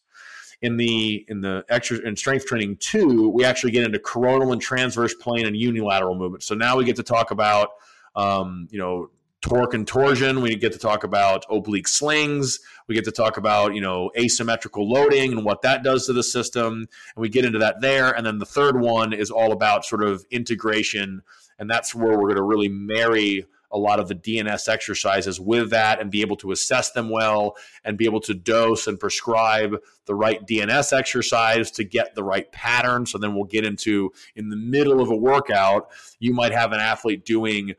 In 0.62 0.78
the 0.78 1.26
in 1.28 1.42
the 1.42 1.66
extra 1.70 2.00
in 2.00 2.16
strength 2.16 2.46
training 2.46 2.78
two, 2.80 3.30
we 3.30 3.44
actually 3.44 3.72
get 3.72 3.84
into 3.84 4.00
coronal 4.00 4.54
and 4.54 4.62
transverse 4.62 5.14
plane 5.14 5.46
and 5.46 5.56
unilateral 5.56 6.16
movements. 6.16 6.48
So 6.48 6.56
now 6.56 6.78
we 6.78 6.86
get 6.86 6.96
to 6.96 7.04
talk 7.04 7.32
about 7.32 7.70
um, 8.16 8.68
you 8.72 8.80
know 8.80 9.10
torque 9.46 9.76
and 9.76 9.88
torsion. 9.88 10.42
We 10.42 10.56
get 10.56 10.74
to 10.74 10.80
talk 10.80 11.04
about 11.04 11.46
oblique 11.52 11.88
slings. 11.88 12.60
We 12.88 12.96
get 12.96 13.06
to 13.06 13.12
talk 13.12 13.38
about, 13.38 13.76
you 13.76 13.82
know, 13.82 14.10
asymmetrical 14.18 14.90
loading 14.90 15.34
and 15.34 15.46
what 15.46 15.62
that 15.62 15.84
does 15.84 16.08
to 16.08 16.14
the 16.14 16.24
system. 16.24 16.74
And 16.74 16.88
we 17.22 17.30
get 17.30 17.46
into 17.46 17.60
that 17.60 17.80
there. 17.80 18.12
And 18.12 18.26
then 18.26 18.40
the 18.40 18.46
third 18.48 18.80
one 18.80 19.14
is 19.14 19.30
all 19.30 19.52
about 19.52 19.86
sort 19.86 20.04
of 20.04 20.26
integration. 20.32 21.22
And 21.60 21.70
that's 21.70 21.94
where 21.94 22.14
we're 22.14 22.24
going 22.24 22.38
to 22.38 22.42
really 22.42 22.70
marry 22.70 23.46
a 23.72 23.78
lot 23.78 24.00
of 24.00 24.08
the 24.08 24.16
DNS 24.16 24.68
exercises 24.68 25.40
with 25.40 25.70
that 25.70 26.02
and 26.02 26.10
be 26.10 26.22
able 26.22 26.38
to 26.38 26.52
assess 26.52 26.92
them 26.92 27.10
well 27.10 27.56
and 27.84 28.00
be 28.00 28.06
able 28.06 28.22
to 28.22 28.34
dose 28.34 28.88
and 28.88 29.00
prescribe 29.00 29.76
the 30.08 30.16
right 30.16 30.44
DNS 30.48 30.98
exercise 30.98 31.70
to 31.72 31.84
get 31.84 32.16
the 32.16 32.24
right 32.24 32.52
pattern. 32.52 33.06
So 33.06 33.20
then 33.20 33.36
we'll 33.36 33.44
get 33.44 33.66
into 33.66 34.12
in 34.36 34.50
the 34.50 34.56
middle 34.56 35.02
of 35.02 35.12
a 35.12 35.16
workout, 35.16 35.90
you 36.20 36.34
might 36.34 36.54
have 36.54 36.72
an 36.72 36.80
athlete 36.80 37.26
doing 37.26 37.76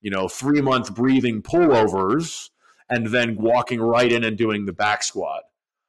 you 0.00 0.10
know, 0.10 0.28
three 0.28 0.60
month 0.60 0.94
breathing 0.94 1.42
pullovers 1.42 2.50
and 2.88 3.06
then 3.06 3.36
walking 3.36 3.80
right 3.80 4.10
in 4.10 4.24
and 4.24 4.36
doing 4.36 4.66
the 4.66 4.72
back 4.72 5.02
squat. 5.02 5.44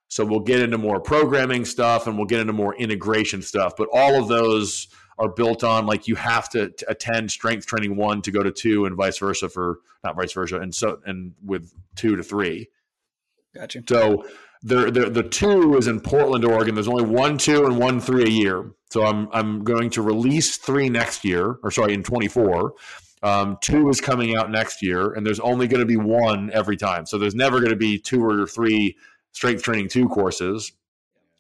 So 0.07 0.25
we'll 0.25 0.41
get 0.41 0.59
into 0.59 0.77
more 0.77 0.99
programming 0.99 1.65
stuff 1.65 2.05
and 2.05 2.17
we'll 2.17 2.27
get 2.27 2.41
into 2.41 2.53
more 2.53 2.75
integration 2.75 3.41
stuff. 3.41 3.73
But 3.77 3.87
all 3.93 4.21
of 4.21 4.27
those 4.27 4.87
are 5.17 5.29
built 5.29 5.63
on 5.63 5.85
like 5.85 6.07
you 6.07 6.15
have 6.15 6.49
to, 6.49 6.73
attend 6.87 7.31
strength 7.31 7.65
training 7.65 7.95
one 7.95 8.21
to 8.23 8.31
go 8.31 8.43
to 8.43 8.51
two 8.51 8.85
and 8.85 8.95
vice 8.95 9.17
versa 9.19 9.47
for 9.47 9.79
not 10.03 10.15
vice 10.15 10.33
versa 10.33 10.59
and 10.59 10.73
so 10.73 10.99
and 11.05 11.33
with 11.45 11.73
two 11.95 12.15
to 12.15 12.23
three. 12.23 12.69
Gotcha. 13.55 13.83
So 13.87 14.25
the, 14.63 14.91
the 14.91 15.09
the 15.09 15.23
two 15.23 15.77
is 15.77 15.87
in 15.87 15.99
Portland, 16.01 16.45
Oregon. 16.45 16.75
There's 16.75 16.87
only 16.87 17.05
one 17.05 17.37
two 17.37 17.65
and 17.65 17.77
one 17.77 17.99
three 17.99 18.23
a 18.23 18.29
year. 18.29 18.71
So 18.89 19.05
I'm 19.05 19.29
I'm 19.31 19.63
going 19.63 19.89
to 19.91 20.01
release 20.01 20.57
three 20.57 20.89
next 20.89 21.23
year, 21.23 21.57
or 21.63 21.71
sorry, 21.71 21.93
in 21.93 22.03
24. 22.03 22.73
Um, 23.23 23.57
two 23.61 23.87
is 23.89 24.01
coming 24.01 24.35
out 24.35 24.49
next 24.49 24.81
year, 24.81 25.13
and 25.13 25.25
there's 25.25 25.39
only 25.39 25.67
going 25.67 25.81
to 25.81 25.85
be 25.85 25.97
one 25.97 26.51
every 26.53 26.77
time. 26.77 27.05
So 27.05 27.17
there's 27.17 27.35
never 27.35 27.59
going 27.59 27.71
to 27.71 27.75
be 27.75 27.99
two 27.99 28.23
or 28.23 28.47
three 28.47 28.97
strength 29.31 29.63
training 29.63 29.89
two 29.89 30.07
courses. 30.09 30.71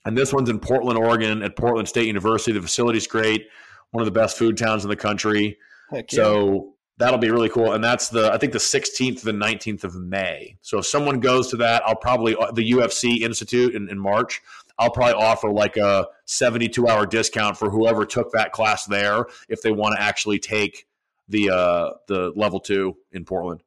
And 0.05 0.17
this 0.17 0.33
one's 0.33 0.49
in 0.49 0.59
Portland, 0.59 0.97
Oregon, 0.97 1.43
at 1.43 1.55
Portland 1.55 1.87
State 1.87 2.07
University. 2.07 2.51
The 2.51 2.61
facility's 2.61 3.07
great, 3.07 3.47
one 3.91 4.01
of 4.01 4.05
the 4.05 4.19
best 4.19 4.37
food 4.37 4.57
towns 4.57 4.83
in 4.83 4.89
the 4.89 4.95
country. 4.95 5.57
Yeah. 5.91 6.01
So 6.09 6.75
that'll 6.97 7.19
be 7.19 7.31
really 7.31 7.49
cool. 7.49 7.73
And 7.73 7.83
that's 7.83 8.09
the 8.09 8.31
I 8.31 8.37
think 8.37 8.53
the 8.53 8.59
16th 8.59 9.19
to 9.19 9.25
the 9.25 9.31
19th 9.31 9.83
of 9.83 9.95
May. 9.95 10.57
So 10.61 10.79
if 10.79 10.85
someone 10.85 11.19
goes 11.19 11.49
to 11.49 11.57
that, 11.57 11.83
I'll 11.85 11.95
probably 11.95 12.35
uh, 12.35 12.51
the 12.51 12.71
UFC 12.71 13.21
Institute 13.21 13.75
in, 13.75 13.89
in 13.89 13.99
March. 13.99 14.41
I'll 14.79 14.91
probably 14.91 15.13
offer 15.13 15.51
like 15.51 15.77
a 15.77 16.07
72 16.25 16.87
hour 16.87 17.05
discount 17.05 17.57
for 17.57 17.69
whoever 17.69 18.05
took 18.05 18.31
that 18.31 18.51
class 18.51 18.85
there 18.85 19.25
if 19.49 19.61
they 19.61 19.71
want 19.71 19.95
to 19.95 20.01
actually 20.01 20.39
take 20.39 20.87
the 21.31 21.49
uh 21.49 21.91
the 22.07 22.31
level 22.35 22.59
two 22.59 22.95
in 23.11 23.25
Portland. 23.25 23.63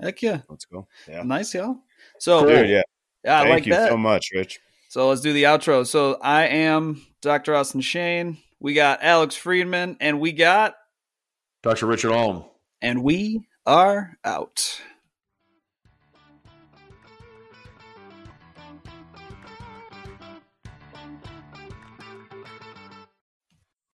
Heck 0.00 0.22
yeah, 0.22 0.40
let's 0.48 0.64
go. 0.64 0.86
Yeah, 1.08 1.22
nice, 1.24 1.52
y'all. 1.54 1.78
So, 2.18 2.46
Dude, 2.46 2.68
yeah, 2.68 2.82
yeah, 3.24 3.40
Thank 3.40 3.50
like 3.50 3.66
you 3.66 3.72
that. 3.72 3.88
so 3.88 3.96
much, 3.96 4.30
Rich. 4.32 4.60
So 4.88 5.08
let's 5.08 5.20
do 5.20 5.32
the 5.32 5.42
outro. 5.44 5.86
So 5.86 6.18
I 6.22 6.46
am 6.46 7.02
Dr. 7.20 7.54
Austin 7.54 7.80
Shane. 7.80 8.38
We 8.60 8.74
got 8.74 9.02
Alex 9.02 9.34
Friedman, 9.34 9.96
and 10.00 10.20
we 10.20 10.32
got 10.32 10.76
Dr. 11.62 11.86
Richard 11.86 12.12
Ulm, 12.12 12.44
and 12.80 13.02
we 13.02 13.46
are 13.66 14.16
out. 14.24 14.80